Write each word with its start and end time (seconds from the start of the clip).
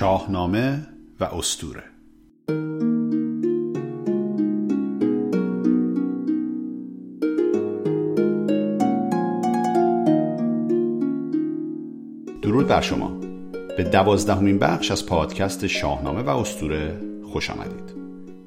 شاهنامه 0.00 0.86
و 1.20 1.24
استوره 1.24 1.82
درود 12.42 12.66
بر 12.66 12.80
شما. 12.80 13.08
به 13.76 13.84
دوازدهمین 13.92 14.58
بخش 14.58 14.90
از 14.90 15.06
پادکست 15.06 15.66
شاهنامه 15.66 16.22
و 16.22 16.28
استوره 16.28 17.00
خوش 17.32 17.50
آمدید. 17.50 17.94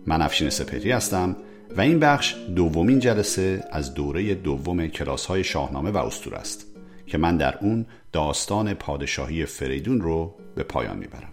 من 0.08 0.22
افشین 0.22 0.50
سپهری 0.50 0.92
هستم 0.92 1.36
و 1.78 1.82
این 1.82 2.00
بخش 2.00 2.36
دومین 2.56 3.00
جلسه 3.00 3.64
از 3.72 3.94
دوره 3.94 4.36
دوم 4.36 4.88
کلاس 4.88 5.26
های 5.26 5.44
شاهنامه 5.44 5.92
و 5.92 5.98
استوره 5.98 6.38
است 6.38 6.68
که 7.08 7.18
من 7.18 7.38
در 7.38 7.58
اون 7.62 7.86
داستان 8.12 8.74
پادشاهی 8.74 9.46
فریدون 9.46 10.02
رو 10.02 10.36
به 10.56 10.64
پایان 10.64 10.98
می‌برم. 10.98 11.33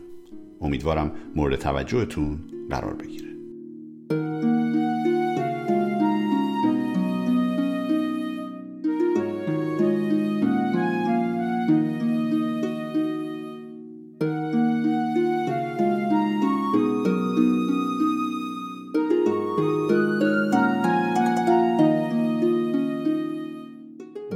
امیدوارم 0.61 1.13
مورد 1.37 1.57
توجهتون 1.57 2.39
قرار 2.71 2.95
بگیره. 2.95 3.31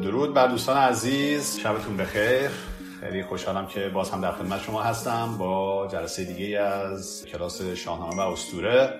درود 0.02 0.34
بر 0.34 0.46
دوستان 0.46 0.76
عزیز. 0.76 1.58
شبتون 1.58 1.96
بخیر. 1.96 2.50
خیلی 3.00 3.22
خوشحالم 3.22 3.66
که 3.66 3.88
باز 3.88 4.10
هم 4.10 4.20
در 4.20 4.32
خدمت 4.32 4.62
شما 4.62 4.82
هستم 4.82 5.36
با 5.38 5.73
جلسه 5.88 6.24
دیگه 6.24 6.58
از 6.60 7.24
کلاس 7.24 7.62
شاهنامه 7.62 8.22
و 8.22 8.28
استوره 8.28 8.94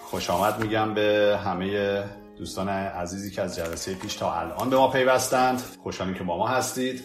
خوش 0.00 0.30
آمد 0.30 0.60
میگم 0.60 0.94
به 0.94 1.38
همه 1.44 2.04
دوستان 2.38 2.68
عزیزی 2.68 3.30
که 3.30 3.42
از 3.42 3.56
جلسه 3.56 3.94
پیش 3.94 4.14
تا 4.14 4.32
الان 4.32 4.70
به 4.70 4.76
ما 4.76 4.88
پیوستند. 4.88 5.62
خوشحالیم 5.82 6.14
که 6.14 6.24
با 6.24 6.36
ما 6.36 6.48
هستید. 6.48 7.04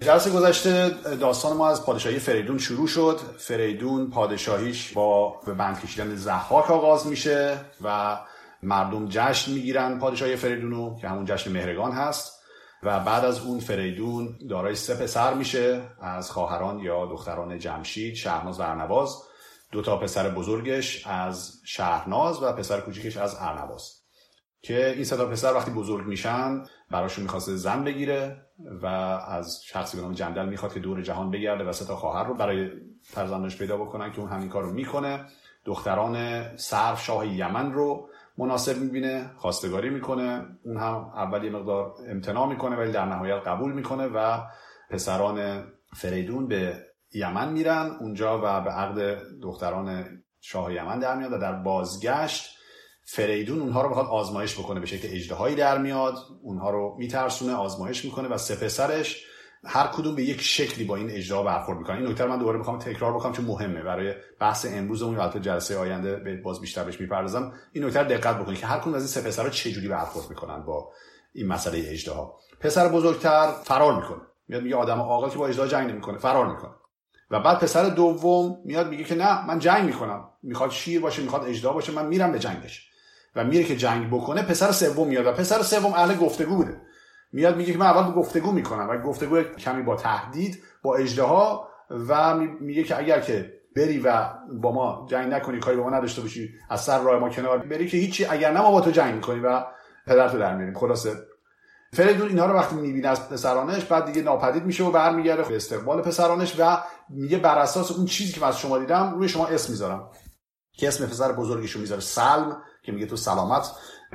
جلسه 0.00 0.30
گذشته 0.30 0.90
داستان 1.20 1.56
ما 1.56 1.68
از 1.68 1.84
پادشاهی 1.84 2.18
فریدون 2.18 2.58
شروع 2.58 2.86
شد. 2.86 3.20
فریدون 3.38 4.10
پادشاهیش 4.10 4.92
با 4.92 5.40
به 5.46 5.54
بند 5.54 5.80
کشیدن 5.80 6.16
زحاک 6.16 6.70
آغاز 6.70 7.06
میشه 7.06 7.56
و 7.84 8.18
مردم 8.62 9.08
جشن 9.08 9.52
می‌گیرن 9.52 9.98
پادشاهی 9.98 10.36
فریدونو 10.36 10.98
که 11.00 11.08
همون 11.08 11.24
جشن 11.24 11.52
مهرگان 11.52 11.92
هست. 11.92 12.37
و 12.82 13.00
بعد 13.00 13.24
از 13.24 13.40
اون 13.40 13.60
فریدون 13.60 14.38
دارای 14.50 14.74
سه 14.74 14.94
پسر 14.94 15.34
میشه 15.34 15.82
از 16.00 16.30
خواهران 16.30 16.78
یا 16.78 17.06
دختران 17.06 17.58
جمشید 17.58 18.14
شهرناز 18.14 18.60
و 18.60 18.62
ارنواز. 18.62 19.22
دو 19.72 19.82
تا 19.82 19.96
پسر 19.96 20.28
بزرگش 20.28 21.06
از 21.06 21.60
شهرناز 21.64 22.42
و 22.42 22.52
پسر 22.52 22.80
کوچیکش 22.80 23.16
از 23.16 23.36
ارنواز. 23.40 23.98
که 24.62 24.90
این 24.90 25.04
سه 25.04 25.16
پسر 25.16 25.54
وقتی 25.54 25.70
بزرگ 25.70 26.06
میشن 26.06 26.64
براشون 26.90 27.22
می‌خواسته 27.22 27.56
زن 27.56 27.84
بگیره 27.84 28.46
و 28.82 28.86
از 28.86 29.64
شخصی 29.64 29.96
به 29.96 30.02
نام 30.02 30.12
جندل 30.12 30.48
می‌خواد 30.48 30.74
که 30.74 30.80
دور 30.80 31.02
جهان 31.02 31.30
بگرده 31.30 31.64
و 31.64 31.72
سه 31.72 31.84
تا 31.84 31.96
خواهر 31.96 32.24
رو 32.24 32.34
برای 32.34 32.70
فرزندش 33.02 33.58
پیدا 33.58 33.76
بکنن 33.76 34.12
که 34.12 34.20
اون 34.20 34.30
همین 34.30 34.48
کار 34.48 34.62
رو 34.62 34.72
می‌کنه. 34.72 35.26
دختران 35.64 36.56
صرف 36.56 37.04
شاه 37.04 37.26
یمن 37.26 37.72
رو 37.72 38.08
مناسب 38.38 38.78
می‌بینه 38.78 39.30
خواستگاری 39.36 39.90
می‌کنه. 39.90 40.46
اون 40.64 40.76
هم 40.76 41.12
اول 41.14 41.44
یه 41.44 41.50
مقدار 41.50 41.92
امتناع 42.08 42.48
می‌کنه 42.48 42.76
ولی 42.76 42.92
در 42.92 43.04
نهایت 43.04 43.42
قبول 43.46 43.72
می‌کنه 43.72 44.06
و 44.06 44.38
پسران 44.90 45.64
فریدون 45.96 46.48
به 46.48 46.84
یمن 47.14 47.52
میرن. 47.52 47.96
اونجا 48.00 48.38
و 48.38 48.60
به 48.60 48.70
عقد 48.70 49.18
دختران 49.42 50.04
شاه 50.40 50.74
یمن 50.74 50.98
در 50.98 51.16
میاد 51.16 51.32
و 51.32 51.38
در 51.38 51.52
بازگشت 51.52 52.58
فریدون 53.04 53.60
اونها 53.60 53.82
رو 53.82 53.88
بخواد 53.88 54.06
آزمایش 54.06 54.58
بکنه 54.58 54.80
به 54.80 54.86
شکل 54.86 55.08
اجدهایی 55.10 55.56
در 55.56 55.78
میاد. 55.78 56.14
اونها 56.42 56.70
رو 56.70 56.96
میترسونه 56.98 57.54
آزمایش 57.54 58.04
می‌کنه 58.04 58.28
و 58.28 58.38
سه 58.38 58.56
پسرش 58.56 59.24
هر 59.64 59.86
کدوم 59.86 60.14
به 60.14 60.22
یک 60.22 60.40
شکلی 60.40 60.84
با 60.84 60.96
این 60.96 61.10
اجرا 61.10 61.42
برخورد 61.42 61.78
می‌کنن. 61.78 61.96
این 61.96 62.06
نکته 62.06 62.26
من 62.26 62.38
دوباره 62.38 62.58
می‌خوام 62.58 62.78
تکرار 62.78 63.14
بکنم 63.14 63.32
چون 63.32 63.44
مهمه. 63.44 63.82
برای 63.82 64.14
بحث 64.40 64.66
امروزمون 64.70 65.14
یا 65.14 65.22
البته 65.22 65.40
جلسه 65.40 65.78
آینده 65.78 66.16
به 66.16 66.36
باز 66.36 66.60
بیشتر 66.60 66.84
بهش 66.84 67.00
می‌پردازم. 67.00 67.52
این 67.72 67.84
نکته 67.84 68.04
دقت 68.04 68.38
بکنید 68.38 68.58
که 68.58 68.66
هر 68.66 68.78
کدوم 68.78 68.94
از 68.94 69.02
این 69.02 69.08
سه 69.08 69.28
پسرها 69.28 69.50
چه 69.50 69.70
جوری 69.70 69.88
برخورد 69.88 70.30
می‌کنن 70.30 70.62
با 70.62 70.92
این 71.32 71.46
مسئله 71.46 71.84
اجدها 71.86 72.36
پسر 72.60 72.88
بزرگتر 72.88 73.52
فرار 73.64 73.96
می‌کنه. 73.96 74.20
میاد 74.48 74.62
میگه 74.62 74.76
آدم 74.76 75.00
عاقل 75.00 75.30
که 75.30 75.38
با 75.38 75.46
اجدا 75.46 75.66
جنگ 75.66 75.90
نمی‌کنه 75.90 76.18
فرار 76.18 76.46
می‌کنه. 76.50 76.70
و 77.30 77.40
بعد 77.40 77.58
پسر 77.58 77.88
دوم 77.88 78.58
میاد 78.64 78.88
میگه 78.88 79.04
که 79.04 79.14
نه 79.14 79.46
من 79.46 79.58
جنگ 79.58 79.84
می‌کنم. 79.84 80.24
می‌خواد 80.42 80.70
شیر 80.70 81.00
باشه 81.00 81.22
می‌خواد 81.22 81.44
اجدا 81.44 81.72
باشه 81.72 81.92
من 81.92 82.06
میرم 82.06 82.32
به 82.32 82.38
جنگش. 82.38 82.88
و 83.36 83.44
میره 83.44 83.64
که 83.64 83.76
جنگ 83.76 84.08
بکنه 84.08 84.42
پسر 84.42 84.72
سوم 84.72 85.08
میاد. 85.08 85.26
و 85.26 85.32
پسر 85.32 85.62
سوم 85.62 85.92
اهل 85.92 86.14
گفتگو 86.14 86.56
بوده. 86.56 86.80
میاد 87.32 87.56
میگه 87.56 87.72
که 87.72 87.78
من 87.78 87.86
اول 87.86 88.12
گفتگو 88.12 88.52
می‌کنم. 88.52 88.88
و 88.90 88.98
گفتگو 88.98 89.42
کمی 89.42 89.82
با 89.82 89.96
تهدید 89.96 90.62
با 90.82 90.96
اجدها 90.96 91.68
و 92.08 92.34
میگه 92.60 92.84
که 92.84 92.98
اگر 92.98 93.20
که 93.20 93.52
بری 93.76 93.98
و 93.98 94.28
با 94.60 94.72
ما 94.72 95.06
جنگ 95.10 95.32
نکنی 95.32 95.58
کاری 95.58 95.76
با 95.76 95.82
ما 95.82 95.90
نداشته 95.90 96.22
باشی 96.22 96.50
از 96.70 96.80
سر 96.80 97.02
راه 97.02 97.20
ما 97.20 97.28
کنار 97.28 97.58
بری 97.58 97.88
که 97.88 97.96
هیچی. 97.96 98.24
اگر 98.24 98.52
نه 98.52 98.60
ما 98.60 98.70
با 98.70 98.80
تو 98.80 98.90
جنگ 98.90 99.14
می‌کنی 99.14 99.40
و 99.40 99.64
پدرتو 100.06 100.38
در 100.38 100.56
میاریم. 100.56 100.78
خلاصه. 100.78 101.12
فریدون 101.92 102.28
اینها 102.28 102.46
رو 102.46 102.54
وقتی 102.54 102.76
می‌بینه 102.76 103.08
از 103.08 103.28
پسرانش 103.28 103.84
بعد 103.84 104.04
دیگه 104.04 104.22
ناپدید 104.22 104.64
میشه 104.64 104.84
و 104.84 104.90
برمیگرده 104.90 105.42
به 105.42 105.56
استقبال 105.56 106.02
پسرانش 106.02 106.54
و 106.58 106.78
میگه 107.08 107.38
بر 107.38 107.58
اساس 107.58 107.92
اون 107.92 108.06
چیزی 108.06 108.32
که 108.32 108.40
من 108.40 108.48
از 108.48 108.58
شما 108.58 108.78
دیدم 108.78 109.14
روی 109.14 109.28
شما 109.28 109.46
اسم 109.46 109.72
می‌ذارم. 109.72 110.10
که 110.72 110.88
اسم 110.88 111.06
پسر 111.06 111.32
بزرگش 111.32 111.70
رو 111.70 111.80
می‌ذاره. 111.80 112.00
سلم. 112.00 112.62
که 112.88 112.94
میگه 112.94 113.06
تو 113.06 113.16
سلامت 113.16 113.70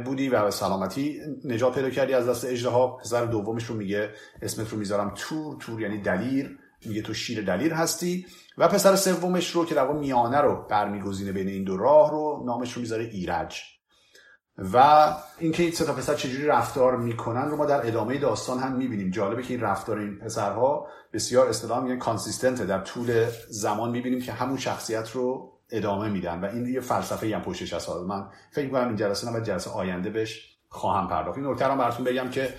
بودی 0.06 0.30
و 0.30 0.44
به 0.44 0.52
سلامتی 0.52 1.22
نجات 1.46 1.76
پیدا 1.76 1.90
کردی. 1.90 2.14
از 2.14 2.30
دست 2.30 2.46
اجدها 2.46 2.88
پسر 2.88 3.26
دومش 3.26 3.66
رو 3.66 3.76
میگه 3.76 4.10
اسمت 4.42 4.70
رو 4.70 4.78
می‌ذارم 4.78 5.14
تور. 5.16 5.58
تور 5.60 5.82
یعنی 5.82 6.02
دلیر. 6.02 6.60
میگه 6.86 7.02
تو 7.02 7.14
شیر 7.14 7.46
دلیر 7.46 7.74
هستی. 7.74 8.26
و 8.58 8.68
پسر 8.68 8.96
سومش 8.96 9.52
رو 9.52 9.66
که 9.66 9.76
در 9.76 9.84
واقع 9.84 10.00
میانه 10.00 10.42
رو 10.42 10.66
برمیگزینه 10.70 11.32
بین 11.32 11.48
این 11.48 11.64
دو 11.64 11.78
راه 11.78 12.12
رو 12.12 12.44
نامش 12.46 12.74
رو 12.74 12.82
می‌ذاره 12.82 13.04
ایرج. 13.04 13.62
و 14.74 15.08
اینکه 15.40 15.64
این 15.64 15.72
سه 15.72 15.86
تا 15.86 15.94
پسر 15.94 16.16
چجوری 16.16 16.46
رفتار 16.46 16.98
می‌کنن 16.98 17.50
رو 17.50 17.58
ما 17.58 17.66
در 17.66 17.88
ادامه 17.88 18.18
داستان 18.18 18.60
هم 18.60 18.76
می‌بینیم. 18.76 19.12
جالبه 19.12 19.44
که 19.44 19.54
این 19.54 19.64
رفتار 19.64 20.00
این 20.00 20.20
پسرها 20.20 20.88
بسیار 21.14 21.50
اصطلاح 21.50 21.84
میگن 21.84 22.00
کانسیستنته 22.00 22.66
در 22.66 22.80
طول 22.80 23.26
زمان 23.50 23.92
می‌بینیم 23.92 24.22
که 24.22 24.32
همون 24.32 24.58
شخصیت 24.58 25.12
رو 25.12 25.53
ادامه 25.74 26.10
میدن. 26.10 26.42
و 26.42 26.46
این 26.46 26.66
یه 26.66 26.80
فلسفه 26.80 27.36
هم 27.36 27.42
پشتش 27.42 27.74
هست. 27.74 27.90
من 27.90 28.28
فکر 28.52 28.66
می‌کنم 28.66 28.88
این 28.88 28.96
جلسه 28.96 29.32
نه 29.32 29.42
جلسه 29.42 29.72
آینده 29.72 30.10
بهش 30.10 30.58
خواهم 30.70 31.08
پرداخت. 31.08 31.38
این 31.38 31.48
نکته 31.48 31.68
رو 31.68 31.76
براتون 31.76 32.06
بگم 32.06 32.30
که 32.30 32.54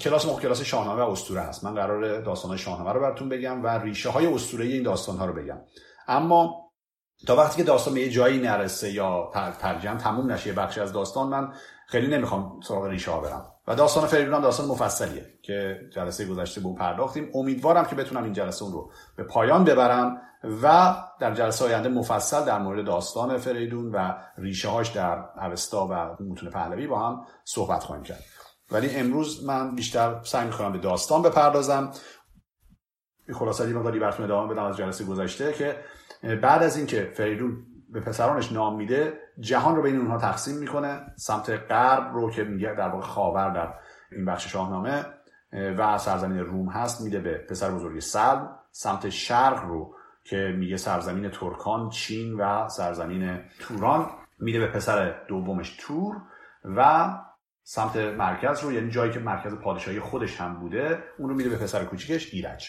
کلاس 0.00 0.26
ما 0.26 0.40
کلاس 0.40 0.62
شاهنامه 0.62 1.02
و 1.02 1.10
اسطوره 1.10 1.40
هست. 1.40 1.64
من 1.64 1.74
قرار 1.74 2.20
داستان 2.20 2.56
شاهنامه 2.56 2.92
رو 2.92 3.00
براتون 3.00 3.28
بگم 3.28 3.64
و 3.64 3.66
ریشه 3.66 4.10
های 4.10 4.26
اسطوره 4.26 4.64
این 4.64 4.82
داستان 4.82 5.16
ها 5.16 5.26
رو 5.26 5.32
بگم. 5.32 5.58
اما 6.08 6.70
تا 7.26 7.36
وقتی 7.36 7.56
که 7.56 7.64
داستان 7.64 7.94
به 7.94 8.00
یه 8.00 8.10
جایی 8.10 8.38
نرسه 8.38 8.92
یا 8.92 9.30
ترجمه 9.60 10.00
تموم 10.00 10.32
نشه 10.32 10.52
بخشی 10.52 10.80
از 10.80 10.92
داستان 10.92 11.28
من 11.28 11.52
خیلی 11.86 12.06
نمی‌خوام 12.06 12.60
سراغ 12.68 12.84
ریشه 12.84 13.10
ها 13.10 13.20
برم. 13.20 13.55
و 13.66 13.74
داستان 13.74 14.06
فریدون 14.06 14.40
داستان 14.40 14.66
مفصلیه 14.66 15.26
که 15.42 15.80
جلسه 15.94 16.26
گذشته 16.26 16.60
به 16.60 16.66
اون 16.66 16.76
پرداختیم. 16.76 17.30
امیدوارم 17.34 17.84
که 17.84 17.96
بتونم 17.96 18.24
این 18.24 18.32
جلسه 18.32 18.62
اون 18.62 18.72
رو 18.72 18.90
به 19.16 19.24
پایان 19.24 19.64
ببرم 19.64 20.22
و 20.62 20.96
در 21.20 21.34
جلسه 21.34 21.64
آینده 21.64 21.88
مفصل 21.88 22.44
در 22.44 22.58
مورد 22.58 22.84
داستان 22.84 23.38
فریدون 23.38 23.90
و 23.92 24.14
ریشه 24.38 24.68
هاش 24.68 24.88
در 24.88 25.24
اوستا 25.42 25.86
و 25.90 26.24
متون 26.24 26.50
پهلوی 26.50 26.86
با 26.86 27.08
هم 27.08 27.24
صحبت 27.44 27.82
خواهیم 27.84 28.04
کرد. 28.04 28.24
ولی 28.70 28.90
امروز 28.90 29.44
من 29.44 29.74
بیشتر 29.74 30.20
سعی 30.24 30.46
می‌کنم 30.46 30.72
به 30.72 30.78
داستان 30.78 31.22
بپردازم. 31.22 31.92
خلاصه 33.34 33.68
یه 33.68 33.74
مقداری 33.74 33.98
براتون 33.98 34.24
ادامه 34.24 34.52
بدم 34.52 34.64
از 34.64 34.76
جلسه 34.76 35.04
گذشته 35.04 35.52
که 35.52 35.76
بعد 36.36 36.62
از 36.62 36.76
اینکه 36.76 37.12
فریدون 37.14 37.66
به 37.88 38.00
پسرانش 38.00 38.52
نام 38.52 38.76
میده 38.76 39.25
جهان 39.40 39.76
رو 39.76 39.82
بین 39.82 39.96
اونها 39.96 40.18
تقسیم 40.18 40.56
می‌کنه 40.56 41.00
سمت 41.16 41.50
غرب 41.50 42.14
رو 42.14 42.30
که 42.30 42.44
میگه 42.44 42.74
در 42.74 42.88
واقع 42.88 43.06
خاور 43.06 43.50
در 43.50 43.74
این 44.12 44.24
بخش 44.24 44.52
شاهنامه 44.52 45.06
و 45.52 45.98
سرزمین 45.98 46.38
روم 46.38 46.68
هست 46.68 47.00
میده 47.00 47.20
به 47.20 47.38
پسر 47.38 47.70
بزرگ 47.70 48.00
سلم 48.00 48.58
سمت 48.70 49.08
شرق 49.08 49.64
رو 49.64 49.94
که 50.24 50.54
میگه 50.58 50.76
سرزمین 50.76 51.30
ترکان 51.30 51.90
چین 51.90 52.34
و 52.34 52.68
سرزمین 52.68 53.40
توران 53.60 54.10
میده 54.38 54.58
به 54.58 54.66
پسر 54.66 55.26
دومش 55.28 55.76
تور. 55.80 56.16
و 56.64 57.10
سمت 57.62 57.96
مرکز 57.96 58.64
رو 58.64 58.72
یعنی 58.72 58.90
جایی 58.90 59.12
که 59.12 59.18
مرکز 59.18 59.54
پادشاهی 59.54 60.00
خودش 60.00 60.40
هم 60.40 60.60
بوده 60.60 60.98
اون 61.18 61.28
رو 61.28 61.36
میده 61.36 61.48
به 61.48 61.56
پسر 61.56 61.84
کوچیکش 61.84 62.34
ایرج. 62.34 62.68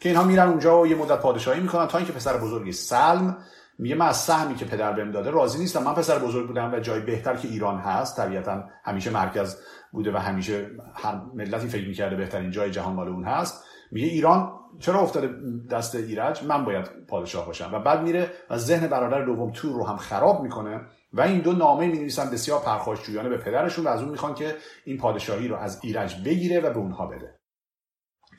که 0.00 0.08
اینها 0.08 0.24
میرن 0.24 0.48
اونجا 0.48 0.80
و 0.80 0.86
یه 0.86 0.96
مدت 0.96 1.20
پادشاهی 1.20 1.60
می‌کنن 1.60 1.86
تا 1.86 1.98
اینکه 1.98 2.12
پسر 2.12 2.36
بزرگی 2.36 2.72
سلم 2.72 3.38
میگه 3.80 3.94
من 3.94 4.06
از 4.06 4.16
سهمی 4.16 4.54
که 4.54 4.64
پدر 4.64 4.92
بهم 4.92 5.10
داده 5.10 5.30
راضی 5.30 5.58
نیستم. 5.58 5.82
من 5.82 5.94
پسر 5.94 6.18
بزرگ 6.18 6.46
بودم 6.46 6.74
و 6.74 6.80
جای 6.80 7.00
بهتر 7.00 7.36
که 7.36 7.48
ایران 7.48 7.78
هست. 7.78 8.16
طبیعتا 8.16 8.64
همیشه 8.84 9.10
مرکز 9.10 9.56
بوده 9.92 10.12
و 10.12 10.16
همیشه 10.16 10.70
هر 10.94 11.20
ملتی 11.34 11.66
فکر 11.66 11.88
می‌کرده 11.88 12.16
بهترین 12.16 12.50
جای 12.50 12.70
جهان 12.70 12.94
مال 12.94 13.08
اون 13.08 13.24
هست. 13.24 13.64
میگه 13.90 14.06
ایران 14.06 14.52
چرا 14.78 15.00
افتاده 15.00 15.34
دست 15.70 15.94
ایرج؟ 15.94 16.44
من 16.44 16.64
باید 16.64 17.06
پادشاه 17.08 17.46
باشم. 17.46 17.70
و 17.72 17.78
بعد 17.78 18.02
میره 18.02 18.30
و 18.50 18.56
ذهن 18.56 18.86
برادر 18.86 19.24
دوم 19.24 19.52
تور 19.52 19.72
رو 19.72 19.86
هم 19.86 19.96
خراب 19.96 20.42
می‌کنه 20.42 20.80
و 21.12 21.20
این 21.20 21.40
دو 21.40 21.52
نامه 21.52 21.86
می 21.86 21.98
نویسن 21.98 22.30
بسیار 22.30 22.60
پرخاشجویانه 22.60 23.28
به 23.28 23.36
پدرشون 23.36 23.84
و 23.84 23.88
از 23.88 24.00
اون 24.00 24.10
می‌خوان 24.10 24.34
که 24.34 24.56
این 24.84 24.98
پادشاهی 24.98 25.48
رو 25.48 25.56
از 25.56 25.80
ایرج 25.82 26.24
بگیره 26.24 26.60
و 26.60 26.70
به 26.70 26.78
اونها 26.78 27.06
بده. 27.06 27.40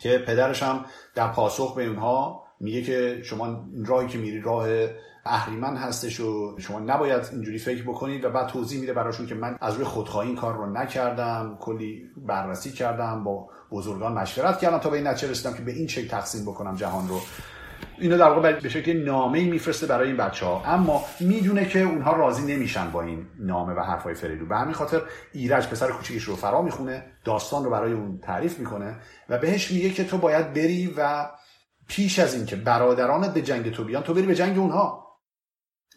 که 0.01 0.17
پدرش 0.17 0.63
هم 0.63 0.85
در 1.15 1.27
پاسخ 1.27 1.75
به 1.75 1.85
اونها 1.85 2.43
میگه 2.61 2.81
که 2.81 3.21
شما 3.23 3.65
راهی 3.85 4.07
که 4.07 4.17
میری 4.17 4.41
راه 4.41 4.67
اهریمن 5.25 5.75
هستش 5.75 6.19
و 6.19 6.55
شما 6.59 6.79
نباید 6.79 7.29
اینجوری 7.31 7.57
فکر 7.57 7.83
بکنید 7.83 8.25
و 8.25 8.29
بعد 8.29 8.47
توضیح 8.47 8.79
میده 8.79 8.93
براشون 8.93 9.25
که 9.25 9.35
من 9.35 9.57
از 9.61 9.75
روی 9.75 9.85
خودخواهی 9.85 10.27
این 10.27 10.37
کار 10.37 10.55
رو 10.55 10.73
نکردم 10.73 11.57
کلی 11.59 12.03
بررسی 12.17 12.71
کردم 12.71 13.23
با 13.23 13.49
بزرگان 13.71 14.13
مشورت 14.13 14.59
کردم 14.59 14.77
تا 14.77 14.89
به 14.89 14.97
این 14.97 15.07
نتیجه 15.07 15.31
رسیدم 15.31 15.53
که 15.53 15.61
به 15.61 15.71
این 15.71 15.87
شکل 15.87 16.07
تقسیم 16.07 16.45
بکنم 16.45 16.75
جهان 16.75 17.07
رو. 17.07 17.19
اینو 17.97 18.17
در 18.17 18.29
واقع 18.29 18.59
به 18.59 18.69
شکل 18.69 19.03
نامه 19.03 19.43
میفرسته 19.43 19.87
برای 19.87 20.07
این 20.07 20.17
بچه 20.17 20.45
ها 20.45 20.63
اما 20.65 21.05
می‌دونه 21.19 21.65
که 21.65 21.81
اونها 21.81 22.15
راضی 22.15 22.53
نمیشن 22.55 22.91
با 22.91 23.01
این 23.01 23.25
نامه 23.39 23.73
و 23.73 23.79
حرفای 23.79 24.13
فریدون. 24.13 24.47
به 24.49 24.57
همین 24.57 24.73
خاطر 24.73 25.01
ایرج 25.33 25.67
پسر 25.67 25.91
کوچیکش 25.91 26.23
رو 26.23 26.35
فرا 26.35 26.61
می‌خونه 26.61 27.03
داستان 27.23 27.63
رو 27.63 27.69
برای 27.69 27.93
اون 27.93 28.19
تعریف 28.21 28.59
می‌کنه 28.59 28.95
و 29.29 29.37
بهش 29.37 29.71
میگه 29.71 29.89
که 29.89 30.03
تو 30.03 30.17
باید 30.17 30.53
بری 30.53 30.93
و 30.97 31.29
پیش 31.91 32.19
از 32.19 32.33
اینکه 32.33 32.55
برادرانت 32.55 33.33
به 33.33 33.41
جنگ 33.41 33.71
تو 33.71 33.83
بیان 33.83 34.03
تو 34.03 34.13
بری 34.13 34.25
به 34.25 34.35
جنگ 34.35 34.57
اونها. 34.57 35.07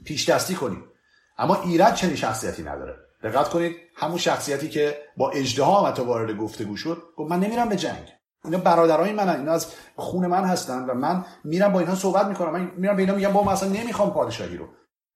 پیش 0.04 0.28
دستی 0.28 0.54
کنی. 0.54 0.78
اما 1.38 1.62
ایرج 1.62 1.94
چنین 1.94 2.16
شخصیتی 2.16 2.62
نداره. 2.62 2.96
دقت 3.22 3.48
کنید 3.48 3.76
همون 3.96 4.18
شخصیتی 4.18 4.68
که 4.68 4.98
با 5.16 5.30
اجدها 5.30 5.92
تو 5.92 6.04
وارد 6.04 6.36
گفتگو 6.36 6.76
شد 6.76 7.02
گفت 7.16 7.30
من 7.30 7.40
نمیرم 7.40 7.68
به 7.68 7.76
جنگ. 7.76 8.12
اینا 8.44 8.58
برادرای 8.58 9.12
منن 9.12 9.36
اینا 9.36 9.52
از 9.52 9.72
خون 9.96 10.26
من 10.26 10.44
هستن 10.44 10.84
و 10.84 10.94
من 10.94 11.24
میرم 11.44 11.72
با 11.72 11.80
اینها 11.80 11.94
صحبت 11.94 12.26
می‌کنم. 12.26 12.50
من 12.50 12.72
میرم 12.76 12.96
به 12.96 13.02
اینا 13.02 13.14
میگم 13.14 13.32
با 13.32 13.42
من 13.42 13.52
اصلا 13.52 13.68
نمی‌خوام 13.68 14.10
پادشاهی 14.10 14.56
رو. 14.56 14.68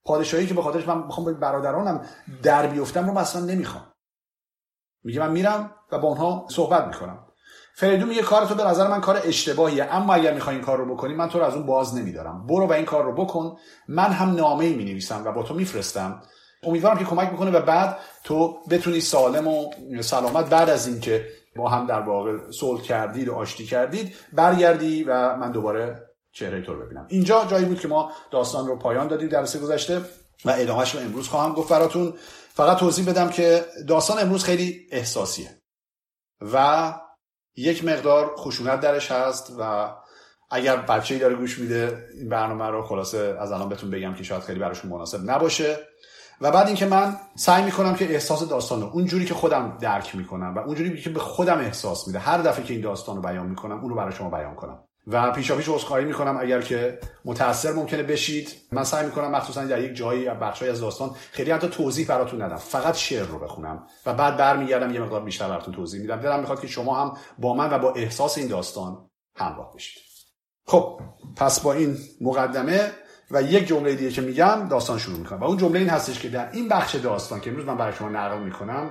پادشاهی 0.04 0.46
که 0.46 0.54
به 0.54 0.62
خاطرش 0.62 0.88
من 0.88 1.06
می‌خوام 1.06 1.26
با 1.26 1.32
برادرانم 1.32 2.06
در 2.42 2.66
بیفتم 2.66 3.06
رو 3.06 3.18
مثلا 3.18 3.42
نمی‌خوام. 3.42 3.92
میگه 5.04 5.20
من 5.20 5.30
میرم 5.30 5.74
و 5.92 5.98
با 5.98 6.08
اونها 6.08 6.46
صحبت 6.50 6.86
می‌کنم. 6.86 7.27
فریدون 7.78 8.08
میگه 8.08 8.22
کار 8.22 8.46
تو 8.46 8.54
به 8.54 8.64
نظر 8.64 8.88
من 8.88 9.00
کار 9.00 9.20
اشتباهیه. 9.24 9.84
اما 9.84 10.14
اگر 10.14 10.34
می‌خوای 10.34 10.56
این 10.56 10.64
کار 10.64 10.78
رو 10.78 10.94
بکنی 10.94 11.14
من 11.14 11.28
تو 11.28 11.38
رو 11.38 11.44
از 11.44 11.54
اون 11.54 11.66
باز 11.66 11.94
نمیدارم. 11.94 12.46
برو 12.46 12.66
و 12.66 12.72
این 12.72 12.84
کار 12.84 13.04
رو 13.04 13.12
بکن. 13.12 13.56
من 13.88 14.12
هم 14.12 14.34
نامه 14.34 14.64
ای 14.64 14.74
می 14.74 14.84
نویسم 14.84 15.22
و 15.24 15.32
با 15.32 15.42
تو 15.42 15.54
میفرستم. 15.54 16.22
امیدوارم 16.62 16.98
که 16.98 17.04
کمک 17.04 17.30
می‌کنه 17.30 17.50
و 17.50 17.62
بعد 17.62 17.98
تو 18.24 18.58
بتونی 18.70 19.00
سالم 19.00 19.46
و 19.46 19.70
سلامت 20.00 20.50
بعد 20.50 20.70
از 20.70 20.86
اینکه 20.86 21.26
با 21.56 21.68
هم 21.68 21.86
در 21.86 22.00
واقع 22.00 22.50
صلح 22.50 22.82
کردید 22.82 23.28
و 23.28 23.34
آشتی 23.34 23.66
کردید 23.66 24.14
برگردی 24.32 25.04
و 25.04 25.36
من 25.36 25.52
دوباره 25.52 26.02
چهره 26.32 26.62
تو 26.62 26.74
رو 26.74 26.84
ببینم. 26.84 27.06
اینجا 27.08 27.44
جایی 27.44 27.64
بود 27.64 27.80
که 27.80 27.88
ما 27.88 28.12
داستان 28.30 28.66
رو 28.66 28.76
پایان 28.76 29.08
دادیم 29.08 29.28
درس 29.28 29.56
گذشته 29.56 29.98
و 30.44 30.54
ادامهش 30.58 30.94
رو 30.94 31.00
امروز 31.00 31.28
خواهم 31.28 31.52
گفت 31.52 31.70
براتون. 31.70 32.14
فقط 32.54 32.76
توضیح 32.76 33.10
بدم 33.10 33.28
که 33.28 33.64
داستان 33.88 34.18
امروز 34.18 34.44
خیلی 34.44 34.86
احساسیه 34.92 35.50
و 36.52 36.94
یک 37.58 37.84
مقدار 37.84 38.34
خشونت 38.36 38.80
درش 38.80 39.12
هست 39.12 39.56
و 39.60 39.92
اگر 40.50 40.76
بچه 40.76 41.14
ای 41.14 41.20
داره 41.20 41.34
گوش 41.34 41.58
میده 41.58 42.08
این 42.18 42.28
برنامه 42.28 42.66
رو 42.66 42.82
خلاصه 42.82 43.36
از 43.40 43.52
الان 43.52 43.68
بهتون 43.68 43.90
بگم 43.90 44.14
که 44.14 44.22
شاید 44.22 44.42
خیلی 44.42 44.58
براشون 44.58 44.90
مناسب 44.90 45.30
نباشه. 45.30 45.78
و 46.40 46.50
بعد 46.50 46.66
اینکه 46.66 46.86
من 46.86 47.16
سعی 47.36 47.64
می‌کنم 47.64 47.94
که 47.94 48.12
احساس 48.12 48.48
داستان 48.48 48.80
رو 48.80 48.86
اونجوری 48.86 49.24
که 49.24 49.34
خودم 49.34 49.78
درک 49.80 50.16
می‌کنم 50.16 50.54
و 50.54 50.58
اونجوری 50.58 51.02
که 51.02 51.10
به 51.10 51.20
خودم 51.20 51.58
احساس 51.58 52.06
میده 52.06 52.18
هر 52.18 52.38
دفعه 52.38 52.64
که 52.64 52.72
این 52.72 52.82
داستان 52.82 53.16
رو 53.16 53.22
بیان 53.22 53.46
می‌کنم 53.46 53.80
اون 53.80 53.90
رو 53.90 53.96
برای 53.96 54.12
شما 54.12 54.30
بیان 54.30 54.54
کنم. 54.54 54.87
و 55.10 55.32
پیشا 55.32 55.56
پیش 55.56 55.68
عذرخواهی 55.68 56.04
می‌کنم 56.04 56.38
اگر 56.40 56.60
که 56.60 56.98
متاثر 57.24 57.72
ممکنه 57.72 58.02
بشید. 58.02 58.56
من 58.72 58.84
سعی 58.84 59.06
می‌کنم 59.06 59.30
مخصوصا 59.30 59.64
در 59.64 59.82
یک 59.82 59.96
جایی 59.96 60.30
بخشی 60.30 60.68
از 60.68 60.80
داستان 60.80 61.10
خیلی 61.32 61.50
حتی 61.50 61.68
توضیح 61.68 62.06
براتون 62.06 62.42
ندم. 62.42 62.56
فقط 62.56 62.96
شعر 62.96 63.26
رو 63.26 63.38
بخونم 63.38 63.86
و 64.06 64.14
بعد 64.14 64.36
برمیگردم 64.36 64.94
یه 64.94 65.00
مقدار 65.00 65.24
بیشتر 65.24 65.48
براتون 65.48 65.74
توضیح 65.74 66.00
میدم. 66.00 66.16
دلم 66.16 66.40
می‌خواد 66.40 66.60
که 66.60 66.66
شما 66.66 67.04
هم 67.04 67.16
با 67.38 67.54
من 67.54 67.72
و 67.72 67.78
با 67.78 67.92
احساس 67.92 68.38
این 68.38 68.48
داستان 68.48 69.10
همراه 69.36 69.72
بشید. 69.74 70.02
خب 70.66 71.00
پس 71.36 71.60
با 71.60 71.72
این 71.72 71.96
مقدمه 72.20 72.92
و 73.30 73.42
یک 73.42 73.66
جمله 73.66 73.94
دیگه 73.94 74.10
که 74.10 74.20
میگم 74.20 74.68
داستان 74.70 74.98
شروع 74.98 75.18
می‌کنم. 75.18 75.40
و 75.40 75.44
اون 75.44 75.56
جمله 75.56 75.78
این 75.78 75.88
هستش 75.88 76.18
که 76.18 76.28
در 76.28 76.50
این 76.52 76.68
بخش 76.68 76.94
داستان 76.94 77.40
که 77.40 77.50
امروز 77.50 77.66
من 77.66 77.76
برای 77.76 77.92
شما 77.92 78.08
نقل 78.08 78.38
می‌کنم 78.38 78.90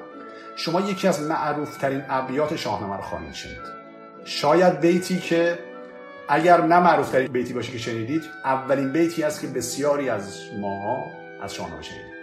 شما 0.56 0.82
یکی 0.82 1.08
از 1.08 1.22
معروف 1.22 1.78
ترین 1.78 2.04
ابیات 2.10 2.56
شاهنامه 2.56 2.96
رو 2.96 3.02
خواهید 3.02 3.34
شنید. 3.34 3.78
شاید 4.26 4.80
بیتی 4.80 5.20
که 5.20 5.60
اگر 6.30 6.62
نه 6.62 6.80
معروف 6.80 7.10
ترین 7.10 7.32
بیتی 7.32 7.54
باشه 7.54 7.72
که 7.72 7.78
شنیدید 7.78 8.24
اولین 8.46 8.92
بیتی 8.92 9.24
است 9.24 9.42
که 9.42 9.48
بسیاری 9.48 10.10
از 10.10 10.40
ماها 10.60 11.12
از 11.42 11.54
شاهنامه 11.54 11.82
شنیدید 11.82 12.18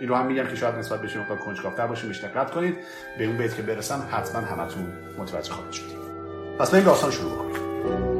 این 0.00 0.08
رو 0.08 0.14
هم 0.14 0.26
میگم 0.26 0.46
که 0.46 0.56
شاید 0.56 0.74
نسبت 0.74 1.00
بهش 1.00 1.16
مقدار 1.16 1.38
کنجکاوتر 1.38 1.86
باشیم 1.86 2.08
بیشتر 2.08 2.28
دقت 2.28 2.50
کنید. 2.50 2.76
به 3.18 3.24
اون 3.24 3.36
بیت 3.36 3.56
که 3.56 3.62
برسم 3.62 4.08
حتما 4.10 4.40
همتون 4.40 4.92
متوجه 5.18 5.52
خواهید 5.52 5.72
شد 5.72 5.84
پس 6.58 6.70
بریم 6.70 6.84
داستان 6.84 7.10
شروع 7.10 7.36
کنیم 7.36 8.17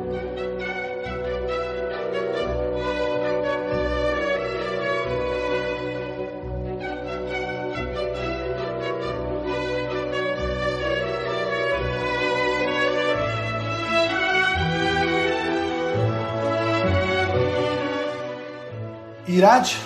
ایرج 19.39 19.77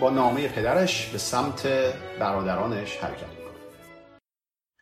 با 0.00 0.10
نامه 0.10 0.48
پدرش 0.48 1.08
به 1.08 1.18
سمت 1.18 1.66
برادرانش 2.20 2.96
حرکت 2.96 3.28
می‌کنه 3.28 3.54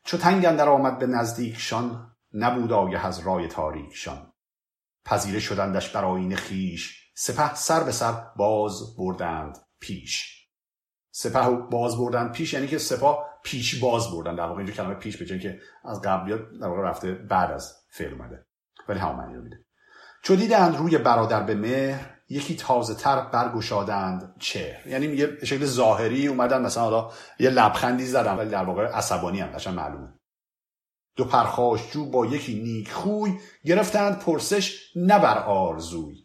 چو 0.05 0.17
تنگ 0.17 0.47
اندر 0.47 0.69
آمد 0.69 0.99
به 0.99 1.07
نزدیکشان 1.07 2.13
نبود 2.33 2.73
آگه 2.73 3.07
از 3.07 3.19
رای 3.19 3.49
تاریکشان. 3.49 4.33
پذیره 5.05 5.41
شدندش 5.41 5.91
بر 5.91 6.05
آیین 6.05 6.37
خیش 6.37 7.13
سپه 7.17 7.55
سر 7.55 7.85
به 7.85 7.93
سر 7.93 8.13
باز 8.37 8.97
بردند 8.97 9.59
پیش. 9.81 10.47
سپه 11.11 11.51
باز 11.71 11.99
بردند 11.99 12.33
پیش 12.33 12.53
یعنی 12.53 12.67
که 12.67 12.79
سپاه 12.79 13.25
پیش 13.45 13.81
باز 13.81 14.11
بردن 14.11 14.35
در 14.35 14.47
واقع 14.47 14.59
اینجا 14.59 14.73
کلمه 14.75 14.95
پیش 14.95 15.17
به 15.17 15.39
که 15.39 15.61
از 15.85 16.03
قبل 16.03 16.25
بیاد 16.25 16.61
در 16.61 16.69
واقع 16.69 16.83
رفته 16.83 17.13
بعد 17.13 17.51
از 17.51 17.75
فعل 17.91 18.13
اومده. 18.13 18.47
ولی 18.89 18.99
همون 18.99 19.17
معنی 19.17 19.35
رو 19.35 19.43
میده. 19.43 19.65
چو 20.23 20.37
دیدند 20.37 20.77
روی 20.77 20.99
برادر 20.99 21.43
به 21.43 21.55
مهر 21.55 22.16
یکی 22.29 22.57
تازه 22.57 22.95
تر 22.95 23.21
برگشادند 23.21 24.35
چهر. 24.39 24.87
یعنی 24.87 25.07
یه 25.07 25.45
شکل 25.45 25.65
ظاهری 25.65 26.27
اومدن 26.27 26.63
مثلا 26.63 26.83
حالا 26.83 27.11
یه 27.39 27.51
لبخندی 27.51 28.07
زدن 28.07 28.37
ولی 28.37 28.51
در 28.51 28.65
واقع 28.65 28.87
عصبانی 28.87 29.41
هم 29.41 29.49
قشنگ 29.49 29.75
معلومه 29.75 30.09
دو 31.17 31.25
پرخاشجو 31.25 32.11
با 32.11 32.27
یکی 32.27 32.63
نیک 32.63 32.93
خوی 32.93 33.39
گرفتند 33.65 34.19
پرسش 34.19 34.97
نبر 34.97 35.39
آرزوی. 35.39 36.17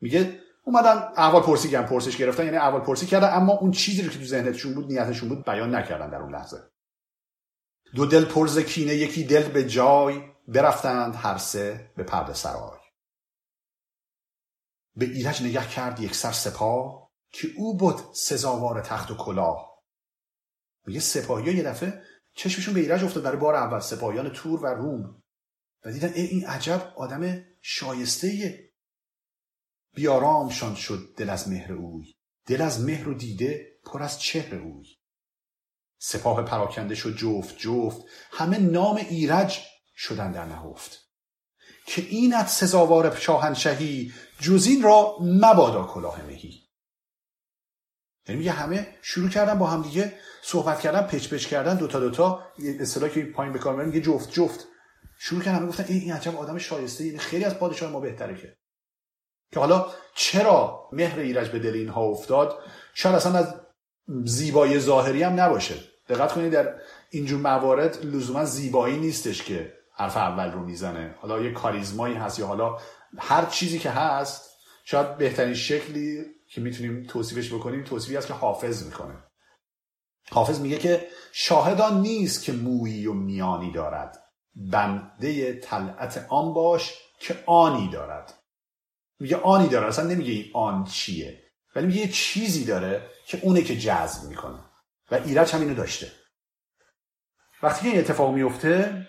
میگه 0.00 0.40
اومدن 0.64 0.96
اول 1.16 1.40
پرسی 1.40 1.68
کردن 1.68 1.86
پرسش 1.88 2.16
گرفتن 2.16 2.44
یعنی 2.44 2.56
اول 2.56 2.80
پرسی 2.80 3.06
کردن 3.06 3.34
اما 3.34 3.52
اون 3.52 3.70
چیزی 3.70 4.02
که 4.02 4.18
تو 4.18 4.24
ذهنشون 4.24 4.74
بود 4.74 4.92
نیتشون 4.92 5.28
بود 5.28 5.44
بیان 5.44 5.74
نکردن 5.74 6.10
در 6.10 6.18
اون 6.22 6.34
لحظه. 6.34 6.58
دو 7.94 8.06
دل 8.06 8.24
پرز 8.24 8.58
کینه 8.58 8.94
یکی 8.94 9.24
دل 9.24 9.48
به 9.48 9.64
جای 9.64 10.20
برفتند 10.48 11.14
هر 11.14 11.38
سه 11.38 11.90
به 11.96 12.02
پرده 12.02 12.34
سرای. 12.34 12.79
به 15.00 15.06
ایرج 15.06 15.42
نگه 15.42 15.68
کرد 15.68 16.00
یک 16.00 16.14
سر 16.14 16.32
سپاه 16.32 17.10
که 17.32 17.48
او 17.56 17.76
بود 17.76 18.14
سزاوار 18.14 18.80
تخت 18.80 19.10
و 19.10 19.14
کلاه. 19.14 19.82
میگه 20.86 21.00
سپاهی 21.00 21.54
یه 21.54 21.62
دفعه 21.62 22.02
چشمشون 22.34 22.74
به 22.74 22.80
ایرج 22.80 23.04
افتاد 23.04 23.22
برای 23.22 23.38
بار 23.38 23.54
اول 23.54 23.80
سپاهیان 23.80 24.30
تور 24.30 24.60
و 24.60 24.66
روم. 24.66 25.22
و 25.84 25.92
دیدن 25.92 26.12
ای 26.12 26.22
این 26.22 26.46
عجب 26.46 26.92
آدم 26.96 27.44
شایسته 27.60 28.70
بیارامشان 29.94 30.74
شد 30.74 31.14
دل 31.16 31.30
از 31.30 31.48
مهر 31.48 31.72
اوی. 31.72 32.14
دل 32.46 32.62
از 32.62 32.80
مهر 32.80 33.08
و 33.08 33.14
دیده 33.14 33.78
پر 33.84 34.02
از 34.02 34.20
چهر 34.20 34.54
اوی. 34.54 34.86
سپاه 35.98 36.44
پراکنده 36.44 36.94
شد 36.94 37.16
جفت 37.16 37.58
جفت. 37.58 38.00
همه 38.30 38.58
نام 38.58 38.96
ایرج 38.96 39.60
شدن 39.96 40.32
در 40.32 40.44
نهفت. 40.44 40.99
که 41.90 42.02
اینت 42.08 42.48
سزاوار 42.48 43.16
شاهنشهی 43.16 44.12
جز 44.40 44.66
این 44.66 44.82
را 44.82 45.16
مبادا 45.20 45.84
کلاه 45.84 46.22
مهی. 46.26 46.60
یعنی 48.28 48.38
میگه 48.38 48.52
همه 48.52 48.98
شروع 49.02 49.28
کردن 49.28 49.58
با 49.58 49.66
هم 49.66 49.82
دیگه 49.82 50.12
صحبت 50.42 50.80
کردن 50.80 51.02
پچ 51.02 51.28
پچ 51.28 51.46
کردن 51.46 51.76
دوتا 51.76 52.00
دوتا 52.00 52.46
اصطلاح 52.80 53.10
که 53.10 53.24
پایین 53.24 53.52
بکار 53.52 53.84
میگه 53.84 54.00
جفت 54.00 54.32
جفت. 54.32 54.68
شروع 55.18 55.42
کردن 55.42 55.66
گفتن 55.66 55.84
این 55.88 56.12
عجب 56.12 56.36
آدم 56.36 56.58
شایسته 56.58 57.04
این 57.04 57.18
خیلی 57.18 57.44
از 57.44 57.58
پادشاه 57.58 57.92
ما 57.92 58.00
بهتره 58.00 58.36
که. 58.36 58.56
که 59.52 59.60
حالا 59.60 59.86
چرا 60.14 60.88
مهر 60.92 61.18
ایرج 61.18 61.48
به 61.48 61.58
دل 61.58 61.74
اینها 61.74 62.02
افتاد؟ 62.02 62.58
شاید 62.94 63.14
اصلا 63.14 63.38
از 63.38 63.54
زیبایی 64.24 64.78
ظاهری 64.78 65.22
هم 65.22 65.40
نباشه. 65.40 65.74
دقت 66.08 66.32
کنید 66.32 66.52
در 66.52 66.74
اینجور 67.10 67.40
موارد 67.40 68.04
لزوما 68.04 68.44
زیبایی 68.44 68.98
نیستش 68.98 69.42
که 69.42 69.79
حرف 70.00 70.16
اول 70.16 70.52
رو 70.52 70.64
می‌زنه. 70.64 71.14
حالا 71.20 71.40
یه 71.40 71.52
کاریزمایی 71.52 72.14
هست 72.14 72.38
یا 72.38 72.46
حالا 72.46 72.78
هر 73.18 73.46
چیزی 73.46 73.78
که 73.78 73.90
هست 73.90 74.50
شاید 74.84 75.16
بهترین 75.16 75.54
شکلی 75.54 76.24
که 76.48 76.60
می‌تونیم 76.60 77.06
توصیفش 77.06 77.54
بکنیم 77.54 77.84
توصیفی 77.84 78.16
هست 78.16 78.26
که 78.26 78.34
حافظ 78.34 78.86
می‌کنه. 78.86 79.24
حافظ 80.30 80.60
میگه 80.60 80.78
که 80.78 81.08
شاهدان 81.32 82.00
نیست 82.00 82.44
که 82.44 82.52
مویی 82.52 83.06
و 83.06 83.12
میانی 83.12 83.72
دارد. 83.72 84.18
بنده 84.54 85.60
طلعت 85.60 86.26
آن 86.28 86.54
باش 86.54 86.94
که 87.20 87.44
آنی 87.46 87.90
دارد. 87.90 88.34
میگه 89.18 89.36
آنی 89.36 89.68
داره 89.68 89.86
اصلا 89.86 90.04
نمیگه 90.04 90.32
این 90.32 90.50
آن 90.54 90.84
چیه. 90.84 91.42
ولی 91.74 91.86
میگه 91.86 92.00
یه 92.00 92.08
چیزی 92.08 92.64
داره 92.64 93.10
که 93.26 93.38
اونه 93.42 93.62
که 93.62 93.76
جذب 93.78 94.28
می‌کنه. 94.28 94.64
و 95.10 95.14
ایرج 95.14 95.52
هم 95.52 95.60
اینو 95.60 95.74
داشته. 95.74 96.12
وقتی 97.62 97.88
این 97.88 97.98
اتفاق 97.98 98.34
میفته 98.34 99.06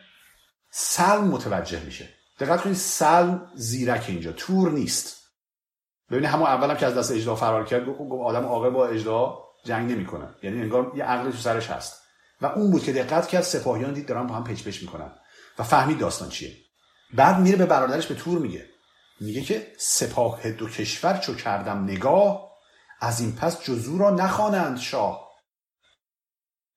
سلم 0.72 1.24
متوجه 1.28 1.84
میشه. 1.84 2.10
دقت 2.40 2.62
کنید 2.62 2.76
سلم 2.76 3.52
زیرک 3.56 4.06
اینجا. 4.08 4.32
تور 4.32 4.72
نیست. 4.72 5.18
ببینید 6.10 6.30
همون 6.30 6.48
اولم 6.48 6.78
که 6.78 6.86
از 6.86 6.96
دست 6.96 7.12
اجدا 7.12 7.36
فرار 7.36 7.66
کرد 7.66 7.86
گفت 7.86 8.00
آدم 8.24 8.46
عاقل 8.46 8.70
با 8.70 8.88
اجدا 8.88 9.38
جنگ 9.66 9.92
نمی‌کنه. 9.92 10.36
یعنی 10.44 10.62
انگار 10.62 10.92
یه 10.96 11.04
عقلی 11.04 11.32
تو 11.32 11.38
سرش 11.38 11.68
هست. 11.68 12.02
و 12.42 12.46
اون 12.46 12.72
بود 12.72 12.84
که 12.84 12.94
دقت 12.94 13.28
کرد 13.28 13.44
سپاهیان 13.44 13.94
دید 13.94 14.08
دارن 14.08 14.28
با 14.28 14.36
هم 14.36 14.44
پچ 14.44 14.64
پچ 14.64 14.82
می‌کنن. 14.82 15.12
و 15.60 15.64
فهمید 15.64 16.00
داستان 16.00 16.30
چیه. 16.30 16.58
بعد 17.14 17.40
میره 17.40 17.58
به 17.58 17.66
برادرش 17.66 18.08
به 18.08 18.16
تور 18.16 18.40
میگه. 18.40 18.66
میگه 19.20 19.42
که 19.42 19.74
سپاه 19.80 20.52
دو 20.52 20.70
کشور 20.70 21.18
چو 21.18 21.36
کردم 21.36 21.84
نگاه 21.84 22.52
از 23.02 23.20
این 23.20 23.36
پس 23.36 23.64
جزو 23.64 23.98
را 23.98 24.10
نخوانند 24.10 24.80
شاه. 24.80 25.32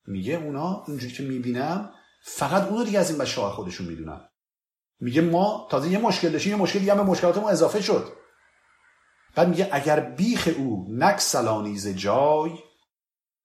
میگه 0.06 0.34
اونا 0.34 0.84
اونجوری 0.88 1.12
که 1.12 1.22
می‌بینم 1.22 1.90
فقط 2.26 2.62
اونو 2.68 2.84
دیگه 2.84 2.98
از 2.98 3.10
این 3.10 3.24
شاه 3.24 3.52
خودشون 3.52 3.86
می‌دونن. 3.86 4.28
میگه 5.00 5.20
ما 5.20 5.68
تازه 5.70 5.88
یه 5.88 5.98
مشکل 5.98 6.28
داشتیم 6.28 6.52
یه 6.52 6.58
مشکل 6.58 6.78
دیگه 6.78 6.92
هم 6.92 6.98
به 6.98 7.04
مشکلاتمون 7.04 7.50
اضافه 7.50 7.82
شد. 7.82 8.12
بعد 9.34 9.48
میگه 9.48 9.68
اگر 9.72 10.00
بیخ 10.00 10.48
او 10.56 10.86
نکسلانی 10.90 11.78
ز 11.78 11.88
جای 11.88 12.50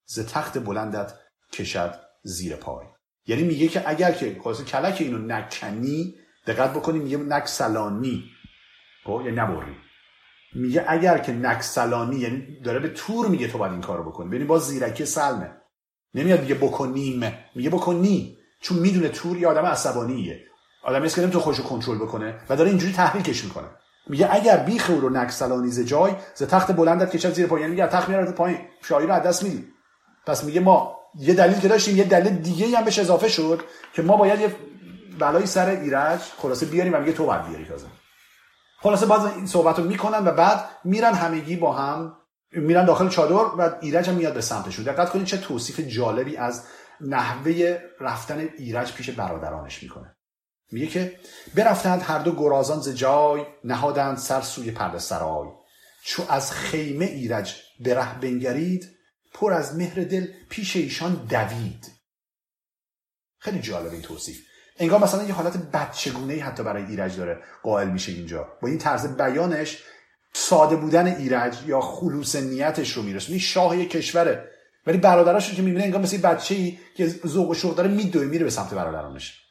ز 0.05 0.19
تخت 0.19 0.57
بلندت 0.57 1.13
کشد 1.53 1.99
زیر 2.23 2.55
پای. 2.55 2.85
یعنی 3.25 3.43
میگه 3.43 3.67
که 3.67 3.89
اگر 3.89 4.11
که 4.11 4.39
خلاص 4.43 4.61
کلک 4.61 4.97
اینو 4.99 5.17
نکنی 5.17 6.15
دقت 6.47 6.73
بکنی 6.73 6.99
میگه 6.99 7.17
نکسلانی. 7.17 8.23
خب 9.03 9.21
یعنی 9.25 9.37
نبری 9.37 9.75
میگه 10.55 10.85
اگر 10.87 11.17
که 11.17 11.31
نکسلانی 11.31 12.15
یعنی 12.15 12.59
داره 12.59 12.79
به 12.79 12.89
تور 12.89 13.27
میگه 13.27 13.47
تو 13.47 13.57
باید 13.57 13.71
این 13.71 13.81
کارو 13.81 14.11
بکنی. 14.11 14.29
ببین 14.29 14.47
با 14.47 14.59
زیرکی 14.59 15.05
سلمه. 15.05 15.61
نمیاد 16.13 16.41
میگه 16.41 16.55
بکنیم. 16.55 17.33
میگه 17.55 17.69
بکنی. 17.69 18.38
چون 18.61 18.79
می‌دونه 18.79 19.09
تور 19.09 19.37
یه 19.37 19.47
آدم 19.47 19.65
عصبانیه. 19.65 20.39
آدم 20.83 21.03
است 21.03 21.15
که 21.15 21.27
تو 21.27 21.39
خوشو 21.39 21.63
کنترل 21.63 21.97
بکنه 21.97 22.39
و 22.49 22.55
داره 22.55 22.69
اینجوری 22.69 22.93
تحریکش 22.93 23.43
می‌کنه. 23.43 23.67
میگه 24.07 24.27
اگر 24.31 24.57
بیخ 24.57 24.89
او 24.89 24.99
رو 24.99 25.09
نکسلانی 25.09 25.71
ز 25.71 25.79
جای 25.79 26.13
ز 26.35 26.43
تخت 26.43 26.71
بلندت 26.71 27.11
کشد 27.11 27.33
زیر 27.33 27.47
پای 27.47 27.61
یعنی 27.61 27.71
میگه 27.71 27.87
تخت 27.87 28.09
میاره 28.09 28.31
پایین. 28.31 28.59
شاهی 28.81 29.07
رو 29.07 29.13
از 29.13 29.23
دست 29.23 29.43
میدی. 29.43 29.67
پس 30.25 30.43
میگه 30.43 30.59
ما 30.59 30.97
یه 31.19 31.33
دلیل 31.33 31.59
که 31.59 31.67
داشتیم 31.67 31.97
یه 31.97 32.03
دلیل 32.03 32.35
دیگه 32.35 32.77
هم 32.77 32.85
بهش 32.85 32.99
اضافه 32.99 33.29
شد 33.29 33.63
که 33.93 34.01
ما 34.01 34.17
باید 34.17 34.39
یه 34.39 34.55
بلایی 35.19 35.45
سر 35.45 35.69
ایرج 35.69 36.19
خلاصه 36.37 36.65
بیاریم 36.65 36.93
و 36.93 36.99
میگه 36.99 37.13
تو 37.13 37.25
باید 37.25 37.47
بیاری 37.47 37.65
تازه. 37.65 37.87
خلاصه 38.81 39.05
باز 39.05 39.25
این 39.25 39.47
صحبت 39.47 39.79
رو 39.79 39.85
می‌کنن 39.85 40.27
و 40.27 40.31
بعد 40.31 40.65
میرن 40.83 41.13
همگی 41.13 41.55
با 41.55 41.73
هم 41.73 42.15
میرن 42.51 42.85
داخل 42.85 43.09
چادر 43.09 43.33
و 43.33 43.77
ایرج 43.81 44.09
هم 44.09 44.15
میاد 44.15 44.33
به 44.33 44.41
سمتشون 44.41 44.85
دقت 44.85 45.09
کنید 45.09 45.25
چه 45.25 45.37
توصیف 45.37 45.79
جالبی 45.79 46.37
از 46.37 46.63
نحوه 47.01 47.79
رفتن 47.99 48.49
ایرج 48.57 48.93
پیش 48.93 49.09
برادرانش 49.09 49.83
می‌کنه. 49.83 50.15
میگه 50.71 50.87
که 50.87 51.19
برفتند 51.55 52.01
هر 52.01 52.19
دو 52.19 52.31
گرازان 52.31 52.79
ز 52.79 52.89
جای 52.89 53.45
نهادند 53.63 54.17
سر 54.17 54.41
سوی 54.41 54.71
پرده 54.71 54.99
سرای. 54.99 55.49
چو 56.03 56.25
از 56.29 56.51
خیمه 56.51 57.05
ایرج 57.05 57.55
به 57.79 57.93
ره 57.95 58.19
بنگرید 58.19 58.97
پر 59.33 59.53
از 59.53 59.75
مهر 59.75 60.03
دل 60.03 60.27
پیش 60.49 60.75
ایشان 60.75 61.13
دوید. 61.13 61.91
خیلی 63.39 63.59
جالب 63.59 63.91
این 63.91 64.01
توصیف. 64.01 64.39
انگار 64.77 64.99
مثلا 64.99 65.23
یه 65.23 65.33
حالت 65.33 65.57
بچگونه 65.57 66.41
حتی 66.41 66.63
برای 66.63 66.85
ایرج 66.85 67.17
داره 67.17 67.43
قائل 67.63 67.89
میشه 67.89 68.11
اینجا. 68.11 68.47
با 68.61 68.67
این 68.67 68.77
طرز 68.77 69.17
بیانش 69.17 69.83
ساده 70.33 70.75
بودن 70.75 71.07
ایرج 71.07 71.57
یا 71.65 71.81
خلوص 71.81 72.35
نیتش 72.35 72.91
رو 72.91 73.03
میرسونه. 73.03 73.31
این 73.31 73.39
شاه 73.39 73.85
کشوره. 73.85 74.48
ولی 74.89 74.97
برادرش 74.97 75.49
رو 75.49 75.55
که 75.55 75.61
می‌بینه 75.61 75.83
انگار 75.83 76.01
مثل 76.01 76.17
بچه 76.17 76.55
ای 76.55 76.79
که 76.95 77.07
ذوق 77.07 77.49
و 77.49 77.53
شوق 77.53 77.75
داره 77.75 77.89
میدوه 77.89 78.25
میره 78.25 78.43
به 78.43 78.49
سمت 78.49 78.73
برادرانش. 78.73 79.41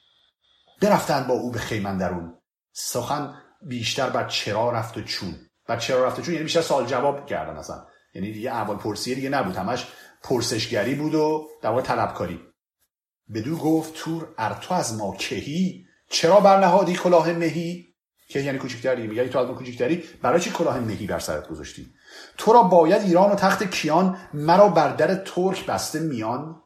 برفتن 0.80 1.26
با 1.26 1.34
او 1.34 1.50
به 1.50 1.58
خیمندرون. 1.58 2.34
سخن 2.72 3.34
بیشتر 3.62 4.10
بر 4.10 4.28
چرا 4.28 4.70
رفت 4.70 4.96
و 4.96 5.02
چون. 5.02 5.34
بر 5.68 5.76
چرا 5.76 6.06
رفت 6.06 6.18
و 6.18 6.22
چون 6.22 6.34
یعنی 6.34 6.44
بیشتر 6.44 6.60
سوال 6.60 6.86
جواب 6.86 7.26
کردن 7.26 7.56
اصلا. 7.56 7.86
یعنی 8.14 8.32
دیگه 8.32 8.50
اول 8.50 8.76
پرسیه 8.76 9.14
دیگه 9.14 9.28
نبود. 9.28 9.56
همش 9.56 9.86
پرسشگری 10.22 10.94
بود 10.94 11.14
و 11.14 11.48
در 11.62 11.70
واقع 11.70 11.82
طلبکاری. 11.82 12.40
بدو 13.34 13.56
گفت 13.56 13.94
تور 13.94 14.28
ارتو 14.38 14.74
از 14.74 14.94
ما 14.94 15.16
کهی؟ 15.16 15.86
چرا 16.10 16.40
برنهادی 16.40 16.94
کلاه 16.94 17.32
مهی؟ 17.32 17.94
که 18.28 18.40
یعنی 18.40 18.58
کوچکتری. 18.58 19.06
میگه 19.06 19.28
تو 19.28 19.38
از 19.38 19.48
ما 19.48 19.54
کوچکتری 19.54 20.04
برای 20.22 20.40
چی 20.40 20.50
کلاه 20.50 20.80
مهی 20.80 21.06
بر 21.06 21.18
سرت 21.18 21.48
گذاشتی؟ 21.48 21.92
تو 22.38 22.52
را 22.52 22.62
باید 22.62 23.02
ایران 23.02 23.30
و 23.30 23.34
تخت 23.34 23.62
کیان 23.62 24.18
مرا 24.34 24.68
بر 24.68 24.88
در 24.88 25.14
ترک 25.14 25.66
بسته 25.66 26.00
میان؟ 26.00 26.62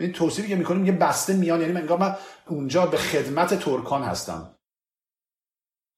این 0.00 0.12
توصیفی 0.12 0.48
که 0.48 0.56
می‌کنیم 0.56 0.86
یه 0.86 0.92
بسته 0.92 1.32
میان 1.32 1.60
یعنی 1.60 1.72
من 1.72 2.16
اونجا 2.46 2.86
به 2.86 2.96
خدمت 2.96 3.54
ترکان 3.54 4.02
هستم. 4.02 4.56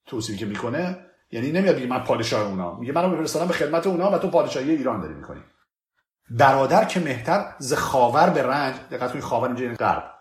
توصیفی 0.06 0.38
که 0.38 0.46
می‌کنه 0.46 1.06
یعنی 1.30 1.52
نمیاد 1.52 1.76
بگه 1.76 1.86
من 1.86 2.04
پادشاه 2.04 2.46
اونا. 2.46 2.74
میگه 2.74 2.92
منو 2.92 3.10
بفرستادم 3.10 3.46
به 3.46 3.54
خدمت 3.54 3.86
اونا 3.86 4.10
و 4.10 4.18
تو 4.18 4.30
پادشاهی 4.30 4.70
ایران 4.70 5.00
داری 5.00 5.14
می‌کنی. 5.14 5.40
برادر 6.30 6.84
که 6.84 7.00
مهتر 7.00 7.54
ز 7.58 7.74
خاور 7.74 8.30
به 8.30 8.42
رنج 8.42 8.76
دقت 8.90 9.10
کنید 9.10 9.24
خاور 9.24 9.48
اینجا 9.48 9.64
یعنی 9.64 9.76
غرب 9.76 10.14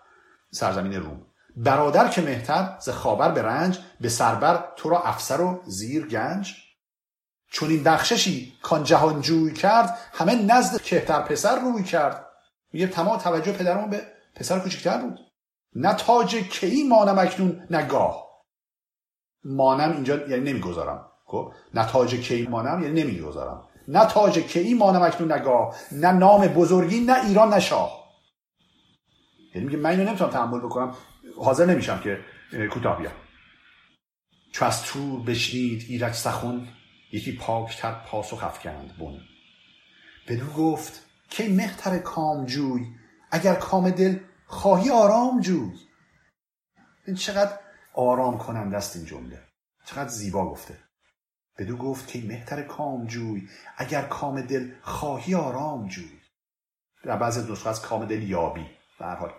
سرزمین 0.52 0.94
روم. 0.94 1.26
برادر 1.56 2.08
که 2.08 2.22
مهتر 2.22 2.78
ز 2.80 2.90
خاور 2.90 3.32
به 3.32 3.42
رنج 3.42 3.80
به 4.02 4.10
سربر 4.10 4.64
تو 4.76 4.90
را 4.90 5.02
افسر 5.02 5.42
و 5.42 5.62
زیر 5.66 6.08
گنج. 6.08 6.65
چون 7.56 7.70
این 7.70 7.84
بخششی 7.84 8.54
کان 8.62 8.84
جهان 8.84 9.22
جوی 9.22 9.54
کرد 9.54 9.98
همه 10.14 10.36
نزد 10.36 10.82
کهتر 10.82 11.22
پسر 11.22 11.60
روی 11.60 11.84
کرد. 11.84 12.26
میگه 12.74 12.88
تمام 12.88 13.18
توجه 13.18 13.52
پدرمون 13.52 13.90
به 13.90 14.02
پسر 14.36 14.60
کوچکتر 14.60 14.98
بود. 14.98 15.20
نه 15.76 15.94
تاج 15.94 16.36
کی 16.36 16.84
مانم 16.84 17.20
اکنون 17.20 17.68
نگاه 17.70 18.26
مانم 19.44 19.92
اینجا 19.92 20.28
یعنی 20.28 20.52
نمی‌گذارم. 20.52 21.12
خب؟ 21.26 21.54
نه 21.74 21.88
تاج 21.88 22.16
کی 22.16 22.48
مانم 22.48 22.84
یعنی 22.84 23.04
نمی‌گذارم. 23.04 23.68
نه 23.88 24.06
تاج 24.06 24.40
کی 24.40 24.74
مانم 24.74 25.02
اکنون 25.02 25.32
نگاه 25.32 25.76
نه 25.92 26.12
نام 26.12 26.48
بزرگی 26.48 27.00
نه 27.00 27.26
ایران 27.26 27.50
نه 27.50 27.60
شاه. 27.60 28.06
یعنی 29.54 29.68
میگه 29.68 29.78
من 29.78 29.90
اینو 29.90 30.04
نمی‌تونم 30.04 30.30
تحمل 30.30 30.60
بکنم. 30.60 30.96
حاضر 31.38 31.66
نمیشم 31.66 32.00
که 32.00 32.20
کوتاه 32.74 32.98
بیام. 32.98 33.14
چو 34.52 34.66
از 34.66 34.84
تور 34.84 35.22
بشنید 35.22 35.86
ایرج 35.90 36.14
سخن 36.14 36.68
یکی 37.16 37.38
پاکتر 37.38 37.92
پاسخ 37.92 38.44
افکند 38.44 38.98
بن. 38.98 39.20
بدو 40.28 40.46
گفت 40.46 41.06
کی 41.30 41.48
مهتر 41.48 41.98
کام 42.00 42.46
جوی 42.46 42.86
اگر 43.32 43.56
کام 43.56 43.90
دل 43.90 44.20
خواهی 44.46 44.90
آرام 44.90 45.42
جوی. 45.42 45.74
این 47.08 47.16
چقدر 47.16 47.60
آرام 47.94 48.38
کننده 48.38 48.78
است 48.78 48.96
این 48.96 49.06
جمله. 49.06 49.40
چقدر 49.86 50.10
زیبا 50.10 50.52
گفته. 50.52 50.78
بدو 51.58 51.78
گفت 51.78 52.08
که 52.08 52.22
مهتر 52.22 52.62
کام 52.62 53.08
جوی 53.08 53.48
اگر 53.78 54.02
کام 54.02 54.42
دل 54.42 54.72
خواهی 54.82 55.36
آرام 55.36 55.88
جوی. 55.88 56.20
در 57.04 57.18
بعضی 57.18 57.52
نسخه 57.52 57.70
از 57.70 57.82
کام 57.82 58.06
دل 58.06 58.24
یابی. 58.24 58.66
به 59.00 59.03
هر 59.03 59.06
حال. 59.06 59.32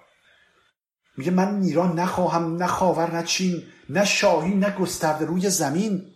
میگه 1.16 1.30
من 1.30 1.62
ایران 1.62 1.98
نخواهم 1.98 2.56
نه 2.56 2.66
خاور 2.66 3.10
نه 3.10 3.22
چین 3.22 3.62
نه 3.88 4.04
شاهی 4.04 4.54
نه 4.54 4.70
گسترده 4.70 5.24
روی 5.24 5.50
زمین. 5.50 6.15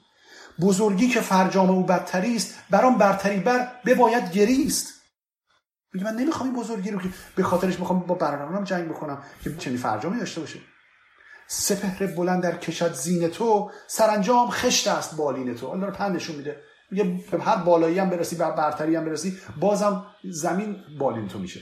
بزرگی 0.60 1.08
که 1.08 1.20
فرجام 1.20 1.70
او 1.70 1.82
بدتری 1.82 2.36
است 2.36 2.54
برام 2.70 2.98
برتری 2.98 3.40
بر 3.40 3.72
بباید 3.86 4.32
گریست 4.32 5.00
میگه 5.92 6.06
من 6.06 6.14
نمی‌خوام 6.14 6.48
این 6.48 6.58
بزرگی 6.58 6.90
رو 6.90 7.00
که 7.00 7.08
به 7.36 7.42
خاطرش 7.42 7.78
می‌خوام 7.78 8.00
با 8.00 8.14
برادرانم 8.14 8.64
جنگ 8.64 8.88
بکنم 8.88 9.22
که 9.44 9.56
چنین 9.56 9.78
فرجامی 9.78 10.18
داشته 10.18 10.40
باشه. 10.40 10.60
سپهر 11.46 12.06
بلند 12.06 12.42
در 12.42 12.56
کشد 12.56 12.92
زین 12.92 13.28
تو 13.28 13.70
سرانجام 13.86 14.50
خشت 14.50 14.88
است 14.88 15.16
بالین 15.16 15.54
تو. 15.54 15.66
الله 15.66 15.86
رو 15.86 15.92
پندشون 15.92 16.36
میده. 16.36 16.60
میگه 16.90 17.04
به 17.30 17.42
هر 17.42 17.56
بالایی 17.56 17.98
هم 17.98 18.10
برسی 18.10 18.36
به 18.36 18.50
برتری 18.50 18.96
هم 18.96 19.04
برسی 19.04 19.38
بازم 19.60 20.06
زمین 20.30 20.76
بالین 20.98 21.28
تو 21.28 21.38
میشه. 21.38 21.60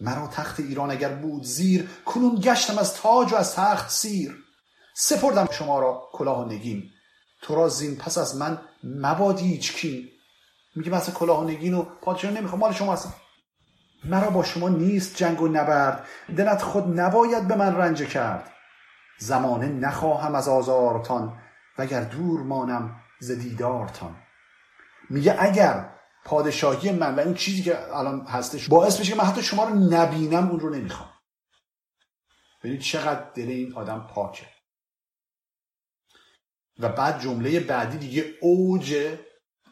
مرا 0.00 0.26
تخت 0.26 0.60
ایران 0.60 0.90
اگر 0.90 1.14
بود 1.14 1.42
زیر 1.42 1.88
کنون 2.04 2.40
گشتم 2.40 2.78
از 2.78 2.94
تاج 2.94 3.32
و 3.32 3.36
از 3.36 3.54
تخت 3.54 3.90
سیر. 3.90 4.36
سپردم 4.96 5.48
شما 5.52 5.78
را 5.80 6.08
کلاه 6.12 6.40
و 6.40 6.48
نگین. 6.48 6.90
تو 7.44 7.54
را 7.54 7.68
زین 7.68 7.96
پس 7.96 8.18
از 8.18 8.36
من 8.36 8.58
مبادی 8.84 9.48
هیچ 9.48 9.72
کین 9.72 10.08
میگه 10.76 10.90
مثلا 10.90 11.14
کلاه 11.14 11.44
نگین 11.44 11.74
و 11.74 11.82
پادشاه 11.82 12.30
نمی‌خوام 12.30 12.60
مال 12.60 12.72
شما 12.72 12.92
هستم 12.92 13.14
مرا 14.04 14.30
با 14.30 14.44
شما 14.44 14.68
نیست 14.68 15.16
جنگ 15.16 15.42
و 15.42 15.48
نبرد. 15.48 16.06
دلت 16.36 16.62
خود 16.62 17.00
نباید 17.00 17.48
به 17.48 17.56
من 17.56 17.76
رنج 17.76 18.02
کرد. 18.02 18.52
زمانه 19.18 19.68
نخواهم 19.68 20.34
از 20.34 20.48
آزارتان 20.48 21.38
وگر 21.78 22.00
دور 22.00 22.40
مانم 22.40 22.96
ز 23.20 23.30
دیدارتان. 23.30 24.16
میگه 25.10 25.36
اگر 25.38 25.90
پادشاهی 26.24 26.92
من 26.92 27.14
و 27.14 27.20
این 27.20 27.34
چیزی 27.34 27.62
که 27.62 27.96
الان 27.96 28.26
هستش 28.26 28.68
باعث 28.68 29.00
بشه 29.00 29.12
که 29.12 29.18
من 29.18 29.24
حتی 29.24 29.42
شما 29.42 29.64
رو 29.64 29.74
نبینم 29.74 30.50
اون 30.50 30.60
رو 30.60 30.70
نمی‌خوام. 30.70 31.10
ببینید 32.60 32.80
چقدر 32.80 33.30
دل 33.34 33.48
این 33.48 33.74
آدم 33.74 34.08
پاکه. 34.14 34.53
و 36.78 36.88
بعد 36.88 37.22
جمله 37.22 37.60
بعدی 37.60 37.98
دیگه 37.98 38.34
اوج 38.40 39.16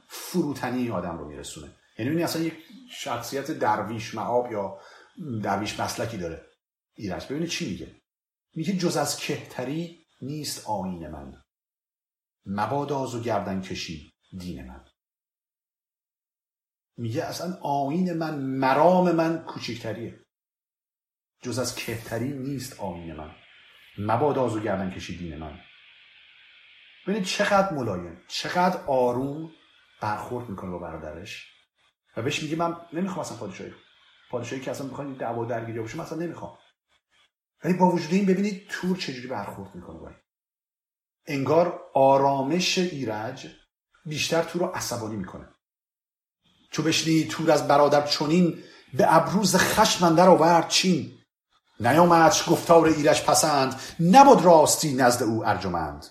فروتنی 0.09 0.91
آدم 0.91 1.19
رو 1.19 1.29
میرسونه. 1.29 1.77
یعنی 1.99 2.11
این 2.11 2.25
اصلا 2.25 2.43
یک 2.43 2.55
شخصیت 2.91 3.51
درویش 3.51 4.15
معاب 4.15 4.53
یا 4.53 4.81
درویش 5.43 5.81
مسلکی 5.81 6.17
داره 6.17 6.47
ایرج. 6.95 7.27
ببینید 7.27 7.49
چی 7.49 7.71
میگه. 7.71 7.97
میگه 8.55 8.73
جز 8.73 8.97
از 8.97 9.17
کهتری 9.17 10.07
نیست 10.23 10.67
آین 10.67 11.09
من. 11.09 11.43
مباداز 12.47 13.15
و 13.15 13.21
گردن 13.21 13.61
کشی 13.61 14.13
دین 14.39 14.67
من. 14.67 14.85
میگه 16.97 17.25
اصلا 17.25 17.59
آین 17.63 18.13
من 18.13 18.39
مرام 18.39 19.13
من 19.13 19.45
کوچکتریه. 19.45 20.21
جز 21.43 21.59
از 21.59 21.75
کهتری 21.75 22.29
نیست 22.29 22.81
آین 22.81 23.13
من. 23.13 23.35
مباداز 23.99 24.57
و 24.57 24.61
گردن 24.61 24.91
کشی 24.91 25.19
دین 25.19 25.37
من. 25.37 25.61
ببینید 27.07 27.25
چقدر 27.25 27.73
ملایم 27.73 28.21
چقدر 28.29 28.81
آروم 28.87 29.51
برخورد 30.01 30.49
می‌کنه 30.49 30.71
با 30.71 30.79
برادرش. 30.79 31.47
و 32.17 32.23
بهش 32.23 32.43
میگه 32.43 32.57
من 32.57 32.77
نمی‌خوام 32.93 33.21
اصلا 33.21 33.37
پادشاهی 33.37 33.73
پادشاهی 34.31 34.63
که 34.63 34.71
اصلا 34.71 34.87
می‌خوان 34.87 35.13
دعوا 35.15 35.45
درگیری 35.45 35.81
باشه 35.81 35.97
من 35.97 36.05
اصلا 36.05 36.19
نمی‌خوام. 36.19 36.59
ولی 37.65 37.75
با 37.75 37.91
وجود 37.91 38.13
این 38.13 38.27
ببینید 38.27 38.67
تور 38.69 38.97
چجوری 38.97 39.27
برخورد 39.29 39.75
می‌کنه 39.75 39.99
با 39.99 40.11
انگار 41.27 41.81
آرامش 41.95 42.79
ایرج 42.79 43.47
بیشتر 44.07 44.43
تور 44.43 44.63
رو 44.63 44.69
عصبانی 44.69 45.17
می‌کنه. 45.17 45.49
چو 46.71 46.83
بشنید 46.83 47.31
تور 47.31 47.51
از 47.51 47.69
برادر 47.69 48.07
چونین 48.07 48.63
به 48.95 49.17
ابروز 49.17 49.57
خشم 49.57 50.15
در 50.15 50.29
آورد 50.29 50.69
چین. 50.69 51.19
نیامدش 51.81 52.51
گفتار 52.51 52.87
ایرج 52.87 53.25
پسند 53.25 53.81
نبود 54.01 54.45
راستی 54.45 54.95
نزد 54.95 55.23
او 55.23 55.47
ارجمند. 55.47 56.07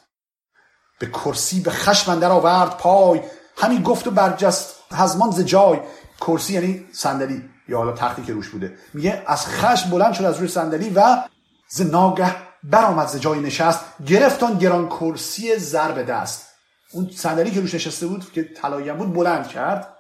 به 1.02 1.08
کرسی 1.08 1.60
به 1.60 1.72
خشم 1.72 2.20
در 2.20 2.32
آورد 2.32 2.78
پای. 2.78 3.22
همین 3.58 3.84
گفت 3.84 4.08
و 4.08 4.12
برجست 4.12 4.76
هزمان 4.92 5.32
ز 5.32 5.40
جای. 5.40 5.80
کرسی 6.22 6.54
یعنی 6.54 6.86
صندلی. 6.94 7.50
یا 7.68 7.78
حالا 7.78 7.92
تختی 7.92 8.24
که 8.24 8.34
روش 8.34 8.50
بوده. 8.50 8.78
میگه 8.94 9.24
از 9.28 9.46
خشم 9.48 9.90
بلند 9.90 10.14
شد 10.14 10.24
از 10.24 10.38
روی 10.38 10.48
صندلی 10.48 10.90
و 10.90 11.24
ز 11.70 11.82
ناگه 11.82 12.36
برآمد 12.64 13.08
ز 13.08 13.16
جای 13.16 13.40
نشست. 13.40 13.80
گرفتان 14.06 14.58
گران 14.58 14.88
کرسی 14.90 15.58
زر 15.58 15.92
به 15.92 16.04
دست. 16.04 16.48
اون 16.94 17.10
صندلی 17.16 17.52
که 17.52 17.62
روش 17.62 17.74
نشسته 17.74 18.08
بود 18.08 18.32
که 18.32 18.44
طلایی 18.44 18.92
بود 18.92 19.14
بلند 19.14 19.48
کرد. 19.48 19.98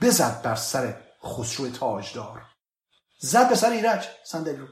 بزد 0.00 0.42
بر 0.42 0.54
سر 0.54 0.94
خسرو 1.24 1.68
تاجدار. 1.68 2.42
زد 3.20 3.48
به 3.48 3.54
سر 3.54 3.70
ایرج 3.70 4.08
صندلی 4.24 4.56
رو. 4.56 4.66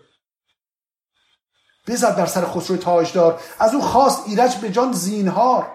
بزد 1.86 2.16
بر 2.16 2.26
سر 2.26 2.44
خسرو 2.46 2.76
تاجدار. 2.76 3.40
از 3.58 3.74
او 3.74 3.82
خواست 3.82 4.22
ایرج 4.26 4.56
به 4.56 4.70
جان 4.70 4.92
زینهار. 4.92 5.72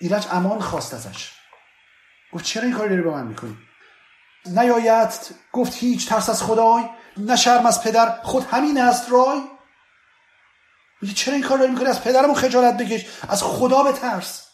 ایرج 0.00 0.26
امان 0.30 0.60
خواست 0.60 0.94
ازش. 0.94 1.32
گفت 2.32 2.44
چرا 2.44 2.62
این 2.62 2.72
کاری 2.72 2.88
داری 2.88 3.02
به 3.02 3.10
من 3.10 3.26
می‌کنی؟ 3.26 3.56
نیایت. 4.46 5.28
گفت 5.52 5.74
هیچ 5.74 6.08
ترس 6.08 6.30
از 6.30 6.42
خدای 6.42 6.84
نه 7.16 7.36
شرم 7.36 7.66
از 7.66 7.82
پدر. 7.82 8.18
خود 8.22 8.44
همین 8.44 8.80
است 8.80 9.10
رای. 9.12 9.42
میگه 11.02 11.14
چرا 11.14 11.34
این 11.34 11.42
کار 11.42 11.58
داری 11.58 11.70
می‌کنی؟ 11.70 11.86
از 11.88 12.04
پدرمون 12.04 12.34
خجالت 12.34 12.76
بکش. 12.76 13.06
از 13.28 13.42
خدا 13.42 13.82
به 13.82 13.92
ترس. 13.92 14.48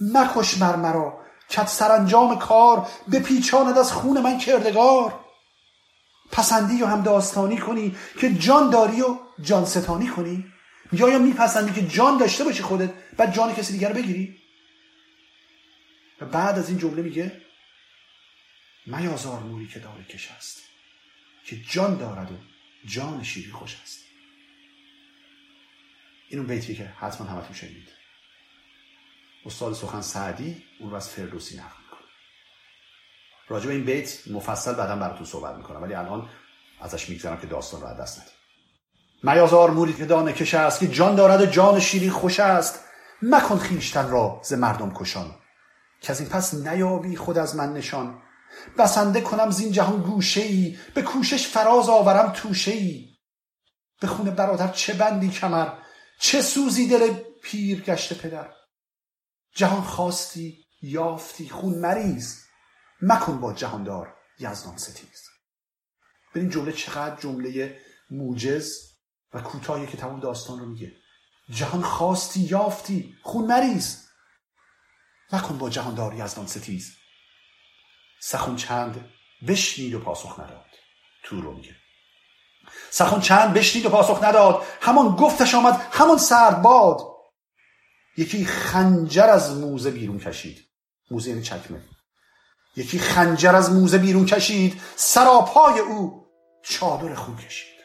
مکش 0.00 0.58
مر 0.58 0.76
مرا. 0.76 1.20
کت 1.48 1.68
سرانجام 1.68 2.38
کار. 2.38 2.86
پیچاند 3.24 3.78
از 3.78 3.92
خون 3.92 4.20
من 4.20 4.38
کردگار. 4.38 5.20
پسندی 6.32 6.82
و 6.82 6.86
هم 6.86 7.02
داستانی 7.02 7.58
کنی 7.58 7.96
که 8.18 8.34
جان 8.34 8.70
داری 8.70 9.02
و 9.02 9.18
جان 9.42 9.64
ستانی 9.64 10.08
کنی؟ 10.08 10.52
یا 10.92 11.08
یا 11.08 11.18
میپسندی 11.18 11.72
که 11.72 11.88
جان 11.88 12.18
داشته 12.18 12.44
باشی 12.44 12.62
خودت 12.62 12.90
بعد 13.16 13.34
جان 13.34 13.54
کسی 13.54 13.72
دیگر 13.72 13.92
بگیری؟ 13.92 14.40
و 16.20 16.26
بعد 16.26 16.58
از 16.58 16.68
این 16.68 16.78
جمله 16.78 17.02
میگه 17.02 17.40
میازار 18.86 19.40
موری 19.40 19.66
که 19.66 19.78
داره 19.78 20.04
کش 20.04 20.30
است 20.30 20.62
که 21.44 21.56
جان 21.56 21.96
دارد 21.96 22.32
و 22.32 22.36
جان 22.84 23.22
شیری 23.22 23.50
خوش 23.50 23.76
است. 23.82 23.98
این 26.28 26.38
اون 26.38 26.48
بیتی 26.48 26.74
که 26.74 26.84
حتما 26.84 27.26
همتون 27.26 27.56
شنید 27.56 27.88
استاد 29.46 29.74
سخن 29.74 30.00
سعدی 30.00 30.62
اون 30.78 30.90
رو 30.90 30.96
از 30.96 31.10
فردوسی 31.10 31.56
نقل 31.56 31.79
راجع 33.50 33.66
به 33.66 33.72
این 33.72 33.84
بیت 33.84 34.28
مفصل 34.30 34.74
بعدا 34.74 34.96
براتون 34.96 35.26
صحبت 35.26 35.56
می‌کنم 35.56 35.82
ولی 35.82 35.94
الان 35.94 36.28
ازش 36.80 37.08
می‌گذارم 37.08 37.40
که 37.40 37.46
داستان 37.46 37.80
رو 37.80 37.94
دست 38.00 38.18
ندید 38.18 38.32
میازار 39.22 39.70
موری 39.70 39.92
که 39.92 40.04
دانه 40.04 40.32
کش 40.32 40.54
است 40.54 40.80
که 40.80 40.88
جان 40.88 41.14
دارد 41.14 41.40
و 41.40 41.46
جان 41.46 41.80
شیری 41.80 42.10
خوش 42.10 42.40
است. 42.40 42.84
مکن 43.22 43.58
خیشتن 43.58 44.10
را 44.10 44.40
ز 44.44 44.52
مردم 44.52 44.94
کشان. 44.94 45.34
که 46.00 46.12
از 46.12 46.20
این 46.20 46.28
پس 46.28 46.54
نیابی 46.54 47.16
خود 47.16 47.38
از 47.38 47.56
من 47.56 47.72
نشان. 47.72 48.22
بسنده 48.78 49.20
کنم 49.20 49.50
زین 49.50 49.72
جهان 49.72 50.02
گوشه 50.02 50.40
ای 50.40 50.78
به 50.94 51.02
کوشش 51.02 51.46
فراز 51.46 51.88
آورم 51.88 52.32
توشه 52.32 52.70
ای 52.70 53.08
به 54.00 54.06
خون 54.06 54.30
برادر 54.30 54.68
چه 54.68 54.94
بندی 54.94 55.30
کمر؟ 55.30 55.68
چه 56.20 56.42
سوزی 56.42 56.88
دل 56.88 57.14
پیر 57.42 57.80
گشته 57.80 58.14
پدر؟ 58.14 58.48
جهان 59.54 59.82
خواستی 59.82 60.64
یافتی 60.82 61.48
خون 61.48 61.74
مریض 61.78 62.36
مکن 63.02 63.40
با 63.40 63.52
جهاندار 63.52 64.14
یزدان 64.38 64.76
ستیز. 64.76 65.28
ببین 66.34 66.50
جمله 66.50 66.72
چقدر 66.72 67.20
جمله 67.20 67.80
موجز 68.10 68.90
و 69.32 69.40
کوتاهی 69.40 69.86
که 69.86 69.96
تمام 69.96 70.20
داستان 70.20 70.58
رو 70.58 70.66
میگه. 70.66 70.92
جهان 71.50 71.82
خواستی 71.82 72.40
یافتی 72.40 73.14
خون 73.22 73.46
مریض. 73.46 73.96
مکن 75.32 75.58
با 75.58 75.70
جهاندار 75.70 76.14
یزدان 76.14 76.46
ستیز. 76.46 76.96
سخون 78.20 78.56
چند 78.56 79.10
بشنید 79.48 79.94
و 79.94 80.00
پاسخ 80.00 80.40
نداد. 80.40 80.66
تو 81.22 81.40
رو 81.40 81.54
میگه. 81.54 81.76
سخون 82.90 83.20
چند 83.20 83.54
بشنید 83.54 83.86
و 83.86 83.90
پاسخ 83.90 84.24
نداد. 84.24 84.66
همان 84.80 85.16
گفتش 85.16 85.54
آمد 85.54 85.86
همان 85.92 86.18
سرد 86.18 86.62
باد. 86.62 87.00
یکی 88.16 88.44
خنجر 88.44 89.26
از 89.26 89.56
موزه 89.56 89.90
بیرون 89.90 90.18
کشید. 90.18 90.66
موزه 91.10 91.30
یعنی 91.30 91.42
چکمه. 91.42 91.84
یکی 92.76 92.98
خنجر 92.98 93.56
از 93.56 93.72
موزه 93.72 93.98
بیرون 93.98 94.26
کشید 94.26 94.80
سراپای 94.96 95.78
او 95.78 96.26
چادر 96.62 97.14
خون 97.14 97.36
کشید. 97.36 97.80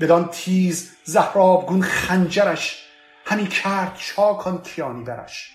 بدان 0.00 0.28
تیز 0.28 0.92
زهرابگون 1.04 1.82
خنجرش 1.82 2.86
همی 3.24 3.46
کرد 3.46 3.96
چاکان 3.96 4.62
کیانی 4.62 5.04
برش 5.04 5.52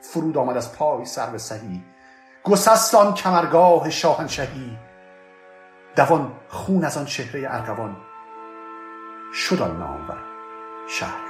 فرود 0.00 0.38
آمد 0.38 0.56
از 0.56 0.72
پای 0.76 1.04
سر 1.04 1.30
به 1.30 1.38
سهی 1.38 1.84
گسستان 2.44 3.14
کمرگاه 3.14 3.90
شاهنشهی. 3.90 4.78
دوان 5.96 6.32
خون 6.48 6.84
از 6.84 6.96
آن 6.96 7.04
چهره 7.04 7.54
ارغوان 7.54 7.96
شد 9.32 9.62
آن 9.62 9.78
نامور 9.78 10.18
شهریار 10.88 11.29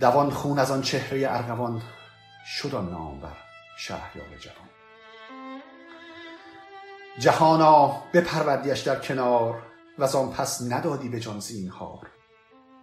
دوان 0.00 0.30
خون 0.30 0.58
از 0.58 0.70
آن 0.70 0.82
چهره 0.82 1.26
ارغوان 1.30 1.82
شد 2.46 2.74
آن 2.74 2.90
نامور 2.90 3.36
شهریار 3.78 4.28
جوان. 4.40 4.68
جهانا 7.18 8.02
بپروردیش 8.12 8.80
در 8.80 8.96
کنار 8.96 9.62
و 9.98 10.04
آن 10.04 10.30
پس 10.30 10.62
ندادی 10.62 11.08
به 11.08 11.20
جان 11.20 11.40
زینهار. 11.40 12.06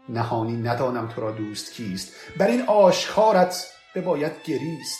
نهانی 0.10 0.58
ندانم 0.58 1.08
تو 1.08 1.22
را 1.22 1.32
دوست 1.32 1.74
کیست 1.74 2.14
بر 2.38 2.48
این 2.48 2.62
آشکارت 2.62 3.68
بباید 3.96 4.34
گریست. 4.46 5.00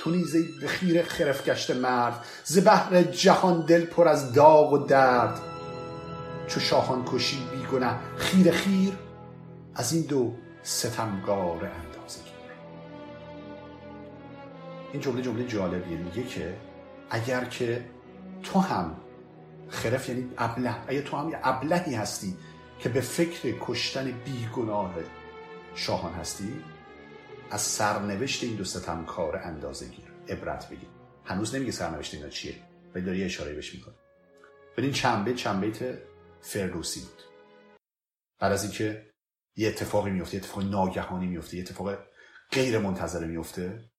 تو 0.00 0.10
نیزه 0.10 0.38
به 0.60 0.68
خیر 0.68 1.02
خرف 1.02 1.48
گشته 1.48 1.74
مرد 1.74 2.24
ز 2.44 2.66
بحر 2.66 3.02
جهان 3.02 3.66
دل 3.66 3.84
پر 3.84 4.08
از 4.08 4.32
داغ 4.32 4.72
و 4.72 4.78
درد. 4.78 5.40
چو 6.46 6.60
شاهان 6.60 7.04
کشی 7.04 7.48
بی 7.50 7.66
گنه 7.66 7.98
خیر 8.16 8.50
خیر 8.50 8.98
از 9.74 9.92
این 9.92 10.02
دو 10.02 10.47
ستمگار 10.68 11.64
اندازه 11.64 12.20
این 14.92 15.02
جمله 15.02 15.22
جمله 15.22 15.46
جالبیه. 15.46 15.98
میگه 15.98 16.22
که 16.22 16.56
اگر 17.10 17.44
که 17.44 17.90
تو 18.42 18.58
هم 18.60 19.00
خرف 19.68 20.08
یعنی 20.08 20.30
ابله 20.38 20.74
اگر 20.88 21.00
تو 21.00 21.16
هم 21.16 21.28
یه 21.28 21.38
ابلهی 21.42 21.94
هستی 21.94 22.36
که 22.78 22.88
به 22.88 23.00
فکر 23.00 23.54
کشتن 23.60 24.10
بیگناه 24.10 24.94
شاهان 25.74 26.12
هستی 26.12 26.64
از 27.50 27.60
سرنوشت 27.60 28.44
این 28.44 28.56
دو 28.56 28.64
ستمکار 28.64 29.36
اندازه 29.36 29.88
گیر. 29.88 30.12
عبرت 30.28 30.68
بگیر 30.68 30.88
هنوز 31.24 31.54
نمیگه 31.54 31.72
سرنوشت 31.72 32.14
اینا 32.14 32.28
چیه. 32.28 32.54
ولی 32.94 33.04
داره 33.04 33.18
یه 33.18 33.26
اشاره 33.26 33.52
بهش 33.52 33.74
می‌کنه 33.74 33.94
ببین 34.76 34.92
چند 34.92 35.24
بیت 35.60 35.98
فردوسی 36.40 37.00
بود. 37.00 37.22
بعد 38.38 38.52
از 38.52 38.62
اینکه 38.62 39.07
یه 39.58 39.68
اتفاقی 39.68 40.10
میفته 40.10 40.34
یه 40.34 40.40
اتفاق 40.42 40.64
ناگهانی 40.64 41.26
میفته 41.26 41.56
یه 41.56 41.62
اتفاق 41.62 41.98
غیر 42.50 42.78
منتظره 42.78 43.26
میفته. 43.26 43.90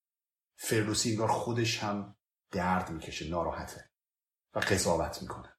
فردوسی 0.56 1.10
انگار 1.10 1.28
خودش 1.28 1.78
هم 1.78 2.16
درد 2.50 2.90
می‌کشه 2.90 3.28
ناراحته 3.28 3.90
و 4.54 4.58
قضاوت 4.58 5.22
می‌کنه. 5.22 5.56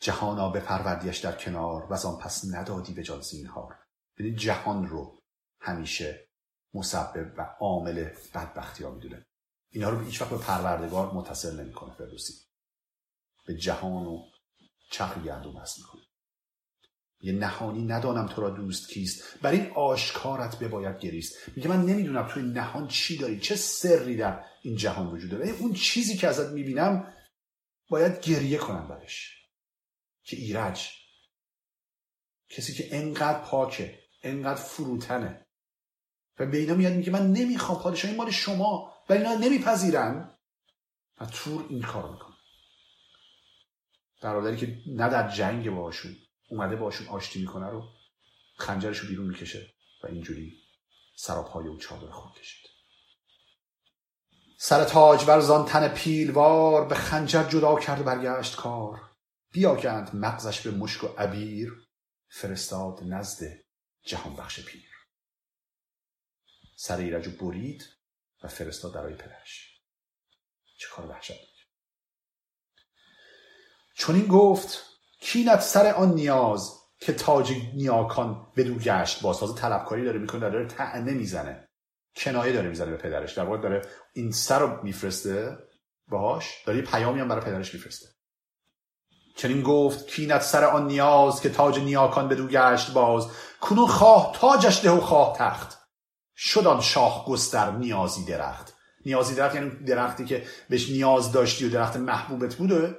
جهانا 0.00 0.48
به 0.48 0.60
پروردیش 0.60 1.18
در 1.18 1.32
کنار 1.32 1.92
و 1.92 1.94
آن 2.06 2.18
پس 2.18 2.44
ندادی 2.54 2.94
به 2.94 3.02
جان 3.02 3.20
زینهار. 3.20 3.78
یعنی 4.18 4.34
جهان 4.34 4.86
رو 4.86 5.22
همیشه 5.60 6.28
مسبب 6.74 7.34
و 7.38 7.56
عامل 7.60 8.04
بدبختی 8.34 8.84
ها 8.84 8.90
می‌دونه. 8.90 9.26
اینا 9.70 9.90
رو 9.90 10.00
هیچ 10.00 10.22
وقت 10.22 10.30
به 10.30 10.38
پروردگار 10.38 11.12
متصل 11.12 11.60
نمی‌کنه 11.60 11.94
فردوسی. 11.94 12.34
به 13.46 13.56
جهان 13.56 14.06
و 14.06 14.22
چقی 14.90 15.20
گندم 15.20 15.56
هست 15.56 15.78
می‌کنه. 15.78 16.01
یه 17.22 17.32
نهانی 17.32 17.82
ندانم 17.82 18.26
تو 18.26 18.40
را 18.40 18.50
دوست 18.50 18.88
کیست. 18.88 19.38
برای 19.42 19.60
این 19.60 19.70
آشکارت 19.70 20.58
بباید 20.58 20.98
گریست. 20.98 21.36
میگه 21.56 21.68
من 21.68 21.86
نمی‌دونم 21.86 22.28
توی 22.28 22.42
نهان 22.42 22.88
چی 22.88 23.18
داری. 23.18 23.40
چه 23.40 23.56
سری 23.56 24.16
در 24.16 24.44
این 24.62 24.76
جهان 24.76 25.06
وجود 25.06 25.30
داره. 25.30 25.48
اون 25.48 25.72
چیزی 25.72 26.16
که 26.16 26.28
ازت 26.28 26.52
می‌بینم 26.52 27.14
باید 27.88 28.20
گریه 28.20 28.58
کنم 28.58 28.88
برش. 28.88 29.38
که 30.24 30.36
ایرج 30.36 30.90
کسی 32.48 32.72
که 32.72 32.96
انقدر 32.96 33.38
پاکه 33.38 33.98
انقدر 34.22 34.62
فروتنه. 34.62 35.46
و 36.38 36.46
به 36.46 36.58
اینا 36.58 36.74
میاد 36.74 36.92
میگه 36.92 37.12
من 37.12 37.32
نمی‌خوام 37.32 37.82
پادشاهی 37.82 38.14
مال 38.14 38.30
شما 38.30 38.94
و 39.08 39.12
اینا 39.12 39.34
نمیپذیرن. 39.34 40.38
و 41.20 41.26
تور 41.26 41.66
این 41.68 41.82
کار 41.82 42.12
می‌کنه. 42.12 42.36
در 44.22 44.56
که 44.56 44.78
نه 44.86 45.08
در 45.08 45.28
جنگ 45.28 45.70
باشون 45.70 46.16
اومده 46.52 46.76
باشون 46.76 47.08
آشتی 47.08 47.40
می‌کنه 47.40 47.70
رو 47.70 47.88
خنجرش 48.56 48.98
رو 48.98 49.08
بیرون 49.08 49.26
می‌کشه 49.26 49.74
و 50.04 50.06
اینجوری 50.06 50.62
سراپای 51.16 51.66
او 51.66 51.78
چادر 51.78 52.10
خود 52.10 52.34
کشید. 52.34 52.70
سر 54.58 54.84
تاج 54.84 55.40
زان 55.40 55.66
تن 55.66 55.88
پیلوار 55.88 56.84
به 56.88 56.94
خنجر 56.94 57.44
جدا 57.44 57.78
کرد 57.78 58.04
برگشت 58.04 58.56
کار. 58.56 59.10
بیاگند 59.52 60.16
مغزش 60.16 60.60
به 60.60 60.70
مشک 60.70 61.04
و 61.04 61.06
عبیر 61.06 61.72
فرستاد 62.28 63.00
نزد 63.02 63.64
جهان 64.04 64.36
بخش 64.36 64.60
پیر. 64.60 64.90
سر 66.76 66.96
ایرج 66.96 67.28
برید 67.28 67.84
و 68.42 68.48
فرستاد 68.48 68.94
درای 68.94 69.14
پدرش. 69.14 69.80
چه 70.78 70.88
کار 70.88 71.06
وحشت 71.06 71.66
چون 73.94 74.16
این 74.16 74.26
گفت 74.26 74.91
کینت 75.22 75.60
سر 75.60 75.92
آن 75.92 76.14
نیاز 76.14 76.78
که 76.98 77.12
تاج 77.12 77.52
نیاکان 77.74 78.46
بدو 78.56 78.74
گشت 78.74 79.22
باز. 79.22 79.38
تازه 79.38 79.54
طلبکاری 79.54 80.04
داره 80.04 80.18
می‌کنه 80.18 80.40
داره 80.40 80.66
تعنه 80.66 81.12
می‌زنه. 81.12 81.68
کنایه 82.16 82.52
داره 82.52 82.68
می‌زنه 82.68 82.90
به 82.90 82.96
پدرش. 82.96 83.32
در 83.32 83.44
واقع 83.44 83.62
داره 83.62 83.82
این 84.14 84.32
سر 84.32 84.58
رو 84.58 84.82
میفرسته. 84.82 85.58
باهاش 86.08 86.64
داره 86.66 86.78
یه 86.78 86.84
پیامی 86.84 87.20
هم 87.20 87.28
برای 87.28 87.44
پدرش 87.44 87.74
میفرسته. 87.74 88.08
چنین 89.36 89.62
گفت 89.62 90.06
کینت 90.06 90.42
سر 90.42 90.64
آن 90.64 90.86
نیاز 90.86 91.40
که 91.40 91.50
تاج 91.50 91.78
نیاکان 91.78 92.28
بدو 92.28 92.46
گشت 92.46 92.92
باز. 92.92 93.26
کنون 93.60 93.86
خواه 93.86 94.32
تاجش 94.34 94.84
ده 94.84 94.90
و 94.90 95.00
خواه 95.00 95.36
تخت. 95.36 95.78
شدان 96.36 96.80
شاخ 96.80 97.28
گستر 97.28 97.70
نیازی 97.70 98.24
درخت. 98.24 98.74
نیازی 99.06 99.34
درخت 99.34 99.54
یعنی 99.54 99.70
درختی 99.70 100.24
که 100.24 100.46
بهش 100.70 100.90
نیاز 100.90 101.32
داشتی 101.32 101.66
و 101.66 101.70
درخت 101.70 101.96
محبوبت 101.96 102.54
بوده. 102.54 102.96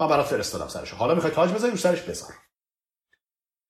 من 0.00 0.08
برات 0.08 0.26
فرستادم 0.26 0.68
سرش 0.68 0.90
حالا 0.90 1.14
می‌خوای 1.14 1.32
تاج 1.32 1.50
بذاری 1.50 1.70
رو 1.70 1.78
سرش 1.78 2.02
بذار 2.02 2.32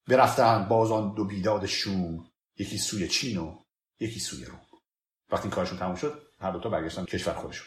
برفتن 0.08 0.68
بازان 0.68 1.14
دو 1.14 1.24
بیداد 1.24 1.66
شوم 1.66 2.30
یکی 2.58 2.78
سوی 2.78 3.08
چین 3.08 3.38
و 3.38 3.58
یکی 4.00 4.20
سوی 4.20 4.44
روم. 4.44 4.60
وقتی 5.30 5.42
این 5.42 5.50
کارشون 5.50 5.78
تموم 5.78 5.94
شد 5.94 6.22
هر 6.40 6.52
دوتا 6.52 6.68
برگشتن 6.68 7.04
کشور 7.04 7.34
خودشون. 7.34 7.66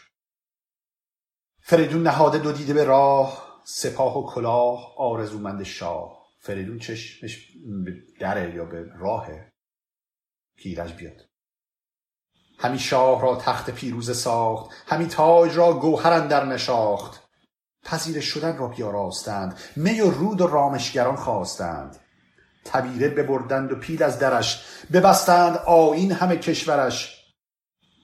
فریدون 1.60 2.02
نهاده 2.02 2.38
دو 2.38 2.52
دیده 2.52 2.74
به 2.74 2.84
راه 2.84 3.60
سپاه 3.64 4.18
و 4.18 4.26
کلاه 4.26 4.94
آرزومند 4.98 5.62
شاه. 5.62 6.26
فریدون 6.40 6.78
چشمش 6.78 7.52
به 7.84 7.92
دره 8.20 8.54
یا 8.54 8.64
به 8.64 8.84
راهه. 8.98 9.52
که 10.56 10.68
ایرج 10.68 10.92
بیاد. 10.92 11.20
همی 12.58 12.78
شاه 12.78 13.22
را 13.22 13.36
تخت 13.36 13.70
پیروز 13.70 14.18
ساخت. 14.18 14.70
همی 14.86 15.06
تاج 15.06 15.56
را 15.56 15.72
گوهر 15.72 16.20
در 16.20 16.44
نشاخت. 16.44 17.25
پذیر 17.86 18.20
شدن 18.20 18.56
را 18.56 18.68
بیاراستند. 18.68 19.58
می 19.76 20.00
و 20.00 20.10
رود 20.10 20.40
و 20.40 20.46
رامشگران 20.46 21.16
خواستند. 21.16 21.96
تبیره 22.64 23.08
ببردند 23.08 23.72
و 23.72 23.76
پیل 23.76 24.02
از 24.02 24.18
درش. 24.18 24.64
ببستند 24.92 25.56
آین 25.56 26.12
همه 26.12 26.36
کشورش. 26.36 27.16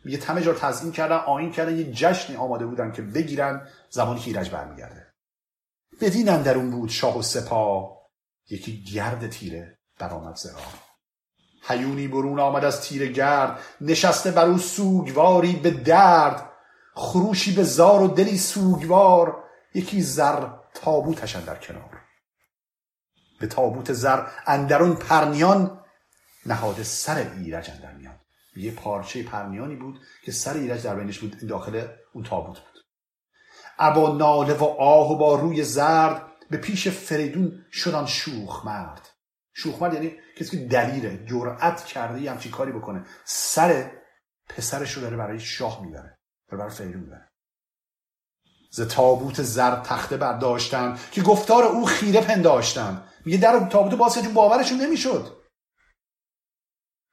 یه 0.04 0.24
همه 0.24 0.42
جا 0.42 0.52
تزیین 0.52 0.92
کردن 0.92 1.16
آین 1.16 1.52
کردن 1.52 1.78
یه 1.78 1.92
جشنی 1.92 2.36
آماده 2.36 2.66
بودن 2.66 2.92
که 2.92 3.02
بگیرن 3.02 3.68
زمانی 3.90 4.20
که 4.20 4.26
ایرج 4.26 4.50
برمیگرده. 4.50 5.06
بدین 6.00 6.28
اون 6.28 6.70
بود 6.70 6.90
شاه 6.90 7.18
و 7.18 7.22
سپاه 7.22 8.02
یکی 8.50 8.84
گرد 8.84 9.30
تیره 9.30 9.78
برآمد 9.98 10.36
ز 10.36 10.46
هیونی 11.68 12.08
برون 12.08 12.40
آمد 12.40 12.64
از 12.64 12.80
تیره 12.80 13.06
گرد. 13.06 13.58
نشسته 13.80 14.30
بر 14.30 14.44
او 14.44 14.58
سوگواری 14.58 15.52
به 15.52 15.70
درد. 15.70 16.48
خروشی 16.94 17.52
به 17.52 17.64
زار 17.64 18.02
و 18.02 18.08
دلی 18.08 18.38
سوگوار. 18.38 19.41
یکی 19.74 20.02
زر 20.02 20.48
تابوتش 20.74 21.36
در 21.36 21.56
کنار. 21.56 22.00
به 23.40 23.46
تابوت 23.46 23.92
زر 23.92 24.26
اندرون 24.46 24.94
پرنیان 24.94 25.80
نهاده 26.46 26.82
سر 26.82 27.30
ایرج 27.38 27.70
اندر 27.70 27.92
میان. 27.94 28.20
یه 28.56 28.72
پارچه 28.72 29.22
پرنیانی 29.22 29.76
بود 29.76 30.00
که 30.24 30.32
سر 30.32 30.54
ایرج 30.54 30.82
در 30.82 30.96
بینش 30.96 31.18
بود 31.18 31.46
داخل 31.48 31.88
اون 32.12 32.24
تابوت 32.24 32.58
بود. 32.58 32.84
ابا 33.78 34.16
ناله 34.16 34.54
و 34.54 34.64
آه 34.64 35.12
و 35.12 35.18
با 35.18 35.34
روی 35.34 35.64
زرد 35.64 36.22
به 36.50 36.56
پیش 36.56 36.88
فریدون 36.88 37.64
شدن 37.72 38.06
شوخ 38.06 38.66
مرد 38.66 39.08
شوخ 39.54 39.82
مرد 39.82 39.94
یعنی 39.94 40.16
کسی 40.36 40.50
که 40.50 40.66
دلیره 40.66 41.26
جرأت 41.26 41.84
کرده 41.84 42.20
یه 42.20 42.30
همچین 42.30 42.52
کاری 42.52 42.72
بکنه. 42.72 43.04
سر 43.24 43.90
پسرش 44.48 44.92
رو 44.92 45.02
داره 45.02 45.16
برای 45.16 45.40
شاه 45.40 45.82
می‌بره 45.82 46.18
برای 46.52 46.70
فریدون 46.70 47.02
می‌بره. 47.02 47.31
ز 48.72 48.80
تابوت 48.80 49.42
زر 49.42 49.80
تخته 49.80 50.16
برداشتن 50.16 50.98
که 51.12 51.22
گفتار 51.22 51.64
او 51.64 51.86
خیره 51.86 52.20
پنداشتن. 52.20 53.08
میگه 53.24 53.38
در 53.38 53.68
تابوت 53.68 53.94
باز 53.94 54.14
چون 54.14 54.34
باورشون 54.34 54.80
نمی‌شد. 54.80 55.42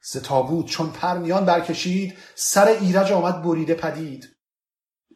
ز 0.01 0.17
تابوت 0.17 0.65
چون 0.65 0.89
پرمیان 0.89 1.45
برکشید 1.45 2.17
سر 2.35 2.67
ایرج 2.67 3.11
آمد 3.11 3.41
بریده 3.41 3.75
پدید. 3.75 4.37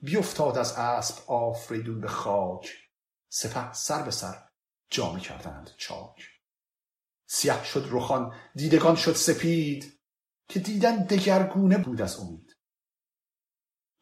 بیفتاد 0.01 0.57
از 0.57 0.71
اسب 0.71 1.31
آفریدون 1.31 2.01
به 2.01 2.07
خاک. 2.07 2.69
سپه 3.29 3.73
سر 3.73 4.03
به 4.03 4.11
سر 4.11 4.49
جامه 4.89 5.19
کردند 5.19 5.69
چاک. 5.77 6.25
سیه 7.25 7.63
شد 7.63 7.87
رخان 7.91 8.35
دیدگان 8.55 8.95
شد 8.95 9.13
سپید. 9.13 9.99
که 10.47 10.59
دیدن 10.59 11.03
دگرگونه 11.03 11.77
بود 11.77 12.01
از 12.01 12.19
امید. 12.19 12.57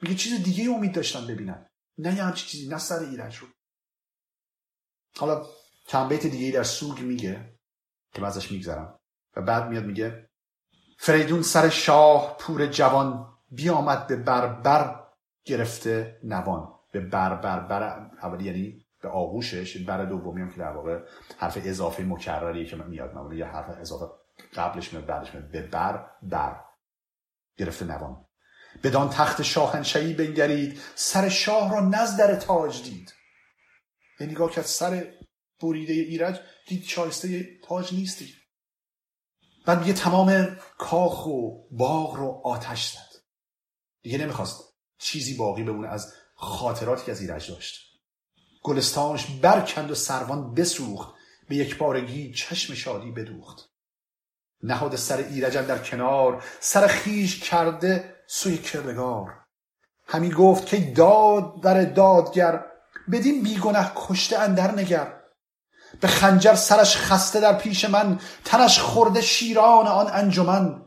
میگه 0.01 0.15
چیز 0.15 0.43
دیگه 0.43 0.71
امید 0.71 0.95
داشتن 0.95 1.27
ببینن. 1.27 1.70
نه 1.97 2.15
یه 2.15 2.23
همچی 2.23 2.47
چیزی 2.47 2.69
نه 2.69 2.77
سر 2.77 2.99
ایرج 2.99 3.38
رو. 3.38 3.47
حالا 5.17 5.45
چند 5.88 6.10
بیت 6.10 6.25
دیگه 6.25 6.51
در 6.51 6.63
سوگ 6.63 6.99
میگه 6.99 7.60
که 8.13 8.25
ازش 8.25 8.51
میگذرم. 8.51 8.99
و 9.36 9.41
بعد 9.41 9.69
میاد 9.69 9.86
میگه 9.86 10.30
فریدون 10.97 11.41
سر 11.41 11.69
شاه 11.69 12.38
پور 12.39 12.67
جوان 12.67 13.38
بیامد 13.51 14.08
به 14.08 14.15
بربر 14.15 15.08
گرفته 15.45 16.19
نوان. 16.23 16.73
به 16.91 16.99
بربر 16.99 17.60
بر 17.60 18.10
اولی 18.23 18.43
یعنی 18.43 18.86
به 19.01 19.10
آغوشش 19.10 19.77
بر 19.77 20.06
دومی 20.06 20.41
هم 20.41 20.51
که 20.51 20.58
در 20.58 20.71
واقع 20.71 20.99
حرف 21.38 21.58
اضافه 21.65 22.04
مکرریه 22.04 22.65
که 22.65 22.75
میاد. 22.75 23.13
معمولا 23.13 23.36
یه 23.36 23.45
حرف 23.45 23.80
اضافه 23.80 24.06
قبلش 24.54 24.93
میاد 24.93 25.06
بعدش 25.06 25.34
میاد. 25.34 25.51
به 25.51 25.62
بر 25.62 26.12
بر 26.21 26.62
گرفته 27.58 27.86
نوان. 27.86 28.25
بدان 28.84 29.10
تخت 29.10 29.41
شاهنشهی 29.41 30.13
بنگرید 30.13 30.81
سر 30.95 31.29
شاه 31.29 31.71
را 31.71 31.89
نزدر 31.89 32.36
تاج 32.36 32.84
دید. 32.84 33.13
یه 34.19 34.27
نگاه 34.27 34.51
کرد 34.51 34.65
سر 34.65 35.13
بریده 35.62 35.93
ایرج 35.93 36.39
دید 36.67 36.84
شایسته 36.84 37.60
تاج 37.63 37.93
نیستی. 37.93 38.34
بعد 39.65 39.79
میگه 39.79 39.93
تمام 39.93 40.57
کاخ 40.77 41.27
و 41.27 41.67
باغ 41.71 42.15
رو 42.15 42.41
آتش 42.43 42.88
زد. 42.88 43.21
دیگه 44.01 44.17
نمی‌خواست 44.17 44.63
چیزی 44.97 45.34
باقی 45.34 45.63
بمونه 45.63 45.88
از 45.88 46.13
خاطراتی 46.36 47.05
که 47.05 47.12
از 47.12 47.21
ایرج 47.21 47.51
داشت. 47.51 47.91
گلستانش 48.63 49.25
برکند 49.25 49.91
و 49.91 49.95
سروان 49.95 50.53
بسوخت 50.53 51.13
به 51.49 51.55
یک 51.55 51.77
بارگی 51.77 52.34
چشم 52.34 52.73
شادی 52.73 53.12
بدوخت. 53.12 53.69
نهاد 54.63 54.95
سر 54.95 55.17
ایرجن 55.17 55.65
در 55.65 55.77
کنار 55.77 56.43
سر 56.60 56.88
خیش 56.88 57.39
کرده 57.39 58.15
سوی 58.34 58.58
کردگار. 58.58 59.46
همی 60.08 60.32
گفت 60.32 60.65
که 60.65 60.78
داد 60.78 61.62
در 61.63 61.84
دادگر 61.84 62.65
بدین 63.12 63.44
بیگنه 63.44 63.91
کشته 63.96 64.39
اندر 64.39 64.72
نگر. 64.72 65.22
به 66.02 66.08
خنجر 66.08 66.56
سرش 66.56 66.98
خسته 66.98 67.39
در 67.39 67.58
پیش 67.58 67.86
من 67.86 68.20
تنش 68.46 68.80
خورده 68.80 69.22
شیران 69.22 69.88
آن 69.88 70.08
انجمن. 70.08 70.86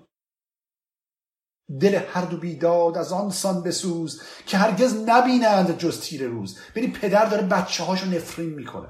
دل 1.80 1.94
هر 1.94 2.24
دو 2.24 2.36
بیداد 2.36 2.98
از 2.98 3.12
آن 3.12 3.30
سان 3.30 3.62
بسوز 3.62 4.22
که 4.46 4.56
هرگز 4.56 4.94
نبینند 4.94 5.78
جز 5.78 6.00
تیر 6.00 6.26
روز. 6.26 6.60
ببین 6.74 6.92
پدر 6.92 7.24
داره 7.24 7.42
بچه 7.42 7.84
هاشو 7.84 8.06
نفرین 8.06 8.50
می‌کنه. 8.50 8.88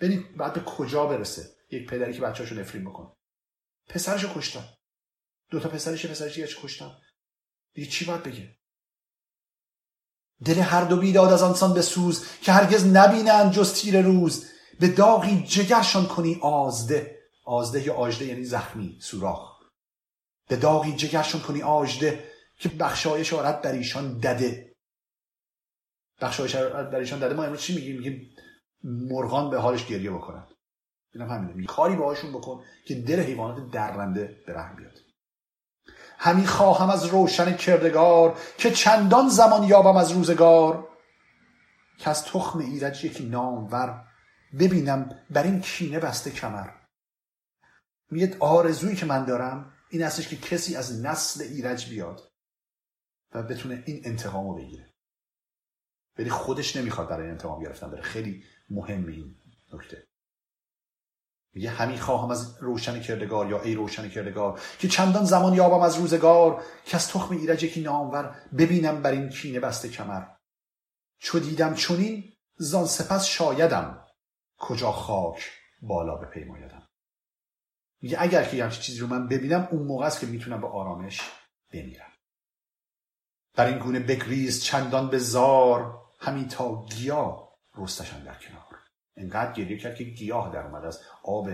ببین 0.00 0.36
بعد 0.36 0.52
به 0.52 0.60
کجا 0.60 1.06
برسه 1.06 1.50
یک 1.70 1.88
پدری 1.88 2.12
که 2.12 2.20
بچه 2.20 2.42
هاشو 2.42 2.54
نفرین 2.54 2.84
می‌کنه. 2.84 3.08
پسرشو 3.88 4.34
کشتن. 4.34 4.64
دوتا 5.50 5.68
پسرش 5.68 6.06
پسرش 6.06 6.38
یه 6.38 6.46
کشتن؟ 6.46 6.90
دیگه 7.76 7.88
چی 7.88 8.04
باید 8.04 8.22
بگه؟ 8.22 8.56
دل 10.44 10.58
هر 10.58 10.84
دو 10.84 10.96
بیداد 10.96 11.32
از 11.32 11.42
آنسان 11.42 11.74
به 11.74 11.82
سوز 11.82 12.26
که 12.42 12.52
هرگز 12.52 12.86
نبینند 12.86 13.52
جز 13.52 13.74
تیر 13.74 14.02
روز. 14.02 14.46
به 14.80 14.88
داغی 14.88 15.44
جگرشان 15.48 16.06
کنی 16.06 16.38
آزده. 16.42 17.18
آزده 17.44 17.86
یا 17.86 17.94
آجده 17.94 18.24
یعنی 18.24 18.44
زخمی 18.44 18.98
سوراخ. 19.00 19.56
به 20.48 20.56
داغی 20.56 20.92
جگرشان 20.92 21.40
کنی 21.40 21.62
آجده 21.62 22.24
که 22.58 22.68
بخشایش 22.68 23.32
آرد 23.32 23.62
بر 23.62 23.72
ایشان 23.72 24.18
دده. 24.18 24.76
بخشایش 26.20 26.54
آرد 26.56 26.90
بر 26.90 26.98
ایشان 26.98 27.18
دده. 27.18 27.34
ما 27.34 27.44
امروز 27.44 27.60
چی 27.60 27.74
میگیم؟ 27.74 27.96
میگیم 27.96 28.30
مرغان 28.84 29.50
به 29.50 29.60
حالش 29.60 29.86
گریه 29.86 30.10
بکنن. 30.10 30.46
اینم 31.14 31.30
همینه. 31.30 31.66
کاری 31.66 31.96
باهاشون 31.96 32.32
بکن 32.32 32.64
که 32.86 32.94
دل 32.94 33.20
حیوانات 33.20 33.70
درنده 33.70 34.42
به 34.46 34.52
رحم 34.52 34.76
بیاد. 34.76 34.95
همی 36.18 36.46
خواهم 36.46 36.90
از 36.90 37.04
روشن 37.04 37.56
کردگار 37.56 38.38
که 38.58 38.70
چندان 38.70 39.28
زمان 39.28 39.62
یابم 39.62 39.96
از 39.96 40.10
روزگار. 40.10 40.88
که 41.98 42.10
از 42.10 42.24
تخم 42.24 42.58
ایرج 42.58 43.04
یکی 43.04 43.28
نامور 43.28 44.04
ببینم 44.58 45.10
بر 45.30 45.42
این 45.42 45.60
کینه 45.60 45.98
بسته 45.98 46.30
کمر. 46.30 46.70
میگه 48.10 48.36
آرزویی 48.40 48.96
که 48.96 49.06
من 49.06 49.24
دارم 49.24 49.72
این 49.90 50.02
هستش 50.02 50.28
که 50.28 50.36
کسی 50.36 50.76
از 50.76 51.04
نسل 51.04 51.42
ایرج 51.42 51.88
بیاد 51.88 52.32
و 53.34 53.42
بتونه 53.42 53.82
این 53.86 54.02
انتقامو 54.04 54.54
بگیره. 54.54 54.94
ولی 56.18 56.30
خودش 56.30 56.76
نمی‌خواد 56.76 57.08
برای 57.08 57.30
انتقام 57.30 57.62
گرفتن 57.62 57.90
بره. 57.90 58.02
خیلی 58.02 58.44
مهم 58.70 59.06
این 59.06 59.36
نکته. 59.72 60.06
میگه 61.56 61.70
همین 61.70 61.98
خواهم 61.98 62.30
از 62.30 62.56
روشن 62.60 63.00
کردگار 63.00 63.50
یا 63.50 63.60
ای 63.60 63.74
روشن 63.74 64.08
کردگار 64.08 64.60
که 64.78 64.88
چندان 64.88 65.24
زمان 65.24 65.54
یابم 65.54 65.80
از 65.80 65.96
روزگار 65.96 66.64
که 66.84 66.96
از 66.96 67.08
تخم 67.08 67.36
ایرج 67.36 67.62
یکی 67.62 67.80
نامور 67.80 68.36
ببینم 68.58 69.02
بر 69.02 69.10
این 69.10 69.28
کینه 69.28 69.60
بسته 69.60 69.88
کمر. 69.88 70.22
چو 71.18 71.38
دیدم 71.38 71.74
چونین 71.74 72.32
زان 72.56 72.86
سپس 72.86 73.24
شایدم 73.24 74.04
کجا 74.58 74.92
خاک 74.92 75.50
بالا 75.82 76.16
به 76.16 76.26
پیمایدم 76.26 76.88
میگه 78.02 78.16
اگر 78.20 78.44
که 78.44 78.64
همچین 78.64 78.82
چیزی 78.82 78.98
رو 78.98 79.06
من 79.06 79.28
ببینم 79.28 79.68
اون 79.70 79.82
موقع 79.82 80.06
است 80.06 80.20
که 80.20 80.26
می‌تونم 80.26 80.60
به 80.60 80.66
آرامش 80.66 81.20
بمیرم. 81.72 82.12
بر 83.54 83.66
این 83.66 83.78
گونه 83.78 84.00
بگریز 84.00 84.62
چندان 84.62 85.10
به 85.10 85.18
زار 85.18 85.98
همین 86.20 86.48
تا 86.48 86.84
گیا 86.84 87.48
رستشن 87.74 88.24
در 88.24 88.34
کنار. 88.34 88.65
انقدر 89.16 89.52
گریه 89.52 89.78
کرد 89.78 89.96
که 89.96 90.04
گیاه 90.04 90.52
در 90.52 90.66
اومد 90.66 90.84
از 90.84 91.02
آب 91.24 91.50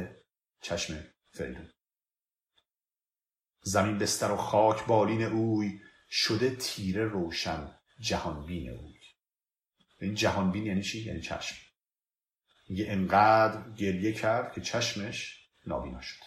چشم 0.61 1.05
فریدون. 1.31 1.70
زمین 3.62 3.98
بستر 3.98 4.31
و 4.31 4.37
خاک 4.37 4.87
بالین 4.87 5.22
اوی 5.22 5.81
شده 6.11 6.57
تیره 6.57 7.05
روشن 7.05 7.75
جهانبین 8.01 8.70
اوی. 8.70 8.94
این 10.01 10.14
جهانبین 10.14 10.66
یعنی 10.66 10.83
چی؟ 10.83 11.01
یعنی 11.05 11.20
چشم. 11.20 11.57
میگه 12.68 12.85
انقدر 12.88 13.70
گریه 13.70 14.12
کرد 14.12 14.53
که 14.53 14.61
چشمش 14.61 15.48
نابینا 15.66 16.01
شد. 16.01 16.22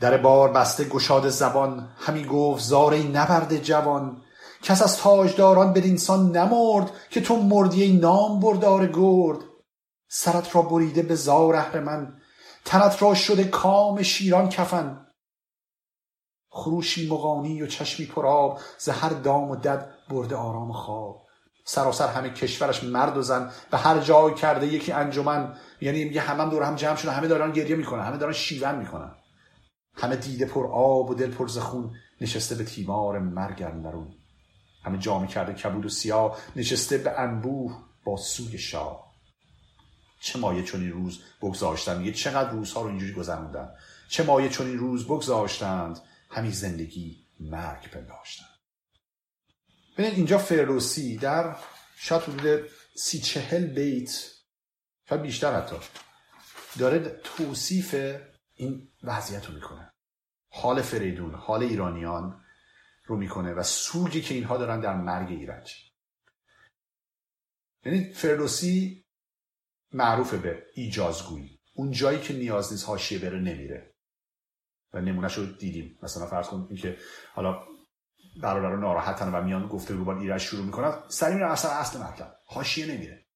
در 0.00 0.16
بار 0.16 0.52
بسته 0.52 0.84
گشاد 0.84 1.28
زبان 1.28 1.94
همی 1.98 2.24
گفت 2.24 2.64
زاره 2.64 3.02
نبرد 3.02 3.62
جوان 3.62 4.25
کس 4.62 4.82
از 4.82 4.96
تاجداران 4.96 5.72
بدینسان 5.72 6.36
نمرد 6.36 6.90
که 7.10 7.20
تو 7.20 7.36
مردی 7.36 7.98
نام 7.98 8.40
بردار 8.40 8.86
گرد. 8.86 9.38
سرت 10.08 10.56
را 10.56 10.62
بریده 10.62 11.02
به 11.02 11.14
زار 11.14 11.80
من 11.80 12.16
تنت 12.64 13.02
را 13.02 13.14
شده 13.14 13.44
کام 13.44 14.02
شیران 14.02 14.48
کفن. 14.48 15.06
خروشی 16.48 17.08
مغانی 17.10 17.62
و 17.62 17.66
چشمی 17.66 18.06
پراب 18.06 18.60
ز 18.78 18.88
هر 18.88 19.08
دام 19.08 19.50
و 19.50 19.56
دد 19.56 19.94
برده 20.10 20.36
آرام 20.36 20.72
خواب. 20.72 21.26
سراسر 21.64 22.08
همه 22.08 22.30
کشورش 22.30 22.84
مرد 22.84 23.16
و 23.16 23.22
زن 23.22 23.50
به 23.70 23.78
هر 23.78 23.98
جای 23.98 24.34
کرده 24.34 24.66
یکی 24.66 24.92
انجمن. 24.92 25.56
یعنی 25.80 26.04
میگه 26.04 26.20
همه 26.20 26.42
هم 26.42 26.50
دور 26.50 26.62
هم 26.62 26.74
جمع 26.74 26.96
شدن 26.96 27.12
همه 27.12 27.28
دارن 27.28 27.52
گریه 27.52 27.76
می‌کنن 27.76 28.02
همه 28.02 28.16
دارن 28.16 28.32
شیون 28.32 28.74
می‌کنن. 28.74 29.14
همه 29.94 30.16
دیده 30.16 30.46
پر 30.46 30.66
آب 30.72 31.10
و 31.10 31.14
دل 31.14 31.30
پر 31.30 31.48
زخون 31.48 31.94
نشسته 32.20 32.54
به 32.54 32.64
تیمار 32.64 33.18
مرگ 33.18 33.62
اندرون. 33.62 34.14
همه 34.86 34.98
جامه 34.98 35.26
کرده 35.26 35.54
کبود 35.54 35.86
و 35.86 35.88
سیاه 35.88 36.38
نشسته 36.56 36.98
به 36.98 37.20
انبوه 37.20 37.84
با 38.04 38.16
سوی 38.16 38.58
شاه. 38.58 39.12
چه 40.20 40.38
مایه 40.38 40.62
چون 40.62 40.80
این 40.80 40.92
روز 40.92 41.22
بگذاشتن 41.42 41.98
میگه 41.98 42.12
چقدر 42.12 42.50
روزها 42.50 42.82
رو 42.82 42.88
اینجوری 42.88 43.12
گذروندن 43.12 43.68
چه 44.08 44.22
مایه 44.22 44.48
چون 44.48 44.66
این 44.66 44.78
روز 44.78 45.04
بگذاشتند؟ 45.04 46.00
همین 46.30 46.50
زندگی 46.50 47.26
مرگ 47.40 47.90
پنداشتن 47.90 48.44
ببینید 49.96 50.16
اینجا 50.16 50.38
فردوسی 50.38 51.16
در 51.16 51.56
شاید 51.96 52.22
حدود 52.22 52.70
سی 52.96 53.20
چهل 53.20 53.66
بیت 53.66 54.30
شاید 55.08 55.22
بیشتر 55.22 55.56
حتی 55.56 55.76
داره 56.78 57.20
توصیف 57.24 57.94
این 58.54 58.88
وضعیت 59.02 59.46
رو 59.46 59.54
می‌کنه. 59.54 59.92
حال 60.48 60.82
فریدون 60.82 61.34
حال 61.34 61.62
ایرانیان 61.62 62.40
رو 63.06 63.16
می‌کنه 63.16 63.52
و 63.52 63.62
سوگی 63.62 64.20
که 64.20 64.34
اینها 64.34 64.56
دارن 64.56 64.80
در 64.80 64.96
مرگ 64.96 65.28
ایرج. 65.28 65.74
یعنی 67.84 68.12
فردوسی 68.12 69.06
معروف 69.92 70.34
به 70.34 70.62
ایجازگویی. 70.74 71.60
اون 71.74 71.90
جایی 71.90 72.20
که 72.20 72.34
نیاز 72.34 72.72
نیست 72.72 72.86
حاشیه 72.86 73.18
بره 73.18 73.38
نمیره. 73.38 73.94
و 74.92 75.00
نمونهش 75.00 75.34
رو 75.34 75.46
دیدیم. 75.46 75.98
مثلا 76.02 76.26
فرض 76.26 76.48
کن 76.48 76.66
اینکه 76.68 76.98
حالا 77.34 77.66
برادر 78.42 78.76
ناراحتن 78.76 79.34
و 79.34 79.42
میان 79.42 79.68
گفته 79.68 79.94
رو 79.94 80.04
با 80.04 80.20
ایرج 80.20 80.40
شروع 80.40 80.64
می‌کنن 80.64 81.02
سری 81.08 81.34
میره 81.34 81.50
اصلا 81.50 81.70
اصل 81.70 81.98
مطلب. 81.98 82.36
حاشیه 82.46 82.86
نمیره. 82.86 83.26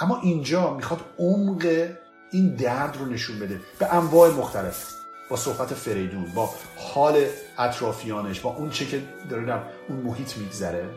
اما 0.00 0.20
اینجا 0.20 0.74
می‌خواد 0.74 1.14
عمق 1.18 1.88
این 2.32 2.54
درد 2.54 2.96
رو 2.96 3.06
نشون 3.06 3.38
بده. 3.38 3.60
به 3.78 3.94
انواع 3.94 4.30
مختلف. 4.30 4.99
با 5.30 5.36
صحبت 5.36 5.74
فریدون 5.74 6.24
با 6.24 6.50
حال 6.76 7.24
اطرافیانش 7.58 8.40
با 8.40 8.50
اون 8.50 8.70
چه 8.70 8.86
که 8.86 9.02
داره 9.30 9.44
در 9.44 9.62
اون 9.88 9.98
محیط 10.00 10.36
میگذره 10.36 10.88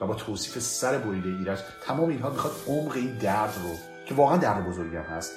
و 0.00 0.06
با 0.06 0.14
توصیف 0.14 0.58
سر 0.58 0.98
بریده 0.98 1.28
ایرج 1.28 1.58
تمام 1.86 2.08
اینها 2.08 2.30
می‌خواد 2.30 2.52
عمق 2.66 2.92
این 2.92 3.18
درد 3.18 3.54
رو 3.62 3.76
که 4.06 4.14
واقعا 4.14 4.36
درد 4.36 4.68
بزرگی 4.68 4.96
هم 4.96 5.02
هست 5.02 5.32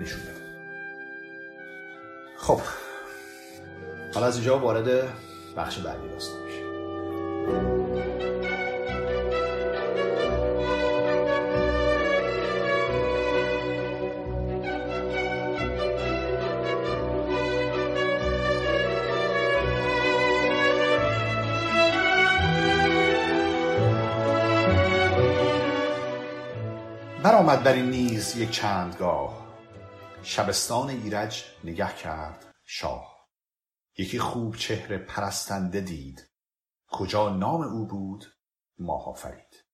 نشون 0.00 0.20
بده. 0.20 0.48
خب 2.36 2.60
حالا 4.14 4.26
از 4.26 4.36
اینجا 4.36 4.58
وارد 4.58 5.08
بخش 5.56 5.78
بعدی 5.78 6.08
داستان 6.08 6.42
میشه 6.42 8.17
برآمد 27.22 27.62
بر 27.62 27.72
این 27.72 27.90
نیز 27.90 28.36
یک 28.36 28.50
چندگاه. 28.50 29.48
شبستان 30.22 30.88
ایرج 30.90 31.44
نگه 31.64 31.94
کرد 31.94 32.54
شاه. 32.64 33.28
یکی 33.98 34.18
خوب 34.18 34.56
چهره 34.56 34.98
پرستنده 34.98 35.80
دید. 35.80 36.30
کجا 36.88 37.28
نام 37.28 37.60
او 37.62 37.86
بود؟ 37.86 38.24
ماه 38.78 39.08
آفرید. 39.08 39.64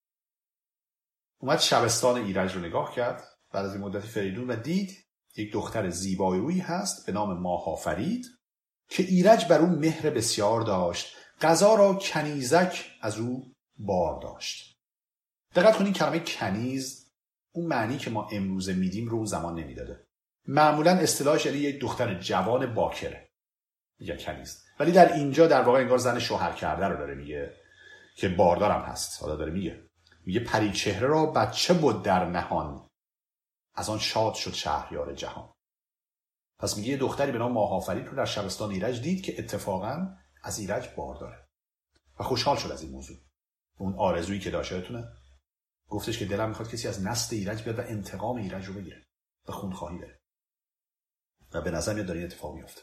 اومد 1.38 1.58
شبستان 1.58 2.16
ایرج 2.16 2.54
رو 2.54 2.60
نگاه 2.60 2.94
کرد. 2.94 3.24
بعد 3.52 3.64
از 3.64 3.72
این 3.72 3.84
مدتی 3.84 4.08
فریدون 4.08 4.50
و 4.50 4.56
دید 4.56 5.06
یک 5.36 5.52
دختر 5.52 5.90
زیبای 5.90 6.38
روی 6.38 6.60
هست 6.60 7.06
به 7.06 7.12
نام 7.12 7.38
ماهافرید 7.40 8.26
که 8.88 9.02
ایرج 9.02 9.46
بر 9.48 9.58
او 9.58 9.66
مهر 9.66 10.10
بسیار 10.10 10.60
داشت. 10.60 11.16
غذا 11.40 11.74
را 11.74 11.94
کنیزک 11.94 12.84
از 13.00 13.18
او 13.18 13.54
بار 13.76 14.20
داشت. 14.22 14.78
دقت 15.54 15.76
کنید 15.76 15.96
کلمه 15.96 16.18
کنیز 16.18 17.03
اون 17.54 17.66
معنی 17.66 17.98
که 17.98 18.10
ما 18.10 18.28
امروزه 18.32 18.72
میدیم 18.72 19.08
رو 19.08 19.26
زمان 19.26 19.54
نمی‌داده. 19.54 20.06
معمولا 20.48 20.90
اصطلاحش 20.90 21.46
یعنی 21.46 21.58
یک 21.58 21.80
دختر 21.80 22.14
جوان 22.14 22.74
باکره 22.74 23.30
یا 23.98 24.16
کنیز 24.16 24.64
ولی 24.80 24.92
در 24.92 25.12
اینجا 25.12 25.46
در 25.46 25.62
واقع 25.62 25.78
انگار 25.78 25.98
زن 25.98 26.18
شوهر 26.18 26.52
کرده 26.52 26.86
رو 26.86 26.96
داره 26.96 27.14
میگه 27.14 27.54
که 28.16 28.28
باردارم 28.28 28.80
هست. 28.80 29.22
حالا 29.22 29.36
داره 29.36 29.52
میگه. 29.52 29.88
میگه 30.26 30.40
پری 30.40 30.72
چهره 30.72 31.06
را 31.06 31.26
بچه 31.26 31.74
بود 31.74 32.02
در 32.02 32.24
نهان. 32.24 32.88
از 33.74 33.88
آن 33.90 33.98
شاد 33.98 34.34
شد 34.34 34.52
شهریار 34.52 35.14
جهان. 35.14 35.52
پس 36.58 36.76
میگه 36.76 36.88
یه 36.88 36.96
دختری 36.96 37.32
به 37.32 37.38
نام 37.38 37.52
ماهافرید 37.52 38.06
رو 38.06 38.16
در 38.16 38.24
شبستان 38.24 38.70
ایرج 38.70 39.00
دید 39.00 39.22
که 39.22 39.38
اتفاقا 39.38 40.16
از 40.42 40.58
ایرج 40.58 40.88
بارداره. 40.96 41.48
و 42.20 42.24
خوشحال 42.24 42.56
شد 42.56 42.70
از 42.70 42.82
این 42.82 42.92
موضوع. 42.92 43.16
اون 43.78 43.94
آرزویی 43.98 44.40
که 44.40 44.50
داشته 44.50 44.74
یادتونه 44.74 45.08
گفتش 45.88 46.18
که 46.18 46.24
دلم 46.24 46.48
می‌خواد 46.48 46.70
کسی 46.70 46.88
از 46.88 47.02
نسل 47.02 47.36
ایرج 47.36 47.62
بیاد 47.62 47.78
و 47.78 47.82
انتقام 47.82 48.36
ایرج 48.36 48.66
رو 48.66 48.74
بگیره 48.74 49.06
و 49.48 49.52
خونخواهی 49.52 49.98
بره. 49.98 50.20
و 51.52 51.60
به 51.60 51.70
نظر 51.70 51.94
میاد 51.94 52.06
داره 52.06 52.18
این 52.18 52.28
اتفاق 52.28 52.54
میفته 52.54 52.82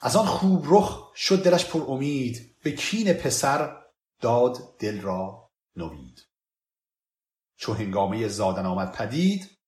از 0.00 0.16
آن 0.16 0.26
خوب 0.26 0.64
رخ 0.66 1.12
شد 1.16 1.44
دلش 1.44 1.66
پر 1.66 1.84
امید. 1.88 2.56
به 2.62 2.72
کین 2.72 3.12
پسر 3.12 3.82
داد 4.20 4.78
دل 4.78 5.00
را 5.00 5.50
نوید 5.76 6.22
چو 7.56 7.72
هنگامه 7.74 8.28
زادن 8.28 8.66
آمد 8.66 8.92
پدید 8.92 9.58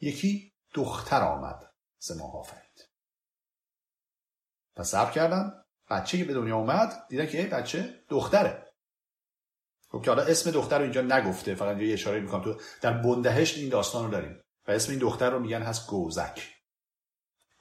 یکی 0.00 0.52
دختر 0.74 1.22
آمد 1.22 1.72
ز 1.98 2.10
آفرید. 2.20 2.88
پس 4.76 4.90
صبر 4.90 5.10
کردن 5.10 5.64
بچه 5.90 6.18
که 6.18 6.24
به 6.24 6.34
دنیا 6.34 6.56
اومد 6.56 7.06
دیدن 7.08 7.26
که 7.26 7.42
بچه 7.42 8.04
دختره. 8.08 8.65
خب 9.88 10.02
که 10.02 10.10
حالا 10.10 10.22
اسم 10.22 10.50
دختر 10.50 10.78
رو 10.78 10.82
اینجا 10.82 11.00
نگفته 11.02 11.54
فقط 11.54 11.78
یه 11.78 11.94
اشاره 11.94 12.20
می‌کنم. 12.20 12.42
تو 12.42 12.60
در 12.80 12.92
بندهشت 12.92 13.58
این 13.58 13.68
داستان 13.68 14.04
رو 14.04 14.10
داریم 14.10 14.40
و 14.68 14.70
اسم 14.70 14.90
این 14.90 15.00
دختر 15.00 15.30
رو 15.30 15.38
میگن 15.38 15.62
هست 15.62 15.86
گوزک. 15.86 16.56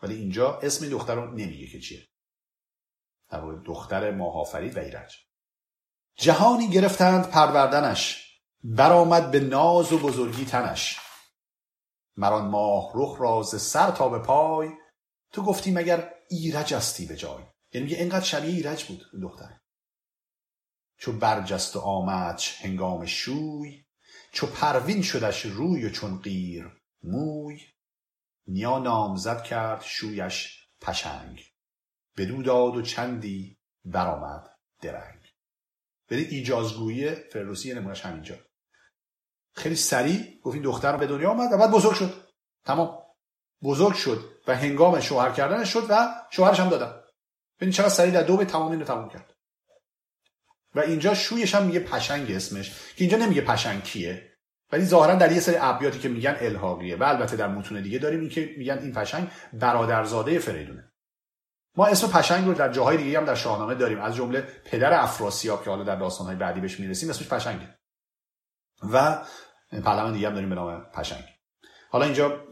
ولی 0.02 0.16
اینجا 0.16 0.60
اسم 0.60 0.84
این 0.84 0.94
دختر 0.94 1.16
رو 1.16 1.32
نمیگه 1.32 1.68
که 1.68 1.80
چیه. 1.80 2.08
در 3.30 3.42
دختر 3.66 4.12
ماهافرید 4.12 4.78
و 4.78 4.80
ایرج. 4.80 5.16
جهانی 6.16 6.70
گرفتند 6.70 7.30
پروردنش 7.30 8.26
برآمد 8.64 9.32
به 9.32 9.40
ناز 9.40 9.94
و 9.94 9.98
بزرگی 9.98 10.46
تنش. 10.46 11.00
مران 12.18 12.48
ماه 12.48 12.92
رخ 12.96 13.22
راز 13.22 13.62
سر 13.62 13.92
تا 13.92 14.10
به 14.10 14.20
پای. 14.20 14.70
تو 15.32 15.44
گفتی 15.44 15.72
مگر 15.72 16.14
ایرج 16.30 16.74
استی 16.74 17.06
به 17.06 17.16
جای؟ 17.16 17.44
یعنی 17.74 17.86
میگه 17.88 17.98
اینقدر 17.98 18.26
شبیه 18.26 18.56
ایرج 18.56 18.86
بود 18.86 19.06
دختر. 19.22 19.60
چو 20.98 21.12
برجست 21.12 21.76
و 21.76 21.80
آمد 21.80 22.42
هنگام 22.62 23.06
شوی 23.06 23.86
چو 24.32 24.48
پروین 24.48 25.02
شدش 25.02 25.46
روی 25.46 25.86
و 25.86 25.90
چون 25.90 26.22
قیر 26.22 26.82
موی 27.04 27.62
نیا 28.48 28.80
نامزد 28.80 29.44
کرد 29.44 29.82
شویش 29.82 30.68
پشنگ. 30.82 31.44
بدو 32.18 32.44
داد 32.44 32.76
و 32.76 32.82
چندی 32.82 33.58
برآمد 33.86 34.50
درنگ. 34.82 35.22
بده 36.10 36.22
ایجازگویی 36.22 37.16
فردوسی 37.16 37.74
نمونش 37.74 38.06
همینجا. 38.06 38.36
خیلی 39.54 39.76
سریع 39.76 40.40
گفت 40.42 40.54
این 40.54 40.64
دختر 40.64 40.92
رو 40.92 40.98
به 40.98 41.08
دنیا 41.08 41.32
آمد 41.32 41.54
و 41.54 41.58
بعد 41.58 41.72
بزرگ 41.72 41.96
شد. 41.96 42.28
تمام. 42.66 42.98
بزرگ 43.64 43.96
شد 43.96 44.42
و 44.48 44.56
هنگام 44.56 45.00
شوهر 45.00 45.32
کردنش 45.32 45.74
شد 45.74 45.86
و 45.90 46.16
شوهرش 46.32 46.60
هم 46.60 46.70
دادن. 46.70 47.02
ببین 47.60 47.74
چقدر 47.74 47.90
سریع 47.90 48.14
در 48.14 48.24
دو 48.24 48.38
به 48.38 48.46
تمام 48.46 48.72
اینو 48.72 48.86
تمام 48.86 49.10
کرد. 49.10 49.35
و 50.76 50.80
اینجا 50.80 51.14
شویش 51.14 51.56
هم 51.56 51.64
میگه 51.64 51.80
پشنگ 51.80 52.32
اسمش 52.32 52.70
که 52.70 53.04
اینجا 53.04 53.18
نمیگه 53.18 53.42
پشنگ 53.42 53.84
کیه. 53.84 54.32
ولی 54.72 54.86
ظاهرا 54.86 55.16
در 55.16 55.32
یه 55.32 55.40
سری 55.40 55.56
ابیاتی 55.60 56.00
که 56.00 56.10
میگن 56.10 56.36
الحاقیه. 56.40 56.96
و 56.96 57.04
البته 57.04 57.36
در 57.36 57.48
متون 57.48 57.82
دیگه 57.82 58.00
داریم 58.00 58.20
این 58.20 58.30
که 58.30 58.56
میگن 58.58 58.78
این 58.78 58.94
پشنگ 58.94 59.28
برادرزاده 59.54 60.40
فریدونه. 60.40 60.92
ما 61.78 61.86
اسم 61.86 62.08
پشنگ 62.08 62.46
رو 62.46 62.54
در 62.54 62.72
جاهای 62.72 62.98
دیگه 62.98 63.18
هم 63.18 63.26
در 63.26 63.36
شاهنامه 63.36 63.76
داریم. 63.76 64.02
از 64.02 64.16
جمله 64.16 64.42
پدر 64.66 64.94
افراسیاب 64.94 65.64
که 65.64 65.70
حالا 65.70 65.84
در 65.84 65.96
داستانهای 65.96 66.36
بعدی 66.36 66.62
بهش 66.62 66.80
می‌رسیم 66.80 67.10
اسمش 67.10 67.30
پشنگه. 67.30 67.78
و 68.92 69.26
پهلوان 69.72 70.14
دیگه 70.14 70.28
هم 70.28 70.34
داریم 70.34 70.50
به 70.50 70.56
نام 70.56 70.86
پشنگ. 70.94 71.24
حالا 71.90 72.06
اینجا 72.06 72.44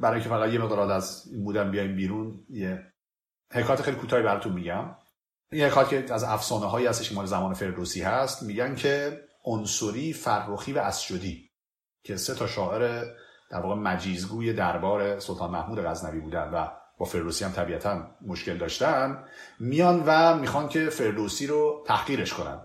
برای 0.00 0.20
که 0.20 0.28
فقط 0.28 0.52
یه 0.52 0.58
مقدار 0.58 0.92
از 0.92 1.28
این 1.32 1.44
بودن 1.44 1.70
بیایم 1.70 1.96
بیرون 1.96 2.46
یه 2.48 2.92
حکایت 3.52 3.82
خیلی 3.82 3.96
کوتاهی 3.96 4.22
براتون 4.22 4.52
میگم. 4.52 4.96
یه 5.52 5.66
حکایت 5.66 6.06
که 6.06 6.14
از 6.14 6.24
افسانه 6.24 6.66
هایی 6.66 6.86
هستش 6.86 7.08
که 7.08 7.14
مال 7.14 7.26
زمان 7.26 7.54
فردوسی 7.54 8.02
هست. 8.02 8.42
میگن 8.42 8.74
که 8.74 9.20
انصوری 9.46 10.12
فرخی 10.12 10.72
و 10.72 10.78
اسجدی 10.78 11.50
که 12.02 12.16
سه 12.16 12.34
تا 12.34 12.46
شاعر 12.46 13.04
در 13.50 13.60
واقع 13.60 13.74
مجیزگوی 13.74 14.52
دربار 14.52 15.20
سلطان 15.20 15.50
محمود 15.50 15.78
غزنوی 15.78 16.20
بودن 16.20 16.50
و 16.50 16.68
با 16.98 17.06
فردوسی 17.06 17.44
هم 17.44 17.52
طبیعتا 17.52 18.10
مشکل 18.26 18.56
داشتن 18.56 19.24
میان 19.60 20.02
و 20.06 20.36
می‌خوان 20.36 20.68
که 20.68 20.90
فردوسی 20.90 21.46
رو 21.46 21.84
تحقیرش 21.86 22.34
کنن. 22.34 22.60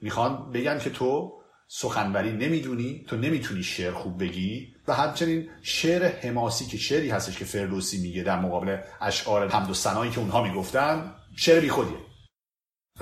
می‌خوان 0.00 0.52
بگن 0.52 0.78
که 0.78 0.90
تو 0.90 1.32
سخنوری 1.68 2.32
نمی‌دونی 2.32 3.04
تو 3.08 3.16
نمی‌تونی 3.16 3.62
شعر 3.62 3.92
خوب 3.92 4.20
بگی 4.20 4.74
و 4.88 4.94
همچنین 4.94 5.48
شعر 5.62 6.04
حماسی 6.04 6.66
که 6.66 6.76
شعری 6.76 7.10
هستش 7.10 7.38
که 7.38 7.44
فردوسی 7.44 8.02
میگه 8.02 8.22
در 8.22 8.40
مقابل 8.40 8.78
اشعار 9.00 9.48
حمد 9.48 9.70
و 9.70 9.74
ثنایی 9.74 10.10
که 10.10 10.18
اونها 10.18 10.42
می‌گفتن 10.42 11.14
شعر 11.36 11.60
بیخودیه. 11.60 12.11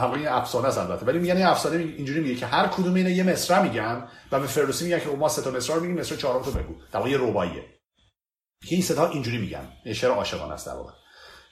خودیه 0.08 0.26
این 0.26 0.36
افسانه 0.36 0.68
است 0.68 0.78
البته. 0.78 1.06
ولی 1.06 1.18
میگن 1.18 1.36
این 1.36 1.46
افسانه 1.46 1.76
اینجوری 1.76 2.20
میگه 2.20 2.34
که 2.34 2.46
هر 2.46 2.66
کدوم 2.68 2.94
اینا 2.94 3.08
یه 3.08 3.22
مصرع 3.22 3.62
میگن 3.62 4.08
و 4.32 4.40
به 4.40 4.46
فردوسی 4.46 4.84
میگن 4.84 5.00
که 5.00 5.08
ما 5.08 5.28
سه 5.28 5.42
تا 5.42 5.50
مصرع 5.50 5.78
میگیم 5.78 6.00
مصرع 6.00 6.18
چهارم 6.18 6.42
تو 6.42 6.50
بگو. 6.50 6.74
در 6.92 6.98
واقع 6.98 7.10
یه 7.10 7.18
رباعیه. 7.18 7.64
که 8.68 8.74
این 8.74 8.82
ستا 8.82 9.08
اینجوری 9.08 9.38
میگن. 9.38 9.72
یه 9.84 9.92
شعر 9.92 10.10
عاشقانه 10.10 10.52
است 10.52 10.66
در 10.66 10.74
واقع. 10.74 10.92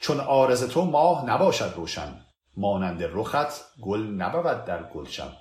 چون 0.01 0.21
آرز 0.21 0.69
تو 0.69 0.85
ماه 0.85 1.25
نباشد 1.25 1.73
روشن 1.77 2.25
مانند 2.57 3.03
رخت 3.03 3.79
گل 3.81 4.01
نبود 4.01 4.65
در 4.65 4.83
گلشن. 4.83 5.33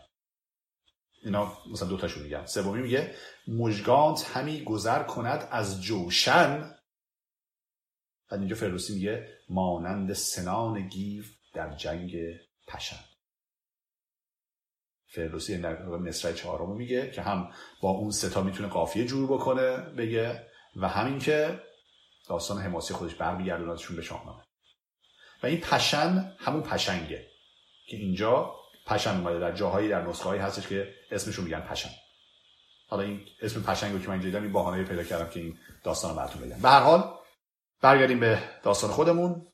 اینا 1.24 1.54
مثلا 1.72 1.88
دوتاشون 1.88 2.24
میگن. 2.24 2.46
سومی 2.46 2.82
میگه 2.82 3.16
مژگانت 3.48 4.32
همی 4.34 4.64
گذر 4.64 5.04
کند 5.04 5.48
از 5.52 5.82
جوشن. 5.82 6.76
بعد 8.30 8.40
اینجا 8.40 8.56
فردوسی 8.56 8.94
میگه 8.94 9.28
مانند 9.50 10.14
سنان 10.14 10.88
گیو 10.88 11.24
در 11.54 11.76
جنگ 11.76 12.16
پشن. 12.68 13.00
فردوسی 15.10 15.58
مصرع 15.58 16.34
چهارم 16.34 16.72
میگه 16.72 17.12
که 17.12 17.22
هم 17.22 17.52
با 17.82 17.90
اون 17.90 18.12
ستا 18.12 18.42
می‌تونه 18.42 18.70
قافیه 18.70 19.06
جور 19.06 19.32
بکنه 19.32 19.78
بگه 19.78 20.48
و 20.76 20.88
همین 20.88 21.20
که 21.20 21.62
داستان 22.28 22.62
حماسی 22.62 22.94
خودش 22.94 23.16
برمیگردونادشون 23.16 23.96
به 23.96 24.02
شاهنامه. 24.02 24.44
و 25.44 25.48
این 25.48 25.62
پشن 25.62 26.36
همون 26.40 26.62
پشنگه 26.62 27.28
که 27.88 27.98
اینجا 27.98 28.56
پشن 28.86 29.18
اومده 29.18 29.40
در 29.40 29.52
جاهایی 29.52 29.90
در 29.90 30.02
نسخه 30.02 30.30
هایی 30.30 30.42
هستش 30.42 30.68
که 30.68 30.94
اسمشون 31.12 31.46
میگن 31.46 31.60
پشن. 31.60 31.90
حالا 32.90 33.04
این 33.04 33.26
اسم 33.42 33.64
پشنگ 33.64 33.94
رو 33.94 34.00
که 34.00 34.10
من 34.10 34.20
دیدم 34.20 34.44
این 34.44 34.54
بهانه 34.54 34.84
پیدا 34.84 35.04
کردم 35.04 35.30
که 35.30 35.40
این 35.40 35.58
داستان 35.84 36.12
رو 36.12 36.18
براتون 36.18 36.42
بگم. 36.42 36.62
به 36.62 36.70
هر 36.70 36.80
حال 36.80 37.14
برگردیم 37.82 38.20
به 38.20 38.44
داستان 38.64 38.92
خودمون. 38.92 39.48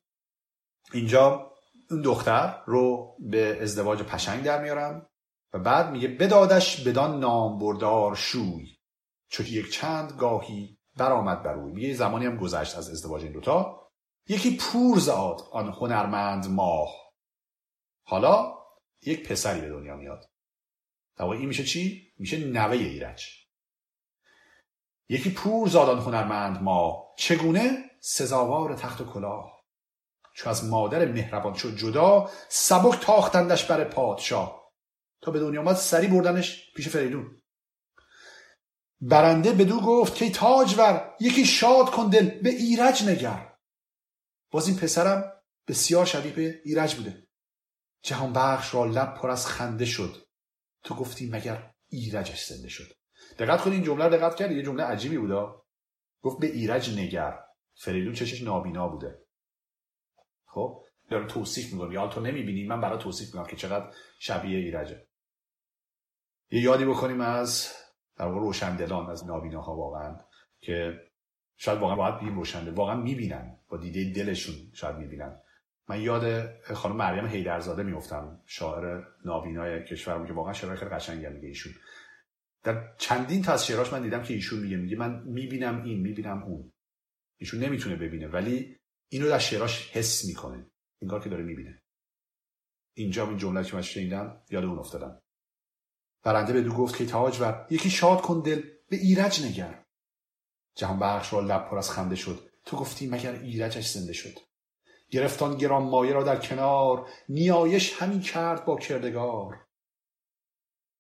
اینجا 0.94 1.53
اون 1.94 2.02
دختر 2.02 2.64
رو 2.66 3.16
به 3.20 3.58
ازدواج 3.62 4.02
پشنگ 4.02 4.44
در 4.44 4.62
میارم 4.62 5.10
و 5.54 5.60
بعد 5.60 5.92
میگه 5.92 6.08
بدادش 6.08 6.88
بدان 6.88 7.20
نام 7.20 7.60
بردار 7.60 8.16
شوی. 8.16 8.78
چون 9.28 9.46
یک 9.46 9.72
چند 9.72 10.12
گاهی 10.20 10.78
برآمد 10.98 11.44
بر 11.44 11.54
روی. 11.54 11.74
میگه 11.74 11.94
زمانی 11.94 12.26
هم 12.26 12.38
گذشت 12.38 12.78
از 12.78 12.90
ازدواج 12.90 13.24
این 13.24 13.32
دوتا. 13.32 13.90
یکی 14.28 14.58
پور 14.58 15.00
زاد 15.00 15.42
آن 15.52 15.70
هنرمند 15.70 16.48
ماه. 16.48 16.90
حالا 18.04 18.54
یک 19.02 19.30
پسری 19.30 19.62
به 19.62 19.70
دنیا 19.70 19.96
میاد. 19.96 20.30
در 21.18 21.26
این 21.26 21.46
میشه 21.46 21.64
چی؟ 21.64 22.14
میشه 22.18 22.38
نوه 22.38 22.72
ایرج. 22.72 23.26
یکی 25.10 25.32
پور 25.32 25.68
زادان 25.68 26.00
هنرمند 26.00 26.62
ما 26.62 27.14
چگونه؟ 27.18 27.90
سزاوار 28.00 28.76
تخت 28.76 29.02
و 29.02 29.06
کلاه. 29.06 29.53
چو 30.34 30.50
از 30.50 30.66
مادر 30.66 31.06
مهربان 31.06 31.54
شد 31.54 31.76
جدا 31.76 32.30
سبک 32.50 33.00
تاختندش 33.00 33.66
بر 33.66 33.84
پادشاه. 33.84 34.64
تا 35.22 35.32
به 35.32 35.40
دنیا 35.40 35.62
آمد 35.62 35.76
سری 35.76 36.08
بردنش 36.08 36.74
پیش 36.76 36.90
فریدون. 36.90 37.42
برنده 39.02 39.52
بدو 39.52 39.80
گفت 39.80 40.16
که 40.16 40.30
تاجور 40.30 41.16
یکی 41.20 41.46
شاد 41.46 41.90
کن 41.90 42.10
دل 42.10 42.42
به 42.42 42.50
ایرج 42.50 43.04
نگر. 43.04 43.56
باز 44.52 44.68
این 44.68 44.78
پسرم 44.78 45.34
بسیار 45.68 46.06
شبیه 46.06 46.34
به 46.34 46.62
ایرج 46.66 46.96
بوده. 46.96 47.28
جهان 48.04 48.34
بخش 48.34 48.74
را 48.74 48.86
لب 48.86 49.14
پر 49.14 49.30
از 49.30 49.48
خنده 49.48 49.86
شد. 49.86 50.28
تو 50.84 50.96
گفتی 50.96 51.30
مگر 51.30 51.74
ایرجش 51.90 52.46
زنده 52.46 52.70
شد. 52.70 52.94
دقت 53.40 53.62
کنید 53.62 53.74
این 53.74 53.84
جمله 53.84 54.06
رو 54.06 54.18
دقت 54.18 54.36
کردی 54.36 54.56
یه 54.56 54.64
جمله 54.64 54.84
عجیبی 54.84 55.18
بودا 55.18 55.66
گفت 56.22 56.40
به 56.40 56.48
ایرج 56.48 57.00
نگر. 57.00 57.40
فریدون 57.76 58.14
چشش 58.14 58.42
نابینا 58.42 58.88
بوده. 58.88 59.23
خب 60.54 60.84
داره 61.10 61.26
توصیف 61.28 61.74
می‌کنم. 61.74 61.92
یا 61.92 62.08
تو 62.08 62.22
نمی‌بینی؟ 62.22 62.68
من 62.68 62.82
برای 62.82 63.00
توصیف 63.00 63.28
می‌کنم 63.28 63.46
که 63.46 63.56
چقدر 63.56 63.92
شبیه 64.20 64.58
ایرجه. 64.58 65.06
یه 66.52 66.62
یادی 66.62 66.86
بکنیم 66.86 67.22
از 67.22 67.72
در 68.18 68.26
واقع 68.26 68.40
روشندلان 68.40 69.10
از 69.10 69.26
نابیناها 69.26 69.76
واقعا 69.76 70.18
که 70.60 71.02
شاید 71.58 71.80
واقعا 71.80 71.96
باید 71.96 72.20
بیم 72.20 72.36
روشنده. 72.36 72.72
واقعا 72.72 72.96
می‌بینن. 72.96 73.58
با 73.70 73.78
دیده 73.78 74.24
دلشون 74.24 74.56
شاید 74.74 74.96
می‌بینن. 74.96 75.40
من 75.90 76.02
یاد 76.02 76.56
خانم 76.74 76.96
مریم 76.96 77.26
هیدرزاده 77.26 77.84
میفتم 77.84 78.42
شاعر 78.46 79.04
نابینای 79.26 79.84
کشورمون 79.84 80.28
که 80.28 80.34
واقعا 80.34 80.54
شعرهای 80.54 80.78
خیلی 80.78 80.92
قشنگی 80.92 81.28
میگه 81.28 81.48
ایشون. 81.48 81.74
در 82.64 82.94
چندین 82.98 83.42
تا 83.42 83.54
از 83.54 83.68
شعراش 83.68 83.94
من 83.94 84.02
دیدم 84.02 84.24
که 84.24 84.34
ایشون 84.34 84.60
میگه 84.60 84.78
میگه 84.78 84.98
من 84.98 85.24
می‌بینم 85.24 85.84
این 85.84 86.00
می‌بینم 86.00 86.44
اون. 86.44 86.72
ایشون 87.38 87.60
نمی‌تونه 87.60 87.96
ببینه. 87.96 88.28
ولی 88.28 88.78
اینو 89.14 89.28
در 89.30 89.40
شعراش 89.40 89.90
حس 89.92 90.26
می‌کنه. 90.26 90.72
انگار 91.02 91.24
که 91.24 91.30
داره 91.30 91.44
می‌بینه. 91.44 91.82
اینجا 92.94 93.28
این 93.28 93.38
جمله 93.38 93.64
که 93.64 93.76
من 93.76 93.82
شنیدم 93.82 94.42
یاد 94.50 94.64
اون 94.64 94.80
افتادم. 94.80 95.22
برنده 96.24 96.54
به 96.54 96.62
دو 96.62 96.74
گفت 96.74 96.98
که 96.98 97.06
تاج 97.06 97.38
و 97.42 97.66
یکی 97.70 97.90
شاد 97.90 98.22
کن 98.22 98.42
دل 98.42 98.62
به 98.90 98.96
ایرج 98.96 99.46
نگر. 99.46 99.86
جهان 100.76 101.00
بخش 101.00 101.34
را 101.34 101.40
لب 101.40 101.70
پر 101.70 101.78
از 101.78 101.92
خنده 101.92 102.16
شد. 102.16 102.50
تو 102.66 102.78
گفتی 102.78 103.08
مگر 103.08 103.32
ایرجش 103.32 103.90
زنده 103.90 104.14
شد. 104.14 104.40
گرفتان 105.10 105.58
گران 105.58 105.84
مایه 105.84 106.14
را 106.14 106.24
در 106.24 106.40
کنار 106.40 107.10
نیایش 107.30 107.94
همین 107.94 108.22
کرد 108.22 108.66
با 108.66 108.78
کردگار. 108.78 109.66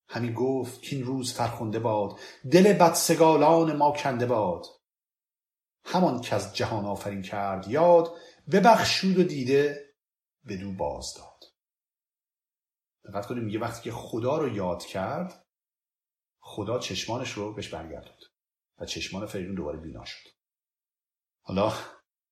همین 0.08 0.34
گفت 0.34 0.82
که 0.82 0.96
این 0.96 1.06
روز 1.06 1.34
فرخنده 1.34 1.80
باد 1.80 2.20
دل 2.52 2.74
بدسگالان 2.74 3.76
ما 3.76 3.92
کنده 3.92 4.26
باد. 4.26 4.66
همان 5.86 6.22
که 6.22 6.36
از 6.36 6.56
جهان 6.56 6.86
آفرین 6.86 7.22
کرد 7.22 7.68
یاد 7.68 8.14
ببخشود 8.52 9.18
و 9.18 9.24
دیده 9.24 9.94
بدو 10.48 10.72
باز 10.72 11.14
داد. 11.18 11.44
دقت 13.06 13.26
کنیم 13.26 13.44
میگه 13.44 13.60
وقتی 13.60 13.82
که 13.82 13.92
خدا 13.92 14.38
رو 14.38 14.56
یاد 14.56 14.86
کرد 14.86 15.46
خدا 16.40 16.80
چشمانش 16.80 17.32
رو 17.32 17.54
بهش 17.54 17.70
برگردوند 17.70 18.20
و 18.78 18.86
چشمان 18.86 19.26
فریدون 19.26 19.56
دوباره 19.56 19.80
بینا 19.80 20.06
شد. 20.06 20.30
حالا 21.42 21.74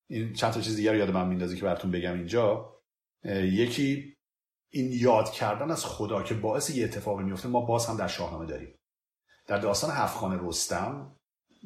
این 0.08 0.32
چند 0.32 0.52
تا 0.52 0.60
چیز 0.60 0.76
دیگر 0.76 0.94
یاد 0.94 1.10
من 1.10 1.28
میندازه 1.28 1.56
که 1.56 1.62
براتون 1.62 1.90
بگم 1.90 2.14
اینجا. 2.14 2.78
یکی 3.24 4.16
این 4.68 4.92
یاد 4.92 5.30
کردن 5.30 5.70
از 5.70 5.84
خدا 5.84 6.22
که 6.22 6.34
باعث 6.34 6.70
یه 6.70 6.84
اتفاقی 6.84 7.24
میفته 7.24 7.48
ما 7.48 7.60
باز 7.60 7.86
هم 7.86 7.96
در 7.96 8.08
شاهنامه 8.08 8.46
داریم. 8.46 8.78
در 9.46 9.58
داستان 9.58 9.90
هفت 9.90 10.16
خانه 10.16 10.38
رستم 10.42 11.16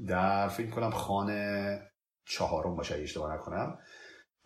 در 0.09 0.49
فکر 0.49 0.70
کنم 0.70 0.90
خانه 0.90 1.80
چهارم 2.28 2.76
باشه 2.76 2.94
اشتباه 2.94 3.34
نکنم. 3.34 3.78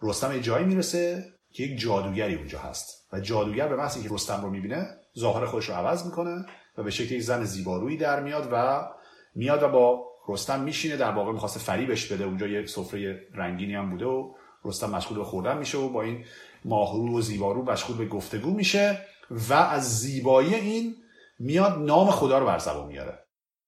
رستم 0.03 0.33
یه 0.33 0.41
جایی 0.41 0.65
می‌رسه 0.65 1.25
که 1.53 1.63
یک 1.63 1.81
جادوگری 1.81 2.35
اونجا 2.35 2.59
هست. 2.59 3.09
و 3.13 3.21
جادوگر 3.21 3.69
به 3.69 3.77
محض 3.77 4.03
که 4.03 4.09
رستم 4.15 4.43
رو 4.43 4.51
می‌بینه 4.51 4.87
ظاهر 5.19 5.47
خودش 5.47 5.69
رو 5.69 5.75
عوض 5.75 6.07
می‌کنه 6.07 6.47
و 6.79 6.83
به 6.83 6.91
شکل 6.91 7.15
یک 7.15 7.23
زن 7.23 7.45
زیبارویی 7.45 7.97
در 7.97 8.23
میاد 8.23 8.49
و 8.53 8.89
میاد 9.35 9.63
و 9.63 9.69
با 9.69 10.07
رستم 10.29 10.61
میشینه. 10.61 10.97
در 10.97 11.11
واقع 11.11 11.33
می‌خواسته 11.33 11.61
فریبش 11.61 12.13
بده. 12.13 12.25
اونجا 12.25 12.47
یک 12.47 12.69
سفره 12.69 13.21
رنگینی 13.35 13.75
هم 13.75 13.91
بوده 13.91 14.05
و 14.05 14.35
رستم 14.65 14.91
مشغول 14.91 15.19
به 15.19 15.25
خوردن 15.25 15.59
میشه 15.59 15.79
و 15.79 15.89
با 15.89 16.03
این 16.03 16.25
ماهرو 16.65 17.19
و 17.19 17.21
زیبارو 17.21 17.63
مشغول 17.63 17.97
به 17.97 18.07
گفتگو 18.07 18.51
میشه 18.51 18.99
و 19.31 19.55
از 19.55 19.99
زیبایی 19.99 20.55
این 20.55 20.97
میاد 21.39 21.79
نام 21.79 22.11
خدا 22.11 22.39
رو 22.39 22.47
بر 22.47 22.59
زبان 22.59 22.87
میاره. 22.87 23.19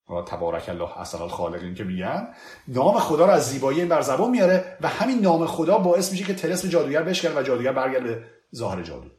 و 0.09 0.21
تبارک 0.21 0.69
الله 0.69 0.99
اصل 0.99 1.21
الخالقین 1.21 1.75
که 1.75 1.83
میگن 1.83 2.33
نام 2.67 2.99
خدا 2.99 3.25
رو 3.25 3.31
از 3.31 3.49
زیبایی 3.49 3.79
این 3.79 3.89
بر 3.89 4.01
زبان 4.01 4.31
میاره 4.31 4.77
و 4.81 4.87
همین 4.87 5.19
نام 5.19 5.45
خدا 5.45 5.77
باعث 5.77 6.11
میشه 6.11 6.23
که 6.23 6.33
تلسم 6.33 6.69
جادوگر 6.69 7.03
بشکنه 7.03 7.39
و 7.39 7.43
جادوگر 7.43 7.73
برگرده 7.73 8.29
ظاهر 8.55 8.81
جادو. 8.81 9.09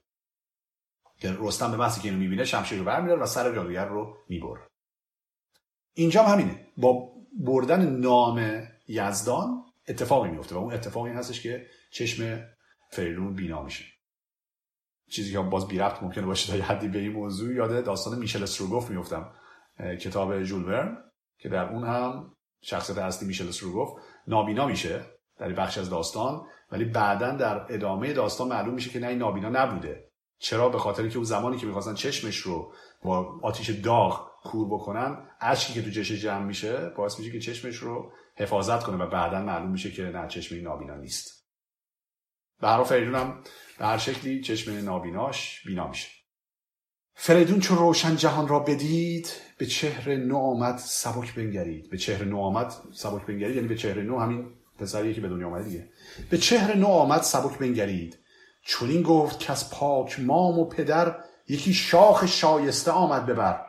که 1.19 1.37
رستم 1.39 1.71
به 1.71 1.77
محضی 1.77 2.01
که 2.01 2.09
اینو 2.09 2.21
می‌بینه 2.21 2.45
شمشیر 2.45 2.79
رو 2.79 2.85
برمیداره 2.85 3.23
و 3.23 3.27
سر 3.27 3.55
جادوگر 3.55 3.85
رو 3.85 4.17
می‌بره. 4.29 4.61
اینجا 5.95 6.23
هم 6.23 6.33
همینه. 6.33 6.67
با 6.77 7.13
بردن 7.41 7.87
نام 7.87 8.63
یزدان 8.89 9.65
اتفاقی 9.89 10.31
میفته 10.31 10.55
و 10.55 10.59
اون 10.59 10.75
اتفاقی 10.75 11.11
هستش 11.11 11.41
که 11.41 11.67
چشم 11.93 12.49
فریدون 12.91 13.35
بینا 13.35 13.63
میشه. 13.63 13.85
چیزی 15.11 15.33
که 15.33 15.39
باز 15.39 15.69
بی 15.69 15.79
ربط 15.79 16.03
ممکنه 16.03 16.27
باشه 16.27 16.59
تا 16.59 16.65
حدی 16.65 16.89
به 16.89 16.99
این 16.99 17.13
موضوع 17.13 17.55
یاد 17.55 17.85
داستان 17.85 18.19
میشل 18.19 18.43
استروگوف 18.43 18.91
میفتم 18.91 19.33
کتاب 19.79 20.43
جول 20.43 20.65
ورن 20.65 20.99
که 21.39 21.49
در 21.49 21.73
اون 21.73 21.85
هم 21.85 22.37
شخصیت 22.61 22.99
اصلی 22.99 23.29
میشل 23.29 23.49
استروگوف 23.49 23.89
نابینا 24.27 24.67
میشه 24.67 25.05
در 25.39 25.53
بخش 25.53 25.79
از 25.79 25.91
داستان 25.91 26.47
ولی 26.73 26.85
بعدا 26.85 27.31
در 27.31 27.67
ادامه 27.71 28.13
داستان 28.13 28.49
معلوم 28.49 28.75
میشه 28.75 28.91
که 28.91 28.99
نه 28.99 29.07
این 29.07 29.19
نابینا 29.19 29.49
نبوده. 29.49 30.11
چرا؟ 30.39 30.69
به 30.69 30.79
خاطر 30.79 31.09
که 31.09 31.17
اون 31.17 31.25
زمانی 31.25 31.57
که 31.57 31.67
می‌خواستن 31.67 31.95
چشمش 31.95 32.37
رو 32.37 32.73
با 33.03 33.41
آتیش 33.43 33.71
داغ 33.71 34.31
کور 34.43 34.67
بکنن 34.67 35.31
اشکی 35.41 35.73
که 35.73 35.83
تو 35.83 35.91
چشش 35.91 36.23
جمع 36.23 36.45
میشه 36.45 36.91
باعث 36.97 37.19
میشه 37.19 37.33
که 37.33 37.41
چشمش 37.41 37.77
رو 37.77 38.13
حفاظت 38.37 38.83
کنه 38.83 38.97
و 39.05 39.11
بعدا 39.11 39.43
معلوم 39.43 39.71
میشه 39.71 39.91
که 39.91 40.03
نه 40.03 40.29
چشم 40.29 40.63
نابینا 40.63 40.97
نیست. 40.97 41.45
به 42.61 42.85
فریدون 42.85 43.15
هم 43.15 43.43
به 43.79 43.87
هر 43.87 43.99
شکلی 43.99 44.41
چشم 44.41 44.73
نابیناش 44.85 45.63
بینا 45.67 45.89
میشه. 45.89 46.09
فریدون 47.15 47.61
چون 47.61 47.79
روشن 47.79 48.17
جهان 48.17 48.49
را 48.49 48.59
بدید 48.59 49.33
به 49.59 49.67
چهر 49.67 50.17
نو 50.17 50.37
آمد 50.37 50.79
سبک 50.79 51.35
بنگرید. 51.35 51.91
به 51.91 51.99
چهر 51.99 52.25
نو 52.25 52.39
آمد 52.39 52.73
سبک 52.93 53.27
بنگرید 53.27 53.57
یعنی 53.57 53.69
به 53.69 53.77
چهر 53.77 54.03
نو 54.03 54.19
همین 54.19 54.47
پسریه 54.79 55.15
که 55.15 55.21
به 55.21 55.29
دنیا 55.29 55.47
آمده 55.47 55.65
دیگه. 55.65 55.89
به 56.31 56.39
چهر 56.39 56.75
نو 56.75 56.87
آمد 56.87 57.23
سبک 57.23 57.59
بنگرید. 57.59 58.19
چون 58.63 58.91
این 58.91 59.03
گفت 59.03 59.39
که 59.39 59.53
از 59.53 59.71
پاک 59.71 60.21
مام 60.21 60.59
و 60.59 60.65
پدر 60.65 61.17
یکی 61.49 61.75
شاخ 61.75 62.27
شایسته 62.27 62.91
آمد 62.91 63.27
ببر. 63.27 63.61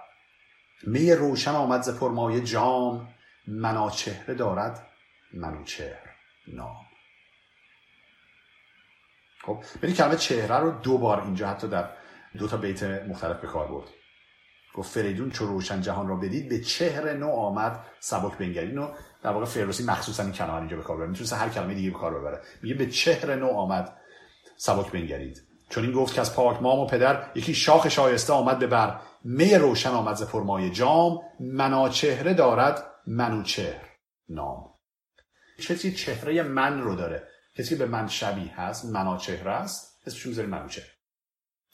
می 0.84 1.12
روشن 1.12 1.52
آمد 1.52 1.82
ز 1.82 1.89
پرمایه 1.89 2.41
جام. 2.41 3.08
منا 3.48 3.89
چهره 3.89 4.34
دارد 4.34 4.88
منوچهر 5.34 6.10
نام. 6.48 6.86
خب 9.46 9.58
ببین 9.82 9.96
کلمه 9.96 10.16
چهره 10.16 10.56
رو 10.56 10.72
دو 10.72 10.98
بار 10.98 11.22
اینجا 11.22 11.48
حتی 11.48 11.68
در 11.68 11.89
دو 12.38 12.48
تا 12.48 12.58
بیت 12.58 12.84
مختلف 12.84 13.40
به 13.40 13.48
کار 13.48 13.68
برد 13.68 13.90
گفت 14.76 14.92
فریدون 14.92 15.32
چو 15.32 15.46
روشن 15.46 15.82
جهان 15.82 16.08
را 16.08 16.16
بدید 16.16 16.50
به 16.50 16.62
چهره 16.62 17.14
نو 17.14 17.30
آمد 17.30 17.86
سبک 18.00 18.38
بنگرید. 18.38 18.70
اینو 18.70 18.92
در 19.24 19.32
واقع 19.32 19.46
فردوسی 19.46 19.84
مخصوصا 19.84 20.24
این 20.24 20.32
کلمه 20.32 20.56
اینجا 20.56 20.78
به 20.78 20.84
کار 20.84 20.98
ببره. 20.98 21.10
می‌تونه 21.10 21.42
هر 21.42 21.50
کلمه 21.50 21.74
دیگه 21.74 21.92
به 21.92 21.98
کار 21.98 22.20
ببره. 22.20 22.42
میگه 22.62 22.76
به 22.76 22.90
چهره 22.90 23.36
نو 23.36 23.48
آمد 23.48 23.98
سبک 24.58 24.92
بنگرید. 24.92 25.42
چون 25.70 25.84
این 25.84 25.94
گفت 25.94 26.14
که 26.14 26.22
از 26.22 26.36
پاک 26.36 26.62
مام 26.62 26.80
و 26.80 26.88
پدر 26.88 27.32
یکی 27.36 27.54
شاخ 27.54 27.90
شایسته 27.90 28.34
آمد 28.34 28.60
به 28.60 28.68
بر. 28.68 29.00
می 29.24 29.56
روشن 29.56 29.90
آمد 29.90 30.16
ز 30.16 30.24
پرمای 30.24 30.72
جام. 30.72 31.22
منا 31.40 31.90
چهره 31.90 32.34
دارد 32.34 32.84
منوچهر 33.08 33.90
نام. 34.30 34.74
کسی 35.60 35.94
چهره 35.94 36.44
من 36.44 36.82
رو 36.82 36.96
داره. 36.96 37.28
کسی 37.58 37.76
به 37.76 37.86
من 37.86 38.08
شبیه 38.08 38.62
هست 38.62 38.86
منا 38.86 39.18
چهره 39.18 39.52
است 39.52 40.02
اسمش 40.08 40.26
می‌ذاریم 40.26 40.52
منوچهر 40.52 40.95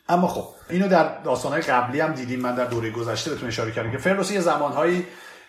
اما 0.10 0.28
خب 0.28 0.48
اینو 0.70 0.88
در 0.88 1.22
داستانهای 1.22 1.62
قبلی 1.62 2.00
هم 2.00 2.14
دیدیم. 2.14 2.40
من 2.40 2.56
در 2.56 2.66
دوره 2.66 2.92
گذشته 2.92 3.32
بهتون 3.32 3.48
اشاره 3.48 3.72
کردم 3.72 3.92
که 3.92 3.98
فردوسی 3.98 4.34
یه 4.34 4.42
زمانهایی 4.42 5.06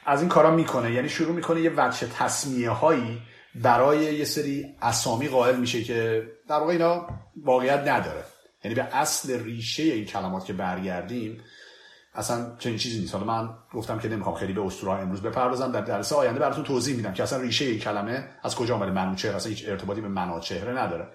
از 0.07 0.21
این 0.21 0.29
کارا 0.29 0.51
می‌کنه. 0.51 0.93
یعنی 0.93 1.09
شروع 1.09 1.35
می‌کنه 1.35 1.61
یه 1.61 1.73
وجه 1.77 2.07
تصمیه 2.19 2.71
هایی 2.71 3.23
برای 3.55 4.15
یه 4.15 4.25
سری 4.25 4.75
اسامی 4.83 5.29
قائل 5.29 5.57
میشه 5.57 5.83
که 5.83 6.23
در 6.49 6.57
واقع 6.57 6.73
اینا 6.73 7.07
واقعیت 7.45 7.81
نداره. 7.81 8.25
یعنی 8.65 8.75
به 8.75 8.83
اصل 8.83 9.45
ریشه 9.45 9.83
این 9.83 10.05
کلمات 10.05 10.45
که 10.45 10.53
برگردیم 10.53 11.41
اصلا 12.15 12.57
چنین 12.59 12.77
چیزی 12.77 13.01
نیست. 13.01 13.15
حالا 13.15 13.27
من 13.27 13.49
گفتم 13.75 13.99
که 13.99 14.09
نمی‌خوام 14.09 14.35
خیلی 14.35 14.53
به 14.53 14.67
اسطوره 14.67 14.93
امروز 14.93 15.23
بپردازم. 15.23 15.73
در 15.73 15.81
درس 15.81 16.13
آینده 16.13 16.41
براتون 16.41 16.65
توضیح 16.65 16.97
میدم 16.97 17.13
که 17.13 17.23
اصلا 17.23 17.41
ریشه 17.41 17.65
این 17.65 17.79
کلمه 17.79 18.29
از 18.43 18.55
کجا 18.57 18.75
اومده 18.75 18.91
منوچهر 18.91 19.37
اصلا 19.37 19.51
هیچ 19.51 19.69
ارتباطی 19.69 20.01
به 20.01 20.09
مناچهره 20.09 20.83
نداره. 20.83 21.09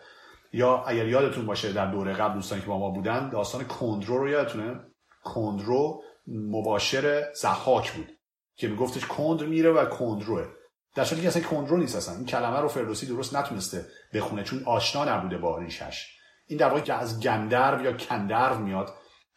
یا 0.54 0.84
اگر 0.84 1.08
یادتون 1.08 1.45
باشه 1.45 1.74
در 1.74 1.91
دوره 1.91 2.14
قبل 2.14 2.34
دوستانی 2.34 2.62
که 2.62 2.68
با 2.68 2.80
ما 2.80 2.89
بودن 2.89 3.30
داستان 3.30 3.64
کندرو 3.64 4.18
رو 4.18 4.30
یادتونه؟ 4.30 4.80
کندرو 5.24 6.04
مباشر 6.28 7.34
زحاک 7.34 7.91
بود 7.91 8.18
که 8.56 8.68
میگفتش 8.68 9.06
کندر 9.06 9.45
میره 9.45 9.72
و 9.72 9.86
کندروه. 9.86 10.48
در 10.95 11.04
صورتی 11.04 11.22
که 11.22 11.28
اصلا 11.28 11.43
کندرو 11.43 11.78
نیست 11.78 11.95
اصلا. 11.95 12.16
این 12.16 12.26
کلمه 12.26 12.60
رو 12.60 12.68
فردوسی 12.68 13.06
درست 13.06 13.36
نتونسته 13.36 13.86
بخونه 14.14 14.43
چون 14.43 14.64
آشنا 14.64 15.06
نبوده 15.06 15.38
با 15.38 15.58
ریشش 15.58 16.18
این 16.48 16.60
در 16.60 16.70
واقع 16.70 16.82
که 16.82 16.93
از 16.93 17.20
گندرو 17.20 17.84
یا 17.84 17.93
کندرو 17.93 18.58
میاد 18.58 18.93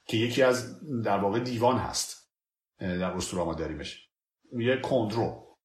که 0.07 0.17
یکی 0.17 0.43
از 0.43 0.81
در 1.03 1.19
واقع 1.19 1.39
دیوان 1.39 1.79
هست. 1.79 2.31
در 2.79 3.11
اسطوره 3.11 3.45
ما 3.45 3.55
داریمش 3.55 4.09
میگه 4.53 4.77
کندرو. 4.77 5.57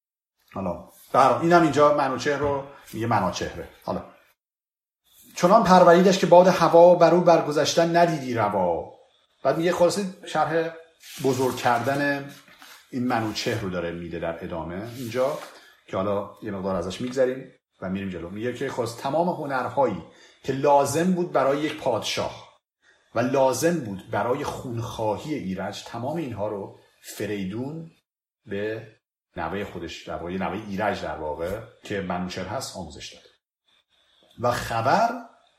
حالا 0.54 0.90
در 1.14 1.38
اینم 1.38 1.62
اینجا 1.62 1.98
منوچهر 1.98 2.38
رو 2.38 2.64
میگه 2.94 3.08
مناچهره 3.08 3.70
حالا. 3.84 4.15
چنان 5.36 5.64
پروریدش 5.64 6.18
که 6.18 6.26
باد 6.26 6.48
هوا 6.48 6.96
بر 6.96 7.14
او 7.14 7.22
برگذشتن 7.22 7.96
ندیدی 7.96 8.34
روا. 8.34 8.94
بعد 9.44 9.58
میگه 9.58 9.72
خلاصه 9.72 10.06
شرح 10.26 10.70
بزرگ 11.24 11.56
کردن 11.56 12.32
این 12.92 13.08
منوچهر 13.08 13.62
رو 13.62 13.70
داره 13.70 13.92
میده 13.92 14.20
در 14.20 14.44
ادامه. 14.44 14.88
اینجا 14.98 15.40
که 15.88 15.98
حالا 15.98 16.30
یه 16.44 16.52
مقدار 16.52 16.76
ازش 16.76 17.02
میگذریم 17.02 17.52
و 17.82 17.90
میریم 17.90 18.10
جلو. 18.10 18.30
میگه 18.30 18.54
که 18.54 18.70
خواست 18.70 19.02
تمام 19.02 19.30
هنرهایی 19.30 20.04
که 20.44 20.54
لازم 20.54 21.14
بود 21.14 21.32
برای 21.32 21.60
یک 21.60 21.78
پادشاه 21.78 22.56
و 23.16 23.20
لازم 23.20 23.80
بود 23.80 24.10
برای 24.12 24.44
خونخواهی 24.44 25.34
ایرج 25.34 25.84
تمام 25.84 26.18
اینها 26.18 26.48
رو 26.48 26.80
فریدون 27.02 27.92
به 28.46 28.88
نوه 29.38 29.64
خودش 29.64 30.08
در 30.08 30.16
واقع 30.16 30.38
نوه 30.38 30.62
ایرج 30.68 31.02
در 31.02 31.18
واقع 31.18 31.60
که 31.84 32.02
منوچر 32.02 32.46
هست 32.46 32.78
آموزش 32.78 33.14
داد. 33.14 33.25
و 34.40 34.52
خبر 34.52 35.10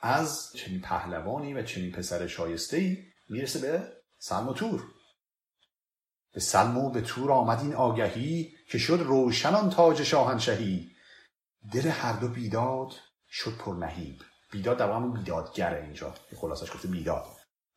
از 0.00 0.52
چنین 0.56 0.80
پهلوانی 0.80 1.54
و 1.54 1.62
چنین 1.62 1.92
پسر 1.92 2.26
شایسته 2.26 2.76
ای 2.76 2.98
می‌رسه 3.28 3.58
به 3.58 3.92
سلم 4.18 4.48
و 4.48 4.52
تور. 4.52 4.84
به 6.32 6.40
سلم 6.40 6.78
و 6.78 6.90
به 6.90 7.00
تور 7.00 7.32
آمد 7.32 7.60
این 7.60 7.74
آگهی 7.74 8.52
که 8.68 8.78
شد 8.78 9.00
روشنان 9.04 9.70
تاج 9.70 10.02
شاهنشهی 10.02 10.90
دل 11.72 11.88
هر 11.88 12.12
دو 12.12 12.28
بیداد 12.28 12.92
شد 13.30 13.56
پر 13.56 13.74
نهیب 13.74 14.22
بیداد 14.52 14.78
در 14.78 14.92
همون 14.92 15.12
بیدادگره 15.12 15.82
اینجا. 15.84 16.14
خلاصش 16.36 16.72
گفته 16.72 16.88
بیداد. 16.88 17.24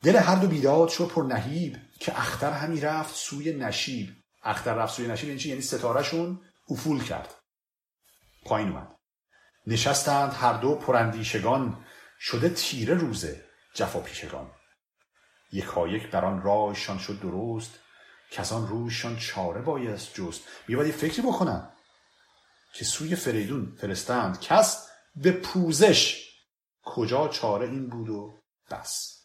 دل 0.04 0.16
هر 0.16 0.36
دو 0.36 0.48
بیداد 0.48 0.90
شد 0.90 1.08
پر 1.08 1.24
نهیب 1.24 1.78
که 2.00 2.20
اختر 2.20 2.52
همی 2.52 2.82
رفت 2.82 3.16
سوی 3.16 3.54
نشیب. 3.54 4.10
اختر 4.44 4.74
رفت 4.74 4.96
سوی 4.96 5.08
نشیب 5.08 5.30
یعنی 5.30 5.42
یعنی 5.42 5.62
ستارهشون 5.62 6.42
افول 6.70 7.04
کرد. 7.04 7.36
پایین 8.46 8.70
اومد. 8.70 8.99
نشستند 9.68 10.34
هر 10.34 10.54
دو 10.54 10.76
پراندیشگان 10.76 11.86
شده 12.20 12.50
تیره 12.50 12.94
روزه 12.94 13.44
جفا 13.74 14.00
پیشگان 14.00 14.52
یکایک 15.52 16.12
بر 16.12 16.26
آن 16.26 16.42
راهشان 16.42 16.98
شد 16.98 17.20
درست 17.20 17.80
کسان 18.32 18.68
روششان 18.68 19.18
چاره 19.18 19.62
بایست 19.62 20.14
جست. 20.14 20.42
میباید 20.68 20.88
یه 20.88 20.94
فکری 20.94 21.22
بکنن 21.22 21.70
که 22.74 22.86
سوی 22.86 23.16
فریدون 23.16 23.76
فرستند. 23.82 24.40
کس 24.40 24.88
به 25.16 25.32
پوزش 25.32 26.30
کجا 26.84 27.28
چاره 27.28 27.68
این 27.68 27.90
بود 27.90 28.10
و 28.10 28.34
بس. 28.72 29.24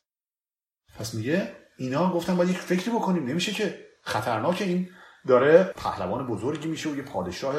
پس 0.99 1.15
میگه 1.15 1.57
اینا 1.79 2.13
گفتن 2.13 2.37
باید 2.37 2.51
یک 2.51 2.59
فکری 2.59 2.91
بکنیم. 2.91 3.27
نمیشه 3.27 3.53
که 3.53 3.87
خطرناک 4.03 4.63
این 4.63 4.91
داره 5.27 5.65
پهلوان 5.65 6.27
بزرگی 6.27 6.69
میشه 6.69 6.89
و 6.89 6.97
یه 6.97 7.03
پادشاه 7.03 7.55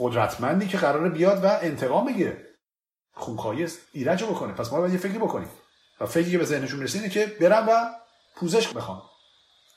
قدرتمندی 0.00 0.68
که 0.68 0.78
قراره 0.78 1.08
بیاد 1.08 1.44
و 1.44 1.46
انتقام 1.46 2.06
بگیره. 2.06 2.46
خونخواهی 3.12 3.68
ایرج 3.92 4.24
بکنه. 4.24 4.52
پس 4.52 4.72
ما 4.72 4.78
باید 4.80 4.92
یه 4.92 4.98
فکری 4.98 5.18
بکنیم. 5.18 5.48
و 6.00 6.06
فکری 6.06 6.30
که 6.30 6.38
به 6.38 6.44
ذهنشون 6.44 6.86
اینه 6.94 7.08
که 7.08 7.26
برن 7.40 7.66
و 7.66 7.84
پوزش 8.36 8.68
بخوان. 8.68 9.02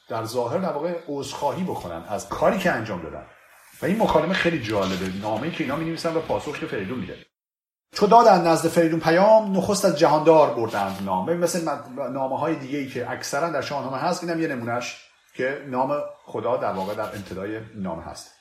در 0.09 0.25
ظاهر 0.25 0.57
در 0.57 0.71
واقع 0.71 0.99
عذرخواهی 1.07 1.63
بکنن 1.63 2.03
از 2.07 2.29
کاری 2.29 2.59
که 2.59 2.71
انجام 2.71 3.01
دادن. 3.01 3.25
و 3.81 3.85
این 3.85 4.03
مکالمه 4.03 4.33
خیلی 4.33 4.61
جالبه. 4.61 5.09
نامه 5.21 5.51
که 5.51 5.63
اینا 5.63 5.75
می 5.75 5.85
نویسن 5.85 6.15
و 6.15 6.19
پاسخ 6.19 6.59
که 6.59 6.65
فریدون 6.65 6.99
میده. 6.99 7.17
چو 7.93 8.07
دادن 8.07 8.47
نزد 8.47 8.67
فریدون 8.67 8.99
پیام 8.99 9.57
نخست 9.57 9.85
از 9.85 9.99
جهاندار 9.99 10.53
بردند 10.53 11.01
نام 11.05 11.25
ببین 11.25 11.39
مثل 11.39 11.69
نامه 12.11 12.39
های 12.39 12.55
دیگه 12.55 12.77
ای 12.77 12.87
که 12.87 13.11
اکثرا 13.11 13.49
در 13.49 13.61
شاهنامه 13.61 13.97
هست 13.97 14.23
اینم 14.23 14.41
یه 14.41 14.47
نمونهش 14.47 14.97
که 15.35 15.65
نام 15.67 16.01
خدا 16.25 16.57
در 16.57 16.71
واقع 16.71 16.95
در 16.95 17.03
ابتدای 17.05 17.59
نامه 17.75 18.03
هست. 18.03 18.31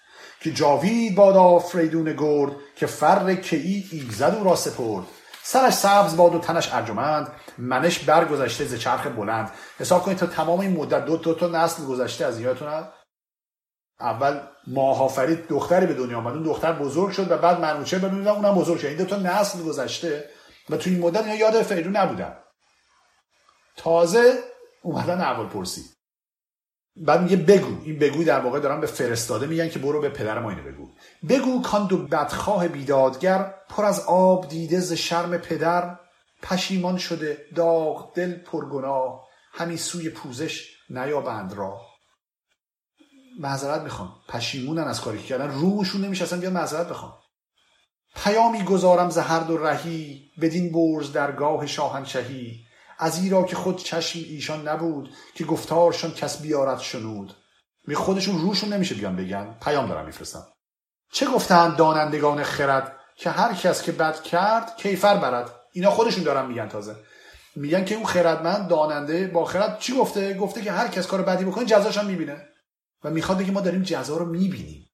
که 0.43 0.53
جاوید 0.53 1.15
بادا 1.15 1.59
فریدون 1.59 2.13
گرد 2.13 2.53
که 2.77 2.87
فر 2.87 3.35
کیی 3.35 3.89
ایزد 3.93 4.35
او 4.35 4.45
را 4.45 4.57
سپرد. 4.57 5.05
سرش 5.43 5.73
سبز 5.73 6.17
باد 6.17 6.35
و 6.35 6.39
تنش 6.39 6.69
ارجمند 6.73 7.33
منش 7.59 7.99
برگذشته 7.99 8.65
ز 8.65 8.79
چرخ 8.79 9.07
بلند. 9.07 9.51
حساب 9.79 10.03
کنید 10.03 10.19
تا 10.19 10.27
تمام 10.27 10.61
این 10.61 10.77
مدت 10.77 11.05
دو, 11.05 11.17
دو 11.17 11.35
تا 11.35 11.47
نسل 11.47 11.85
گذشته 11.85 12.25
از 12.25 12.41
یادتون 12.41 12.69
اول 14.01 14.41
ماه 14.67 15.09
فرید 15.09 15.49
دختری 15.49 15.87
به 15.87 15.95
دنیا 15.95 16.19
آمد. 16.19 16.35
اون 16.35 16.43
دختر 16.43 16.73
بزرگ 16.73 17.13
شد 17.13 17.31
و 17.31 17.39
بعد 17.39 17.61
منوچه 17.61 17.99
ببینید 17.99 18.29
اونم 18.29 18.55
بزرگ 18.55 18.81
شد. 18.81 18.87
این 18.87 18.97
دو 18.97 19.05
تا 19.05 19.17
نسل 19.17 19.63
گذشته 19.63 20.31
و 20.71 20.77
تو 20.77 20.91
این 20.91 21.01
مدت 21.01 21.23
اینا 21.23 21.35
یاد 21.35 21.63
فریدون 21.63 21.97
نبودن. 21.97 22.37
تازه 23.77 24.39
اومدن 24.83 25.21
اول 25.21 25.47
پرسی 25.47 25.83
بعد 26.97 27.23
میگه 27.23 27.37
بگو. 27.37 27.83
این 27.85 27.99
بگو 27.99 28.25
در 28.25 28.41
واقع 28.41 28.61
دارن 28.61 28.81
به 28.81 28.87
فرستاده 28.87 29.47
میگن 29.47 29.69
که 29.69 29.79
برو 29.79 30.01
به 30.01 30.09
پدر 30.09 30.39
ما 30.39 30.51
اینو 30.51 30.63
بگو. 30.63 30.91
بگو 31.29 31.63
کان 31.63 31.87
دو 31.87 31.99
بدخواه 31.99 32.69
بیدادگر 32.69 33.55
پر 33.69 33.85
از 33.85 34.01
آب 34.07 34.49
دیده 34.49 34.81
ز 34.81 34.93
شرم 34.93 35.39
پدر. 35.39 35.99
پشیمان 36.43 36.99
شده 36.99 37.39
داغ 37.55 38.15
دل 38.15 38.35
پرگناه. 38.35 39.29
همین 39.53 39.77
سوی 39.77 40.11
پوزش 40.11 40.69
نیابند 40.91 41.53
راه. 41.53 41.93
معذرت 43.41 43.83
می‌خوام. 43.83 44.15
پشیمونن 44.29 44.83
از 44.83 45.01
کاری 45.01 45.19
که 45.19 45.25
کردن. 45.25 45.51
روشون 45.51 46.05
نمیشه 46.05 46.25
اصلا 46.25 46.41
بیان 46.41 46.53
معذرت 46.53 46.89
بخوام. 46.89 47.15
پیامی 48.17 48.65
گذارم 48.65 49.11
زهرد 49.11 49.51
و 49.51 49.57
رهی. 49.57 50.31
بدین 50.41 50.73
برز 50.73 51.13
درگاه 51.13 51.67
شاهنشهی. 51.67 52.65
از 53.03 53.23
ایرا 53.23 53.43
که 53.43 53.57
خود 53.57 53.79
چشم 53.79 54.19
ایشان 54.19 54.69
نبود 54.69 55.11
که 55.35 55.45
گفتارشان 55.45 56.11
کس 56.11 56.43
بیارت 56.43 56.81
شنود. 56.81 57.35
می 57.87 57.95
خودشون 57.95 58.41
روشون 58.41 58.73
نمیشه 58.73 58.95
بیان 58.95 59.17
بگن. 59.17 59.57
پیام 59.63 59.89
دارم 59.89 60.07
میفرستم. 60.07 60.47
چه 61.13 61.27
گفتند 61.27 61.77
دانندگان 61.77 62.43
خرد 62.43 62.97
که 63.17 63.31
هر 63.31 63.55
کس 63.55 63.83
که 63.83 63.93
بد 63.93 64.23
کرد 64.23 64.77
کیفر 64.77 65.17
برد؟ 65.17 65.51
اینا 65.73 65.91
خودشون 65.91 66.25
دارن 66.25 66.47
میگن 66.47 66.69
تازه. 66.69 66.97
میگن 67.57 67.85
که 67.85 67.95
اون 67.95 68.05
خردمند 68.05 68.69
داننده 68.69 69.27
با 69.27 69.45
خرد 69.45 69.79
چی 69.79 69.97
گفته؟ 69.97 70.35
گفته 70.35 70.63
که 70.63 70.73
هر 70.73 70.89
کس 70.89 71.07
کار 71.07 71.23
بدی 71.23 71.45
بکنه 71.45 71.65
جزاش 71.65 71.99
هم 71.99 72.07
می‌بینه. 72.07 72.49
و 73.05 73.11
می‌خواد 73.11 73.39
بگه 73.39 73.51
ما 73.51 73.61
داریم 73.61 73.83
جزا 73.83 74.17
رو 74.17 74.25
می‌بینیم. 74.25 74.91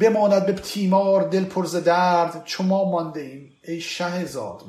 بماند 0.00 0.46
به 0.46 0.52
تیمار 0.52 1.28
دل 1.28 1.44
پرز 1.44 1.76
درد 1.76 2.44
چون 2.44 2.66
ما 2.66 2.90
مانده 2.90 3.20
ایم 3.20 3.50
ای 3.64 3.80
شه 3.80 4.24
زاد 4.24 4.62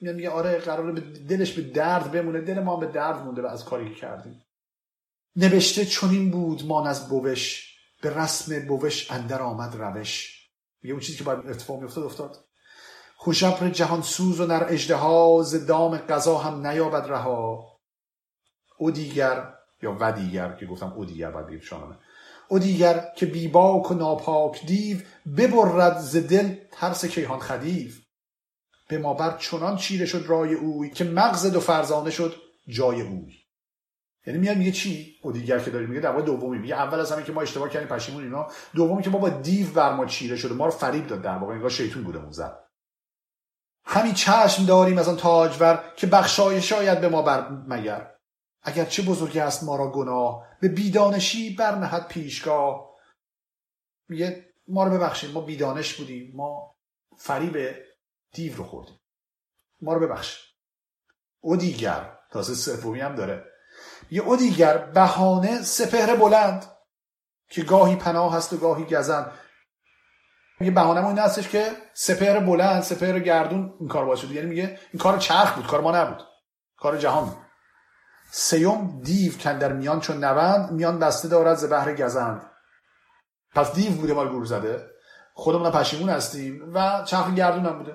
میگه 0.00 0.12
میگه 0.12 0.30
آره 0.30 0.58
قراره 0.58 0.92
به 0.92 1.00
دلش 1.00 1.52
به 1.52 1.62
درد 1.62 2.12
بمونه. 2.12 2.40
دل 2.40 2.60
ما 2.60 2.76
به 2.76 2.86
درد 2.86 3.24
مونده 3.24 3.42
و 3.42 3.46
از 3.46 3.64
کاری 3.64 3.94
کردیم. 3.94 4.44
نوشته 5.36 5.84
چنین 5.84 6.30
بود 6.30 6.66
مان 6.66 6.86
از 6.86 7.08
بوش. 7.08 7.70
به 8.02 8.16
رسم 8.16 8.66
بوش 8.66 9.10
اندر 9.10 9.42
آمد 9.42 9.76
روش. 9.76 10.40
میگه 10.82 10.92
اون 10.92 11.00
چیزی 11.00 11.18
که 11.18 11.24
باید 11.24 11.46
اتفاق 11.46 11.80
میافتاد 11.80 12.04
افتاد. 12.04 12.44
خوشبر 13.16 13.68
جهان 13.68 14.02
سوز 14.02 14.40
و 14.40 14.46
نر 14.46 14.66
اجده 14.68 15.42
ز 15.42 15.66
دام 15.66 15.96
قضا 15.96 16.38
هم 16.38 16.66
نیابد 16.66 17.06
رها. 17.06 17.70
او 18.78 18.90
دیگر 18.90 19.54
یا 19.82 19.96
و 20.00 20.12
دیگر 20.12 20.56
که 20.56 20.66
گفتم 20.66 20.92
او 20.92 21.04
دیگر 21.04 21.30
باید 21.30 21.46
بگید 21.46 21.62
شامنه 21.62 21.98
او 22.48 22.58
دیگر 22.58 23.12
که 23.16 23.26
بیباک 23.26 23.90
و 23.90 23.94
ناپاک 23.94 24.66
دیو 24.66 24.98
ببرد 25.36 25.98
ز 25.98 26.16
دل 26.16 26.54
ترس 26.72 27.04
کیهان 27.04 27.38
خدیو. 27.38 27.90
به 28.90 28.98
ما 28.98 29.14
بر 29.14 29.36
چنان 29.36 29.76
چیره 29.76 30.06
شد 30.06 30.24
رای 30.26 30.54
اوی 30.54 30.90
که 30.90 31.04
مغز 31.04 31.46
دو 31.46 31.60
فرزانه 31.60 32.10
شد 32.10 32.34
جای 32.68 33.00
اوی. 33.00 33.34
یعنی 34.26 34.38
میاد 34.38 34.56
میگه 34.56 34.72
چی؟ 34.72 35.16
او 35.22 35.32
دیگر 35.32 35.58
که 35.58 35.70
داری 35.70 35.86
میگه 35.86 36.00
در 36.00 36.10
واقع 36.10 36.22
دومی. 36.22 36.58
میگه 36.58 36.74
اول 36.74 37.00
از 37.00 37.12
همه 37.12 37.22
که 37.22 37.32
ما 37.32 37.42
اشتباه 37.42 37.68
کردیم 37.68 37.88
پشیمون 37.88 38.24
اینا. 38.24 38.46
دومی 38.74 39.02
که 39.02 39.10
ما 39.10 39.18
با 39.18 39.28
دیو 39.28 39.70
بر 39.70 39.92
ما 39.92 40.06
چیره 40.06 40.36
شده. 40.36 40.54
ما 40.54 40.64
رو 40.64 40.70
فریب 40.70 41.06
داد 41.06 41.22
در 41.22 41.38
واقع. 41.38 41.54
انگار 41.54 41.70
شیطون 41.70 42.04
بوده 42.04 42.30
زد 42.30 42.58
همین 43.84 44.14
چشم 44.14 44.66
داریم 44.66 44.98
از 44.98 45.08
آن 45.08 45.16
تاجور 45.16 45.84
که 45.96 46.06
بخشایش 46.06 46.68
شاید 46.68 47.00
به 47.00 47.08
ما 47.08 47.22
بر 47.22 47.48
مگر. 47.50 48.10
اگر 48.62 48.84
چه 48.84 49.02
بزرگی 49.02 49.40
است 49.40 49.64
ما 49.64 49.76
را 49.76 49.90
گناه 49.90 50.46
به 50.60 50.68
بیدانشی 50.68 51.54
برنهد 51.56 52.08
پیشگاه. 52.08 52.90
میگه 54.08 54.46
ما 54.68 54.84
رو 54.84 54.90
ببخشید 54.90 55.30
ما 55.30 55.40
بیدانش 55.40 55.94
بودیم. 55.94 56.32
ما 56.36 56.76
فریب 57.16 57.56
دیو 58.32 58.56
رو 58.56 58.64
خوردیم. 58.64 59.00
ما 59.80 59.94
رو 59.94 60.00
ببخشید 60.00 60.50
او 61.40 61.56
دیگر 61.56 62.18
تازه 62.30 62.54
سومی 62.54 63.00
هم 63.00 63.14
داره. 63.14 63.44
یه 64.10 64.22
او 64.22 64.36
دیگر 64.36 64.78
بهانه 64.78 65.62
سپهر 65.62 66.16
بلند 66.16 66.64
که 67.50 67.62
گاهی 67.62 67.96
پناه 67.96 68.36
هست 68.36 68.52
و 68.52 68.56
گاهی 68.56 68.84
گزند. 68.84 69.32
میگه 70.60 70.72
بهانه 70.72 71.06
این 71.06 71.18
هستش 71.18 71.48
که 71.48 71.76
سپهر 71.94 72.40
بلند 72.40 72.82
سپهر 72.82 73.18
گردون 73.18 73.74
این 73.80 73.88
کار 73.88 74.04
باعث 74.04 74.18
شد 74.18 74.30
یعنی 74.30 74.48
میگه 74.48 74.78
این 74.92 75.02
کار 75.02 75.18
چرخ 75.18 75.54
بود 75.54 75.66
کار 75.66 75.80
ما 75.80 75.90
نبود. 75.90 76.22
کار 76.76 76.98
جهان 76.98 77.24
بود. 77.24 77.38
سیوم 78.32 79.00
دیو 79.04 79.38
کن 79.38 79.58
در 79.58 79.72
میان 79.72 80.00
چون 80.00 80.24
نوند 80.24 80.70
میان 80.70 80.98
بسته 80.98 81.28
دارد 81.28 81.56
ز 81.56 81.72
بحر 81.72 81.94
گزند. 81.94 82.50
پس 83.54 83.72
دیو 83.72 83.92
بوده 83.92 84.12
ما 84.12 84.26
گور 84.26 84.44
زده. 84.44 84.90
خودمون 85.34 85.70
پشیمون 85.70 86.08
هستیم 86.08 86.74
و 86.74 87.04
چرخ 87.04 87.34
گردون 87.34 87.66
هم 87.66 87.78
بوده. 87.78 87.94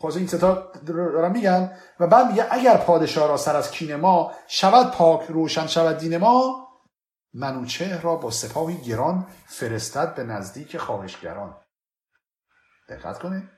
خب 0.00 0.16
این 0.16 0.26
ستا 0.26 0.72
دارم 0.86 1.32
میگن 1.32 1.76
و 2.00 2.06
بعد 2.06 2.26
میگه 2.26 2.46
اگر 2.50 2.76
پادشاه 2.76 3.28
را 3.28 3.36
سر 3.36 3.56
از 3.56 3.70
کین 3.70 3.94
ما 3.94 4.32
شود 4.48 4.90
پاک 4.90 5.26
روشن 5.26 5.66
شود 5.66 5.98
دین 5.98 6.16
ما 6.16 6.68
منوچه 7.34 8.00
را 8.00 8.16
با 8.16 8.30
سپاهی 8.30 8.76
گران 8.76 9.26
فرستد 9.46 10.14
به 10.14 10.24
نزدیک 10.24 10.76
خواهشگران. 10.76 11.56
دقت 12.88 13.18
کنید. 13.18 13.48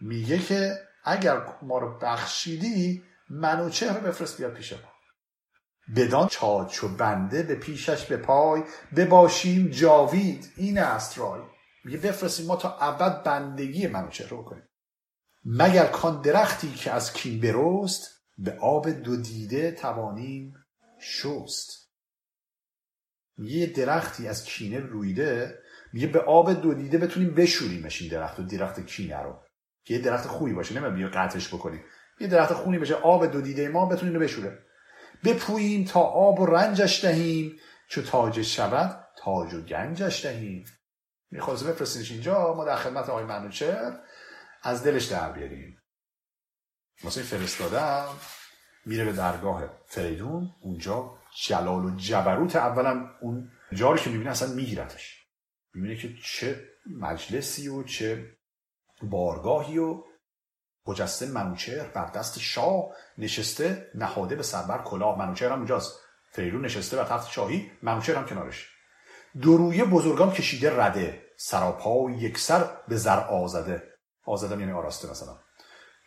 میگه 0.00 0.38
که 0.38 0.78
اگر 1.04 1.42
ما 1.62 1.78
رو 1.78 1.98
بخشیدی 1.98 3.04
منوچه 3.30 3.92
رو 3.92 4.00
بفرست 4.00 4.38
بیاد 4.38 4.52
پیش 4.52 4.72
ما. 4.72 4.92
بدان 5.96 6.28
چاچ 6.28 6.84
و 6.84 6.88
بنده 6.88 7.42
به 7.42 7.54
پیشش 7.54 8.04
به 8.04 8.16
پای 8.16 8.62
بباشیم 8.96 9.68
جاوید 9.68 10.52
این 10.56 10.78
است 10.78 11.18
رای. 11.18 11.42
میگه 11.84 11.98
بفرستیم 11.98 12.46
ما 12.46 12.56
تا 12.56 12.78
ابد 12.78 13.22
بندگی 13.22 13.86
منوچهر 13.86 14.28
رو 14.28 14.42
بکنیم. 14.42 14.67
مگر 15.44 15.86
کان 15.86 16.22
درختی 16.22 16.72
که 16.72 16.92
از 16.92 17.12
کین 17.12 17.40
برست 17.40 18.18
به 18.38 18.58
آب 18.60 18.90
دو 18.90 19.16
دیده 19.16 19.70
توانیم 19.70 20.54
شست. 21.00 21.88
یه 23.38 23.66
درختی 23.66 24.28
از 24.28 24.44
کینه 24.44 24.78
رویده 24.78 25.58
میگه 25.92 26.06
به 26.06 26.20
آب 26.20 26.52
دو 26.52 26.74
دیده 26.74 26.98
بتونیم 26.98 27.34
بشوریمش 27.34 28.02
این 28.02 28.10
درخت 28.10 28.40
و 28.40 28.42
درخت 28.42 28.86
کینه 28.86 29.22
رو. 29.22 29.42
که 29.84 29.94
یه 29.94 30.00
درخت 30.00 30.26
خوبی 30.26 30.52
باشه 30.52 30.80
نمیم 30.80 30.94
بیا 30.94 31.08
قطعش 31.08 31.54
بکنیم. 31.54 31.84
یه 32.20 32.26
درخت 32.26 32.52
خونی 32.52 32.78
بشه 32.78 32.94
آب 32.94 33.26
دو 33.26 33.40
دیده 33.40 33.68
ما 33.68 33.86
بتونیم 33.86 34.18
بشوره. 34.18 34.58
بپوییم 35.24 35.84
تا 35.84 36.00
آب 36.00 36.40
و 36.40 36.46
رنجش 36.46 37.04
دهیم. 37.04 37.56
چو 37.88 38.02
تاج 38.02 38.42
شود 38.42 39.06
تاج 39.18 39.54
و 39.54 39.62
گنجش 39.62 40.24
دهیم. 40.24 40.64
می‌خواست 41.30 41.66
بفرستینش 41.66 42.10
اینجا. 42.10 42.54
ما 42.54 42.64
در 42.64 42.76
خدمت 42.76 43.08
آقای 43.08 43.24
منوچر 43.24 44.00
از 44.62 44.84
دلش 44.84 45.04
در 45.04 45.32
بیاریم. 45.32 45.82
واسه 47.04 47.22
فرستادم 47.22 48.08
میره 48.86 49.04
به 49.04 49.12
درگاه 49.12 49.64
فریدون 49.86 50.54
اونجا 50.60 51.18
جلال 51.44 51.84
و 51.84 51.96
جبروت. 51.96 52.56
اولا 52.56 53.10
اون 53.20 53.50
جاری 53.72 54.00
که 54.00 54.10
می‌بینه 54.10 54.30
اصلا 54.30 54.54
میگیرتش. 54.54 55.26
می‌بینه 55.74 55.96
که 55.96 56.14
چه 56.24 56.64
مجلسی 56.86 57.68
و 57.68 57.82
چه 57.82 58.36
بارگاهی 59.02 59.78
و 59.78 60.04
خجسته 60.84 61.26
منوچهر 61.26 61.86
بر 61.86 62.10
دست 62.10 62.38
شاه 62.38 62.90
نشسته 63.18 63.90
نهاده 63.94 64.36
به 64.36 64.42
سربر 64.42 64.82
کلاه. 64.82 65.18
منوچهر 65.18 65.52
هم 65.52 65.58
اونجاست. 65.58 66.00
فریدون 66.32 66.64
نشسته 66.64 66.96
بر 66.96 67.04
تخت 67.04 67.30
شاهی 67.30 67.70
منوچهر 67.82 68.16
هم 68.16 68.26
کنارش. 68.26 68.68
درویه 69.42 69.84
بزرگان 69.84 70.32
کشیده 70.32 70.80
رده 70.80 71.22
سراپا 71.36 71.94
و 71.94 72.10
یکسر 72.10 72.70
به 72.88 72.96
زر 72.96 73.18
آزده. 73.18 73.87
آزده 74.28 74.60
یعنی 74.60 74.72
آراسته 74.72 75.10
مثلا. 75.10 75.38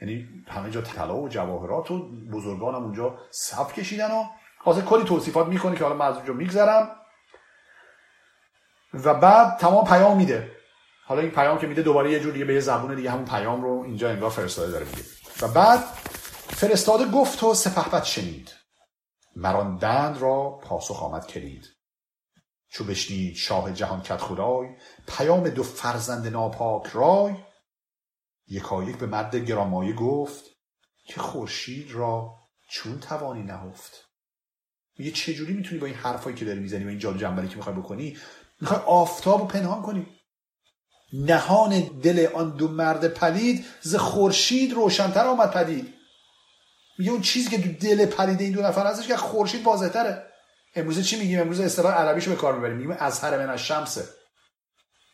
یعنی 0.01 0.27
همه 0.47 0.71
جا 0.71 0.81
طلا 0.81 1.17
و 1.17 1.29
جواهرات 1.29 1.91
و 1.91 2.09
بزرگان 2.31 2.75
هم 2.75 2.83
اونجا 2.83 3.17
صف 3.31 3.73
کشیدن 3.73 4.11
و 4.11 4.23
حاضر 4.57 4.81
کلی 4.81 5.03
توصیفات 5.03 5.47
می‌کنه 5.47 5.75
که 5.75 5.83
حالا 5.83 5.95
من 5.95 6.05
از 6.05 6.15
اونجا 6.15 6.33
میگذرم. 6.33 6.95
و 8.93 9.13
بعد 9.13 9.57
تمام 9.57 9.85
پیام 9.85 10.17
میده. 10.17 10.51
حالا 11.05 11.21
این 11.21 11.31
پیام 11.31 11.57
که 11.57 11.67
میده 11.67 11.81
دوباره 11.81 12.11
یه 12.11 12.19
جور 12.19 12.33
دیگه 12.33 12.45
به 12.45 12.53
یه 12.53 12.59
زبون 12.59 12.95
دیگه 12.95 13.11
همون 13.11 13.25
پیام 13.25 13.63
رو 13.63 13.83
اینجا 13.85 14.09
انگار 14.09 14.29
فرستاده 14.29 14.71
داره 14.71 14.85
میگه. 14.85 15.03
و 15.41 15.47
بعد 15.47 15.79
فرستاده 16.49 17.05
گفت 17.05 17.43
و 17.43 17.53
سپهبد 17.53 18.03
شنید. 18.03 18.55
مراندند 19.35 20.21
را 20.21 20.59
پاسخ 20.63 21.03
آمد 21.03 21.27
کلید. 21.27 21.65
چو 22.69 22.83
بشنید 22.83 23.35
شاه 23.35 23.73
جهان 23.73 24.01
کت 24.01 24.17
خدای 24.17 24.67
پیام 25.07 25.49
دو 25.49 25.63
فرزند 25.63 26.27
ناپاک 26.27 26.87
رای 26.93 27.33
یکایک 28.51 28.97
به 28.97 29.05
مرد 29.05 29.35
گرامایه 29.35 29.93
گفت 29.93 30.43
که 31.05 31.19
خورشید 31.19 31.91
را 31.91 32.33
چون 32.69 32.99
توانی 32.99 33.43
نهفت. 33.43 34.07
میگه 34.97 35.11
چجوری 35.11 35.53
می‌تونی 35.53 35.81
با 35.81 35.87
این 35.87 35.95
حرفایی 35.95 36.35
که 36.35 36.45
داری 36.45 36.59
می‌زنی 36.59 36.83
و 36.83 36.87
این 36.87 36.99
جادو 36.99 37.17
جنبلی 37.17 37.47
که 37.47 37.55
می‌خوای 37.55 37.75
بکنی 37.75 38.17
می‌خوای 38.61 38.79
آفتاب 38.79 39.39
رو 39.39 39.47
پنهان 39.47 39.81
کنی. 39.81 40.07
نهان 41.13 41.79
دل 41.79 42.27
آن 42.33 42.55
دو 42.55 42.67
مرد 42.67 43.07
پلید 43.07 43.65
ز 43.81 43.95
خورشید 43.95 44.73
روشنتر 44.73 45.25
آمد 45.25 45.51
پدید. 45.51 45.93
میگه 46.97 47.11
اون 47.11 47.21
چیزی 47.21 47.49
که 47.49 47.57
دو 47.57 47.71
دل 47.71 48.05
پلید 48.05 48.41
این 48.41 48.51
دو 48.51 48.61
نفر 48.61 48.87
هستش 48.87 49.07
که 49.07 49.17
خورشید 49.17 49.63
واضحتره. 49.63 50.27
امروز 50.75 51.07
چی 51.07 51.19
میگیم؟ 51.19 51.39
امروز 51.39 51.59
اصطلاح 51.59 51.93
عربیشو 51.93 52.31
به 52.31 52.37
کار 52.37 52.55
می‌بریم. 52.55 52.77
میگیم 52.77 52.91
هر 52.91 53.37
من 53.37 53.49
از 53.49 53.59
شمسه 53.59 54.05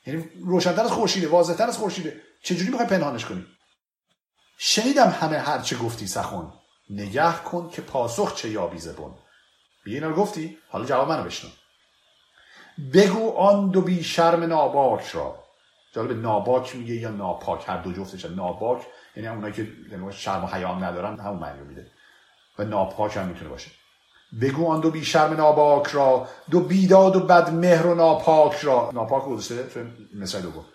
یعنی 0.05 0.29
روشنتر 0.45 0.81
از 0.81 0.91
خورشیده 0.91 1.27
واضحتر 1.27 1.67
از 1.67 1.77
خورشیده. 1.77 2.21
چجوری 2.47 2.69
می‌خوای 2.69 2.87
پنهانش 2.87 3.25
کنی؟ 3.25 3.45
شنیدم 4.57 5.09
همه 5.09 5.37
هر 5.37 5.59
چه 5.59 5.77
گفتی 5.77 6.07
سخن. 6.07 6.53
نگه 6.89 7.33
کن 7.33 7.69
که 7.69 7.81
پاسخ 7.81 8.35
چه 8.35 8.49
یابی 8.49 8.77
زبون. 8.77 9.15
بی 9.83 9.93
اینا 9.93 10.13
گفتی؟ 10.13 10.57
حالا 10.69 10.85
جواب 10.85 11.09
منو 11.09 11.23
بشنو. 11.23 11.49
بگو 12.93 13.37
آن 13.37 13.69
دو 13.69 13.81
بی 13.81 14.03
شرم 14.03 14.43
ناباک 14.43 15.05
را. 15.07 15.43
جالب 15.95 16.21
ناباک 16.21 16.75
میگه 16.75 16.95
یا 16.95 17.09
ناپاک. 17.09 17.69
هر 17.69 17.77
دو 17.77 17.93
جفتش 17.93 18.25
ناباک 18.25 18.81
یعنی 19.15 19.27
اونایی 19.27 19.53
که 19.53 19.67
شرم 20.11 20.43
و 20.43 20.47
حیا 20.47 20.75
ندارن 20.75 21.19
همون 21.19 21.39
معنی 21.39 21.61
میده. 21.61 21.91
و 22.59 22.63
ناپاک 22.63 23.17
هم 23.17 23.27
می‌تونه 23.27 23.49
باشه. 23.49 23.71
بگو 24.41 24.71
آن 24.71 24.79
دو 24.79 24.91
بی 24.91 25.05
شرم 25.05 25.33
ناباک 25.33 25.87
را 25.87 26.27
دو 26.51 26.59
بیداد 26.59 27.15
و 27.15 27.19
بد 27.19 27.49
مهر 27.49 27.87
و 27.87 27.95
ناپاک 27.95 28.55
را. 28.55 28.91
ناپاک 28.93 29.23
گذاشته؟ 29.23 29.87
مثل 30.13 30.41
دوم. 30.41 30.65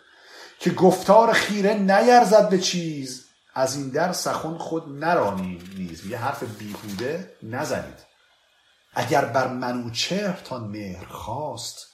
که 0.62 0.70
گفتار 0.70 1.32
خیره 1.32 1.74
نیرزد 1.74 2.48
به 2.48 2.58
چیز. 2.58 3.28
از 3.54 3.76
این 3.76 3.88
در 3.88 4.12
سخن 4.12 4.58
خود 4.58 4.88
نرانی 4.88 5.58
نیز. 5.76 6.06
یه 6.06 6.18
حرف 6.18 6.42
بیهوده 6.42 7.36
نزنید. 7.42 7.98
اگر 8.94 9.24
بر 9.24 9.48
منوچهرتان 9.48 10.64
مهر 10.64 11.04
خواست 11.04 11.86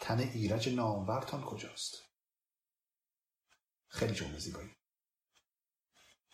تن 0.00 0.18
ایرج 0.18 0.68
نامورتان 0.68 1.42
کجاست؟ 1.42 1.94
خیلی 3.88 4.14
جمله 4.14 4.38
زیبایی. 4.38 4.70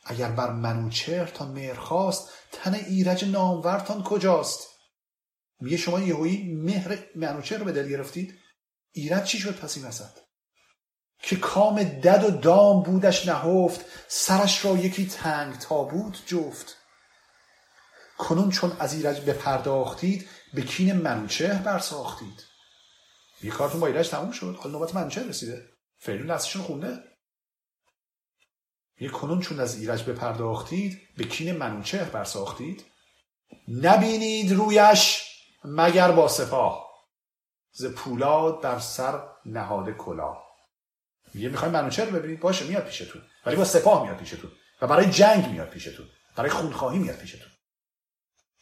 اگر 0.05 0.31
بر 0.31 0.51
منوچهرتان 0.53 1.49
مهر 1.49 1.75
خواست 1.75 2.29
تن 2.53 2.75
ایرج 2.75 3.25
نامورتان 3.25 4.03
کجاست؟ 4.03 4.69
میگه 5.61 5.77
شما 5.77 6.01
یهویی 6.01 6.55
مهر 6.55 6.99
منوچهر 7.17 7.59
رو 7.59 7.65
به 7.65 7.73
دل 7.73 7.89
گرفتید؟ 7.89 8.39
ایرج 8.93 9.25
چی 9.25 9.39
شد 9.39 9.59
پس 9.61 9.77
این 9.77 9.87
وسط؟ 9.87 10.28
که 11.23 11.37
کام 11.37 11.83
دد 11.83 12.25
و 12.25 12.31
دام 12.31 12.83
بودش 12.83 13.27
نهفت 13.27 13.85
سرش 14.09 14.65
را 14.65 14.77
یکی 14.77 15.07
تنگ 15.07 15.59
تا 15.59 15.85
بود 15.85 16.19
جفت. 16.27 16.77
کنون 18.19 18.51
چون 18.51 18.77
از 18.79 18.95
ایرج 18.95 19.21
بپرداختید 19.21 20.29
به 20.55 20.63
کین 20.63 20.93
منوچهر 20.93 21.63
برساختید. 21.63 22.45
یه 23.43 23.51
کارتون 23.51 23.81
با 23.81 23.87
ایرج 23.87 24.09
تموم 24.09 24.31
شد. 24.31 24.59
حال 24.61 24.73
نوبت 24.73 24.95
منوچهر 24.95 25.25
رسیده. 25.25 25.69
فعلی 25.99 26.23
نسلشون 26.23 26.63
خونده. 26.63 26.99
یه 29.01 29.09
کنون 29.09 29.41
چون 29.41 29.61
از 29.61 29.81
ایرج 29.81 30.03
بپرداختید 30.03 30.99
به 31.17 31.25
کین 31.25 31.57
منوچهر 31.57 32.05
برساختید. 32.05 32.85
نبینید 33.69 34.53
رویش 34.53 35.25
مگر 35.65 36.13
با 36.13 36.29
سپاه. 36.29 36.89
ز 37.73 37.87
پولاد 37.87 38.61
بر 38.61 38.79
سر 38.79 39.23
نهاده 39.45 39.93
کلاه. 39.93 40.48
میگه 41.35 41.49
می‌خوای 41.49 41.71
منوچهر 41.71 42.11
ببینید 42.11 42.41
باشه 42.41 42.65
میاد 42.65 42.85
پیشتون. 42.85 43.23
ولی 43.47 43.57
با 43.57 43.65
سپاه 43.65 44.03
میاد 44.03 44.17
پیشتون. 44.17 44.51
و 44.83 44.87
برای 44.87 45.11
جنگ 45.11 45.49
میاد 45.49 45.69
پیشتون. 45.69 46.07
برای 46.37 46.51
خونخواهی 46.51 46.99
میاد 46.99 47.17
پیشتون. 47.17 47.51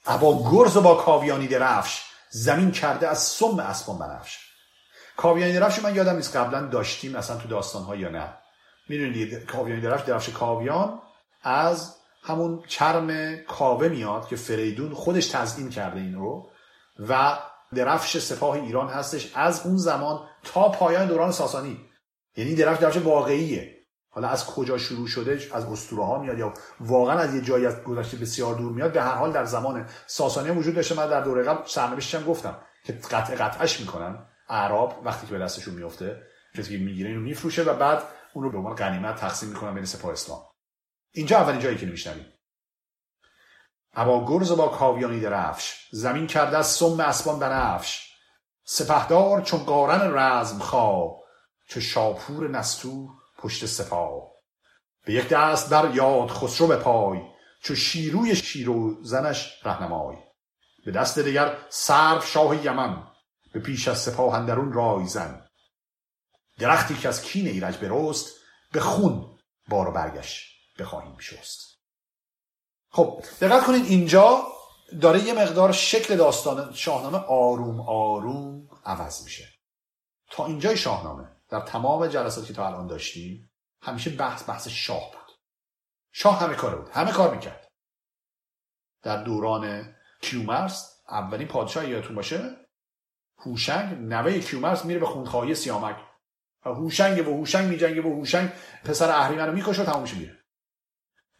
ابا 0.06 0.50
گرز 0.50 0.76
و 0.76 0.80
با 0.80 0.94
کاویانی 0.94 1.48
درفش 1.48 2.02
زمین 2.30 2.70
کرده 2.70 3.08
از 3.08 3.18
سم 3.22 3.58
اسبان 3.58 3.98
بنفش. 3.98 4.38
کاویانی 5.16 5.52
درفش 5.52 5.82
من 5.82 5.94
یادم 5.94 6.16
نیست 6.16 6.36
قبلا 6.36 6.66
داشتیم 6.66 7.16
اصلا 7.16 7.36
تو 7.36 7.48
داستان 7.48 7.98
یا 7.98 8.08
نه. 8.08 8.38
می‌دونید 8.88 9.44
کاویانی 9.44 9.80
درفش 9.80 10.04
درفش 10.04 10.28
کاویان 10.28 11.02
از 11.42 11.96
همون 12.22 12.62
چرم 12.68 13.36
کاوه 13.36 13.88
میاد 13.88 14.28
که 14.28 14.36
فریدون 14.36 14.94
خودش 14.94 15.26
تزیین 15.26 15.70
کرده 15.70 16.00
این 16.00 16.14
رو 16.14 16.50
و 17.08 17.38
درفش 17.74 18.18
سپاه 18.18 18.54
ایران 18.56 18.88
هستش 18.88 19.30
از 19.34 19.66
اون 19.66 19.76
زمان 19.76 20.28
تا 20.44 20.68
پایان 20.68 21.06
دوران 21.06 21.32
ساسانی. 21.32 21.85
یعنی 22.36 22.54
درفش 22.54 22.82
درفش 22.82 22.96
واقعیه. 22.96 23.76
حالا 24.10 24.28
از 24.28 24.46
کجا 24.46 24.78
شروع 24.78 25.06
شده؟ 25.06 25.40
از 25.52 25.64
اسطوره 25.64 26.04
ها 26.04 26.18
میاد 26.18 26.38
یا 26.38 26.54
واقعا 26.80 27.18
از 27.18 27.34
یه 27.34 27.40
جایی 27.40 27.66
از 27.66 27.82
گذشته 27.82 28.16
بسیار 28.16 28.54
دور 28.54 28.72
میاد؟ 28.72 28.92
به 28.92 29.02
هر 29.02 29.14
حال 29.14 29.32
در 29.32 29.44
زمان 29.44 29.88
ساسانی 30.06 30.50
وجود 30.50 30.74
داشته. 30.74 30.94
من 30.94 31.06
در 31.06 31.20
دوره 31.20 31.42
قبل 31.42 31.66
سرنوشتش 31.66 32.14
هم 32.14 32.24
گفتم 32.24 32.58
که 32.84 32.92
قطع 32.92 33.34
قطعش 33.34 33.80
می‌کنن. 33.80 34.26
اعراب 34.48 35.02
وقتی 35.04 35.26
که 35.26 35.32
به 35.32 35.38
دستشون 35.38 35.74
میفته 35.74 36.22
کسی 36.58 36.76
می‌گیره 36.76 37.08
اینو 37.08 37.20
میفروشه 37.20 37.62
و 37.62 37.74
بعد 37.74 38.02
اون 38.34 38.44
رو 38.44 38.50
به 38.50 38.58
عنوان 38.58 38.74
غنیمت 38.74 39.16
تقسیم 39.16 39.48
می‌کنن 39.48 39.74
بین 39.74 39.84
سپاه 39.84 40.12
اسلام. 40.12 40.40
اینجا 41.14 41.38
اولین 41.38 41.60
جایی 41.60 41.76
که 41.76 41.86
میشنویم 41.86 42.26
ابا 43.92 44.24
گرز 44.26 44.52
با 44.52 44.68
کاویانی 44.68 45.20
درفش 45.20 45.88
زمین 45.92 46.26
کرده 46.26 46.58
از 46.58 46.66
سم 46.66 47.00
اسبان 47.00 47.38
بنفش 47.38 48.12
سپهدار 48.64 49.42
چون 49.42 49.60
قارن 49.60 50.18
رزم 50.18 50.58
خواه 50.58 51.25
چه 51.68 51.80
شاپور 51.80 52.48
نستور 52.48 53.10
پشت 53.38 53.66
سپاه 53.66 54.32
به 55.06 55.12
یک 55.12 55.28
دست 55.28 55.70
بر 55.70 55.94
یاد 55.94 56.28
خسرو 56.28 56.66
به 56.66 56.76
پای 56.76 57.20
چو 57.62 57.74
شیروی 57.74 58.36
شیرو 58.36 59.04
زنش 59.04 59.66
رهنمای. 59.66 60.16
به 60.84 60.92
دست 60.92 61.18
دیگر 61.18 61.58
سرو 61.68 62.20
شاه 62.20 62.64
یمن 62.64 63.06
به 63.52 63.60
پیش 63.60 63.88
از 63.88 63.98
سپاه 63.98 64.34
اندرون 64.34 64.72
رای 64.72 65.06
زن. 65.06 65.46
درختی 66.58 66.94
که 66.94 67.08
از 67.08 67.22
کین 67.22 67.46
ایرج 67.46 67.76
برست 67.76 68.34
به 68.72 68.80
خون 68.80 69.38
بار 69.68 69.88
و 69.88 69.92
برگش 69.92 70.56
بخواهیم 70.78 71.18
شست. 71.18 71.60
خب 72.90 73.24
دقت 73.40 73.66
کنید 73.66 73.84
اینجا 73.84 74.46
داره 75.00 75.22
یه 75.22 75.32
مقدار 75.32 75.72
شکل 75.72 76.16
داستان 76.16 76.72
شاهنامه 76.74 77.18
آروم 77.18 77.80
آروم 77.80 78.68
عوض 78.84 79.24
میشه. 79.24 79.48
تا 80.30 80.46
اینجای 80.46 80.76
شاهنامه. 80.76 81.35
در 81.58 81.66
تمام 81.66 82.06
جلساتی 82.06 82.46
که 82.46 82.52
تا 82.52 82.66
الان 82.66 82.86
داشتیم 82.86 83.50
همیشه 83.82 84.10
بحث 84.10 84.48
بحث 84.48 84.68
شاه 84.68 85.10
بود. 85.12 85.36
شاه 86.12 86.40
همه 86.40 86.54
کاره 86.54 86.76
بود 86.76 86.88
همه 86.88 87.12
کار 87.12 87.34
می‌کرد. 87.34 87.68
در 89.02 89.22
دوران 89.24 89.94
کیومرس 90.22 91.02
اولین 91.08 91.48
پادشاه 91.48 91.88
یادتون 91.88 92.16
باشه 92.16 92.56
هوشنگ 93.38 93.98
نوه 93.98 94.38
کیومرس 94.38 94.84
میره 94.84 95.00
به 95.00 95.06
خونخواهی 95.06 95.54
سیامک. 95.54 95.96
و 96.66 96.68
هوشنگ 96.68 97.28
و 97.28 97.36
هوشنگ 97.36 97.68
میجنگه 97.68 98.02
و 98.02 98.16
هوشنگ 98.16 98.52
پسر 98.84 99.10
اهریمن 99.10 99.46
رو 99.46 99.52
می‌کشه 99.52 99.82
و 99.82 99.84
تمومش 99.84 100.14
میره 100.14 100.44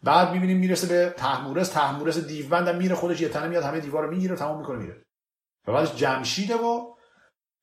بعد 0.03 0.31
می‌بینیم 0.31 0.57
می‌رسه 0.57 0.87
به 0.87 1.13
تحمورس 1.17 1.69
تحمورس 1.69 2.17
دیوبند 2.17 2.69
میره 2.69 2.95
خودش 2.95 3.21
یه 3.21 3.29
تنه 3.29 3.47
میاد 3.47 3.63
همه 3.63 3.79
دیوار 3.79 4.03
رو 4.03 4.09
می‌گیره 4.09 4.35
و 4.35 4.37
تمام 4.37 4.59
می‌کنه 4.59 4.77
میره. 4.77 5.05
و 5.67 5.73
بعدش 5.73 5.95
جمشیده 5.95 6.55
و 6.55 6.96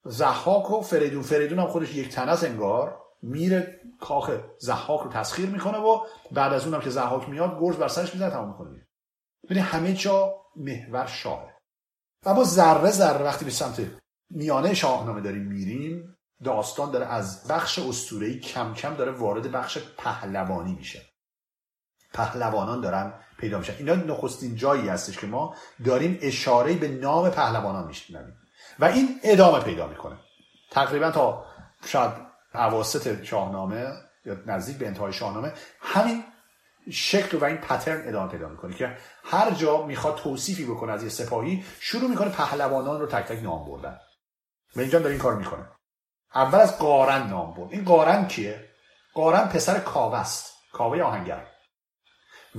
زحاک 0.04 0.70
و 0.70 0.80
فریدون. 0.80 1.22
فریدون 1.22 1.58
هم 1.58 1.66
خودش 1.66 1.94
یک 1.94 2.08
تنه 2.08 2.44
انگار. 2.44 3.00
میره 3.22 3.80
کاخ 4.00 4.30
زحاک 4.58 5.00
رو 5.00 5.10
تسخیر 5.10 5.50
می‌کنه 5.50 5.78
و 5.78 6.00
بعد 6.32 6.52
از 6.52 6.64
اونم 6.66 6.80
که 6.80 6.90
زحاک 6.90 7.28
میاد 7.28 7.58
گرز 7.60 7.76
بر 7.76 7.88
سرش 7.88 8.14
می‌زنه 8.14 8.30
تمام 8.30 8.48
می‌کنه. 8.48 8.88
ببین 9.50 9.62
همه 9.62 9.94
جا 9.94 10.34
محور 10.56 11.06
شاهه. 11.06 11.54
اما 12.26 12.44
ذره 12.44 12.90
ذره 12.90 13.24
وقتی 13.24 13.44
به 13.44 13.50
سمت 13.50 13.90
میانه 14.30 14.74
شاهنامه 14.74 15.20
داریم 15.20 15.42
میریم 15.42 16.16
داستان 16.44 16.90
داره 16.90 17.06
از 17.06 17.48
بخش 17.48 17.78
اسطوره‌ای 17.78 18.40
کم 18.40 18.74
کم 18.74 18.94
داره 18.94 19.12
وارد 19.12 19.52
بخش 19.52 19.78
پهلوانی 19.96 20.74
میشه. 20.74 21.02
پهلوانان 22.14 22.80
دارن 22.80 23.12
پیدا 23.38 23.58
میشن. 23.58 23.74
اینا 23.78 23.94
نخستین 23.94 24.56
جایی 24.56 24.88
هستش 24.88 25.18
که 25.18 25.26
ما 25.26 25.54
داریم 25.84 26.18
اشاره 26.22 26.74
به 26.74 26.88
نام 26.88 27.30
پهلوانان 27.30 27.86
میشنویم. 27.86 28.36
و 28.78 28.84
این 28.84 29.20
ادامه 29.22 29.60
پیدا 29.60 29.86
می‌کنه. 29.86 30.16
تقریبا 30.70 31.10
تا 31.10 31.46
شاید 31.86 32.12
اواسط 32.54 33.24
شاهنامه 33.24 33.92
یا 34.24 34.36
نزدیک 34.46 34.78
به 34.78 34.86
انتهای 34.86 35.12
شاهنامه 35.12 35.52
همین 35.80 36.24
شکل 36.90 37.36
و 37.36 37.44
این 37.44 37.56
پترن 37.56 38.08
ادامه 38.08 38.32
پیدا 38.32 38.48
می‌کنه 38.48 38.74
که 38.74 38.96
هر 39.24 39.50
جا 39.50 39.82
می‌خواد 39.82 40.16
توصیفی 40.16 40.64
بکنه 40.64 40.92
از 40.92 41.02
یه 41.02 41.08
سپاهی 41.08 41.64
شروع 41.80 42.10
می‌کنه 42.10 42.28
پهلوانان 42.28 43.00
رو 43.00 43.06
تک 43.06 43.24
تک 43.24 43.42
نام 43.42 43.64
بردن. 43.64 44.00
و 44.76 44.80
اینجا 44.80 44.98
داره 44.98 45.10
این 45.10 45.20
کار 45.20 45.34
می‌کنه. 45.34 45.68
اول 46.34 46.58
از 46.58 46.78
قارن 46.78 47.26
نام 47.26 47.54
برد. 47.54 47.72
این 47.72 47.84
قارن 47.84 48.28
کیه؟ 48.28 48.70
قارن 49.14 49.48
پسر 49.48 49.80
کاوه 49.80 50.18
است. 50.18 50.54
کاوه 50.72 51.02
آهنگر. 51.02 51.46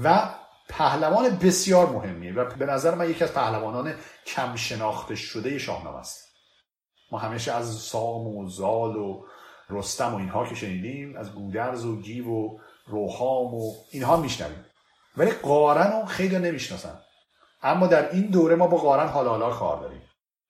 و 0.03 0.29
پهلوان 0.69 1.29
بسیار 1.29 1.89
مهمیه 1.89 2.33
و 2.33 2.45
به 2.45 2.65
نظر 2.65 2.95
من 2.95 3.09
یکی 3.09 3.23
از 3.23 3.33
پهلوانان 3.33 3.93
کم 4.25 4.55
شناخته 4.55 5.15
شده 5.15 5.57
شاهنامه 5.57 5.97
است. 5.97 6.25
ما 7.11 7.17
همیشه 7.17 7.51
از 7.51 7.75
سام 7.75 8.27
و 8.27 8.49
زال 8.49 8.95
و 8.95 9.25
رستم 9.69 10.13
و 10.13 10.17
اینها 10.17 10.45
که 10.45 10.55
شنیدیم 10.55 11.17
از 11.17 11.33
گودرز 11.33 11.85
و 11.85 12.01
گیو 12.01 12.29
و 12.29 12.57
روحام 12.87 13.53
و 13.53 13.73
اینها 13.91 14.17
میشنویم. 14.17 14.65
ولی 15.17 15.31
قارن 15.31 15.91
رو 15.91 16.05
خیلی 16.05 16.37
نمی‌شناسن. 16.37 17.01
اما 17.63 17.87
در 17.87 18.11
این 18.11 18.25
دوره 18.25 18.55
ما 18.55 18.67
با 18.67 18.77
قارن 18.77 19.07
حالا 19.07 19.29
حالا 19.29 19.49
کار 19.49 19.79
داریم 19.79 20.01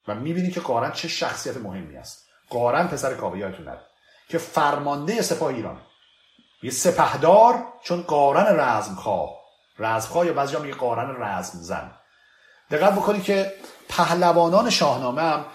و 0.08 0.16
می‌بینیم 0.16 0.52
که 0.52 0.60
قارن 0.60 0.92
چه 0.92 1.08
شخصیت 1.08 1.58
مهمی 1.58 1.98
است. 1.98 2.26
قارن 2.50 2.88
پسر 2.88 3.14
کاوه 3.14 3.38
یادتون 3.38 3.78
که 4.30 4.38
فرمانده 4.38 5.22
سپاه 5.22 5.54
ایران. 5.54 5.82
یه 6.64 6.72
سپهدار 6.72 7.64
چون 7.84 8.02
قارن 8.02 8.60
رزمخواه. 8.60 9.45
رزمخواه 9.80 10.26
یا 10.26 10.34
بعضی 10.34 10.58
میگه 10.58 10.76
قارن 10.76 11.24
رزم 11.24 11.60
زن. 11.60 11.92
دقت 12.72 12.94
بکنید 12.94 13.24
که 13.24 13.54
پهلوانان 13.90 14.70
شاهنامه 14.70 15.22
هم 15.22 15.46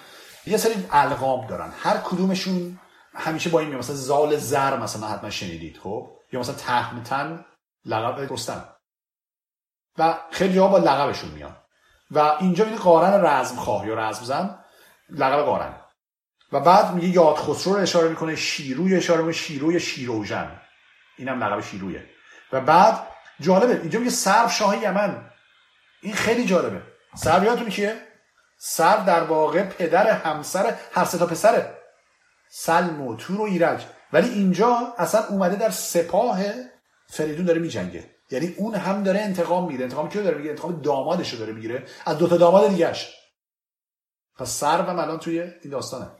یه 0.46 0.56
سری 0.56 0.86
القاب 0.90 1.46
دارن. 1.46 1.72
هر 1.82 1.96
کدومشون 1.96 2.78
همیشه 3.14 3.50
با 3.50 3.60
این 3.60 3.76
مثلا 3.76 3.96
زال 3.96 4.36
زر 4.36 4.76
مثلا 4.76 5.08
حتما 5.08 5.30
شنیدید 5.30 5.78
خب؟ 5.78 6.10
یا 6.32 6.40
مثلا 6.40 6.54
تهمتن 6.54 7.44
لقب 7.84 8.32
رستم. 8.32 8.64
و 9.98 10.18
خیلی 10.30 10.54
جاها 10.54 10.68
با 10.68 10.78
لقبشون 10.78 11.30
میان. 11.30 11.56
و 12.10 12.18
اینجا 12.18 12.64
این 12.64 12.76
قارن 12.76 13.26
رزم 13.26 13.56
خواه 13.56 13.86
یا 13.86 13.94
رزم 13.94 14.24
زن 14.24 14.64
لقب 15.10 15.42
قارن. 15.42 15.74
و 16.52 16.60
بعد 16.60 16.94
میگه 16.94 17.08
یاد 17.08 17.36
خسرو 17.36 17.74
رو 17.74 17.80
اشاره 17.80 18.08
می‌کنه 18.08 18.36
شیروی 18.36 18.96
اشاره 18.96 19.18
می‌کنه 19.18 19.32
شیروی 19.32 19.80
شیروژن. 19.80 20.60
اینم 21.18 21.44
لقب 21.44 21.60
شیرویه. 21.60 22.06
و 22.52 22.60
بعد 22.60 23.06
جالبه. 23.40 23.80
اینجا 23.80 23.98
میگه 23.98 24.10
سرف 24.10 24.52
شاه 24.52 24.82
یمن. 24.82 25.30
این 26.02 26.14
خیلی 26.14 26.44
جالبه. 26.44 26.82
سرف 27.14 27.42
یادتون 27.42 27.68
کیه؟ 27.68 28.06
سرف 28.58 29.06
در 29.06 29.22
واقع 29.22 29.62
پدر 29.62 30.10
همسر 30.10 30.78
هر 30.92 31.04
سه 31.04 31.18
تا 31.18 31.26
پسره. 31.26 31.78
سلم 32.50 33.00
و 33.00 33.16
تور 33.16 33.40
و 33.40 33.44
ایرج. 33.44 33.86
ولی 34.12 34.28
اینجا 34.28 34.94
اصلا 34.98 35.26
اومده 35.26 35.56
در 35.56 35.70
سپاه 35.70 36.40
فریدون 37.08 37.46
داره 37.46 37.60
میجنگه. 37.60 38.10
یعنی 38.30 38.54
اون 38.56 38.74
هم 38.74 39.02
داره 39.02 39.20
انتقام 39.20 39.66
می‌گیره 39.66 39.84
انتقام 39.84 40.08
کیو 40.08 40.22
داره 40.22 40.36
می‌گیره 40.36 40.54
انتقام 40.54 40.82
دامادش 40.82 41.32
رو 41.32 41.38
داره 41.38 41.52
می‌گیره. 41.52 41.86
از 42.06 42.18
دوتا 42.18 42.36
داماد 42.36 42.68
دیگهش. 42.68 43.16
پس 44.38 44.48
سر 44.48 44.82
و 44.82 44.88
الان 44.88 45.18
توی 45.18 45.40
این 45.40 45.70
داستانه. 45.70 46.10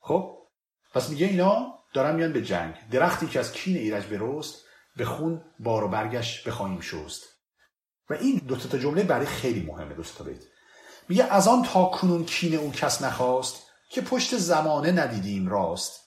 خب؟ 0.00 0.38
پس 0.94 1.08
میگه 1.08 1.26
اینا 1.26 1.78
دارن 1.94 2.14
میان 2.14 2.32
به 2.32 2.42
جنگ. 2.42 2.74
درختی 2.90 3.26
که 3.26 3.40
از 3.40 3.52
کین 3.52 3.76
ایرج 3.76 4.06
برست 4.06 4.67
به 4.98 5.04
خون 5.04 5.44
بار 5.58 5.84
و 5.84 5.88
برگش 5.88 6.42
بخواهیم 6.42 6.80
شست. 6.80 7.22
و 8.10 8.14
این 8.14 8.38
دو 8.38 8.56
تا 8.56 8.78
جمله 8.78 9.02
برای 9.02 9.26
خیلی 9.26 9.66
مهمه 9.66 9.94
دو 9.94 10.02
تا 10.02 10.24
بیت. 10.24 10.42
میگه 11.08 11.24
از 11.24 11.48
آن 11.48 11.62
تا 11.62 11.84
کنون 11.84 12.24
کین 12.24 12.54
او 12.54 12.72
کس 12.72 13.02
نخواست 13.02 13.62
که 13.90 14.00
پشت 14.00 14.36
زمانه 14.36 14.92
ندیدیم 14.92 15.48
راست. 15.48 16.00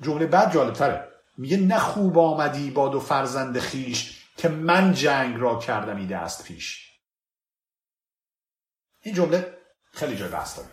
جمله 0.00 0.26
بعد 0.26 0.52
جالبتره. 0.52 1.08
میگه 1.38 1.56
نه 1.56 1.78
خوب 1.78 2.18
آمدی 2.18 2.70
با 2.70 2.88
دو 2.88 3.00
فرزند 3.00 3.58
خیش 3.58 4.26
که 4.36 4.48
من 4.48 4.92
جنگ 4.92 5.40
را 5.40 5.58
کردم 5.58 5.96
ایده 5.96 6.16
است 6.16 6.44
پیش. 6.44 6.90
این 9.00 9.14
جمله 9.14 9.58
خیلی 9.92 10.16
جای 10.16 10.28
بحث 10.28 10.56
داره. 10.56 10.70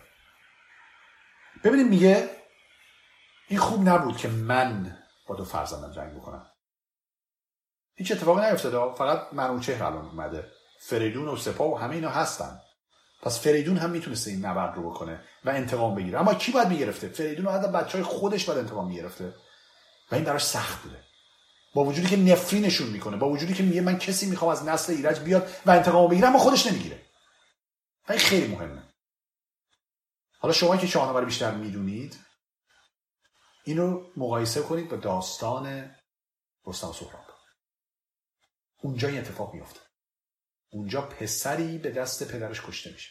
ببینید 1.64 1.86
میگه 1.86 2.30
این 3.48 3.58
خوب 3.58 3.88
نبود 3.88 4.16
که 4.16 4.28
من 4.28 4.98
با 5.26 5.34
دو 5.34 5.44
فرزندم 5.44 5.92
جنگ 5.92 6.16
بکنم. 6.16 6.46
هیچ 7.98 8.12
اتفاقی 8.12 8.50
نیفتاده. 8.50 8.94
فقط 8.94 9.32
منوچهر 9.32 9.82
الان 9.82 10.04
اومده. 10.04 10.52
فریدون 10.80 11.28
و 11.28 11.36
سپاه 11.36 11.72
و 11.72 11.76
همه 11.76 11.94
اینا 11.94 12.10
هستن. 12.10 12.60
پس 13.22 13.40
فریدون 13.40 13.76
هم 13.76 13.90
می‌تونسته 13.90 14.30
این 14.30 14.46
نبرد 14.46 14.76
رو 14.76 14.90
بکنه 14.90 15.20
و 15.44 15.50
انتقام 15.50 15.94
بگیره. 15.94 16.20
اما 16.20 16.34
کی 16.34 16.52
باید 16.52 16.68
می‌گرفته؟ 16.68 17.08
فریدون 17.08 17.46
و 17.46 17.50
حتی 17.50 17.72
بچه 17.72 18.02
خودش 18.02 18.44
باید 18.44 18.58
انتقام 18.58 18.88
می‌گرفته. 18.88 19.34
و 20.10 20.14
این 20.14 20.24
براش 20.24 20.44
سخت 20.44 20.82
بوده. 20.82 21.04
با 21.74 21.84
وجودی 21.84 22.08
که 22.08 22.16
نفرینشون 22.16 22.88
می‌کنه 22.88 23.16
با 23.16 23.28
وجودی 23.28 23.54
که 23.54 23.62
میگه 23.62 23.80
من 23.80 23.98
کسی 23.98 24.26
می‌خوام 24.26 24.50
از 24.50 24.64
نسل 24.64 24.92
ایرج 24.92 25.20
بیاد 25.20 25.50
و 25.66 25.70
انتقام 25.70 26.10
بگیره 26.10 26.28
اما 26.28 26.38
خودش 26.38 26.66
نمی‌گیره. 26.66 27.02
و 28.08 28.12
این 28.12 28.20
خیلی 28.20 28.54
مهمه. 28.54 28.82
حالا 30.38 30.54
شما 30.54 30.76
که 30.76 30.86
شاهنامه 30.86 31.20
رو 31.20 31.26
بیشتر 31.26 31.50
می‌دونید 31.50 32.18
اینو 33.64 34.04
مقایسه 34.16 34.62
کنید 34.62 34.88
با 34.88 34.96
داستان 34.96 35.94
رستم 36.66 36.92
سهراب. 36.92 37.27
اونجا 38.80 39.08
این 39.08 39.18
اتفاق 39.18 39.54
میفته 39.54 39.80
اونجا 40.70 41.02
پسری 41.02 41.78
به 41.78 41.90
دست 41.90 42.32
پدرش 42.32 42.62
کشته 42.66 42.90
میشه. 42.92 43.10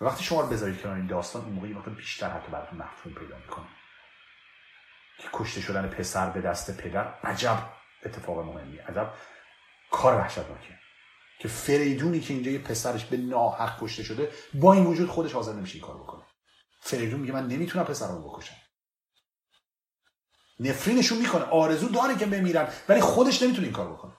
و 0.00 0.04
وقتی 0.04 0.24
شما 0.24 0.40
رو 0.40 0.46
بذارید 0.46 0.82
کنار 0.82 0.96
این 0.96 1.06
داستان 1.06 1.44
این 1.44 1.52
موقعی 1.52 1.72
وقتی 1.72 1.90
بیشتر 1.90 2.30
حتی 2.30 2.52
براتون 2.52 2.78
مفهوم 2.78 3.14
پیدا 3.14 3.36
می‌کنه. 3.38 3.66
که 5.18 5.28
کشته 5.32 5.60
شدن 5.60 5.88
پسر 5.88 6.30
به 6.30 6.40
دست 6.40 6.76
پدر 6.76 7.14
عجب 7.24 7.72
اتفاق 8.04 8.38
مهمی 8.38 8.78
عجب 8.78 9.14
کار 9.90 10.18
وحشتناکه 10.18 10.78
که 11.38 11.48
فریدونی 11.48 12.20
که 12.20 12.34
اینجا 12.34 12.50
یه 12.50 12.58
پسرش 12.58 13.04
به 13.04 13.16
ناحق 13.16 13.82
کشته 13.82 14.02
شده 14.02 14.32
با 14.54 14.72
این 14.72 14.86
وجود 14.86 15.08
خودش 15.08 15.32
حاضر 15.32 15.52
نمیشه 15.52 15.74
این 15.74 15.84
کار 15.84 15.96
بکنه. 15.96 16.24
فریدون 16.80 17.20
میگه 17.20 17.32
من 17.32 17.46
نمی‌تونم 17.46 17.84
پسرمو 17.84 18.28
بکشم. 18.30 18.56
نفرینشون 20.60 21.18
می‌کنه. 21.18 21.44
آرزو 21.44 21.88
داره 21.88 22.16
که 22.16 22.26
بمیرن 22.26 22.72
ولی 22.88 23.00
خودش 23.00 23.42
نمی‌تونه 23.42 23.66
این 23.66 23.76
کار 23.76 23.92
بکنه. 23.92 24.15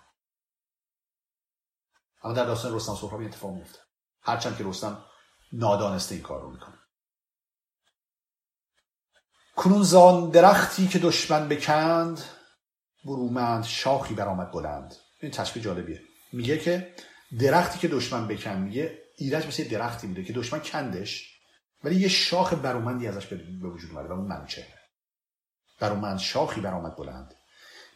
اما 2.28 2.36
در 2.36 2.46
داستان 2.46 2.76
رستم 2.76 2.96
سهراب 2.96 3.22
اتفاق 3.22 3.52
میفته 3.52 3.80
هرچند 4.22 4.58
که 4.58 4.64
رستم 4.64 5.04
نادانسته 5.54 6.16
این 6.16 6.24
کار 6.24 6.42
رو 6.42 6.52
می‌کنه. 6.52 6.76
کنون 9.56 9.84
زان 9.84 10.30
درختی 10.30 10.88
که 10.88 11.00
دشمن 11.00 11.48
بکند 11.48 12.24
برومند 13.06 13.64
شاخی 13.64 14.14
برآمد 14.14 14.52
بلند. 14.52 14.96
این 15.22 15.32
تشبیه 15.32 15.64
جالبیه. 15.64 16.02
میگه 16.34 16.58
که 16.58 16.96
درختی 17.40 17.80
که 17.80 17.88
دشمن 17.88 18.28
بکند 18.28 18.64
میگه 18.64 18.98
ایرج 19.18 19.48
مثل 19.48 19.64
درختی 19.64 20.08
میده 20.08 20.24
که 20.24 20.34
دشمن 20.34 20.60
کندش 20.60 21.40
ولی 21.84 21.96
یه 21.96 22.08
شاخ 22.08 22.54
برومندی 22.54 23.08
ازش 23.08 23.26
به 23.26 23.70
وجود 23.70 23.92
اومده 23.92 24.10
و 24.10 24.12
اون 24.12 24.28
منچه 24.28 24.68
برومند 25.80 26.20
شاخی 26.20 26.62
برآمد 26.62 26.96
بلند. 26.96 27.34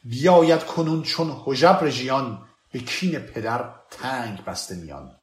بیاید 0.03 0.63
کنون 0.63 1.03
چون 1.03 1.41
حجب 1.45 1.79
رژیان 1.81 2.47
به 2.71 2.79
کین 2.79 3.19
پدر 3.19 3.69
تنگ 3.91 4.45
بسته 4.45 4.75
میان. 4.75 5.19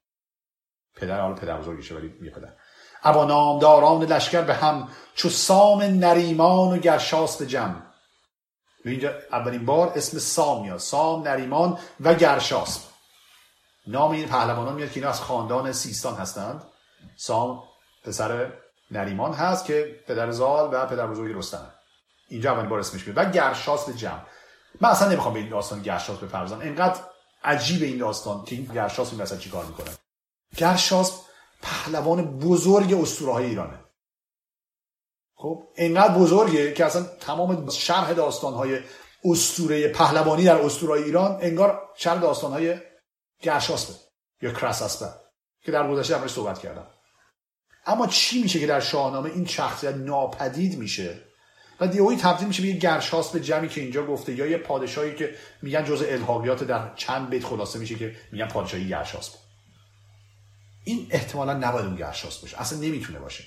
پدر 0.96 1.20
حالا 1.20 1.34
پدر 1.34 1.60
بزرگشه 1.60 1.94
ولی 1.94 2.14
یه 2.22 2.30
پدر. 2.30 2.52
ابا 3.02 3.24
نامداران 3.24 4.02
لشکر 4.02 4.42
به 4.42 4.54
هم 4.54 4.88
چو 5.14 5.28
سام 5.28 5.82
نریمان 5.82 6.74
و 6.74 6.78
گرشاس 6.78 7.42
به 8.84 8.90
اینجا 8.90 9.12
اولین 9.32 9.66
بار 9.66 9.92
اسم 9.96 10.18
سام 10.18 10.62
میاد. 10.62 10.78
سام 10.78 11.28
نریمان 11.28 11.78
و 12.00 12.14
گرشاسب 12.14 12.80
نام 13.86 14.10
این 14.10 14.28
پهلوانان 14.28 14.74
میاد 14.74 14.90
که 14.90 15.00
اینا 15.00 15.08
از 15.08 15.20
خاندان 15.20 15.72
سیستان 15.72 16.14
هستند. 16.14 16.62
سام 17.16 17.62
پسر 18.04 18.52
نریمان 18.90 19.32
هست 19.32 19.64
که 19.64 20.00
پدر 20.08 20.30
زال 20.30 20.70
و 20.72 20.86
پدر 20.86 21.06
بزرگی 21.06 21.34
رستم. 21.34 21.74
اینجا 22.28 22.52
اولین 22.52 22.68
بار 22.68 22.78
اسمش 22.78 23.06
میاد. 23.06 23.18
و 23.18 23.30
گرشاسب 23.30 23.96
جمع 23.96 24.20
من 24.80 24.88
اصلا 24.88 25.08
نمی‌خوام 25.08 25.34
به 25.34 25.40
این 25.40 25.48
داستان 25.48 25.82
گرشاس 25.82 26.18
بپردازم. 26.18 26.60
انقدر 26.60 27.00
عجیب 27.44 27.82
این 27.82 27.98
داستان 27.98 28.44
که 28.44 28.56
این 28.56 28.64
گرشاس 28.64 29.12
این 29.12 29.20
وسط 29.20 29.38
چیکار 29.38 29.64
می‌کنه؟ 29.64 29.90
گرشاس 30.56 31.20
پهلوان 31.62 32.38
بزرگ 32.38 32.94
اسطوره 32.94 33.32
های 33.32 33.44
ایرانه. 33.46 33.80
خب 35.34 35.62
اینقدر 35.76 36.14
بزرگه 36.14 36.72
که 36.72 36.84
اصلا 36.84 37.02
تمام 37.02 37.70
شرح 37.70 38.12
داستان 38.12 38.54
های 38.54 38.80
اسطوره 39.24 39.88
پهلوانی 39.88 40.44
در 40.44 40.56
اسطوره 40.56 41.02
ایران 41.02 41.38
انگار 41.42 41.88
شرح 41.96 42.20
داستان 42.20 42.52
های 42.52 42.78
گرشاسبه 43.42 43.94
یا 44.42 44.52
کرساسبه 44.52 45.08
که 45.62 45.72
در 45.72 45.90
گذشته 45.90 46.18
همش 46.18 46.30
صحبت 46.30 46.58
کردم. 46.58 46.86
اما 47.86 48.06
چی 48.06 48.42
میشه 48.42 48.60
که 48.60 48.66
در 48.66 48.80
شاهنامه 48.80 49.30
این 49.30 49.46
شخصیت 49.46 49.94
ناپدید 49.94 50.78
میشه؟ 50.78 51.27
و 51.80 51.86
دیوی 51.86 52.16
تبدیل 52.16 52.48
میشه 52.48 52.62
به 52.62 52.68
یه 52.68 52.76
گرشاس 52.76 53.30
به 53.30 53.40
جمعی 53.40 53.68
که 53.68 53.80
اینجا 53.80 54.06
گفته 54.06 54.34
یا 54.34 54.46
یه 54.46 54.58
پادشاهی 54.58 55.14
که 55.14 55.34
میگن 55.62 55.84
جزء 55.84 56.06
الهاقیات 56.08 56.64
در 56.64 56.94
چند 56.94 57.30
بیت 57.30 57.44
خلاصه 57.44 57.78
میشه 57.78 57.94
که 57.94 58.16
میگن 58.32 58.48
پادشاهی 58.48 58.88
گرشاس 58.88 59.34
این 60.84 61.06
احتمالا 61.10 61.54
نباید 61.54 61.86
اون 61.86 61.96
گرشاس 61.96 62.38
باشه. 62.38 62.60
اصلا 62.60 62.78
نمی‌تونه 62.78 63.18
باشه. 63.18 63.44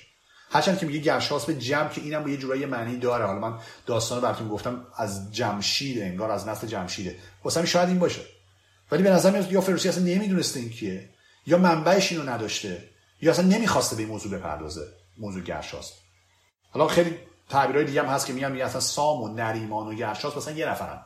هرچند 0.50 0.78
که 0.78 0.86
میگه 0.86 0.98
گرشاس 0.98 1.44
به 1.44 1.54
جمع 1.54 1.88
که 1.88 2.00
اینم 2.00 2.28
یه 2.28 2.36
جورایی 2.36 2.66
معنی 2.66 2.96
داره. 2.96 3.26
حالا 3.26 3.38
من 3.38 3.58
داستان 3.86 4.20
براتون 4.20 4.48
گفتم 4.48 4.86
از 4.96 5.34
جمشید 5.34 6.02
انگار 6.02 6.30
از 6.30 6.48
نسل 6.48 6.66
جمشیده. 6.66 7.16
واسه 7.44 7.66
شاید 7.66 7.88
این 7.88 7.98
باشه. 7.98 8.20
ولی 8.92 9.02
به 9.02 9.10
نظر 9.10 9.30
میاد 9.30 9.52
یا 9.52 9.60
فروسی 9.60 9.88
اصلا 9.88 10.04
نمی‌دونسته 10.04 10.60
این 10.60 10.70
کیه 10.70 11.08
یا 11.46 11.58
منبعش 11.58 12.12
اینو 12.12 12.30
نداشته 12.30 12.88
یا 13.20 13.30
اصلا 13.30 13.46
نمی‌خواسته 13.46 13.96
به 13.96 14.02
این 14.02 14.10
موضوع 14.10 14.38
بپردازه 14.38 14.86
موضوع 15.18 15.42
گرشاس. 15.42 15.92
حالا 16.70 16.88
خیلی 16.88 17.18
تعبیرهای 17.52 17.84
دیگه 17.84 18.02
هم 18.02 18.08
هست 18.08 18.26
که 18.26 18.32
میگن 18.32 18.52
میگن 18.52 18.64
اصلا 18.64 18.80
سام 18.80 19.22
و 19.22 19.28
نریمان 19.28 19.86
و 19.86 19.94
گرشاس 19.94 20.36
مثلا 20.36 20.54
یه 20.54 20.68
نفرن. 20.68 21.04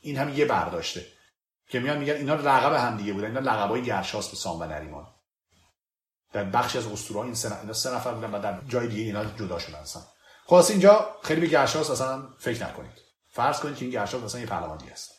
این 0.00 0.18
هم 0.18 0.28
یه 0.28 0.44
برداشته 0.44 1.06
که 1.68 1.80
میان 1.80 1.98
میگن 1.98 2.12
اینا 2.12 2.34
لقب 2.34 2.72
هم 2.72 2.96
دیگه 2.96 3.12
بودن 3.12 3.26
اینا 3.26 3.40
لقبای 3.40 3.82
گرشاس 3.82 4.28
به 4.28 4.36
سام 4.36 4.60
و 4.60 4.64
نریمان. 4.64 5.06
در 6.32 6.44
بخشی 6.44 6.78
از 6.78 6.86
اسطوره 6.86 7.20
این 7.20 7.34
سه 7.34 7.60
اینا 7.60 7.72
سه 7.72 7.94
نفر 7.94 8.14
بودن 8.14 8.30
و 8.30 8.42
در 8.42 8.60
جای 8.68 8.88
دیگه 8.88 9.02
اینا 9.02 9.24
جدا 9.24 9.58
شدن 9.58 9.78
اصلا. 9.78 10.02
خلاص 10.46 10.70
اینجا 10.70 11.16
خیلی 11.22 11.40
به 11.40 11.46
گرشاس 11.46 11.90
اصلا 11.90 12.22
فکر 12.38 12.66
نکنید. 12.66 12.98
فرض 13.30 13.60
کنید 13.60 13.76
که 13.76 13.84
این 13.84 13.94
گرشاس 13.94 14.22
مثلا 14.22 14.40
یه 14.40 14.46
پهلوان 14.46 14.78
دیگه 14.78 14.92
است. 14.92 15.10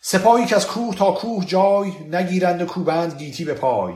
سپاهی 0.00 0.46
که 0.46 0.56
از 0.56 0.66
کوه 0.66 0.94
تا 0.94 1.12
کوه 1.12 1.44
جای 1.44 1.90
نگیرند 1.90 2.64
کوبند 2.64 3.18
گیتی 3.18 3.44
به 3.44 3.54
پای. 3.54 3.94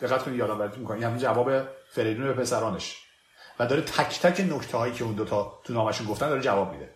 دقت 0.00 0.22
کنید 0.22 0.40
براتون 0.40 0.80
می‌کنم. 0.80 1.02
همین 1.02 1.18
جواب 1.18 1.50
فریدون 1.94 2.26
به 2.26 2.32
پسرانش. 2.32 3.09
و 3.60 3.66
داره 3.66 3.82
تک 3.82 4.20
تک 4.20 4.40
نکته 4.40 4.78
هایی 4.78 4.92
که 4.92 5.04
اون 5.04 5.14
دوتا 5.14 5.60
تو 5.64 5.72
نامشون 5.72 6.06
گفتن 6.06 6.28
داره 6.28 6.40
جواب 6.42 6.72
میده. 6.72 6.94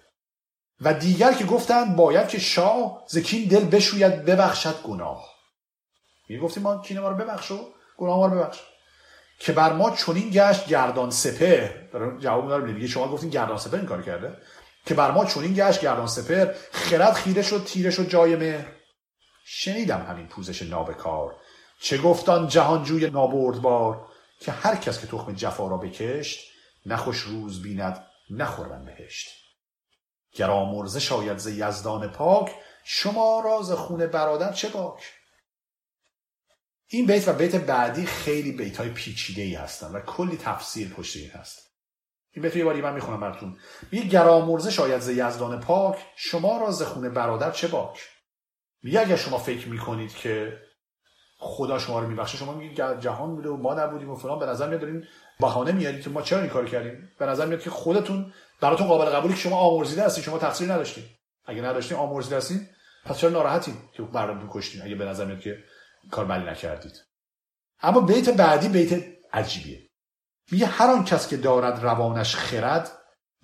و 0.81 0.95
دیگر 0.95 1.33
که 1.33 1.45
گفتن 1.45 1.97
باید 1.97 2.29
که 2.29 2.39
شاه 2.39 3.05
زکین 3.09 3.49
دل 3.49 3.65
بشوید 3.65 4.25
ببخشد 4.25 4.83
گناه. 4.83 5.35
می 6.29 6.39
گفتیم 6.39 6.63
ما 6.63 6.79
کینه 6.79 7.01
ما 7.01 7.09
رو 7.09 7.17
ببخشو 7.17 7.69
گناه 7.97 8.17
ما 8.17 8.27
رو 8.27 8.37
ببخش. 8.37 8.61
که 9.39 9.53
بر 9.53 9.73
ما 9.73 9.91
چنین 9.91 10.31
گشت 10.31 10.67
گردان 10.67 11.11
سپه 11.11 11.89
داره 11.93 12.19
جواب 12.19 12.49
داره 12.49 12.73
میگه 12.73 12.87
شما 12.87 13.09
گفتین 13.09 13.31
گردان 13.31 13.59
سپه 13.59 13.77
این 13.77 13.87
کار 13.87 14.03
کرده؟ 14.03 14.37
که 14.87 14.95
بر 14.95 15.11
ما 15.11 15.25
چنین 15.25 15.55
گشت 15.55 15.81
گردان 15.81 16.07
سپر 16.07 16.55
خرد 16.73 17.13
خیره 17.13 17.43
شد 17.43 17.65
تیره 17.65 17.91
شد 17.91 18.09
جای 18.09 18.37
مهر. 18.37 18.67
شنیدم 19.45 20.07
همین 20.09 20.27
پوزش 20.27 20.63
نابکار. 20.63 21.37
چه 21.81 21.99
گفتان 21.99 22.49
جهانجوی 22.49 23.11
نابردبار؟ 23.11 24.07
که 24.41 24.53
هر 24.53 24.77
کس 24.77 25.01
که 25.01 25.07
تخم 25.07 25.33
جفا 25.33 25.69
را 25.69 25.77
بکشت 25.77 26.54
نخوش 26.87 27.21
روز 27.21 27.63
بیند 27.63 28.07
نخورن 28.31 28.85
بهشت. 28.85 29.29
گر 30.33 30.51
آمرزه 30.51 31.01
شاید 31.01 31.39
ز 31.39 31.47
یزدان 31.47 32.09
پاک 32.09 32.55
شما 32.85 33.43
راز 33.45 33.73
خون 33.73 34.07
برادر 34.07 34.53
چه 34.53 34.69
باک؟ 34.69 35.13
این 36.87 37.07
بیت 37.07 37.29
و 37.29 37.33
بیت 37.33 37.57
بعدی 37.57 38.07
خیلی 38.07 38.53
بیت 38.53 38.77
های 38.77 38.89
پیچیده 38.89 39.43
ای 39.43 39.55
هستن 39.55 39.93
و 39.93 40.01
کلی 40.01 40.37
تفسیر 40.37 40.89
پشت 40.89 41.17
این 41.17 41.31
هست. 41.31 41.71
این 42.31 42.43
بیت 42.43 42.57
یه 42.57 42.65
باری 42.65 42.81
من 42.81 42.95
می‌خونم 42.95 43.21
براتون. 43.21 43.59
میگه 43.93 44.05
گر 44.09 44.29
آمرزه 44.29 44.71
شاید 44.71 45.01
ز 45.01 45.09
یزدان 45.09 45.61
پاک 45.61 45.99
شما 46.17 46.59
راز 46.59 46.83
خون 46.83 47.09
برادر 47.15 47.51
چه 47.51 47.69
باک؟ 47.69 48.01
میگه 48.83 49.01
اگر 49.01 49.17
شما 49.17 49.39
فکر 49.39 49.69
می‌کنید 49.69 50.15
که 50.15 50.61
خدا 51.39 51.79
شما 51.79 52.01
رو 52.01 52.09
میبخشه 52.09 52.39
شما 52.39 52.55
میگید 52.55 53.01
جهان 53.01 53.37
بوده 53.37 53.49
و 53.49 53.57
ما 53.57 53.75
نبودیم 53.75 54.11
و 54.11 54.17
فلان. 54.17 54.39
به 54.39 54.47
نظر 54.47 54.69
میاد 54.69 54.81
دارین 54.81 55.07
بهانه 55.41 55.73
میارید 55.73 56.03
که 56.03 56.11
ما 56.11 56.23
چرا 56.23 56.41
این 56.41 56.51
کار 56.51 56.67
کردیم؟ 56.69 57.11
به 57.19 57.27
نظر 57.27 57.47
میاد 57.47 57.61
که 57.61 57.71
خودتون 57.71 58.33
براتون 58.61 58.87
قابل 58.87 59.05
قبولی 59.05 59.35
که 59.35 59.41
شما 59.41 59.57
آمرزیده 59.57 60.05
هستید 60.05 60.25
شما 60.25 60.39
تقصیر 60.39 60.73
نداشتید. 60.73 61.05
اگه 61.45 61.63
نداشتین 61.63 61.97
آمرزیده 61.97 62.37
هستین 62.37 62.69
پس 63.05 63.19
چرا 63.19 63.31
ناراحتین 63.31 63.77
که 63.93 64.03
مردم 64.03 64.49
کشتین؟ 64.53 64.83
اگه 64.83 64.95
به 64.95 65.05
نظر 65.05 65.25
میاد 65.25 65.41
که 65.41 65.65
کار 66.11 66.25
بلی 66.25 66.45
نکردید. 66.45 67.05
اما 67.81 68.01
بیت 68.01 68.29
بعدی 68.29 68.69
بیت 68.69 69.05
عجیبیه. 69.33 69.91
میگه 70.51 70.67
هر 70.67 70.91
آن 70.91 71.05
کس 71.05 71.29
که 71.29 71.37
دارد 71.37 71.83
روانش 71.83 72.37
خرد 72.37 72.93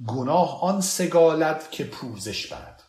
گناه 0.06 0.62
آن 0.62 0.80
سگالد 0.80 1.70
که 1.70 1.84
پوزش 1.84 2.52
برد. 2.52 2.82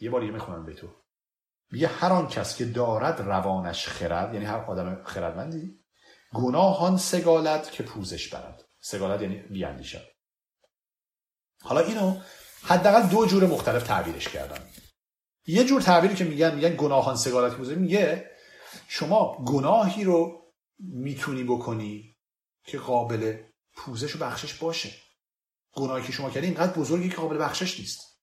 یه 0.00 0.10
بار 0.10 0.24
یه 0.24 0.30
می‌خونم 0.30 0.66
بیتو. 0.66 0.88
میگه 1.70 1.88
هر 1.88 2.12
آن 2.12 2.28
کس 2.28 2.56
که 2.56 2.64
دارد 2.64 3.20
روانش 3.20 3.88
خرد 3.88 4.34
یعنی 4.34 4.46
هر 4.46 4.56
آدم 4.56 5.04
خردمندی 5.04 5.81
گناهان 6.34 6.96
سگالت 6.96 7.72
که 7.72 7.82
پوزش 7.82 8.28
برد. 8.28 8.64
سگالت 8.80 9.22
یعنی 9.22 9.36
بیاندیشد 9.36 10.08
حالا 11.62 11.80
اینو 11.80 12.20
حداقل 12.62 13.08
دو 13.08 13.26
جور 13.26 13.46
مختلف 13.46 13.82
تعبیرش 13.82 14.28
کردن. 14.28 14.70
یه 15.46 15.64
جور 15.64 15.82
تعبیری 15.82 16.14
که 16.14 16.24
میگن 16.24 16.54
میگن 16.54 16.76
گناهان 16.76 17.16
سگالت 17.16 17.54
پوزش 17.54 17.76
میگه 17.76 18.30
شما 18.88 19.44
گناهی 19.44 20.04
رو 20.04 20.52
می‌تونی 20.78 21.44
بکنی 21.44 22.16
که 22.64 22.78
قابل 22.78 23.42
پوزش 23.74 24.16
و 24.16 24.18
بخشش 24.18 24.54
باشه. 24.54 24.94
گناهی 25.72 26.06
که 26.06 26.12
شما 26.12 26.30
کردی 26.30 26.46
اینقدر 26.46 26.72
بزرگی 26.72 27.08
که 27.08 27.16
قابل 27.16 27.38
بخشش 27.38 27.80
نیست. 27.80 28.18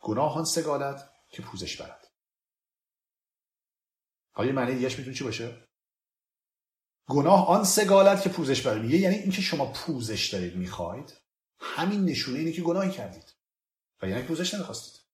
گناهان 0.00 0.44
سگالت 0.44 1.10
که 1.28 1.42
پوزش 1.42 1.80
برد. 1.80 2.06
حالا 4.32 4.48
یه 4.48 4.54
معنی 4.54 4.74
دیگهش 4.74 4.98
می‌تونه 4.98 5.16
چی 5.16 5.24
باشه؟ 5.24 5.68
گناه 7.06 7.48
آن 7.48 7.64
سگالت 7.64 8.22
که 8.22 8.28
پوزش 8.28 8.66
برد 8.66 8.82
میگه 8.82 8.96
یعنی 8.96 9.14
اینکه 9.14 9.42
شما 9.42 9.72
پوزش 9.72 10.28
دارید 10.28 10.56
می‌خواید 10.56 11.12
همین 11.58 12.04
نشونه 12.04 12.38
اینه 12.38 12.52
که 12.52 12.62
گناهی 12.62 12.90
کردید. 12.90 13.34
و 14.02 14.08
یعنی 14.08 14.22
پوزش 14.22 14.54
نمی‌خواستید. 14.54 15.04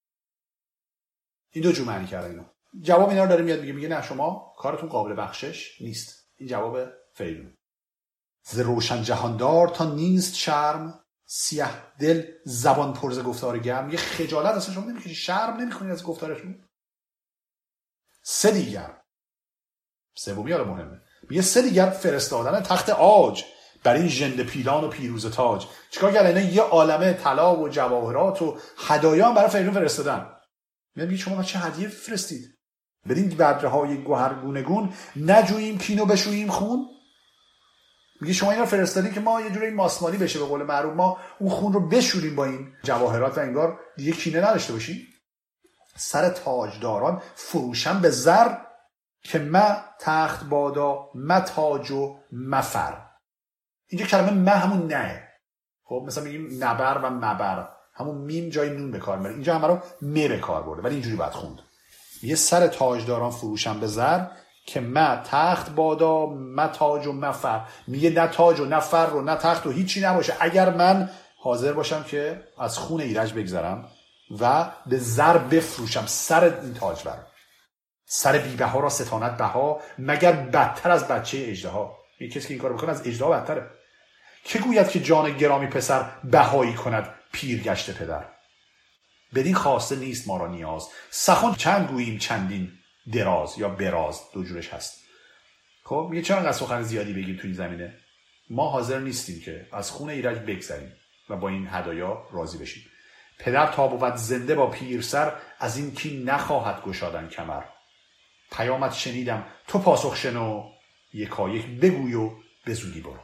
این 1.50 1.70
دو 1.70 1.84
معنی 1.84 2.06
کرده 2.06 2.28
اینو. 2.28 2.44
جواب 2.80 3.08
اینا 3.08 3.22
رو 3.22 3.28
داره 3.28 3.44
میاد 3.44 3.60
میگه 3.60 3.72
میگه 3.72 3.88
نه 3.88 4.02
شما 4.02 4.54
کارتون 4.58 4.88
قابل 4.88 5.20
بخشش 5.20 5.80
نیست. 5.80 6.30
این 6.36 6.48
جواب 6.48 6.88
فریدون 7.14 7.56
ز 8.42 8.58
روشن 8.58 9.02
جهاندار 9.02 9.68
تا 9.68 9.94
نیست 9.94 10.34
شرم 10.34 11.04
سیاه 11.26 11.92
دل 11.98 12.32
زبان 12.44 12.92
پرز 12.92 13.22
گفتار 13.22 13.58
گرم. 13.58 13.90
یه 13.90 13.96
خجالت 13.96 14.54
اصلا 14.54 14.74
شما 14.74 14.84
نمی‌کنید 14.84 15.14
شرم 15.14 15.56
نمی‌کنید 15.56 15.92
از 15.92 16.04
گفتارشون 16.04 16.68
سه 18.22 18.50
دیگر. 18.50 19.02
سومی 20.14 20.52
حالا 20.52 20.64
مهمه. 20.64 21.02
میگه 21.30 21.42
سه 21.42 21.62
دیگر 21.62 21.90
فرستادن 21.90 22.60
تخت 22.60 22.90
آج 22.90 23.44
بر 23.84 23.94
این 23.94 24.08
ژنده 24.08 24.44
پیلان 24.44 24.84
و 24.84 24.88
پیروز 24.88 25.26
تاج. 25.26 25.66
چیکار 25.90 26.12
کردن؟ 26.12 26.50
یه 26.52 26.62
عالمه 26.62 27.12
طلا 27.12 27.56
و 27.56 27.68
جواهرات 27.68 28.42
و 28.42 28.56
هدایا 28.78 29.32
برای 29.32 29.50
فریدون 29.50 29.74
فرستادن. 29.74 30.26
میگه 30.96 31.16
شما 31.16 31.42
چه 31.42 31.58
هدیه 31.58 31.88
فرستید. 31.88 32.58
بدین 33.08 33.28
بدره 33.28 33.68
های 33.68 33.96
گوهرگونگون 33.96 34.92
نجوییم 35.16 35.78
کینو 35.78 36.06
بشوییم 36.06 36.48
خون. 36.48 36.86
میگه 38.20 38.34
شما 38.34 38.50
اینا 38.50 38.66
فرستادین 38.66 39.12
که 39.12 39.20
ما 39.20 39.40
یه 39.40 39.50
جوری 39.50 39.70
ماسمالی 39.70 40.16
بشه 40.16 40.38
به 40.38 40.44
قول 40.44 40.62
معروف. 40.62 40.94
ما 40.94 41.18
اون 41.40 41.50
خون 41.50 41.72
رو 41.72 41.88
بشوریم 41.88 42.36
با 42.36 42.44
این 42.44 42.72
جواهرات 42.82 43.38
و 43.38 43.40
انگار 43.40 43.80
دیگه 43.96 44.12
کینه 44.12 44.38
نداشته 44.38 44.72
باشیم. 44.72 45.06
سر 45.96 46.28
تاجداران 46.28 47.22
فروشم 47.34 48.00
به 48.00 48.10
زر. 48.10 48.56
که 49.22 49.38
ما 49.38 49.76
تخت 50.00 50.44
بادا 50.44 51.08
ما 51.14 51.40
تاج 51.40 51.90
و 51.90 52.16
مفر 52.32 53.10
اینجا 53.88 54.06
کلمه 54.06 54.30
مه 54.30 54.50
همون 54.50 54.86
نه 54.86 55.28
خب 55.84 56.04
مثلا 56.06 56.24
میگیم 56.24 56.64
نبر 56.64 56.98
و 56.98 57.10
مبر. 57.10 57.68
همون 57.94 58.16
میم 58.16 58.48
جای 58.48 58.70
نون 58.70 58.90
به 58.90 58.98
کار 58.98 59.18
می‌بره. 59.18 59.34
اینجا 59.34 59.54
همه 59.54 59.66
رو 59.66 59.78
می 60.00 60.28
به 60.28 60.38
کار 60.38 60.62
برده. 60.62 60.82
ولی 60.82 60.94
اینجوری 60.94 61.16
باید 61.16 61.32
خوند. 61.32 61.58
یه 62.22 62.34
سر 62.34 62.66
تاجداران 62.66 63.30
فروشم 63.30 63.80
به 63.80 63.86
زر 63.86 64.26
که 64.66 64.80
ما 64.80 65.16
تخت 65.16 65.70
بادا 65.70 66.26
ما 66.26 66.66
تاج 66.66 67.06
و 67.06 67.12
مفر 67.12 67.60
میگه 67.86 68.10
نه 68.10 68.26
تاج 68.26 68.60
و 68.60 68.64
نه 68.64 68.80
فر 68.80 69.10
و 69.14 69.22
نه 69.22 69.36
تخت 69.36 69.66
و 69.66 69.70
هیچی 69.70 70.00
نباشه. 70.00 70.36
اگر 70.40 70.70
من 70.74 71.10
حاضر 71.42 71.72
باشم 71.72 72.02
که 72.02 72.44
از 72.58 72.78
خون 72.78 73.00
ایرج 73.00 73.32
بگذرم 73.32 73.88
و 74.40 74.70
به 74.86 74.98
زر 74.98 75.38
بفروشم 75.38 76.04
سر 76.06 76.44
این 76.62 76.74
تاج 76.74 77.02
برم. 77.04 77.26
سر 78.12 78.38
بیبه 78.38 78.64
ها 78.64 78.80
را 78.80 78.88
ستانت 78.88 79.36
بها 79.36 79.80
مگر 79.98 80.32
بدتر 80.32 80.90
از 80.90 81.08
بچه 81.08 81.38
اجده 81.38 81.68
ها 81.68 81.98
یه 82.20 82.28
کسی 82.28 82.48
که 82.48 82.54
این 82.54 82.62
کار 82.62 82.72
بکنه 82.72 82.90
از 82.90 83.06
اجده 83.06 83.24
بدتره. 83.24 83.70
که 84.44 84.58
گوید 84.58 84.88
که 84.88 85.00
جان 85.00 85.36
گرامی 85.36 85.66
پسر 85.66 86.10
بهایی 86.24 86.74
کند 86.74 87.14
پیر 87.32 87.62
گشته 87.62 87.92
پدر؟ 87.92 88.24
بدین 89.34 89.54
خواسته 89.54 89.96
نیست 89.96 90.28
ما 90.28 90.36
را 90.36 90.46
نیاز. 90.46 90.88
سخن 91.10 91.54
چند 91.54 91.88
گوییم 91.88 92.18
چندین 92.18 92.72
دراز 93.12 93.58
یا 93.58 93.68
براز 93.68 94.20
دو 94.32 94.44
جورش 94.44 94.68
هست. 94.68 95.00
خب 95.84 96.08
میگه 96.10 96.22
چرا 96.22 96.36
انقدر 96.36 96.52
سخن 96.52 96.82
زیادی 96.82 97.12
بگیم 97.12 97.36
تو 97.36 97.42
این 97.44 97.54
زمینه؟ 97.54 97.94
ما 98.50 98.70
حاضر 98.70 98.98
نیستیم 98.98 99.40
که 99.40 99.66
از 99.72 99.90
خون 99.90 100.10
ایرج 100.10 100.38
بگذریم 100.38 100.92
و 101.28 101.36
با 101.36 101.48
این 101.48 101.68
هدایا 101.70 102.28
راضی 102.32 102.58
بشیم. 102.58 102.82
پدر 103.38 103.72
تا 103.72 103.86
بود 103.86 104.14
زنده 104.16 104.54
با 104.54 104.66
پیرسر 104.66 105.32
از 105.58 105.76
این 105.76 105.94
کی 105.94 106.24
نخواهد 106.24 106.82
گشادن 106.82 107.28
کمر. 107.28 107.62
پیامت 108.50 108.92
شنیدم. 108.92 109.46
تو 109.66 109.78
پاسخ 109.78 110.16
شنو. 110.16 110.70
یکایک 111.12 111.80
بگوی 111.80 112.14
و 112.14 112.30
به 112.64 112.74
زودی 112.74 113.00
برو. 113.00 113.20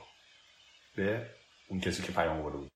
به 0.96 1.30
اون 1.68 1.80
کسی 1.80 2.02
که 2.02 2.12
پیام 2.12 2.42
برده 2.42 2.56
بود. 2.56 2.70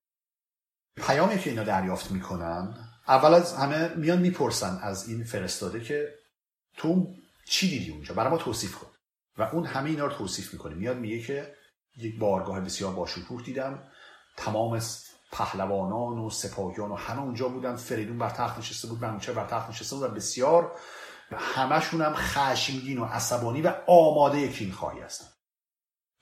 پیامی 0.97 1.39
که 1.39 1.51
اینا 1.51 1.65
دریافت 1.65 2.11
می‌کنن 2.11 2.89
اول 3.09 3.35
از 3.35 3.55
همه 3.55 3.95
میان 3.95 4.19
می‌پرسن 4.19 4.79
از 4.83 5.09
این 5.09 5.25
فرستاده 5.25 5.81
که 5.81 6.15
تو 6.77 7.15
چی 7.47 7.69
دیدی 7.69 7.91
اونجا؟ 7.91 8.15
برای 8.15 8.31
ما 8.31 8.39
توصیف 8.39 8.75
کن. 8.75 8.91
و 9.39 9.43
اون 9.43 9.67
همه 9.67 9.91
اینا 9.91 10.07
رو 10.07 10.13
توصیف 10.13 10.53
می‌کنه. 10.53 10.75
میاد 10.75 10.97
میگه 10.97 11.23
که 11.23 11.55
یک 11.97 12.19
بارگاه 12.19 12.61
بسیار 12.61 12.93
باشکوه 12.95 13.43
دیدم. 13.43 13.89
تمام 14.37 14.81
پهلوانان 15.33 16.19
و 16.19 16.31
سپاهیان 16.31 16.91
و 16.91 16.97
همه 16.97 17.23
اونجا 17.23 17.49
بودن. 17.49 17.77
فریدون 17.77 18.19
بر 18.19 18.31
تخت 18.31 18.59
نشسته 18.59 18.89
بود 18.89 19.05
منوچهر 19.05 19.35
بر 19.35 19.47
تخت 19.47 19.71
نشسته 19.71 19.97
بود 19.97 20.05
و 20.05 20.15
بسیار 20.15 20.79
همشون 21.37 22.03
هم 22.03 22.15
خشمگین 22.15 22.99
و 22.99 23.05
عصبانی 23.05 23.63
و 23.63 23.75
آماده 23.87 24.49
کین 24.49 24.73
خواهی 24.73 25.01
هستن. 25.01 25.27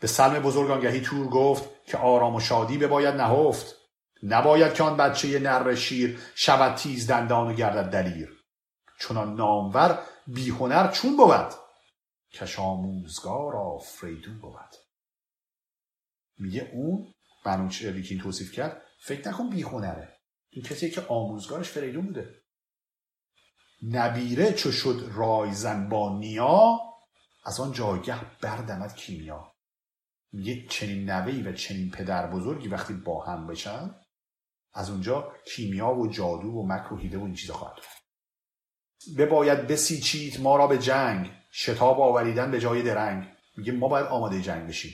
به 0.01 0.07
سلم 0.07 0.43
بزرگانگهی 0.43 1.01
تور 1.01 1.29
گفت 1.29 1.85
که 1.85 1.99
آرام 1.99 2.35
و 2.35 2.41
شادی 2.41 2.79
بباید 2.79 3.15
نهفت. 3.15 3.75
نباید 4.23 4.75
که 4.75 4.83
آن 4.83 4.97
بچه 4.97 5.39
نر 5.39 5.75
شیر 5.75 6.19
شود 6.35 6.75
تیز 6.75 7.11
دندان 7.11 7.47
و 7.47 7.53
گردد 7.53 7.91
دلیر. 7.91 8.45
چنان 9.01 9.35
نامور 9.35 9.99
بیهنر 10.27 10.91
چون 10.91 11.17
بود؟ 11.17 11.55
کش 12.33 12.59
آموزگار 12.59 13.57
آفریدون 13.57 14.39
بود. 14.39 14.77
میگه 16.39 16.71
اون 16.73 17.15
منوچهری 17.47 18.03
که 18.03 18.15
این 18.15 18.23
توصیف 18.23 18.53
کرد 18.53 18.83
فکر 19.01 19.29
نکن 19.29 19.51
بیهنره 19.51 20.19
این 20.51 20.65
کسی 20.65 20.91
که 20.91 21.07
آموزگارش 21.09 21.69
فریدون 21.69 22.07
بوده. 22.07 22.38
نبیره 23.83 24.53
چو 24.53 24.73
شد 24.73 25.11
رایزن 25.15 25.89
با 25.89 26.19
نیا 26.19 26.79
از 27.45 27.61
آن 27.61 27.73
جایگه 27.73 28.39
بردمد 28.41 28.95
کیمیا. 28.95 29.53
میگه 30.33 30.67
چنین 30.67 31.11
نوهی 31.11 31.43
و 31.43 31.53
چنین 31.53 31.91
پدر 31.91 32.27
بزرگی 32.27 32.69
وقتی 32.69 32.95
با 32.95 33.25
هم 33.25 33.47
بشن 33.47 33.95
از 34.73 34.91
اونجا 34.91 35.33
کیمیا 35.47 35.95
و 35.95 36.07
جادو 36.07 36.49
و 36.49 36.67
مکر 36.67 36.93
و 36.93 36.97
و 36.97 37.25
این 37.25 37.35
چیزا 37.35 37.55
خواهد 37.55 37.77
بباید 39.19 39.67
بسیچید 39.67 40.41
ما 40.41 40.57
را 40.57 40.67
به 40.67 40.79
جنگ 40.79 41.33
شتاب 41.53 42.01
آوریدن 42.01 42.51
به 42.51 42.61
جای 42.61 42.83
درنگ. 42.83 43.29
میگه 43.57 43.73
ما 43.73 43.89
باید 43.89 44.07
آماده 44.07 44.43
جنگ 44.43 44.69
بشیم 44.69 44.93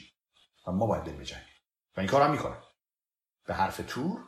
و 0.66 0.72
ما 0.72 0.86
باید 0.86 1.04
بریم 1.04 1.18
به 1.18 1.24
جنگ. 1.24 1.42
و 1.96 2.00
این 2.00 2.08
کار 2.08 2.22
هم 2.22 2.30
می‌کنه. 2.30 2.56
به 3.46 3.54
حرف 3.54 3.80
تور 3.86 4.20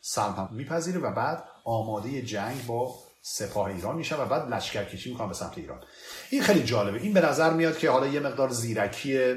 سلم 0.00 0.32
هم 0.32 0.48
میپذیره 0.52 1.00
و 1.00 1.12
بعد 1.12 1.48
آماده 1.64 2.22
جنگ 2.22 2.66
با 2.66 2.94
سپاه 3.24 3.66
ایران 3.66 3.96
میشه 3.96 4.16
و 4.16 4.26
بعد 4.26 4.48
لشکر 4.48 4.84
کشی 4.84 5.10
می‌کنن 5.10 5.28
به 5.28 5.34
سمت 5.34 5.58
ایران. 5.58 5.84
این 6.30 6.42
خیلی 6.42 6.64
جالبه. 6.64 7.00
این 7.00 7.12
به 7.12 7.20
نظر 7.20 7.50
میاد 7.50 7.78
که 7.78 7.90
حالا 7.90 8.06
یه 8.06 8.20
مقدار 8.20 8.48
زیرکی 8.48 9.36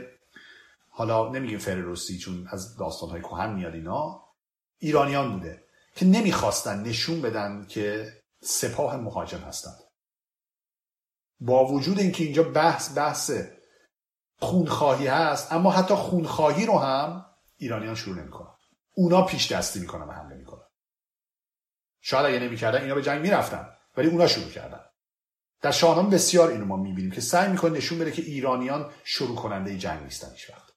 حالا 0.90 1.30
نمیگیم 1.30 1.60
فریروسی 1.60 2.18
چون 2.18 2.48
از 2.52 2.78
داستانهای 2.78 3.22
کهن 3.22 3.54
میاد 3.54 3.74
اینا 3.74 4.24
ایرانیان 4.78 5.34
بوده 5.34 5.64
که 5.96 6.06
نمی‌خواستن 6.06 6.84
نشون 6.84 7.22
بدن 7.22 7.66
که 7.70 8.14
سپاه 8.42 8.98
مهاجم 8.98 9.40
هستند. 9.40 9.80
با 11.40 11.66
وجود 11.66 12.00
اینکه 12.00 12.24
اینجا 12.24 12.44
بحث 12.44 12.98
بحث 12.98 13.32
خونخواهی 14.40 15.08
هست 15.08 15.54
اما 15.54 15.72
حتی 15.72 15.96
خونخواهی 15.96 16.66
رو 16.66 16.78
هم 16.78 17.26
ایرانیان 17.58 17.96
شروع 17.96 18.18
نمی‌کنن. 18.18 18.56
اونا 18.94 19.22
پیش 19.22 19.52
دستی 19.52 19.80
می‌کنن 19.80 20.08
و 20.08 20.12
حمله 20.12 20.36
می‌کنن. 20.36 20.66
شاید 22.02 22.26
اگه 22.26 22.40
نمی‌کردن 22.40 22.82
اینا 22.82 22.96
به 22.96 23.02
جنگ 23.02 23.22
می‌رفتن. 23.22 23.75
ولی 23.98 24.08
اونا 24.08 24.28
شروع 24.28 24.50
کردن. 24.50 24.86
در 25.62 25.72
شاهنامه 25.72 26.10
بسیار 26.10 26.52
اینو 26.52 26.66
ما 26.66 26.78
می‌بینیم 26.78 27.12
که 27.12 27.22
سعی 27.22 27.52
می‌کنه 27.52 27.72
نشون 27.78 28.00
بده 28.00 28.12
که 28.12 28.22
ایرانیان 28.22 28.94
شروع 29.04 29.36
کننده 29.36 29.78
جنگ 29.78 30.04
نیستن 30.04 30.32
هیچ 30.32 30.50
وقت. 30.50 30.72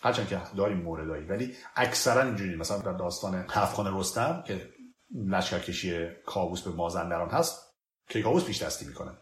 هرچند 0.00 0.28
که 0.28 0.42
داریم 0.56 0.78
موردایی 0.78 1.26
ولی 1.26 1.56
اکثرا 1.76 2.22
اینجوری 2.22 2.56
مثلا 2.56 2.78
در 2.78 2.92
داستان 2.92 3.34
هفتخان 3.34 3.98
رستم 3.98 4.44
که 4.46 4.72
لشکرکشی 5.14 6.08
کابوس 6.26 6.62
به 6.62 6.70
مازندران 6.70 7.30
هست 7.30 7.74
که 8.08 8.22
کابوس 8.22 8.44
پیش 8.44 8.62
دستی 8.62 8.86
می‌کنه. 8.86 9.18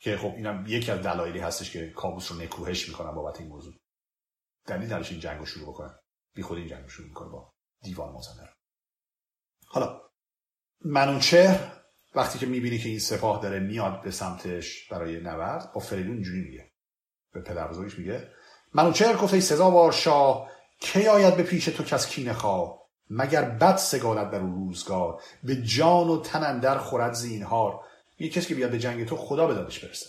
که 0.00 0.16
خب 0.16 0.32
اینم 0.36 0.64
یکی 0.68 0.90
از 0.90 1.02
دلایلی 1.02 1.38
هستش 1.38 1.70
که 1.70 1.90
کابوس 1.90 2.32
رو 2.32 2.38
نکوهش 2.38 2.88
می‌کنن 2.88 3.10
بابت 3.10 3.40
این 3.40 3.48
موضوع. 3.48 3.74
دلیل 4.66 4.92
نداشت 4.92 5.12
این 5.12 5.20
جنگ 5.20 5.38
رو 5.38 5.46
شروع 5.46 5.68
بکنن 5.68 5.98
بی 6.34 6.42
خود 6.42 6.58
این 6.58 6.68
جنگ 6.68 6.82
رو 6.82 6.88
شروع 6.88 7.08
می‌کنه 7.08 7.28
با 7.28 7.52
دیوان 7.82 8.12
مازندران. 8.12 8.54
حالا 9.66 10.09
منوچهر 10.84 11.72
وقتی 12.14 12.38
که 12.38 12.46
می‌بینی 12.46 12.78
که 12.78 12.88
این 12.88 12.98
سپاه 12.98 13.42
داره 13.42 13.58
میاد 13.58 14.02
به 14.02 14.10
سمتش 14.10 14.88
برای 14.88 15.20
نبرد 15.20 15.72
با 15.72 15.80
فریدون 15.80 16.12
اینجوری 16.12 16.40
میگه. 16.40 16.70
به 17.32 17.40
پدر 17.40 17.68
بزرگش 17.68 17.98
میگه. 17.98 18.28
منوچهر 18.74 19.16
گفت 19.16 19.34
ای 19.34 19.40
سزاوار 19.40 19.92
شاه 19.92 20.50
کی 20.80 21.06
آید 21.06 21.36
به 21.36 21.42
پیش 21.42 21.64
تو 21.64 21.84
کس 21.84 22.08
کینه 22.08 22.32
خواه؟ 22.32 22.80
مگر 23.10 23.42
بد 23.42 23.76
سگالت 23.76 24.30
بر 24.30 24.38
روزگار؟ 24.38 25.22
به 25.42 25.56
جان 25.56 26.08
و 26.08 26.22
تن 26.22 26.44
اندر 26.44 26.78
خورد 26.78 27.12
زینهار. 27.12 27.80
یه 28.18 28.28
کسی 28.28 28.48
که 28.48 28.54
بیاد 28.54 28.70
به 28.70 28.78
جنگ 28.78 29.06
تو 29.06 29.16
خدا 29.16 29.46
به 29.46 29.54
دادش 29.54 29.84
برسه. 29.84 30.06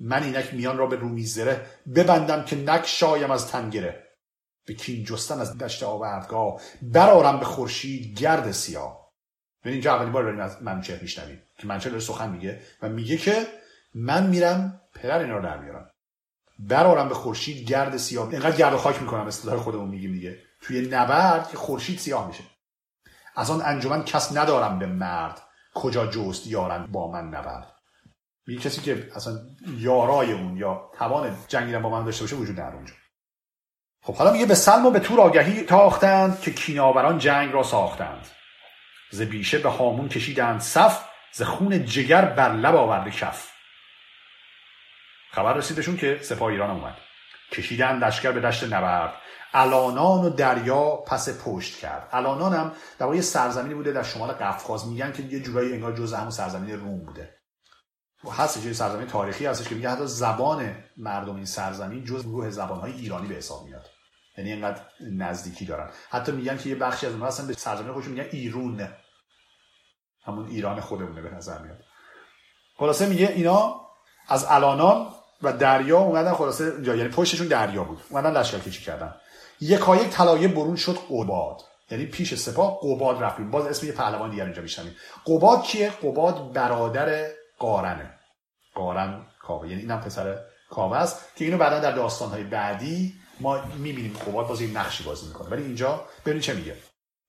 من 0.00 0.22
اینک 0.22 0.54
میان 0.54 0.78
را 0.78 0.86
به 0.86 0.96
رومی 0.96 1.24
زره 1.24 1.66
ببندم 1.94 2.44
که 2.44 2.56
نک 2.56 2.86
شایم 2.86 3.30
از 3.30 3.48
تن 3.48 3.70
گره. 3.70 4.06
به 4.66 4.74
کین 4.74 5.04
جستن 5.04 5.40
از 5.40 5.58
دشت 5.58 5.82
آوردگاه 5.82 6.60
برارم 6.82 7.38
به 7.38 7.44
خورشید 7.44 8.18
گرد 8.18 8.50
سیاه. 8.50 8.99
ببین 9.60 9.72
اینجا 9.72 9.94
اولین 9.94 10.12
بار 10.12 10.40
از 10.40 10.62
منوچهر 10.62 11.02
میشنویم 11.02 11.42
که 11.58 11.66
منوچهر 11.66 11.90
داره 11.90 12.02
سخن 12.02 12.30
میگه 12.30 12.60
و 12.82 12.88
میگه 12.88 13.16
که 13.16 13.46
من 13.94 14.26
میرم 14.26 14.80
پدر 14.94 15.18
اینا 15.18 15.36
رو 15.36 15.42
در 15.42 15.58
میارم. 15.58 15.90
برارم 16.58 17.08
به 17.08 17.14
خورشید 17.14 17.68
گرد 17.68 17.96
سیاه. 17.96 18.28
اینقدر 18.28 18.56
گرد 18.56 18.74
و 18.74 18.76
خاک 18.76 19.02
می‌کنم 19.02 19.26
اصطلاح 19.26 19.56
خودمون 19.56 19.88
میگیم 19.88 20.12
دیگه. 20.12 20.38
توی 20.60 20.88
نبرد 20.88 21.48
که 21.50 21.56
خورشید 21.56 21.98
سیاه 21.98 22.26
میشه. 22.26 22.44
از 23.36 23.50
آن 23.50 23.62
انجمن 23.64 24.04
کس 24.04 24.36
ندارم 24.36 24.78
به 24.78 24.86
مرد. 24.86 25.42
کجا 25.74 26.06
جست 26.06 26.46
یارن 26.46 26.86
با 26.86 27.10
من 27.10 27.28
نبرد. 27.28 27.66
میگه 28.46 28.60
کسی 28.60 28.80
که 28.80 29.08
اصلا 29.14 29.38
یارای 29.78 30.32
اون 30.32 30.56
یا 30.56 30.90
توان 30.98 31.36
جنگیدن 31.48 31.82
با 31.82 31.90
من 31.90 32.04
داشته 32.04 32.24
باشه 32.24 32.36
وجود 32.36 32.60
نداره 32.60 32.76
اونجا. 32.76 32.94
خب 34.02 34.14
حالا 34.14 34.32
میگه 34.32 34.46
به 34.46 34.54
سلم 34.54 34.86
و 34.86 34.90
به 34.90 35.00
تور 35.00 35.20
آگهی 35.20 35.62
تاختند 35.62 36.40
که 36.40 36.50
کیناوران 36.50 37.18
جنگ 37.18 37.52
را 37.52 37.62
ساختند. 37.62 38.26
ز 39.10 39.22
بیشه 39.22 39.58
به 39.58 39.68
هامون 39.68 40.08
کشیدند 40.08 40.60
صف 40.60 41.04
ز 41.32 41.42
خون 41.42 41.84
جگر 41.84 42.24
بر 42.24 42.52
لب 42.52 42.76
آورده 42.76 43.10
کف. 43.10 43.50
خبر 45.30 45.54
رسیدشون 45.54 45.96
که 45.96 46.18
سپاه 46.22 46.48
ایران 46.48 46.70
اومد. 46.70 46.96
کشیدن 47.52 47.98
لشکر 47.98 48.32
به 48.32 48.40
دشت 48.40 48.64
نبرد. 48.64 49.14
الانان 49.52 50.24
و 50.24 50.30
دریا 50.30 50.96
پس 50.96 51.44
پشت 51.44 51.78
کرد. 51.78 52.08
الانان 52.12 52.54
هم 52.54 52.72
در 52.98 53.06
واقع 53.06 53.20
سرزمینی 53.20 53.74
بوده 53.74 53.92
در 53.92 54.02
شمال 54.02 54.32
قفقاز. 54.32 54.88
میگن 54.88 55.12
که 55.12 55.22
یه 55.22 55.40
جورایی 55.40 55.72
انگار 55.72 55.92
جزء 55.92 56.16
همون 56.16 56.30
سرزمین 56.30 56.80
روم 56.80 57.04
بوده. 57.04 57.40
هست 58.32 58.66
یه 58.66 58.72
سرزمین 58.72 59.06
تاریخی 59.06 59.46
هستش 59.46 59.68
که 59.68 59.74
میگه 59.74 59.90
حتی 59.90 60.06
زبان 60.06 60.84
مردم 60.96 61.36
این 61.36 61.44
سرزمین 61.44 62.04
جز 62.04 62.26
گروه 62.26 62.50
زبانهای 62.50 62.92
ایرانی 62.92 63.28
به 63.28 63.34
حساب 63.34 63.64
میاد. 63.64 63.86
یعنی 64.40 64.52
اینقدر 64.52 64.80
نزدیکی 65.00 65.64
دارن. 65.64 65.90
حتی 66.10 66.32
میگن 66.32 66.56
که 66.58 66.68
یه 66.68 66.74
بخشی 66.74 67.06
از 67.06 67.12
اونها 67.12 67.28
هستن 67.28 67.46
به 67.46 67.52
سرزمین 67.52 67.92
خودشون 67.92 68.12
میگن 68.12 68.28
ایرون 68.32 68.88
همون 70.24 70.48
ایران 70.48 70.80
خودمونه 70.80 71.22
به 71.22 71.30
نظر 71.30 71.58
میاد. 71.58 71.78
خلاصه 72.76 73.06
میگه 73.06 73.28
اینا 73.28 73.80
از 74.28 74.46
الانان 74.48 75.06
و 75.42 75.52
دریا 75.52 75.98
اومدن 75.98 76.32
خلاصه 76.32 76.64
یعنی 76.84 77.08
پشتشون 77.08 77.46
دریا 77.46 77.84
بود. 77.84 78.00
اومدن 78.10 78.32
لشکر 78.32 78.58
کشی 78.58 78.84
کردن. 78.84 79.14
یکایک 79.60 80.10
طلایه 80.10 80.48
برون 80.48 80.76
شد 80.76 80.98
قباد. 81.10 81.62
یعنی 81.90 82.06
پیش 82.06 82.34
سپاه 82.34 82.78
قباد 82.82 83.22
رفتیم 83.22 83.50
باز 83.50 83.66
اسم 83.66 83.86
یه 83.86 83.92
پهلوان 83.92 84.30
دیگر 84.30 84.44
اینجا 84.44 84.62
میشنیم 84.62 84.96
قباد 85.26 85.62
کیه؟ 85.62 85.90
قباد 85.90 86.52
برادر 86.52 87.30
قارنه. 87.58 88.10
قارن 88.74 89.26
کاوه. 89.42 89.68
یعنی 89.68 89.80
اینم 89.80 90.00
پسر 90.00 90.38
کاوه 90.70 90.96
است 90.96 91.36
که 91.36 91.44
اینو 91.44 91.58
بعدا 91.58 91.80
در 91.80 91.92
داستانهای 91.92 92.44
بعدی 92.44 93.19
ما 93.40 93.62
می‌بینیم 93.78 94.16
قباد 94.26 94.46
باز 94.46 94.60
این 94.60 94.76
نقشی 94.76 95.04
بازی 95.04 95.26
می‌کنه. 95.26 95.48
ولی 95.48 95.62
اینجا 95.62 96.04
ببینید 96.26 96.42
چه 96.42 96.54
میگه. 96.54 96.76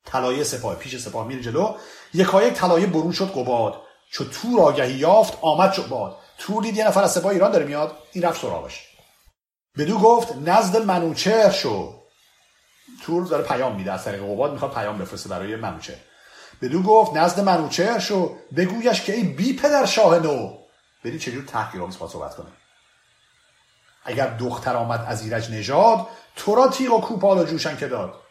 طلایه 0.05 0.43
سپاه 0.43 0.75
پیش 0.75 0.97
سپاه 0.97 1.27
میره 1.27 1.41
جلو. 1.41 1.75
یکایک 2.13 2.53
طلایه 2.53 2.87
برون 2.87 3.11
شد 3.11 3.31
قباد 3.31 3.81
چو 4.11 4.25
تور 4.25 4.61
آگهی 4.61 4.93
یافت 4.93 5.37
آمد 5.41 5.73
شد 5.73 5.87
باد. 5.87 6.17
تور 6.37 6.63
دید 6.63 6.77
یه 6.77 6.87
نفر 6.87 7.03
از 7.03 7.11
سپاه 7.11 7.31
ایران 7.31 7.51
داره 7.51 7.65
میاد 7.65 7.97
این 8.11 8.23
رفت 8.23 8.41
سراغش. 8.41 8.87
بدو 9.77 9.99
گفت 9.99 10.35
نزد 10.35 10.77
منوچهر 10.77 11.51
شو. 11.51 11.93
تور 13.03 13.25
داره 13.25 13.43
پیام 13.43 13.75
میده 13.75 13.91
از 13.91 14.03
طریق 14.03 14.23
قباد 14.23 14.51
می‌خواد 14.51 14.73
پیام 14.73 14.97
بفرسته 14.97 15.29
برای 15.29 15.55
منوچهر. 15.55 15.97
بدو 16.61 16.81
گفت 16.81 17.13
نزد 17.13 17.39
منوچهر 17.39 17.99
شو. 17.99 18.35
بگویش 18.57 19.01
که 19.01 19.13
ای 19.13 19.23
بی 19.23 19.53
پدر 19.53 19.85
شاه 19.85 20.19
نو. 20.19 20.57
برید 21.03 21.21
چجور 21.21 21.43
تحقیرآمیز 21.43 21.97
با 21.97 22.07
صحبت 22.07 22.35
کنه. 22.35 22.47
اگر 24.03 24.27
دختر 24.27 24.75
آمد 24.75 25.05
از 25.07 25.23
ایرج 25.23 25.51
نژاد 25.51 26.07
تو 26.35 26.55
را 26.55 26.67
تیغ 26.67 26.93
و 26.93 27.01
کوپال 27.01 27.37
و 27.37 27.43
جوشن 27.43 27.77
که 27.77 27.87
داد. 27.87 28.21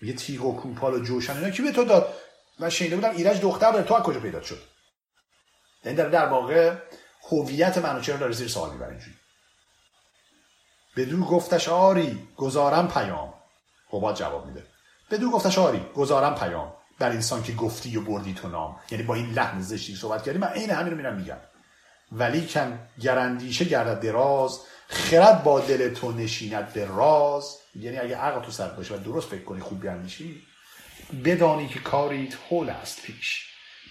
میگه 0.00 0.14
تیغ 0.14 0.44
و 0.44 0.56
کوپال 0.56 0.94
و 0.94 1.04
جوشن 1.04 1.36
اینا 1.36 1.50
کی 1.50 1.62
به 1.62 1.72
تو 1.72 1.84
داد؟ 1.84 2.14
من 2.58 2.70
شنیده 2.70 2.96
بودم 2.96 3.10
ایرج 3.10 3.40
دختر 3.40 3.72
داره. 3.72 3.84
تو 3.84 3.94
از 3.94 4.02
کجا 4.02 4.20
پیدا 4.20 4.42
شد؟ 4.42 4.62
یعنی 5.84 5.98
در 5.98 6.08
در 6.08 6.26
واقع 6.26 6.76
هویت 7.30 7.78
منوچهر 7.78 8.16
داره 8.16 8.32
زیر 8.32 8.48
سوال 8.48 8.70
می‌بره 8.70 8.90
اینجوری؟ 8.90 9.16
بدو 10.96 11.24
گفتش 11.24 11.68
آری 11.68 12.28
گزارم 12.36 12.88
پیام. 12.88 13.34
قباد 13.92 14.16
جواب 14.16 14.46
میده 14.46 14.66
بدو 15.10 15.30
گفتش 15.30 15.58
آری 15.58 15.86
گزارم 15.94 16.34
پیام. 16.34 16.74
بر 16.98 17.10
انسان 17.10 17.42
که 17.42 17.52
گفتی 17.52 17.96
و 17.96 18.00
بردی 18.00 18.34
تو 18.34 18.48
نام. 18.48 18.80
یعنی 18.90 19.04
با 19.04 19.14
این 19.14 19.32
لحن 19.32 19.62
زشتی 19.62 19.96
صحبت 19.96 20.22
کردی 20.22 20.38
من 20.38 20.48
عین 20.48 20.70
همین 20.70 20.90
رو 20.90 20.96
میرم 20.96 21.16
میگم. 21.16 21.38
ولی 22.12 22.46
کن 22.46 22.78
گرندیشه 23.00 23.64
گردد 23.64 24.00
دراز 24.00 24.60
خرد 24.88 25.42
با 25.42 25.60
دل 25.60 25.94
تو 25.94 26.12
نشیند 26.12 26.72
به 26.72 26.84
راز. 26.84 27.56
یعنی 27.74 27.98
اگه 27.98 28.16
عقل 28.16 28.44
تو 28.44 28.50
سر 28.50 28.68
باشه 28.68 28.94
و 28.94 28.98
درست 28.98 29.28
فکر 29.28 29.44
کنی 29.44 29.60
خوب 29.60 29.80
بیاندیشی 29.80 30.42
بدانی 31.24 31.68
که 31.68 31.78
کاریت 31.78 32.34
حول 32.48 32.70
است 32.70 33.02
پیش. 33.02 33.46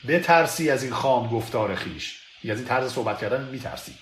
بترسی 0.08 0.70
از 0.70 0.84
این 0.84 0.94
خام 0.94 1.30
گفتار 1.30 1.76
خیش. 1.76 2.20
یعنی 2.44 2.52
از 2.52 2.58
این 2.60 2.68
طرز 2.68 2.94
صحبت 2.94 3.20
کردن 3.20 3.44
میترسی. 3.44 3.96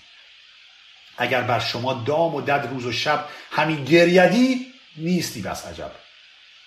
اگر 1.18 1.42
بر 1.42 1.58
شما 1.58 1.94
دام 1.94 2.34
و 2.34 2.40
دد 2.40 2.68
روز 2.70 2.86
و 2.86 2.92
شب 2.92 3.24
همین 3.50 3.84
گریدی 3.84 4.66
نیستی 4.96 5.42
بس 5.42 5.66
عجب. 5.66 5.92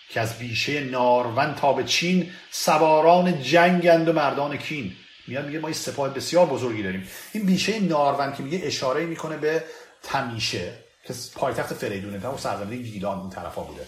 که 0.09 0.19
از 0.19 0.39
بیشه 0.39 0.79
نارون 0.79 1.55
تا 1.55 1.73
به 1.73 1.83
چین 1.83 2.31
سواران 2.51 3.41
جنگند 3.41 4.07
و 4.07 4.13
مردان 4.13 4.57
کین. 4.57 4.95
میاد 5.27 5.45
میگه 5.45 5.59
ما 5.59 5.67
این 5.67 5.77
سپاه 5.77 6.09
بسیار 6.09 6.45
بزرگی 6.45 6.83
داریم. 6.83 7.07
این 7.31 7.45
بیشه 7.45 7.79
نارون 7.79 8.33
که 8.33 8.43
میگه 8.43 8.61
اشاره 8.63 9.05
می‌کنه 9.05 9.37
به 9.37 9.63
تمیشه 10.03 10.73
که 11.07 11.13
پایتخت 11.35 11.73
فریدونه. 11.73 12.27
و 12.27 12.37
سرزمین 12.37 12.81
گیلان 12.81 13.19
اون 13.19 13.29
طرفا 13.29 13.61
بوده 13.61 13.87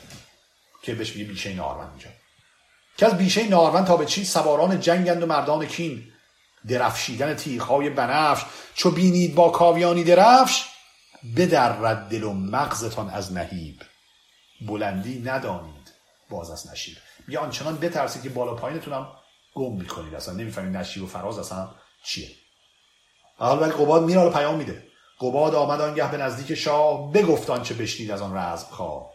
که 0.82 0.96
بهش 0.96 1.16
میگه 1.16 1.30
بیشه 1.30 1.54
نارون 1.54 1.90
اینجا. 1.90 2.10
که 2.98 3.06
از 3.06 3.18
بیشه 3.18 3.50
نارون 3.50 3.86
تا 3.86 3.98
به 3.98 4.06
چین 4.06 4.24
سواران 4.24 4.80
جنگند 4.80 5.24
و 5.24 5.26
مردان 5.26 5.66
کین. 5.66 6.04
درفشیدن 6.68 7.34
تیغهای 7.36 7.90
بنفش. 7.90 8.46
چو 8.76 8.92
بینید 8.92 9.36
با 9.36 9.50
کاویانی 9.50 10.04
درفش 10.04 10.66
بدرد 11.38 12.10
دل 12.10 12.24
و 12.24 12.34
مغزتان 12.34 13.10
از 13.10 13.34
نهیب. 13.34 13.82
بلندی 14.68 15.20
ندانید 15.20 15.94
باز 16.30 16.52
از 16.52 16.72
نشیب. 16.72 16.98
میگه 17.28 17.40
آنچنان 17.40 17.78
بترسید 17.78 18.24
که 18.24 18.30
بالا 18.30 18.54
پایینتونم. 18.54 19.08
گم 19.56 19.76
می‌کنید 19.76 20.16
اصلا 20.16 20.34
نمی‌فهمید 20.34 20.78
نشیب 20.78 21.04
و 21.04 21.08
فراز 21.08 21.40
اصلا 21.40 21.70
چیه. 22.04 22.30
حال 23.38 23.62
ولی 23.62 23.72
قباد 23.72 24.04
میره 24.04 24.30
پیام 24.30 24.56
میده. 24.56 24.88
قباد 25.20 25.56
آمد 25.56 25.82
آنگه 25.82 26.12
به 26.12 26.18
نزدیک 26.18 26.58
شاه 26.58 27.12
بگفت 27.12 27.50
آنچه 27.50 27.74
بشنید 27.74 28.12
از 28.12 28.22
آن 28.22 28.38
رزم 28.38 28.68
خواه. 28.72 29.14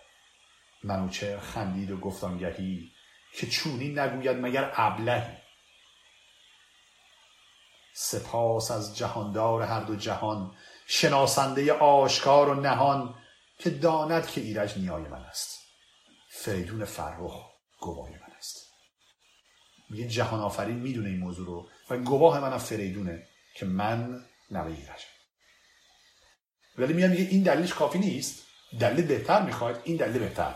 منوچه 0.84 1.41
خندید 1.41 1.91
و 1.91 1.97
گفت 1.97 2.24
آنگهی 2.24 2.93
که 3.34 3.47
چونی 3.47 3.89
نگوید 3.89 4.36
مگر 4.36 4.72
ابلهی. 4.76 5.36
سپاس 7.95 8.70
از 8.70 8.97
جهاندار 8.97 9.62
هر 9.62 9.80
دو 9.80 9.97
جهان 9.97 10.55
شناسنده 10.86 11.72
آشکار 11.72 12.49
و 12.49 12.55
نهان 12.55 13.14
که 13.59 13.70
داند 13.70 14.26
که 14.26 14.41
ایرج 14.41 14.78
نیای 14.78 15.03
من 15.03 15.24
است. 15.24 15.59
فریدون 16.30 16.84
فرخ 16.84 17.34
است 17.80 18.18
میگه 19.91 20.09
جهان 20.09 20.41
آفرین 20.41 20.78
می‌دونه 20.78 21.09
این 21.09 21.18
موضوع 21.18 21.47
رو 21.47 21.68
و 21.91 21.97
گواه 21.97 22.41
منم 22.41 22.59
فریدونه 22.59 23.26
که 23.55 23.66
من 23.66 24.24
نوه 24.51 24.66
ایرجم 24.66 25.09
ولی 26.78 26.93
میاد 26.93 27.11
میگه 27.11 27.22
این 27.22 27.43
دلیلش 27.43 27.74
کافی 27.74 27.99
نیست. 27.99 28.43
دلیل 28.80 29.07
بهتر 29.07 29.43
می‌خواد 29.43 29.80
این 29.84 29.97
دلیل 29.97 30.18
بهتر. 30.18 30.55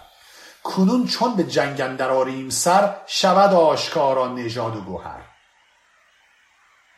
کنون 0.62 1.06
چون 1.06 1.36
به 1.36 1.44
جنگ 1.44 2.00
آریم 2.00 2.50
سر 2.50 2.96
شود 3.06 3.54
آشکارا 3.54 4.28
نژاد 4.28 4.76
و 4.76 4.80
گوهر. 4.80 5.22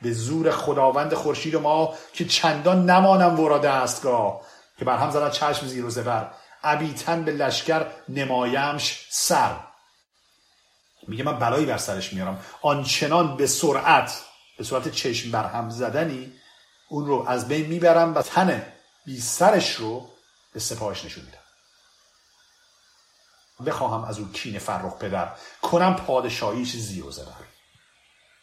به 0.02 0.12
زور 0.12 0.50
خداوند 0.50 1.14
خورشید 1.14 1.56
ما 1.56 1.94
که 2.12 2.24
چندان 2.24 2.90
نمانم 2.90 3.40
ورا 3.40 3.58
دستگاه 3.58 4.40
که 4.78 4.84
بر 4.84 4.98
هم 4.98 5.10
زدن 5.10 5.30
چشم 5.30 5.66
زیر 5.66 5.84
و 5.84 5.90
زبر. 5.90 6.30
ابیتن 6.62 7.24
به 7.24 7.32
لشکر 7.32 7.86
نمایمش 8.08 9.06
سر. 9.10 9.56
میگه 11.08 11.24
من 11.24 11.38
بلایی 11.38 11.66
بر 11.66 11.78
سرش 11.78 12.12
میارم. 12.12 12.44
آنچنان 12.62 13.36
به 13.36 13.46
سرعت 13.46 14.22
به 14.58 14.64
صورت 14.64 14.88
چشم 14.88 15.30
بر 15.30 15.46
هم 15.46 15.70
زدنی 15.70 16.32
اون 16.88 17.06
رو 17.06 17.24
از 17.28 17.48
بین 17.48 17.66
می‌برم 17.66 18.14
و 18.14 18.22
تن 18.22 18.66
بی 19.04 19.20
سرش 19.20 19.74
رو 19.74 20.10
به 20.52 20.60
سپاهش 20.60 21.04
نشون 21.04 21.24
میدم. 21.24 21.38
بخواهم 23.66 24.04
از 24.04 24.18
او 24.18 24.32
کین 24.32 24.58
فرخ 24.58 24.98
پدر 24.98 25.32
کنم 25.62 25.96
پادشاهیش 25.96 26.76
زیر 26.76 27.04
و 27.04 27.10
زبر 27.10 27.32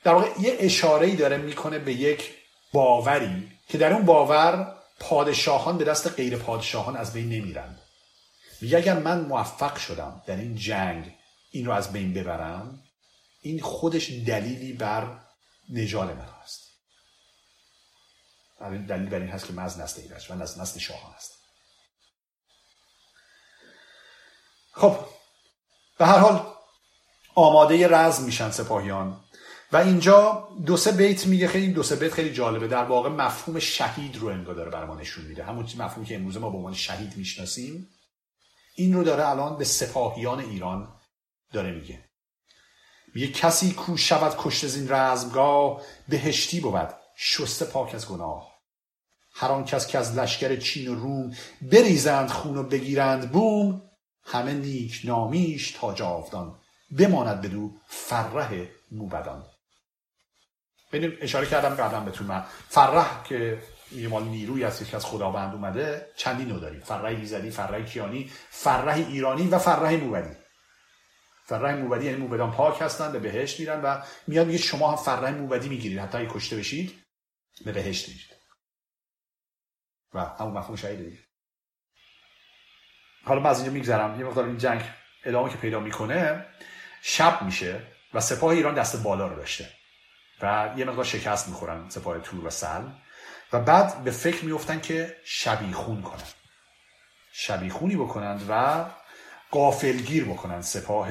در 0.04 0.14
واقع 0.14 0.30
یه 0.40 0.58
اشاره 0.60 1.08
ای 1.08 1.16
داره 1.16 1.38
می‌کنه 1.38 1.80
به 1.80 1.94
یک 1.94 2.34
باوری 2.74 3.52
که 3.68 3.78
در 3.78 3.94
اون 3.94 4.06
باور 4.06 4.76
پادشاهان 5.00 5.78
به 5.78 5.84
دست 5.84 6.08
غیر 6.08 6.38
پادشاهان 6.38 6.98
از 6.98 7.14
بین 7.14 7.30
نمیرند. 7.30 7.80
میگه 8.62 8.78
اگر 8.78 9.00
من 9.00 9.22
موفق 9.22 9.78
شدم 9.78 10.22
در 10.26 10.36
این 10.36 10.56
جنگ 10.56 11.16
این 11.52 11.66
رو 11.66 11.72
از 11.72 11.94
بین 11.94 12.14
ببرم 12.14 12.84
این 13.42 13.62
خودش 13.62 14.10
دلیلی 14.10 14.74
بر 14.74 15.20
نجال 15.70 16.14
من 16.14 16.30
هست. 16.44 16.62
دلیل 18.70 19.10
بر 19.10 19.20
این 19.20 19.30
هست 19.30 19.46
که 19.46 19.54
من 19.54 19.64
از 19.64 19.80
نسل 19.80 20.02
ایرج 20.02 20.32
و 20.32 20.42
از 20.42 20.60
نسل 20.60 20.80
شاهان 20.80 21.14
هست 21.14 21.32
خب 24.72 24.98
به 25.98 26.06
هر 26.06 26.18
حال 26.18 26.54
آماده 27.36 27.88
رزم 27.88 28.24
میشن 28.24 28.52
سپاهیان 28.52 29.24
و 29.72 29.78
اینجا 29.78 30.48
دو 30.66 30.78
سه 30.78 30.92
بیت 30.92 31.26
میگه 31.28 31.48
خیلی 31.48 31.74
دو 31.74 31.84
سه 31.84 31.96
بیت 31.96 32.14
خیلی 32.14 32.34
جالبه. 32.34 32.68
در 32.68 32.84
واقع 32.84 33.10
مفهوم 33.10 33.60
شهید 33.60 34.18
رو 34.18 34.28
انگار 34.28 34.56
داره 34.56 34.72
بر 34.72 34.86
ما 34.86 34.96
نشون 34.96 35.26
میده. 35.26 35.44
همون 35.44 35.64
مفهومی 35.64 36.06
که 36.06 36.16
امروز 36.16 36.38
ما 36.38 36.50
به 36.50 36.58
عنوان 36.58 36.74
شهید 36.74 37.18
می‌شناسیم 37.18 37.90
این 38.76 38.94
رو 38.94 39.04
داره 39.04 39.30
الان 39.30 39.58
به 39.58 39.64
سپاهیان 39.64 40.40
ایران 40.40 41.01
داره 41.54 41.72
میگه. 41.72 42.00
میگه 43.16 43.28
کسی 43.28 43.74
کو 43.74 43.98
شود 43.98 44.36
کشت 44.38 44.64
از 44.64 44.76
این 44.76 44.92
رزمگاه 44.92 45.82
بهشتی 46.08 46.60
بود 46.60 46.90
شسته 47.16 47.66
پاک 47.66 47.96
از 47.96 48.08
گناه. 48.08 48.52
هر 49.34 49.48
آن 49.48 49.66
کس 49.66 49.88
که 49.88 49.98
از 49.98 50.18
لشکر 50.18 50.56
چین 50.56 50.88
و 50.88 50.96
روم 50.96 51.36
بریزند 51.62 52.30
خون 52.30 52.58
و 52.58 52.64
بگیرند 52.64 53.32
بوم 53.32 53.82
همه 54.24 54.54
نیک 54.54 55.02
نامیش 55.04 55.72
تا 55.72 55.94
جاودان 55.94 56.60
بماند 56.98 57.42
بدو 57.42 57.72
فرح 57.88 58.66
موبدان. 58.92 59.46
ببینیم 60.92 61.18
اشاره 61.22 61.48
کردم 61.48 61.76
قبلا 61.76 62.00
بهتون. 62.00 62.28
من 62.28 62.44
فرح 62.70 63.24
که 63.24 63.62
یه 63.92 64.08
مال 64.08 64.24
نیروی 64.24 64.64
هست 64.64 64.86
که 64.86 64.96
از 64.96 65.06
خداوند 65.06 65.54
اومده 65.54 66.08
چندی 66.16 66.46
نو 66.46 66.60
داریم. 66.60 66.80
فرح 66.80 67.06
ایزدی 67.06 67.50
فرح 67.50 67.82
کیانی 67.82 68.32
فرح 68.50 68.96
ایرانی 68.96 69.48
و 69.48 69.60
فرح 69.60 69.96
موبدی. 69.96 70.41
فرح 71.52 71.76
موبدی 71.76 72.06
یعنی 72.06 72.18
موبدان 72.18 72.52
پاک 72.52 72.82
هستن 72.82 73.12
به 73.12 73.20
بهشت 73.20 73.60
میرن 73.60 73.82
و 73.82 74.02
میاد 74.28 74.48
میگه 74.48 74.60
شما 74.60 74.92
هم 74.92 74.96
فرح 74.96 75.32
موبدی 75.32 75.70
می‌گیرید. 75.70 76.00
حتی 76.00 76.18
اگه 76.18 76.30
کشته 76.30 76.56
بشید 76.58 77.04
به 77.66 77.72
بهشت 77.72 78.08
میرید. 78.08 78.36
و 80.14 80.20
همون 80.20 80.58
مفهوم 80.58 80.76
شهید 80.76 81.00
دیگه. 81.00 81.18
حالا 83.24 83.40
من 83.40 83.50
از 83.50 83.58
اینجا 83.58 83.72
میگذرم. 83.72 84.20
یه 84.20 84.26
مقدار 84.26 84.46
این 84.46 84.58
جنگ 84.58 84.82
ادامه 85.24 85.50
که 85.50 85.58
پیدا 85.58 85.80
می‌کنه 85.80 86.46
شب 87.02 87.42
میشه 87.42 87.82
و 88.14 88.22
سپاه 88.22 88.50
ایران 88.50 88.74
دست 88.74 89.04
بالا 89.04 89.28
رو 89.28 89.36
داشته. 89.36 89.70
و 90.42 90.74
یه 90.78 90.86
مقدار 90.86 91.06
شکست 91.06 91.48
می‌خورن 91.48 91.90
سپاه 91.90 92.20
تور 92.20 92.46
و 92.46 92.50
سل 92.50 92.90
و 93.54 93.60
بعد 93.60 94.04
به 94.04 94.12
فکر 94.12 94.46
میفتن 94.46 94.82
که 94.82 95.18
شبیخون 95.26 96.02
کنن. 96.02 96.28
شبیخونی 97.34 97.96
بکنند 97.96 98.46
و 98.50 98.86
قافلگیر 99.52 100.26
بکنن 100.26 100.62
سپاه 100.62 101.08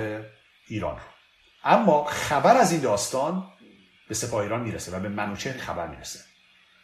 ایران 0.67 0.97
رو. 0.97 1.03
اما 1.65 2.05
خبر 2.05 2.57
از 2.57 2.73
این 2.73 2.81
داستان 2.81 3.53
به 4.09 4.15
سپاه 4.15 4.43
ایران 4.43 4.61
می‌رسه 4.61 4.97
و 4.97 5.01
به 5.01 5.09
منوچهر 5.09 5.59
خبر 5.59 5.87
می‌رسه 5.87 6.21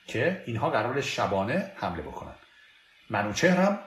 که 0.07 0.43
اینها 0.47 0.71
قرار 0.71 1.01
شبانه 1.01 1.73
حمله 1.77 2.03
بکنن. 2.03 2.35
منوچهر 3.11 3.57
هم 3.57 3.79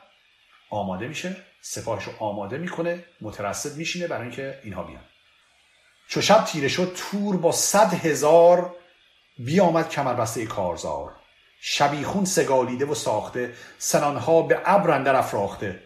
آماده 0.69 1.07
میشه 1.07 1.35
سپاهش 1.61 2.03
رو 2.03 2.13
آماده 2.19 2.57
می‌کنه 2.57 3.05
مترصد 3.21 3.77
میشینه 3.77 4.07
برای 4.07 4.21
اینکه 4.21 4.59
اینها 4.63 4.83
بیان. 4.83 5.03
چو 6.07 6.21
شب 6.21 6.43
تیره 6.45 6.67
شد 6.67 6.95
تور 6.97 7.37
با 7.37 7.51
صد 7.51 7.93
هزار 7.93 8.75
بیامد 9.37 9.89
کمربسته 9.89 10.45
کارزار. 10.45 11.15
شبیخون 11.61 12.25
سگالیده 12.25 12.85
و 12.85 12.95
ساخته 12.95 13.53
سنانها 13.77 14.41
به 14.41 14.61
ابر 14.65 14.91
اندر 14.91 15.15
افراخته. 15.15 15.83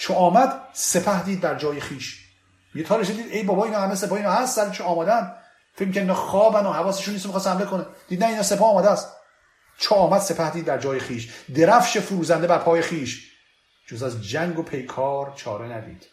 چو 0.00 0.14
آمد 0.14 0.60
سپه 0.72 1.22
دید 1.22 1.40
در 1.40 1.54
جای 1.54 1.80
خیش. 1.80 2.24
یه 2.74 2.84
تا 2.84 3.02
دید 3.02 3.26
ای 3.30 3.42
بابا 3.42 3.64
اینا 3.64 3.80
همه 3.80 3.94
سپاه 3.94 4.18
اینا 4.18 4.32
هست 4.32 4.56
سر 4.56 4.70
چه 4.70 4.84
آمدن. 4.84 5.34
فکر 5.74 5.90
که 5.90 6.12
خوابن 6.12 6.66
و 6.66 6.72
حواسشون 6.72 7.14
نیست 7.14 7.26
می‌خواست 7.26 7.46
حمله 7.46 7.64
کنه 7.64 7.86
دید 8.08 8.24
نه 8.24 8.28
اینا 8.28 8.42
سپاه 8.42 8.70
آمده 8.70 8.90
است. 8.90 9.08
چو 9.78 9.94
آمد 9.94 10.20
سپه 10.20 10.50
دید 10.50 10.64
در 10.64 10.78
جای 10.78 11.00
خیش. 11.00 11.30
درفش 11.54 11.98
فروزنده 11.98 12.46
بر 12.46 12.58
پای 12.58 12.82
خیش. 12.82 13.32
جز 13.88 14.02
از 14.02 14.24
جنگ 14.24 14.58
و 14.58 14.62
پیکار 14.62 15.32
چاره 15.36 15.68
ندید. 15.68 16.06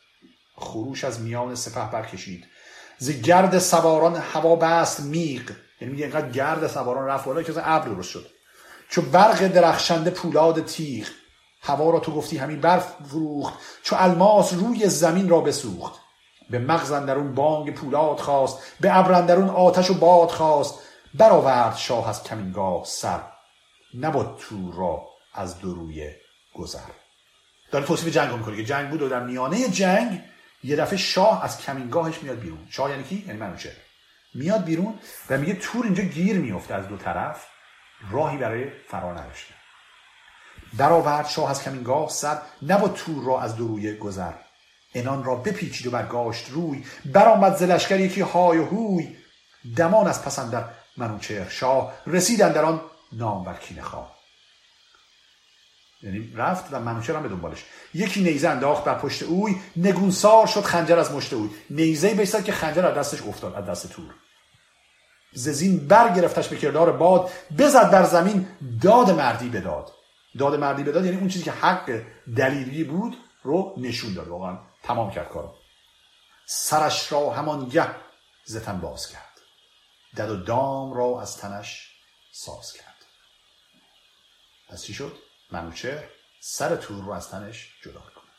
خروش 0.55 1.03
از 1.03 1.21
میان 1.21 1.55
سپه 1.55 1.91
برکشید. 1.91 2.45
ز 2.97 3.09
گرد 3.09 3.59
سواران 3.59 4.15
هوا 4.15 4.55
بست 4.55 4.99
میغ. 4.99 5.51
یعنی 5.81 5.93
میگه 5.93 6.05
اینقدر 6.05 6.29
گرد 6.29 6.67
سواران 6.67 7.07
رفت 7.07 7.25
بالا 7.25 7.43
که 7.43 7.53
ابر 7.55 7.87
درست 7.87 8.09
شد. 8.09 8.29
چو 8.89 9.01
برق 9.01 9.47
درخشنده 9.47 10.09
پولاد 10.09 10.65
تیغ. 10.65 11.07
هوا 11.65 11.89
را 11.89 11.99
تو 11.99 12.11
گفتی 12.11 12.37
همین 12.37 12.61
برف 12.61 12.95
فروخت 13.09 13.53
چو 13.83 13.95
الماس 13.99 14.53
روی 14.53 14.89
زمین 14.89 15.29
را 15.29 15.41
بسوخت. 15.41 15.99
به 16.49 16.59
مغز 16.59 16.91
اون 16.91 17.35
بانگ 17.35 17.73
پولاد 17.73 18.19
خواست 18.19 18.57
به 18.79 18.97
ابر 18.97 19.35
اون 19.35 19.49
آتش 19.49 19.89
و 19.89 19.93
باد 19.93 20.29
خواست. 20.29 20.79
برآورد 21.13 21.75
شاه 21.75 22.09
از 22.09 22.23
کمینگاه 22.23 22.83
سر 22.85 23.21
نبود 23.99 24.37
تو 24.39 24.71
را 24.71 25.07
از 25.33 25.59
دروی 25.59 26.11
گذر. 26.55 26.79
داره 27.71 27.85
توصیف 27.85 28.13
جنگ 28.13 28.29
رو 28.29 28.37
می‌کنه 28.37 28.55
که 28.55 28.63
جنگ 28.63 28.89
بود 28.89 29.01
و 29.01 29.09
در 29.09 29.23
میانه 29.23 29.69
جنگ 29.69 30.21
یه 30.63 30.75
دفعه 30.75 30.97
شاه 30.97 31.43
از 31.43 31.61
کمینگاهش 31.61 32.23
میاد 32.23 32.39
بیرون. 32.39 32.67
شاه 32.69 32.89
یعنی 32.89 33.03
کی؟ 33.03 33.23
یعنی 33.27 33.39
منوچهر. 33.39 33.75
میاد 34.33 34.63
بیرون 34.63 34.99
و 35.29 35.37
میگه 35.37 35.53
تور 35.53 35.85
اینجا 35.85 36.03
گیر 36.03 36.37
میفته 36.37 36.73
از 36.73 36.87
دو 36.87 36.97
طرف 36.97 37.47
راهی 38.11 38.37
برای 38.37 38.69
فرار 38.89 39.19
نداشته. 39.19 39.54
درآورد 40.77 41.27
شاه 41.27 41.49
از 41.49 41.63
کمینگاه 41.63 42.09
سر 42.09 42.37
نبا 42.61 42.87
تور 42.87 43.23
را 43.23 43.41
از 43.41 43.55
دروی 43.55 43.97
گذر. 43.97 44.33
انان 44.95 45.23
را 45.23 45.35
بپیچید 45.35 45.87
و 45.87 45.91
برگاشت 45.91 46.49
روی 46.49 46.83
برآمد 47.05 47.55
ز 47.55 47.91
یکی 47.91 48.21
های 48.21 48.57
و 48.57 48.65
هوی. 48.65 49.15
دمان 49.75 50.07
از 50.07 50.23
پسندر 50.23 50.65
منوچهر 50.97 51.49
شاه 51.49 51.93
رسیدن 52.07 52.51
در 52.51 52.65
آن 52.65 52.81
نام 53.13 53.57
کینه 53.57 53.81
خواه. 53.81 54.15
یعنی 56.01 56.33
رفت 56.35 56.65
و 56.71 56.79
منوچهر 56.79 57.15
هم 57.15 57.23
به 57.23 57.29
دنبالش. 57.29 57.65
یکی 57.93 58.23
نیزه 58.23 58.49
انداخت 58.49 58.83
بر 58.83 58.95
پشت 58.95 59.23
اوی 59.23 59.55
نگونسار 59.75 60.47
شد 60.47 60.61
خنجر 60.61 60.99
از 60.99 61.11
مشت 61.11 61.33
اوی. 61.33 61.49
نیزه 61.69 62.13
بیستد 62.13 62.43
که 62.43 62.51
خنجر 62.51 62.85
از 62.85 62.97
دستش 62.97 63.21
افتاد 63.21 63.55
از 63.55 63.65
دست 63.65 63.89
تور. 63.89 64.13
ززین 65.33 65.87
برگرفتش 65.87 66.47
به 66.47 66.57
کردار 66.57 66.91
باد 66.91 67.31
بزد 67.57 67.91
بر 67.91 68.03
زمین 68.03 68.47
داد 68.81 69.11
مردی 69.11 69.49
بداد. 69.49 69.94
داد 70.39 70.55
مردی 70.55 70.83
بداد 70.83 71.05
یعنی 71.05 71.17
اون 71.17 71.27
چیزی 71.27 71.45
که 71.45 71.51
حق 71.51 72.03
دلیلی 72.35 72.83
بود 72.83 73.17
رو 73.43 73.73
نشون 73.77 74.13
داد. 74.13 74.27
واقعا 74.27 74.59
تمام 74.83 75.11
کرد 75.11 75.29
کارو. 75.29 75.55
سرش 76.45 77.11
را 77.11 77.29
همان 77.29 77.69
گه 77.69 77.95
زتن 78.45 78.81
باز 78.81 79.07
کرد. 79.07 79.41
دد 80.17 80.29
و 80.29 80.35
دام 80.35 80.93
را 80.93 81.21
از 81.21 81.37
تنش 81.37 81.91
ساز 82.31 82.73
کرد. 82.73 82.95
پس 84.69 84.83
چی 84.83 84.93
شد؟ 84.93 85.17
منوچه 85.51 86.09
سر 86.39 86.75
تور 86.75 87.03
رو 87.03 87.11
از 87.11 87.29
تنش 87.29 87.73
جدا 87.83 87.99
کنه 87.99 88.31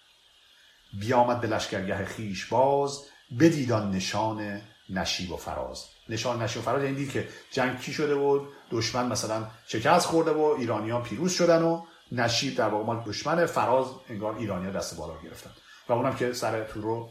بیامد 1.00 1.40
به 1.40 1.46
لشکرگه 1.46 2.04
خیش 2.04 2.44
باز 2.44 3.06
بدیدان 3.40 3.90
نشان 3.90 4.62
نشیب 4.88 5.32
و 5.32 5.36
فراز. 5.36 5.95
نشان 6.08 6.42
نشیب 6.42 6.62
و 6.62 6.64
فراز 6.64 6.82
یعنی 6.82 6.96
دید 6.96 7.12
که 7.12 7.28
جنگ 7.50 7.80
کی 7.80 7.92
شده 7.92 8.14
بود 8.14 8.48
دشمن 8.70 9.06
مثلا 9.06 9.46
شکست 9.66 10.06
خورده 10.06 10.30
و 10.30 10.40
ایرانیان 10.58 11.02
پیروز 11.02 11.32
شدن 11.32 11.62
و 11.62 11.82
نشیب 12.12 12.56
در 12.56 12.68
واقع 12.68 12.84
مال 12.84 13.02
دشمن 13.06 13.46
فراز 13.46 13.86
انگار 14.10 14.36
ایرانیا 14.36 14.70
دست 14.70 14.96
بالا 14.96 15.14
گرفتن. 15.24 15.50
و 15.88 15.92
اونم 15.92 16.16
که 16.16 16.32
سر 16.32 16.64
تور 16.64 16.82
رو 16.82 17.10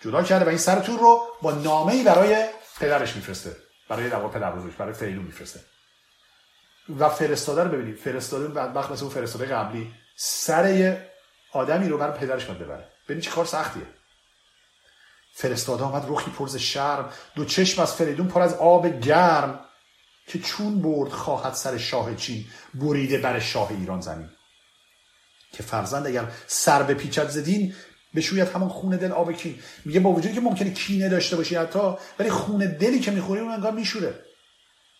جدا 0.00 0.22
کرده 0.22 0.44
و 0.44 0.48
این 0.48 0.58
سر 0.58 0.80
تور 0.80 1.00
رو 1.00 1.20
با 1.42 1.52
نامه 1.52 1.92
ای 1.92 2.02
برای 2.04 2.46
پدرش 2.80 3.16
میفرسته. 3.16 3.56
برای 3.88 4.10
در 4.10 4.28
پدر 4.28 4.50
برای 4.50 4.92
فریدون 4.92 5.24
میفرسته. 5.24 5.60
و 6.98 7.08
فرستاده 7.08 7.62
رو 7.62 7.70
ببینید. 7.70 7.96
فرستاده 7.96 8.48
بدبخت 8.48 8.90
مثل 8.90 9.04
اون 9.04 9.14
فرستاده 9.14 9.46
قبلی. 9.46 9.92
سر 10.16 10.96
آدمی 11.52 11.88
رو 11.88 11.98
برای 11.98 12.18
پدرش 12.18 12.44
باید 12.44 12.58
ببره. 12.58 12.88
ببین 13.08 13.20
چه 13.20 13.30
کار 13.30 13.44
سختیه. 13.44 13.86
فرستاده 15.32 15.84
آمد 15.84 16.06
روخی 16.06 16.30
پرز 16.30 16.56
شرم. 16.56 17.12
دو 17.34 17.44
چشم 17.44 17.82
از 17.82 17.94
فریدون 17.94 18.28
پر 18.28 18.42
از 18.42 18.54
آب 18.54 19.00
گرم 19.00 19.60
که 20.26 20.38
چون 20.38 20.82
برد 20.82 21.10
خواهد 21.10 21.54
سر 21.54 21.78
شاه 21.78 22.14
چین 22.14 22.44
بریده 22.74 23.18
بر 23.18 23.38
شاه 23.38 23.70
ایران 23.70 24.00
زمین. 24.00 24.28
که 25.52 25.62
فرزند 25.62 26.06
اگر 26.06 26.32
سر 26.46 26.82
به 26.82 26.94
پیچت 26.94 27.28
زدین 27.28 27.74
بشوید 28.14 28.48
همان 28.48 28.68
خون 28.68 28.96
دل 28.96 29.12
آب 29.12 29.32
کین. 29.32 29.58
میگه 29.84 30.00
با 30.00 30.10
وجودی 30.10 30.34
که 30.34 30.40
ممکنه 30.40 30.70
کینه 30.70 31.08
داشته 31.08 31.36
باشی 31.36 31.56
حتی 31.56 31.94
ولی 32.18 32.30
خون 32.30 32.58
دلی 32.58 33.00
که 33.00 33.10
می‌خوری 33.10 33.40
اون 33.40 33.52
انگار 33.52 33.72
میشوره. 33.72 34.24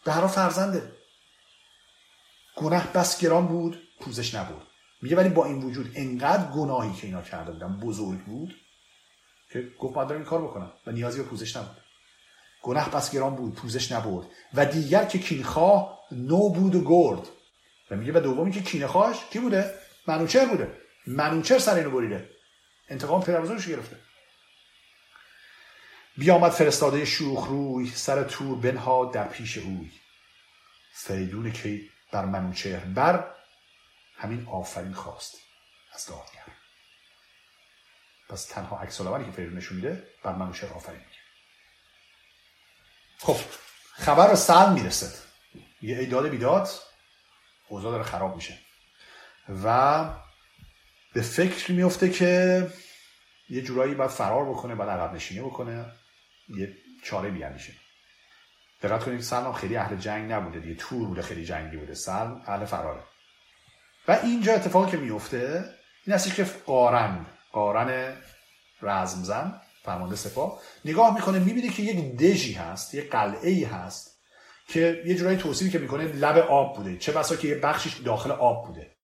به 0.05 0.13
فرزنده. 0.13 0.93
گناه 2.57 2.93
بس 2.93 3.19
گران 3.19 3.47
بود 3.47 3.83
پوزش 4.01 4.35
نبود 4.35 4.63
میگه 5.03 5.17
ولی 5.17 5.29
با 5.29 5.45
این 5.45 5.63
وجود 5.63 5.93
انقدر 5.95 6.53
گناهی 6.53 6.93
که 6.93 7.07
اینا 7.07 7.23
کرده 7.23 7.53
بودن 7.53 7.81
بزرگ 7.81 8.25
بود 8.25 8.55
که 9.53 9.69
گفت 9.79 9.95
باید 9.95 10.13
این 10.13 10.25
کار 10.25 10.43
بکنم 10.43 10.73
و 10.87 10.91
نیازی 10.91 11.19
به 11.23 11.29
پوزش 11.29 11.57
نبود. 11.57 11.77
گناه 12.63 12.91
بس 12.91 13.11
گران 13.11 13.37
بود 13.37 13.55
پوزش 13.55 13.93
نبود 13.93 14.31
و 14.55 14.67
دیگر 14.67 15.05
که 15.05 15.19
کینخواه 15.19 16.01
نو 16.13 16.49
بود 16.49 16.75
و 16.75 16.81
گرد. 16.85 17.29
و 17.91 17.97
میگه 17.97 18.13
و 18.13 18.21
دومی 18.21 18.53
که 18.53 18.63
کینخواهش 18.63 19.17
کی 19.31 19.39
بوده؟ 19.39 19.75
منوچر 20.07 20.47
بوده. 20.47 20.79
منوچر 21.07 21.59
سر 21.59 21.75
اینو 21.75 21.91
بریده. 21.91 22.31
انتقام 22.89 23.23
پدربزرگش 23.23 23.69
گرفته. 23.69 23.97
بیامد 26.19 26.51
فرستاده 26.51 27.05
شوخ 27.05 27.47
روی 27.47 27.91
سر 27.91 28.25
تور 28.25 28.59
بنها 28.59 29.05
در 29.05 29.29
پیش 29.29 29.59
اوی. 29.59 29.91
فریدون 30.95 31.53
که 31.53 31.81
بر 32.13 32.25
منوچهر 32.25 32.85
بر؟ 32.85 33.35
همین 34.17 34.47
آفرین 34.51 34.93
خواست 34.93 35.35
از 35.95 36.07
دادگر 36.07 36.62
پس 38.33 38.45
تنها 38.45 38.79
عکس 38.79 38.99
که 38.99 39.31
فریدون 39.33 39.57
نشون 39.57 39.77
میده 39.77 40.03
بر 40.25 40.33
منوچهر 40.33 40.73
آفرین 40.73 40.99
میگه. 40.99 41.19
خب 43.19 43.37
خبر 43.93 44.35
سلم 44.35 44.73
می‌رسد 44.73 45.15
یه 45.83 45.99
ایداد 45.99 46.29
بیداد 46.29 46.69
اوضاع 47.69 47.93
داره 47.93 48.03
خراب 48.03 48.35
میشه. 48.35 48.59
و 49.65 50.05
به 51.15 51.23
فکر 51.23 51.73
میفته 51.73 52.11
که 52.11 52.71
یه 53.49 53.63
جورایی 53.63 53.95
باید 53.95 54.11
فرار 54.11 54.51
بکنه 54.51 54.75
باید 54.75 54.91
عقب 54.91 55.15
نشینی 55.15 55.41
بکنه. 55.41 55.93
یه 56.49 56.77
چاره 57.05 57.31
بیاندیشه. 57.31 57.73
دقت 58.83 59.05
کنید 59.05 59.21
سلم 59.21 59.53
خیلی 59.53 59.77
اهل 59.77 59.97
جنگ 59.97 60.33
نبوده 60.33 60.61
دیگه. 60.61 60.75
تور 60.75 61.09
بوده 61.09 61.23
خیلی 61.23 61.45
جنگی 61.45 61.77
بوده. 61.77 61.95
سلم 61.95 62.43
اهل 62.47 62.65
فراره. 62.65 63.03
و 64.09 64.19
اینجا 64.23 64.55
اتفاقی 64.55 64.91
که 64.91 64.97
میفته 64.97 65.65
این 66.07 66.15
هستش 66.15 66.35
که 66.35 66.45
قارن. 66.45 67.27
قارن 67.53 68.17
رزمزن 68.83 69.61
فرمانده 69.83 70.17
سپاه 70.17 70.61
نگاه 70.85 71.15
می‌کنه 71.15 71.39
می‌بینه 71.39 71.69
که 71.69 71.83
یک 71.83 72.17
دژی 72.17 72.53
هست 72.53 72.95
یک 72.95 73.11
قلعه 73.11 73.51
ای 73.51 73.65
هست 73.65 74.19
که 74.69 75.03
یه 75.07 75.15
جورایی 75.15 75.37
توصیفی 75.37 75.71
که 75.71 75.79
می‌کنه 75.79 76.05
لب 76.05 76.39
آب 76.39 76.77
بوده. 76.77 76.99
چه 76.99 77.13
بسا 77.13 77.37
که 77.37 77.49
یه 77.49 77.55
بخشش 77.55 77.95
داخل 77.95 78.31
آب 78.31 78.67
بوده. 78.67 78.97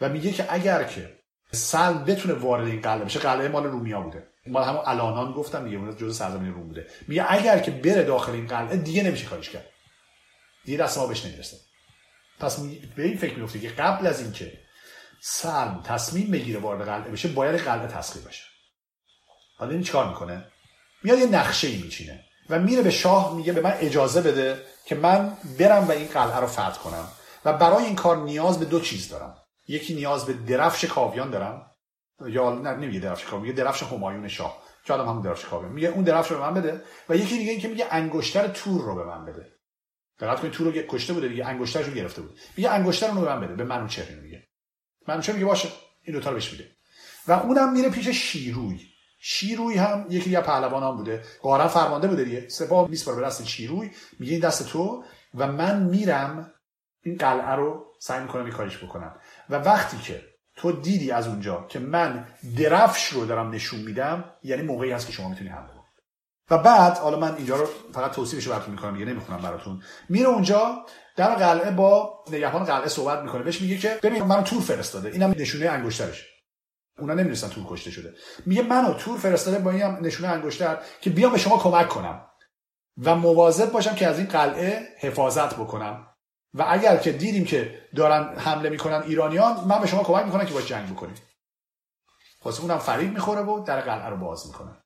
و 0.00 0.08
میگه 0.08 0.32
که 0.32 0.46
اگر 0.48 0.84
که 0.84 1.18
سلم 1.52 2.04
بتونه 2.04 2.34
وارد 2.34 2.66
این 2.66 2.80
قلعه 2.80 3.04
بشه 3.04 3.18
قلعه 3.18 3.48
مال 3.48 3.64
رومیا 3.64 4.00
بوده. 4.00 4.28
مال 4.46 4.64
همون 4.64 4.82
الانان 4.86 5.32
گفتم 5.32 5.64
دیگه 5.64 5.76
اون 5.76 5.96
جزء 5.96 6.12
سرزمین 6.12 6.54
روم 6.54 6.68
بوده. 6.68 6.86
میگه 7.08 7.24
اگر 7.28 7.58
که 7.58 7.70
بره 7.70 8.02
داخل 8.02 8.32
این 8.32 8.46
قلعه 8.46 8.76
دیگه 8.76 9.02
نمیشه 9.02 9.26
کارش 9.26 9.50
کرد. 9.50 9.66
دیگه 10.64 10.78
دست 10.78 10.98
ما 10.98 11.06
بهش 11.06 11.24
نمی‌رسه. 11.24 11.56
پس 12.40 12.60
به 12.96 13.02
این 13.02 13.16
فکر 13.16 13.38
میفته 13.38 13.58
که 13.58 13.68
قبل 13.68 14.06
از 14.06 14.20
اینکه 14.20 14.52
سلم 15.24 15.82
تصمیم 15.84 16.30
بگیره 16.30 16.60
وارد 16.60 16.88
قلعه 16.88 17.10
بشه 17.10 17.28
باید 17.28 17.60
قلعه 17.60 17.86
تسخیر 17.86 18.22
بشه. 18.22 18.44
حالا 19.58 19.70
این 19.72 19.82
چیکار 19.82 20.08
می‌کنه؟ 20.08 20.44
میاد 21.02 21.18
یه 21.18 21.26
نقشه 21.26 21.68
ای 21.68 21.82
میچینه 21.82 22.24
و 22.50 22.58
میره 22.58 22.82
به 22.82 22.90
شاه 22.90 23.36
میگه 23.36 23.52
به 23.52 23.60
من 23.60 23.74
اجازه 23.80 24.22
بده 24.22 24.62
که 24.84 24.94
من 24.94 25.36
برم 25.58 25.88
و 25.88 25.90
این 25.90 26.08
قلعه 26.08 26.36
رو 26.36 26.46
فتح 26.46 26.78
کنم 26.78 27.08
و 27.44 27.52
برای 27.52 27.84
این 27.84 27.96
کار 27.96 28.16
نیاز 28.16 28.58
به 28.58 28.64
دو 28.64 28.80
چیز 28.80 29.08
دارم. 29.08 29.36
یکی 29.68 29.94
نیاز 29.94 30.26
به 30.26 30.32
درفش 30.32 30.84
کاویان 30.84 31.30
دارم. 31.30 31.70
یا 32.26 32.54
نه 32.54 32.76
نمیگه 32.76 33.00
درفش 33.00 33.24
کاویان 33.24 33.42
میگه 33.42 33.64
درفش 33.64 33.82
همایون 33.82 34.28
شاه. 34.28 34.62
که 34.84 34.92
آدم 34.92 35.08
همون 35.08 35.22
درفش 35.22 35.44
کاویان؟ 35.44 35.72
میگه 35.72 35.88
اون 35.88 36.04
درفش 36.04 36.30
رو 36.30 36.36
به 36.38 36.42
من 36.42 36.54
بده 36.54 36.82
و 37.08 37.16
یکی 37.16 37.38
دیگه 37.38 37.50
این 37.50 37.60
که 37.60 37.68
میگه 37.68 37.86
انگشتر 37.90 38.48
تور 38.48 38.82
رو 38.82 38.94
به 38.94 39.04
من 39.04 39.24
بده. 39.24 39.52
دقت 40.18 40.40
کنید 40.40 40.52
تو 40.52 40.64
رو 40.64 40.72
کشته 40.72 41.12
بوده 41.12 41.28
دیگه 41.28 41.46
انگشترش 41.46 41.86
رو 41.86 41.92
گرفته 41.92 42.22
بود. 42.22 42.38
میگه 42.56 42.70
انگشتر 42.70 43.08
رو 43.08 43.20
به 43.20 43.34
من 43.34 43.40
بده 43.40 43.54
به 43.54 43.64
منو 43.64 43.88
چهره 43.88 44.14
میگه. 44.14 44.48
منو 45.08 45.20
چه 45.20 45.32
میگه 45.32 45.44
باشه 45.44 45.68
این 46.02 46.16
دوتا 46.16 46.30
رو 46.30 46.34
بهش 46.34 46.52
میده. 46.52 46.70
و 47.28 47.32
اونم 47.32 47.72
میره 47.72 47.90
پیش 47.90 48.08
شیروی. 48.08 48.80
شیروی 49.20 49.78
هم 49.78 50.06
یکی 50.10 50.36
از 50.36 50.44
هم 50.46 50.96
بوده. 50.96 51.22
قارن 51.42 51.66
فرمانده 51.66 52.08
بوده 52.08 52.24
دیگه. 52.24 52.48
سپاه 52.48 52.88
میسپاره 52.88 53.20
به 53.20 53.26
دست 53.26 53.46
شیروی. 53.46 53.90
میگه 54.18 54.32
این 54.32 54.40
دست 54.40 54.68
تو. 54.68 55.04
و 55.34 55.52
من 55.52 55.82
میرم 55.82 56.52
این 57.02 57.16
قلعه 57.16 57.50
رو 57.50 57.86
سعی 57.98 58.22
می‌کنم 58.22 58.44
این 58.44 58.52
کاریش 58.52 58.84
بکنم. 58.84 59.16
و 59.50 59.54
وقتی 59.54 59.98
که 59.98 60.22
تو 60.56 60.72
دیدی 60.72 61.10
از 61.10 61.28
اونجا 61.28 61.66
که 61.68 61.78
من 61.78 62.26
درفش 62.56 63.06
رو 63.08 63.26
دارم 63.26 63.50
نشون 63.50 63.80
میدم 63.80 64.24
یعنی 64.42 64.62
موقعی 64.62 64.90
هست 64.90 65.06
که 65.06 65.12
شما 65.12 65.28
می‌تونی 65.28 65.50
حمله 65.50 65.82
و 66.50 66.58
بعد 66.58 66.98
حالا 66.98 67.18
من 67.18 67.34
اینجا 67.36 67.56
رو 67.56 67.68
فقط 67.94 68.12
توصیفش 68.12 68.48
براتون 68.48 68.70
می‌کنم 68.74 68.92
دیگه 68.92 69.04
نمی‌خونم 69.04 69.42
براتون. 69.42 69.82
میره 70.08 70.28
اونجا 70.28 70.86
در 71.16 71.34
قلعه 71.34 71.70
با 71.70 72.24
نگهبان 72.30 72.64
قلعه 72.64 72.88
صحبت 72.88 73.18
می‌کنه. 73.18 73.42
بهش 73.42 73.60
میگه 73.60 73.78
که 73.78 73.98
ببین 74.02 74.22
منو 74.22 74.42
تور 74.42 74.62
فرستاده. 74.62 75.08
اینم 75.08 75.34
نشونه 75.38 75.66
انگشترش. 75.66 76.26
اونا 76.98 77.14
نمی‌دونستن 77.14 77.48
تور 77.48 77.66
کشته 77.68 77.90
شده. 77.90 78.14
میگه 78.46 78.62
منو 78.62 78.94
تور 78.94 79.18
فرستاده 79.18 79.58
با 79.58 79.70
این 79.70 79.82
نشونه 79.82 80.28
انگشتر 80.28 80.78
که 81.00 81.10
بیام 81.10 81.32
به 81.32 81.38
شما 81.38 81.58
کمک 81.58 81.88
کنم 81.88 82.26
و 83.02 83.14
مواظب 83.14 83.72
باشم 83.72 83.94
که 83.94 84.06
از 84.06 84.18
این 84.18 84.28
قلعه 84.28 84.88
حفاظت 84.98 85.54
بکنم. 85.54 86.06
و 86.54 86.64
اگر 86.68 86.96
که 86.96 87.12
دیدیم 87.12 87.44
که 87.44 87.78
دارن 87.96 88.38
حمله 88.38 88.68
می‌کنن 88.68 89.02
ایرانیان 89.02 89.64
من 89.64 89.80
به 89.80 89.86
شما 89.86 90.02
کمک 90.02 90.24
می‌کنم 90.24 90.44
که 90.46 90.54
باش 90.54 90.66
جنگ 90.66 90.92
بکنیم. 90.92 91.14
پس 92.40 92.60
اونم 92.60 92.78
فریب 92.78 93.12
می‌خوره 93.12 93.40
و 93.40 93.64
در 93.64 93.80
قلعه 93.80 94.06
رو 94.06 94.16
باز 94.16 94.46
می‌کنه. 94.46 94.76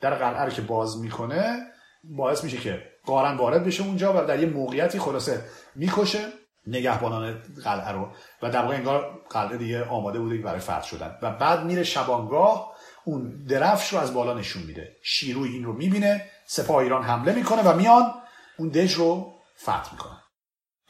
در 0.00 0.14
قلعه 0.14 0.42
رو 0.42 0.50
که 0.50 0.62
باز 0.62 0.98
می‌کنه 0.98 1.66
باعث 2.04 2.44
میشه 2.44 2.56
که 2.56 2.82
قارن 3.06 3.36
وارد 3.36 3.64
بشه 3.64 3.82
اونجا 3.82 4.22
و 4.22 4.26
در 4.26 4.40
یه 4.40 4.46
موقعیتی 4.46 4.98
خلاصه 4.98 5.44
می‌کشه. 5.74 6.26
نگهبانان 6.66 7.42
قلعه 7.64 7.92
رو. 7.92 8.08
و 8.42 8.50
در 8.50 8.62
واقع 8.62 8.74
انگار 8.74 9.20
قلعه 9.30 9.56
دیگه 9.56 9.84
آماده 9.84 10.18
بوده 10.18 10.36
برای 10.36 10.60
فتح 10.60 10.84
شدن. 10.84 11.18
و 11.22 11.30
بعد 11.30 11.64
میره 11.64 11.84
شبانگاه 11.84 12.72
اون 13.04 13.44
درفش 13.48 13.92
رو 13.92 13.98
از 13.98 14.14
بالا 14.14 14.34
نشون 14.34 14.62
میده. 14.62 14.88
شیروی 15.04 15.48
این 15.48 15.64
رو 15.64 15.72
می‌بینه 15.72 16.24
سپاه 16.46 16.76
ایران 16.76 17.02
حمله 17.02 17.32
می‌کنه 17.32 17.62
و 17.62 17.76
میان 17.76 18.14
اون 18.58 18.68
دژ 18.68 18.94
رو 18.94 19.32
فتح 19.62 19.92
می‌کنه. 19.92 20.16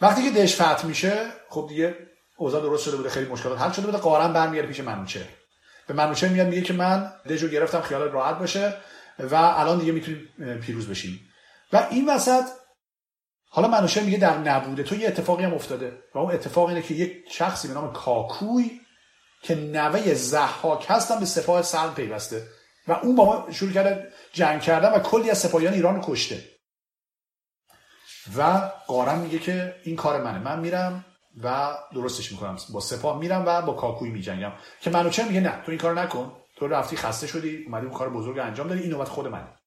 وقتی 0.01 0.23
که 0.23 0.41
دژ 0.41 0.55
فتح 0.55 0.87
میشه 0.87 1.27
خب 1.49 1.67
دیگه 1.69 1.97
اوضاع 2.37 2.63
درست 2.63 2.85
شده 2.85 2.97
بوده 2.97 3.09
خیلی 3.09 3.31
مشکلات 3.31 3.61
حل 3.61 3.73
شده 3.73 3.87
بوده. 3.87 3.99
قارن 3.99 4.33
برمیگرده 4.33 4.69
پیش 4.69 4.81
منوچه 4.81 5.29
به 5.87 5.95
منوچه 5.95 6.29
میاد 6.29 6.47
میگه 6.47 6.63
که 6.63 6.73
من 6.73 7.13
دژ 7.31 7.43
رو 7.43 7.49
گرفتم 7.49 7.81
خیال 7.81 8.03
راحت 8.03 8.39
باشه. 8.39 8.75
و 9.19 9.35
الان 9.35 9.79
دیگه 9.79 9.93
می‌تونیم 9.93 10.61
پیروز 10.61 10.89
بشیم. 10.89 11.21
و 11.73 11.87
این 11.91 12.09
وسط 12.09 12.45
حالا 13.51 13.69
منوشه 13.69 14.03
میگه 14.03 14.19
در 14.19 14.39
نبوده. 14.39 14.83
تو 14.83 14.95
یه 14.97 15.09
اتفاقی 15.09 15.45
هم 15.45 15.55
افتاده 15.55 15.99
و 16.15 16.19
اون 16.19 16.33
اتفاق 16.33 16.69
اینه 16.69 16.83
که 16.83 16.95
یک 16.95 17.25
شخصی 17.31 17.69
به 17.69 17.75
نام 17.75 17.93
کاکوی 17.93 18.81
که 19.43 19.55
نوه 19.55 20.15
زحاک 20.15 20.87
هستن 20.89 21.21
به 21.21 21.27
سپاه 21.27 21.63
سلم 21.63 21.95
پیوسته 21.95 22.47
و 22.89 22.93
اون 22.93 23.17
با 23.17 23.25
ما 23.25 23.51
شروع 23.51 23.73
کرده 23.73 24.13
جنگ 24.33 24.61
کردن 24.61 24.93
و 24.93 24.99
کلی 24.99 25.31
از 25.31 25.39
سپاهیان 25.39 25.75
ایران 25.75 25.95
رو 25.95 26.03
کشته. 26.05 26.45
و 28.37 28.43
قارن 28.87 29.19
میگه 29.19 29.39
که 29.39 29.75
این 29.85 29.97
کار 29.97 30.23
منه. 30.23 30.39
من 30.39 30.61
میرم 30.61 31.05
و 31.43 31.77
درستش 31.95 32.33
می‌کنم. 32.33 32.59
با 32.73 32.81
سپاه 32.81 33.19
میرم 33.19 33.45
و 33.47 33.63
با 33.63 33.73
کاکوی 33.73 34.11
میجنگم. 34.11 34.53
که 34.81 34.91
منوچه 34.91 35.25
میگه 35.25 35.41
نه 35.41 35.63
تو 35.65 35.71
این 35.71 35.81
کار 35.81 36.01
نکن. 36.01 36.37
تو 36.59 36.69
رفتی 36.69 36.97
خسته 36.97 37.27
شدی 37.27 37.65
اومدی 37.65 37.87
اون 37.87 37.95
کار 37.95 38.11
بزرگ 38.11 38.39
انجام 38.39 38.69
دادی 38.69 38.81
این 38.81 38.91
نوبت 38.91 39.09
خود 39.09 39.27
منه. 39.27 39.59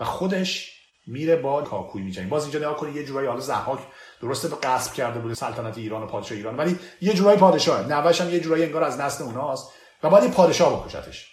و 0.00 0.04
خودش 0.04 0.72
میره 1.06 1.36
با 1.36 1.62
کاکوی 1.62 2.02
میجنگه 2.02 2.28
باز 2.28 2.42
اینجا 2.42 2.58
نگاه 2.58 2.76
کنید 2.76 2.96
یه 2.96 3.04
جورایی 3.04 3.28
حالا 3.28 3.40
زحاک 3.40 3.78
درسته 4.20 4.48
به 4.48 4.56
قصب 4.56 4.92
کرده 4.92 5.20
بوده 5.20 5.34
سلطنت 5.34 5.78
ایران 5.78 6.02
و 6.02 6.06
پادشاه 6.06 6.38
ایران 6.38 6.56
ولی 6.56 6.78
یه 7.00 7.14
جورایی 7.14 7.38
پادشاه. 7.38 7.86
نوش 7.86 8.20
هم 8.20 8.30
یه 8.30 8.40
جورایی 8.40 8.64
انگار 8.64 8.84
از 8.84 9.00
نسل 9.00 9.24
اوناست. 9.24 9.72
و 10.02 10.10
باید 10.10 10.24
یه 10.24 10.30
پادشاه 10.30 10.84
بکشتش. 10.84 11.26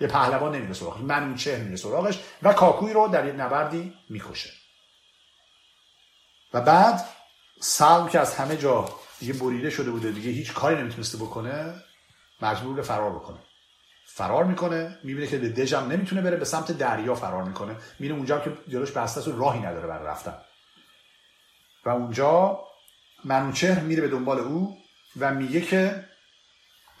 یه 0.00 0.08
پهلوان 0.08 0.54
نمیره 0.54 0.72
سراغش. 0.72 1.00
منوچه 1.00 1.58
میره 1.58 1.76
سراغش 1.76 2.20
و 2.42 2.52
کاکوی 2.52 2.92
رو 2.92 3.08
در 3.08 3.26
یه 3.26 3.32
نبردی 3.32 3.94
می‌کشه. 4.10 4.50
و 6.54 6.60
بعد 6.60 7.04
سلم 7.60 8.08
که 8.08 8.20
از 8.20 8.34
همه 8.34 8.56
جا 8.56 8.88
دیگه 9.18 9.32
بریده 9.32 9.70
شده 9.70 9.90
بوده 9.90 10.10
دیگه 10.10 10.30
هیچ 10.30 10.52
کاری 10.52 10.76
نمی‌تونسته 10.76 11.18
بکنه 11.18 11.74
مجبور 12.42 12.74
به 12.74 12.82
فرار 12.82 13.10
بکنه. 13.10 13.38
فرار 14.14 14.44
می‌کنه 14.44 14.98
می‌بینه 15.04 15.26
که 15.26 15.38
دژم 15.38 15.86
نمی‌تونه 15.92 16.22
بره 16.22 16.36
به 16.36 16.44
سمت 16.44 16.72
دریا 16.72 17.14
فرار 17.14 17.44
می‌کنه. 17.44 17.76
میره 17.98 18.14
اونجا 18.14 18.40
که 18.40 18.52
جلوش 18.68 18.90
بسته 18.90 19.30
و 19.30 19.38
راهی 19.38 19.60
نداره 19.60 19.86
برای 19.86 20.06
رفتن. 20.06 20.34
و 21.84 21.90
اونجا 21.90 22.60
منوچهر 23.24 23.80
میره 23.80 24.02
به 24.02 24.08
دنبال 24.08 24.38
او 24.38 24.78
و 25.20 25.34
میگه 25.34 25.60
که 25.60 26.04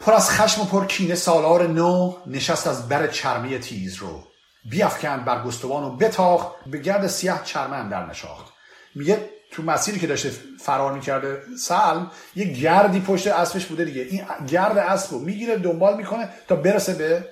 پر 0.00 0.12
از 0.12 0.30
خشم 0.30 0.60
و 0.60 0.64
پر 0.64 0.86
کینه 0.86 1.14
سالار 1.14 1.66
نو 1.66 2.16
نشست 2.26 2.66
از 2.66 2.88
بر 2.88 3.06
چرمی 3.06 3.58
تیز 3.58 3.96
رو. 3.96 4.26
بیافکند 4.64 5.24
بر 5.24 5.42
گستوان 5.42 5.84
و 5.84 5.96
بتاخت 5.96 6.48
به 6.66 6.78
گرد 6.78 7.06
سیاه 7.06 7.44
چرمه 7.44 7.76
اندر 7.76 8.06
نشاخت. 8.06 8.52
میگه 8.94 9.30
تو 9.52 9.62
مسیری 9.62 9.98
که 9.98 10.06
داشته 10.06 10.30
فرار 10.58 10.92
می‌کرده 10.92 11.42
سلم 11.58 12.10
یه 12.36 12.44
گردی 12.44 13.00
پشت 13.00 13.26
اسبش 13.26 13.66
بوده 13.66 13.84
دیگه. 13.84 14.02
این 14.02 14.24
گرد 14.46 14.78
اسب 14.78 15.12
رو 15.12 15.18
می‌گیره 15.18 15.58
دنبال 15.58 15.96
می‌کنه 15.96 16.28
تا 16.48 16.56
برسه 16.56 16.94
به 16.94 17.28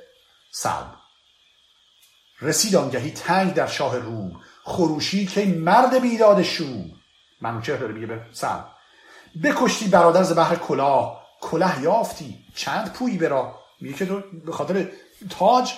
سلم 0.52 0.94
رسید 2.40 2.76
آنگهی 2.76 3.10
تنگ 3.10 3.54
در 3.54 3.66
شاه 3.66 3.96
روم 3.96 4.40
خروشی 4.64 5.26
که 5.26 5.44
مرد 5.44 6.00
بیداد 6.00 6.42
شوم 6.42 6.90
منوچه 7.40 7.76
داره 7.76 7.92
میگه 7.92 8.06
به 8.06 8.20
سلم 8.32 8.66
بکشتی 9.44 9.88
برادر 9.88 10.22
ز 10.22 10.36
بحر 10.36 10.54
کلاه. 10.54 11.28
کلاه 11.40 11.82
یافتی. 11.82 12.38
چند 12.54 12.92
پویی 12.92 13.18
برا 13.18 13.58
میگه 13.80 13.94
که 13.94 14.06
تو 14.06 14.22
به 14.46 14.52
خاطر 14.52 14.88
تاج 15.30 15.74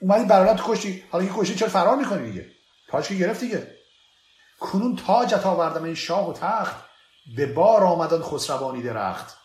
اومدی 0.00 0.24
برادر 0.24 0.54
تو 0.54 0.74
کشتی. 0.74 1.04
حالا 1.10 1.24
که 1.24 1.32
کشتی 1.36 1.54
چرا 1.54 1.68
فرار 1.68 1.96
می‌کنی 1.96 2.30
دیگه؟ 2.30 2.46
تاج 2.88 3.04
که 3.04 3.14
گرفت 3.14 3.40
دیگه. 3.40 3.74
کنون 4.64 4.96
تاجت 4.96 5.46
آوردم 5.46 5.84
این 5.84 5.94
شاه 5.94 6.30
و 6.30 6.32
تخت 6.32 6.76
به 7.36 7.46
بار 7.46 7.84
آمدن 7.84 8.22
خسروانی 8.22 8.82
درخت. 8.82 9.36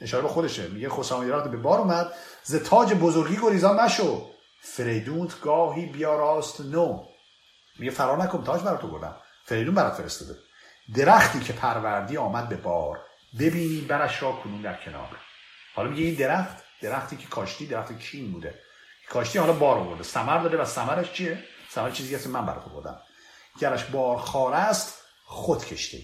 اشاره 0.00 0.22
به 0.22 0.28
خودشه 0.28 0.68
میگه 0.68 0.88
خسروانی 0.88 1.30
درخت 1.30 1.48
به 1.48 1.56
بار 1.56 1.78
اومد 1.78 2.12
ز 2.42 2.54
تاج 2.54 2.94
بزرگی 2.94 3.38
گریزان 3.42 3.80
نشو 3.80 4.30
فریدونت 4.62 5.40
گاهی 5.40 5.86
بیاراست 5.86 6.60
نو. 6.60 7.04
میگه 7.78 7.92
فرار 7.92 8.22
نکن 8.22 8.44
تاج 8.44 8.62
برات 8.62 8.82
بردم 8.82 9.16
فریدون 9.44 9.74
برات 9.74 9.94
فرستاده. 9.94 10.38
درختی 10.94 11.40
که 11.40 11.52
پروردی 11.52 12.16
آمد 12.16 12.48
به 12.48 12.56
بار. 12.56 13.00
ببینی 13.40 13.80
برش 13.80 14.22
را 14.22 14.32
کنون 14.32 14.62
در 14.62 14.74
کنار. 14.84 15.16
حالا 15.74 15.88
میگه 15.90 16.04
این 16.04 16.14
درخت 16.14 16.56
درختی 16.82 17.16
که 17.16 17.26
کاشتی 17.26 17.66
درخت 17.66 17.98
کین 17.98 18.32
بوده. 18.32 18.54
کاشتی 19.08 19.38
حالا 19.38 19.52
بار 19.52 19.78
آورده. 19.78 20.02
ثمر 20.02 20.38
داده 20.38 20.58
و 20.58 20.64
ثمرش 20.64 21.12
چیه؟ 21.12 21.44
ثمر 21.72 21.90
چیزی 21.90 22.14
هست 22.14 22.26
من 22.26 22.46
برات 22.46 22.64
بردم 22.64 23.00
گرش 23.58 23.84
بارخار 23.84 24.54
است 24.54 25.04
خود 25.24 25.64
کشته 25.64 25.98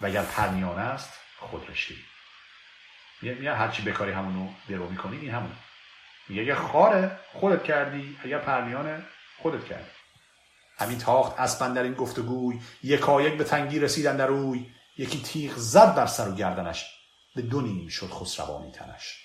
و 0.00 0.06
اگر 0.06 0.22
پرمیانه 0.22 0.80
است 0.80 1.12
خود 1.38 1.70
رشته 1.70 1.94
میگه 3.22 3.54
هرچی 3.54 3.82
بکاری 3.82 4.12
همونو 4.12 4.52
درو 4.68 4.88
می‌کنی 4.88 5.16
این 5.16 5.30
همونه. 5.30 5.56
میگه 6.28 6.42
اگر 6.42 6.54
خاره 6.54 7.20
خودت 7.32 7.62
کردی 7.62 8.18
اگر 8.24 8.38
پرمیانه 8.38 9.02
خودت 9.42 9.64
کردی. 9.64 9.90
همین 10.78 10.98
تاخت 10.98 11.40
اسپن 11.40 11.72
در 11.72 11.82
این 11.82 11.94
گفتگوی 11.94 12.60
یکایک 12.82 13.38
به 13.38 13.44
تنگی 13.44 13.78
رسیدن 13.78 14.16
در 14.16 14.26
روی 14.26 14.70
یکی 14.96 15.22
تیغ 15.22 15.56
زد 15.56 15.94
بر 15.94 16.06
سر 16.06 16.28
و 16.28 16.34
گردنش 16.34 16.86
به 17.36 17.42
دو 17.42 17.60
نیم 17.60 17.88
شد 17.88 18.10
خسروانی 18.10 18.72
تنش. 18.72 19.16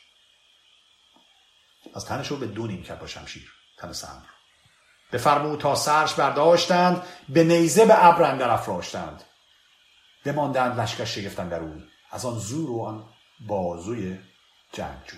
از 1.95 2.06
تنش 2.06 2.27
رو 2.27 2.38
به 2.38 2.48
دو 2.48 2.68
نیم 2.68 2.84
کرد 2.84 2.99
با 2.99 3.07
شمشیر 3.07 3.53
تن 3.77 3.94
سمر. 3.94 4.33
بفرمود 5.14 5.60
تا 5.60 5.76
سرش 5.76 6.14
برداشتند 6.14 7.03
به 7.30 7.44
نیزه 7.44 7.85
به 7.85 8.06
ابر 8.06 8.23
اندر 8.23 8.49
افراشتند. 8.49 9.23
بماندند 10.26 10.80
لشکر 10.80 11.06
شگفتن 11.06 11.49
در 11.49 11.60
اون 11.60 11.84
از 12.11 12.26
آن 12.26 12.40
زور 12.40 12.72
و 12.72 12.81
آن 12.81 13.10
بازوی 13.48 14.19
جنگجو. 14.72 15.18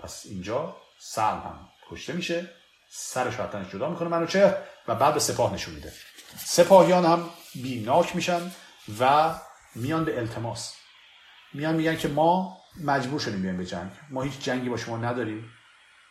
پس 0.00 0.22
اینجا 0.26 0.76
سلم 0.98 1.42
هم 1.44 1.68
کشته 1.90 2.12
میشه 2.12 2.50
سرش 2.90 3.40
و 3.40 3.64
جدا 3.72 3.90
می‌کنه 3.90 4.08
منو 4.08 4.26
چه 4.26 4.56
و 4.88 4.94
بعد 4.94 5.14
به 5.14 5.20
سپاه 5.20 5.54
نشون 5.54 5.74
میده. 5.74 5.92
سپاهیان 6.36 7.04
هم 7.04 7.30
بیناک 7.54 8.16
میشن 8.16 8.52
و 9.00 9.34
میان 9.74 10.04
به 10.04 10.18
التماس. 10.18 10.74
میان 11.54 11.74
میگن 11.74 11.96
که 11.96 12.08
ما 12.08 12.58
مجبور 12.84 13.20
شدیم 13.20 13.42
بیایم 13.42 13.56
به 13.56 13.66
جنگ. 13.66 13.90
ما 14.10 14.22
هیچ 14.22 14.38
جنگی 14.40 14.68
با 14.68 14.76
شما 14.76 14.96
نداریم 14.96 15.52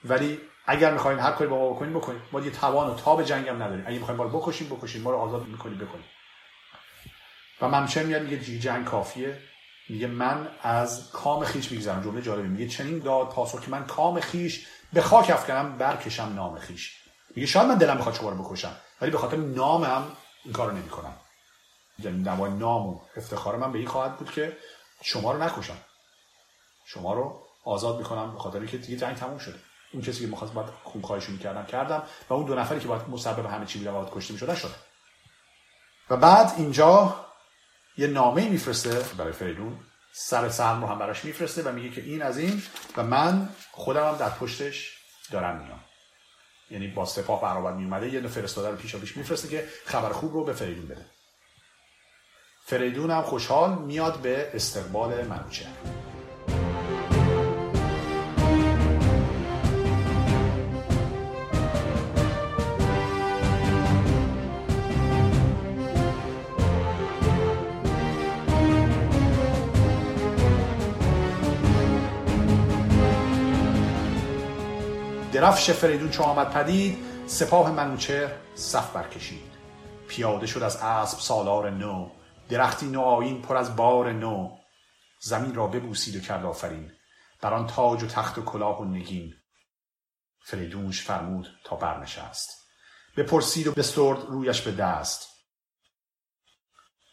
ولی 0.04 0.40
اگر 0.68 0.92
می‌خواین 0.92 1.20
هر 1.20 1.32
کاری 1.32 1.50
با 1.50 1.58
ما 1.58 1.70
بکنیم 1.70 1.94
بکنیم 1.94 2.22
ما 2.32 2.40
یه 2.40 2.52
توان 2.52 2.88
و 2.88 2.96
تاب 2.96 3.24
جنگ 3.24 3.48
هم 3.48 3.64
نداریم. 3.64 3.84
اگه 3.88 3.98
می‌خوایم 3.98 4.18
ما 4.18 4.24
رو 4.24 4.40
بکشیم 4.40 4.70
بکشیم 4.70 5.02
ما 5.02 5.12
رو 5.12 5.18
آزاد 5.18 5.48
می‌کنیم 5.48 5.78
بکنیم 5.78 6.06
و 7.62 7.68
ممشه 7.68 8.04
میاد 8.04 8.22
میگه 8.22 8.60
جنگ 8.60 8.86
کافیه. 8.86 9.42
میگه 9.90 10.08
من 10.08 10.48
از 10.62 11.12
کام 11.12 11.46
خیش 11.46 11.72
میگذرم. 11.72 12.04
جمله 12.04 12.22
جالبی 12.22 12.48
میگه 12.48 12.68
چنین 12.68 13.00
داد 13.00 13.30
پاسخ 13.30 13.62
که 13.62 13.72
من 13.72 13.86
کام 13.86 14.20
خیش 14.20 14.68
به 14.94 15.02
خاک 15.02 15.30
افکنم 15.30 15.78
برکشم 15.78 16.32
نام 16.36 16.60
خیش. 16.60 16.96
میگه 17.36 17.48
شاید 17.48 17.68
من 17.68 17.78
دلم 17.78 17.98
بخواد 17.98 18.16
شما 18.16 18.30
رو 18.30 18.44
بکشم 18.44 18.76
ولی 19.02 19.12
به 19.12 19.18
خاطر 19.18 19.38
نامم 19.38 20.04
این 20.46 20.54
کارو 20.54 20.72
نمی‌کنم. 20.72 21.14
یعنی 22.00 22.24
نوای 22.24 22.52
نام 22.52 22.88
و 22.88 23.00
افتخار 23.18 23.56
من 23.56 23.72
به 23.72 23.80
این 23.80 23.88
خواهد 23.88 24.18
بود 24.18 24.32
که 24.32 24.58
شما 25.04 25.32
رو 25.32 25.44
نکشم. 25.44 25.78
شما 26.86 27.14
رو 27.14 27.42
آزاد 27.64 27.98
می‌کنم 27.98 28.34
به 28.34 28.40
خاطر 28.40 28.66
که 28.66 28.78
دیگه 28.78 28.98
جنگ 28.98 29.16
تموم 29.16 29.38
شده. 29.38 29.60
اون 29.94 30.02
کسی 30.02 30.20
که 30.20 30.28
می‌خواست 30.28 30.54
باید 30.54 30.70
خونخواهیشو 30.84 31.32
می‌کردم 31.32 31.66
کردم 31.66 32.04
و 32.30 32.34
اون 32.34 32.46
دو 32.46 32.56
نفری 32.56 32.80
که 32.80 32.88
باید 32.88 33.10
مسبب 33.10 33.46
همه 33.46 33.66
چی 33.66 33.80
بودن 33.80 33.92
باید 33.92 34.10
کشته 34.12 34.34
می‌شدن 34.34 34.56
شده 34.56 34.76
و 36.10 36.18
بعد 36.18 36.54
اینجا 36.58 37.26
یه 37.98 38.08
نامه 38.08 38.50
میفرسته. 38.50 39.06
برای 39.18 39.34
فریدون. 39.34 39.80
سر 40.14 40.50
سهم 40.50 40.82
رو 40.82 40.88
هم 40.88 41.00
براش 41.00 41.26
میفرسته 41.26 41.64
و 41.64 41.72
میگه 41.72 41.90
که 41.90 42.02
این 42.02 42.22
از 42.22 42.38
این 42.38 42.64
و 42.98 43.04
من 43.04 43.50
خودم 43.72 44.08
هم 44.08 44.16
در 44.16 44.30
پشتش 44.30 44.98
دارم 45.32 45.64
میام. 45.64 45.80
یعنی 46.70 46.88
با 46.88 47.06
سپاه 47.06 47.42
برابر 47.42 47.74
میومده 47.74 48.14
یه 48.14 48.28
فرستاده 48.28 48.70
رو 48.70 48.76
پیشا 48.76 48.98
پیش 48.98 49.18
میفرسته 49.18 49.48
که 49.48 49.68
خبر 49.86 50.10
خوب 50.10 50.34
رو 50.34 50.44
به 50.44 50.54
فریدون 50.54 50.88
بده. 50.88 51.06
فریدون 52.66 53.12
هم 53.12 53.22
خوشحال 53.22 53.76
میاد 53.76 54.18
به 54.18 54.52
استقبال 54.54 55.28
منوچهر. 55.28 55.72
درفش 75.46 75.72
فریدون 75.72 76.10
چو 76.10 76.24
آمد 76.24 76.52
پدید 76.52 76.98
سپاه 77.28 77.72
منوچهر 77.72 78.32
صف 78.56 78.92
برکشید. 78.92 79.52
پیاده 80.08 80.48
شد 80.48 80.64
از 80.64 80.76
اسب 80.76 81.20
سالار 81.20 81.70
نو 81.70 82.10
درختی 82.50 82.86
نو 82.86 83.02
آیین 83.02 83.42
پر 83.42 83.58
از 83.58 83.76
بار 83.76 84.12
نو. 84.12 84.58
زمین 85.22 85.56
را 85.56 85.68
ببوسید 85.68 86.16
و 86.16 86.20
کرد 86.20 86.46
آفرین 86.46 86.92
بر 87.42 87.54
آن 87.54 87.68
تاج 87.68 88.04
و 88.04 88.08
تخت 88.08 88.38
و 88.38 88.42
کلاه 88.42 88.82
و 88.82 88.86
نگین. 88.86 89.34
فریدونش 90.46 91.02
فرمود 91.02 91.48
تا 91.64 91.76
برنشست. 91.76 92.50
بپرسید 93.18 93.68
و 93.68 93.72
بسترد 93.72 94.20
رویش 94.20 94.62
به 94.62 94.72
دست. 94.72 95.30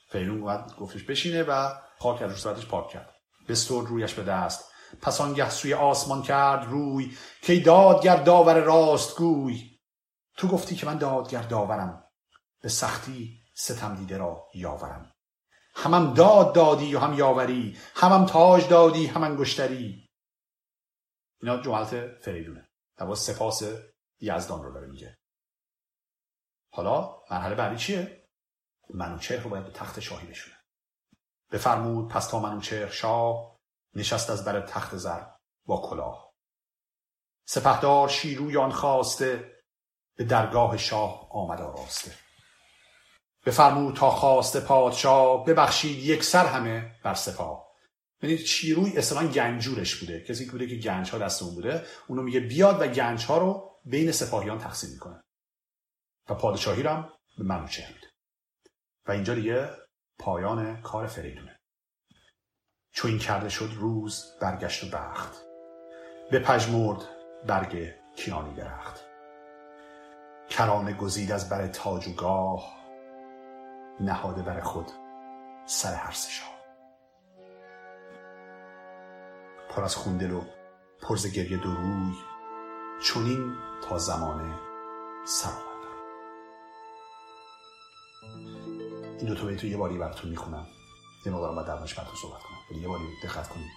فریدون 0.09 0.67
گفتش 0.79 1.03
بشینه 1.03 1.43
و 1.43 1.69
خاک 1.99 2.23
از 2.23 2.47
پاک 2.69 2.89
کرد. 2.89 3.15
بسترد 3.49 3.87
رویش 3.87 4.15
به 4.15 4.23
دست. 4.23 4.72
پس 5.01 5.21
آنگه 5.21 5.51
سوی 5.51 5.75
آسمان 5.75 6.23
کرد 6.23 6.65
روی 6.65 7.17
که 7.43 7.61
دادگر 7.61 8.17
داور 8.17 8.61
راست 8.61 9.17
گوی. 9.17 9.79
تو 10.37 10.49
گفتی 10.49 10.77
که 10.77 10.87
من 10.87 10.99
دادگر 10.99 11.43
داورم. 11.43 12.05
به 12.63 12.69
سختی 12.69 13.43
ستم 13.55 13.95
دیده 13.95 14.17
را 14.17 14.49
یاورم. 14.55 15.13
همم 15.75 16.15
داد 16.15 16.55
دادی 16.55 16.95
و 16.95 16.99
هم 16.99 17.15
یاوری 17.15 17.79
همم 17.95 18.27
تاج 18.27 18.69
دادی 18.69 19.07
هم 19.07 19.23
انگشتری. 19.23 20.11
اینا 21.43 21.57
جملت 21.63 22.19
فریدونه. 22.21 22.69
در 22.97 23.15
سپاس 23.15 23.63
یزدان 24.21 24.63
رو 24.63 24.73
داره 24.73 24.87
میگه. 24.87 25.19
حالا 26.73 27.23
مرحله 27.31 27.55
بعدی 27.55 27.77
چیه؟ 27.77 28.29
منوچهر 28.91 29.43
رو 29.43 29.51
باید 29.51 29.65
به 29.65 29.71
تخت 29.71 30.01
شاهی 30.01 30.27
بشونه. 30.27 30.57
بفرمود 31.51 32.09
پس 32.09 32.27
تا 32.27 32.39
منوچهر 32.39 32.89
شاه 32.89 33.52
نشست 33.95 34.31
از 34.31 34.45
بر 34.45 34.61
تخت 34.61 34.97
زر 34.97 35.23
با 35.67 35.89
کلاه. 35.91 36.33
سپهدار 37.45 38.09
شیروی 38.09 38.57
آن 38.57 38.73
خواسته 38.73 39.53
به 40.17 40.25
درگاه 40.25 40.77
شاه 40.77 41.29
آمد 41.31 41.61
آراسته. 41.61 42.13
بفرمود 43.47 43.97
تا 43.97 44.11
خواسته 44.11 44.61
پادشاه 44.61 45.45
ببخشید 45.45 45.99
یک 45.99 46.25
سر 46.25 46.47
همه 46.47 47.01
بر 47.05 47.15
سپاه 47.15 47.73
یعنی 48.23 48.39
شیروی 48.39 48.99
اصلا 48.99 49.29
گنجورش 49.29 49.95
بوده. 49.95 50.21
کسی 50.21 50.51
بوده 50.51 50.67
که 50.67 50.77
گنج 50.77 51.11
ها 51.11 51.19
دست 51.19 51.43
اون 51.43 51.55
بوده. 51.55 51.87
اونو 52.09 52.23
میگه 52.23 52.41
بیاد 52.41 52.81
و 52.81 52.87
گنج 52.87 53.25
ها 53.25 53.39
رو 53.39 53.81
بین 53.85 54.13
سپاهیان 54.13 54.59
تقسیم 54.59 54.91
می‌کنه. 54.91 55.21
و 56.29 56.35
پادشاهی 56.35 56.83
رو 56.83 56.91
هم 56.91 57.13
به 57.39 57.45
منوچهر 57.45 57.93
میده. 57.93 58.07
و 59.07 59.13
اینجا 59.13 59.35
دیگه 59.35 59.71
پایان 60.19 60.83
کار 60.83 61.07
فریدونه. 61.07 61.52
چو 62.93 63.09
این 63.09 63.19
کرده 63.19 63.49
شد 63.49 63.71
روز 63.77 64.33
برگشت 64.41 64.85
و 64.85 64.97
بخت. 64.97 65.43
به 66.31 66.39
پژمرد 66.39 67.09
برگ 67.47 67.95
کیانی 68.17 68.55
درخت. 68.55 69.01
کرانه 70.49 70.93
گزید 70.93 71.33
از 71.33 71.49
بر 71.49 71.67
تاج 71.67 72.09
و 72.09 72.15
گاه 72.15 72.77
نهاده 74.01 74.43
بر 74.43 74.61
خود 74.61 74.91
سر 75.67 75.95
هر 75.95 76.11
شاه. 76.11 76.53
پر 79.71 79.85
از 79.85 79.97
خوندل 79.97 80.31
و 80.31 80.43
پرز 81.03 81.33
گریه 81.33 81.57
دو 81.57 81.75
روی 81.75 82.13
چونین 83.03 83.53
تا 83.89 83.99
زمانه 83.99 84.55
سر 85.25 85.73
این 89.19 89.35
دو 89.35 89.57
تا 89.57 89.67
یه 89.67 89.77
باری 89.77 89.99
براتون 89.99 90.31
می‌خونم. 90.31 90.67
یه 91.27 91.33
مقدارم 91.33 91.55
باید 91.55 91.67
درمانش 91.67 91.95
براتون 91.95 92.17
صحبت 92.17 92.41
کنم. 92.43 92.81
یه 92.83 92.89
باری 92.89 93.05
دقت 93.23 93.49
کنید. 93.49 93.71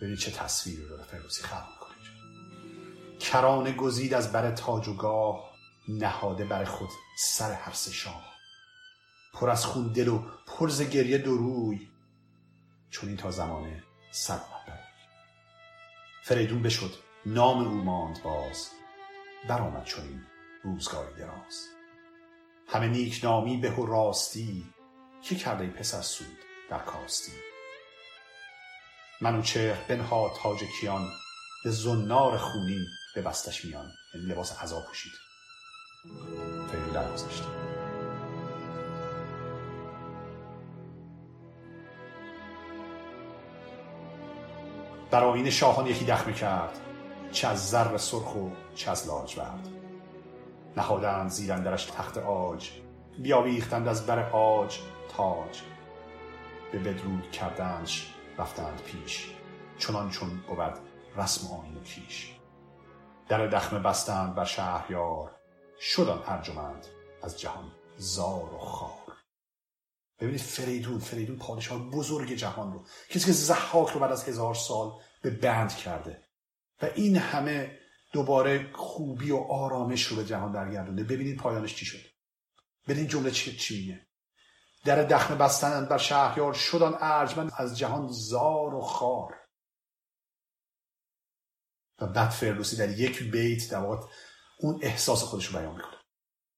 ببینید 0.00 0.18
چه 0.18 0.30
تصویری 0.30 0.84
رو 0.84 1.02
فردوسی 1.02 1.42
خلق 1.42 1.66
می‌کنه. 1.72 1.94
کرانه 3.18 3.72
گزید 3.72 4.14
از 4.14 4.32
بر 4.32 4.50
تاج 4.50 4.88
و 4.88 4.94
گاه 4.94 5.50
نهاده 5.88 6.44
بر 6.44 6.64
خود 6.64 6.90
سر 7.18 7.52
هر 7.52 7.72
شاه. 7.72 8.34
پر 9.32 9.50
از 9.50 9.66
خون 9.66 9.92
دل 9.92 10.08
و 10.08 10.24
پرز 10.46 10.82
گریه 10.82 11.18
دو 11.18 11.36
روی. 11.36 11.90
چون 12.90 13.08
این 13.08 13.18
تا 13.18 13.30
زمانه 13.30 13.84
سر 14.12 14.36
بر 14.36 14.78
فریدون 16.22 16.62
بشد 16.62 16.94
نام 17.26 17.68
او 17.68 17.84
ماند 17.84 18.22
باز. 18.22 18.70
برآمد 19.48 19.88
این 19.98 20.26
روزگاری 20.62 21.14
دراز. 21.14 21.68
همه 22.68 22.88
نیک 22.88 23.20
نامی 23.24 23.56
به 23.56 23.70
و 23.70 23.86
راستی. 23.86 24.73
که 25.28 25.34
کرده 25.34 25.66
پسر 25.66 26.00
سود 26.00 26.38
در 26.70 26.78
کاستی. 26.78 27.32
منوچهر 29.20 29.76
بنها 29.88 30.32
تاج 30.42 30.58
کیان 30.80 31.08
به 31.64 31.70
زنار 31.70 32.38
خونین 32.38 32.86
به 33.14 33.22
بستش 33.22 33.64
میان 33.64 33.92
یعنی 34.14 34.26
لباس 34.26 34.58
عذا 34.62 34.80
پوشید. 34.88 35.12
فریدون 36.70 36.92
در 36.92 37.12
گذشت. 37.12 37.42
بر 45.10 45.24
آیین 45.24 45.50
شاهان 45.50 45.86
یکی 45.86 46.04
دخمه 46.04 46.32
کرد 46.32 46.80
چه 47.32 47.48
از 47.48 47.70
زر 47.70 47.98
سرخ 47.98 48.36
و 48.36 48.50
چه 48.74 48.90
از 48.90 49.06
لاجورد 49.06 49.68
نهادند 50.76 51.30
زیر 51.30 51.52
اندرش 51.52 51.84
تخت 51.84 52.18
عاج 52.18 52.70
بیاویختند 53.18 53.88
از 53.88 54.06
بر 54.06 54.30
عاج 54.30 54.78
تاج 55.16 55.62
به 56.72 56.78
بدرود 56.78 57.30
کردنش 57.30 58.14
رفتند 58.38 58.82
پیش. 58.82 59.30
چنان 59.78 60.10
چون 60.10 60.40
بود 60.48 60.78
رسم 61.16 61.46
آیین 61.46 61.76
و 61.76 61.80
کیش 61.80 62.34
در 63.28 63.46
دخمه 63.46 63.78
بستند 63.78 64.34
بر 64.34 64.44
شهریار. 64.44 65.36
شدن 65.80 66.22
ارجمند 66.26 66.86
از 67.22 67.40
جهان 67.40 67.72
زار 67.96 68.54
و 68.54 68.58
خار. 68.58 69.16
ببینید 70.20 70.40
فریدون 70.40 70.98
فریدون 70.98 71.38
پادشاه 71.38 71.90
بزرگ 71.90 72.32
جهان 72.32 72.72
رو. 72.72 72.86
کسی 73.10 73.26
که 73.26 73.32
زحاک 73.32 73.88
رو 73.88 74.00
بعد 74.00 74.12
از 74.12 74.28
هزار 74.28 74.54
سال 74.54 74.92
به 75.22 75.30
بند 75.30 75.76
کرده. 75.76 76.22
و 76.82 76.88
این 76.94 77.16
همه 77.16 77.78
دوباره 78.12 78.72
خوبی 78.72 79.30
و 79.30 79.36
آرامش 79.36 80.02
رو 80.06 80.16
به 80.16 80.24
جهان 80.24 80.52
درگردونده. 80.52 81.04
ببینید 81.04 81.36
پایانش 81.36 81.74
چی 81.74 81.86
شد. 81.86 82.00
ببینید 82.88 83.10
جمله 83.10 83.30
چی 83.30 83.56
چی 83.56 83.98
در 84.84 85.04
دخمه 85.04 85.36
بستند 85.36 85.88
بر 85.88 85.98
شهریار 85.98 86.52
شدن 86.52 86.94
ارجمند 87.00 87.52
از 87.56 87.78
جهان 87.78 88.08
زار 88.08 88.74
و 88.74 88.80
خار. 88.80 89.40
و 91.98 92.06
بعد 92.06 92.30
فردوسی 92.30 92.76
در 92.76 92.98
یک 92.98 93.30
بیت 93.30 93.70
در 93.70 93.86
اون 94.58 94.80
احساس 94.82 95.22
خودش 95.22 95.46
رو 95.46 95.58
بیان 95.58 95.76
می‌کنه. 95.76 95.98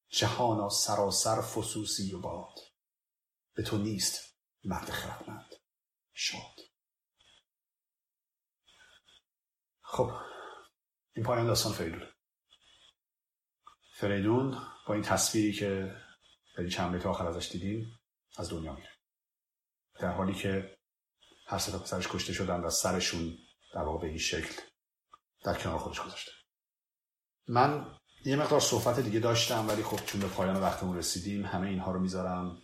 جهانا 0.08 0.68
سراسر 0.68 1.40
فسوسی 1.40 2.14
و 2.14 2.20
باد. 2.20 2.58
به 3.54 3.62
تو 3.62 3.78
نیست 3.78 4.36
مرد 4.64 4.90
خردمند. 4.90 5.54
شاد. 6.12 6.56
خب 9.82 10.10
این 11.16 11.24
پایان 11.24 11.46
داستان 11.46 11.72
فریدون. 11.72 12.12
فریدون 13.94 14.62
با 14.86 14.94
این 14.94 15.02
تصویری 15.02 15.52
که 15.52 15.96
در 16.54 16.60
این 16.60 16.70
چند 16.70 16.92
بیت 16.92 17.06
آخر 17.06 17.26
ازش 17.26 17.52
دیدیم 17.52 17.95
از 18.36 18.50
دنیا 18.50 18.72
میره. 18.72 18.90
در 20.00 20.12
حالی 20.12 20.34
که 20.34 20.76
هر 21.46 21.58
سه 21.58 21.78
پسرش 21.78 22.08
کشته 22.08 22.32
شدن 22.32 22.60
و 22.60 22.70
سرشون 22.70 23.38
در 23.74 23.82
واقع 23.82 24.00
به 24.00 24.06
این 24.06 24.18
شکل 24.18 24.54
در 25.44 25.54
کنار 25.54 25.78
خودش 25.78 26.00
گذاشته. 26.00 26.32
من 27.48 27.86
یه 28.24 28.36
مقدار 28.36 28.60
صحبت 28.60 29.00
دیگه 29.00 29.20
داشتم 29.20 29.68
ولی 29.68 29.82
خب 29.82 30.06
چون 30.06 30.20
به 30.20 30.26
پایان 30.26 30.56
وقتمون 30.56 30.96
رسیدیم 30.96 31.44
همه 31.44 31.68
اینها 31.68 31.92
رو 31.92 32.00
می‌ذارم. 32.00 32.62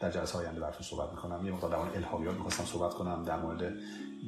در 0.00 0.10
جلسه 0.10 0.38
آینده 0.38 0.60
براتون 0.60 0.82
صحبت 0.82 1.10
می‌کنم. 1.10 1.46
یه 1.46 1.52
مقدار 1.52 1.70
در 1.70 1.76
مورد 1.76 1.96
الهامیات 1.96 2.34
می‌خواستم 2.34 2.64
صحبت 2.64 2.94
کنم 2.94 3.24
در 3.24 3.40
مورد 3.40 3.74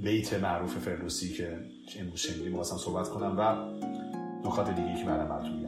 بیت 0.02 0.32
معروف 0.32 0.78
فردوسی 0.78 1.34
که 1.34 1.70
امروز 1.96 2.20
شنیدیم 2.20 2.48
می‌خواستم 2.48 2.76
صحبت 2.76 3.08
کنم 3.08 3.38
و 3.38 3.54
نکات 4.48 4.70
دیگه 4.70 4.98
که 4.98 5.04
بعدا 5.04 5.24
براتون 5.24 5.67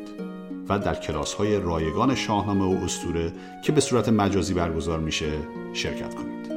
و 0.71 0.79
در 0.79 0.95
کلاس 0.95 1.33
های 1.33 1.59
رایگان 1.59 2.15
شاهنامه 2.15 2.65
و 2.65 2.83
استوره 2.83 3.31
که 3.63 3.71
به 3.71 3.81
صورت 3.81 4.09
مجازی 4.09 4.53
برگزار 4.53 4.99
میشه 4.99 5.31
شرکت 5.73 6.15
کنید. 6.15 6.51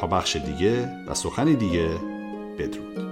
تا 0.00 0.06
بخش 0.06 0.36
دیگه 0.36 0.88
و 1.06 1.14
سخنی 1.14 1.56
دیگه 1.56 1.88
بدرود. 2.58 3.07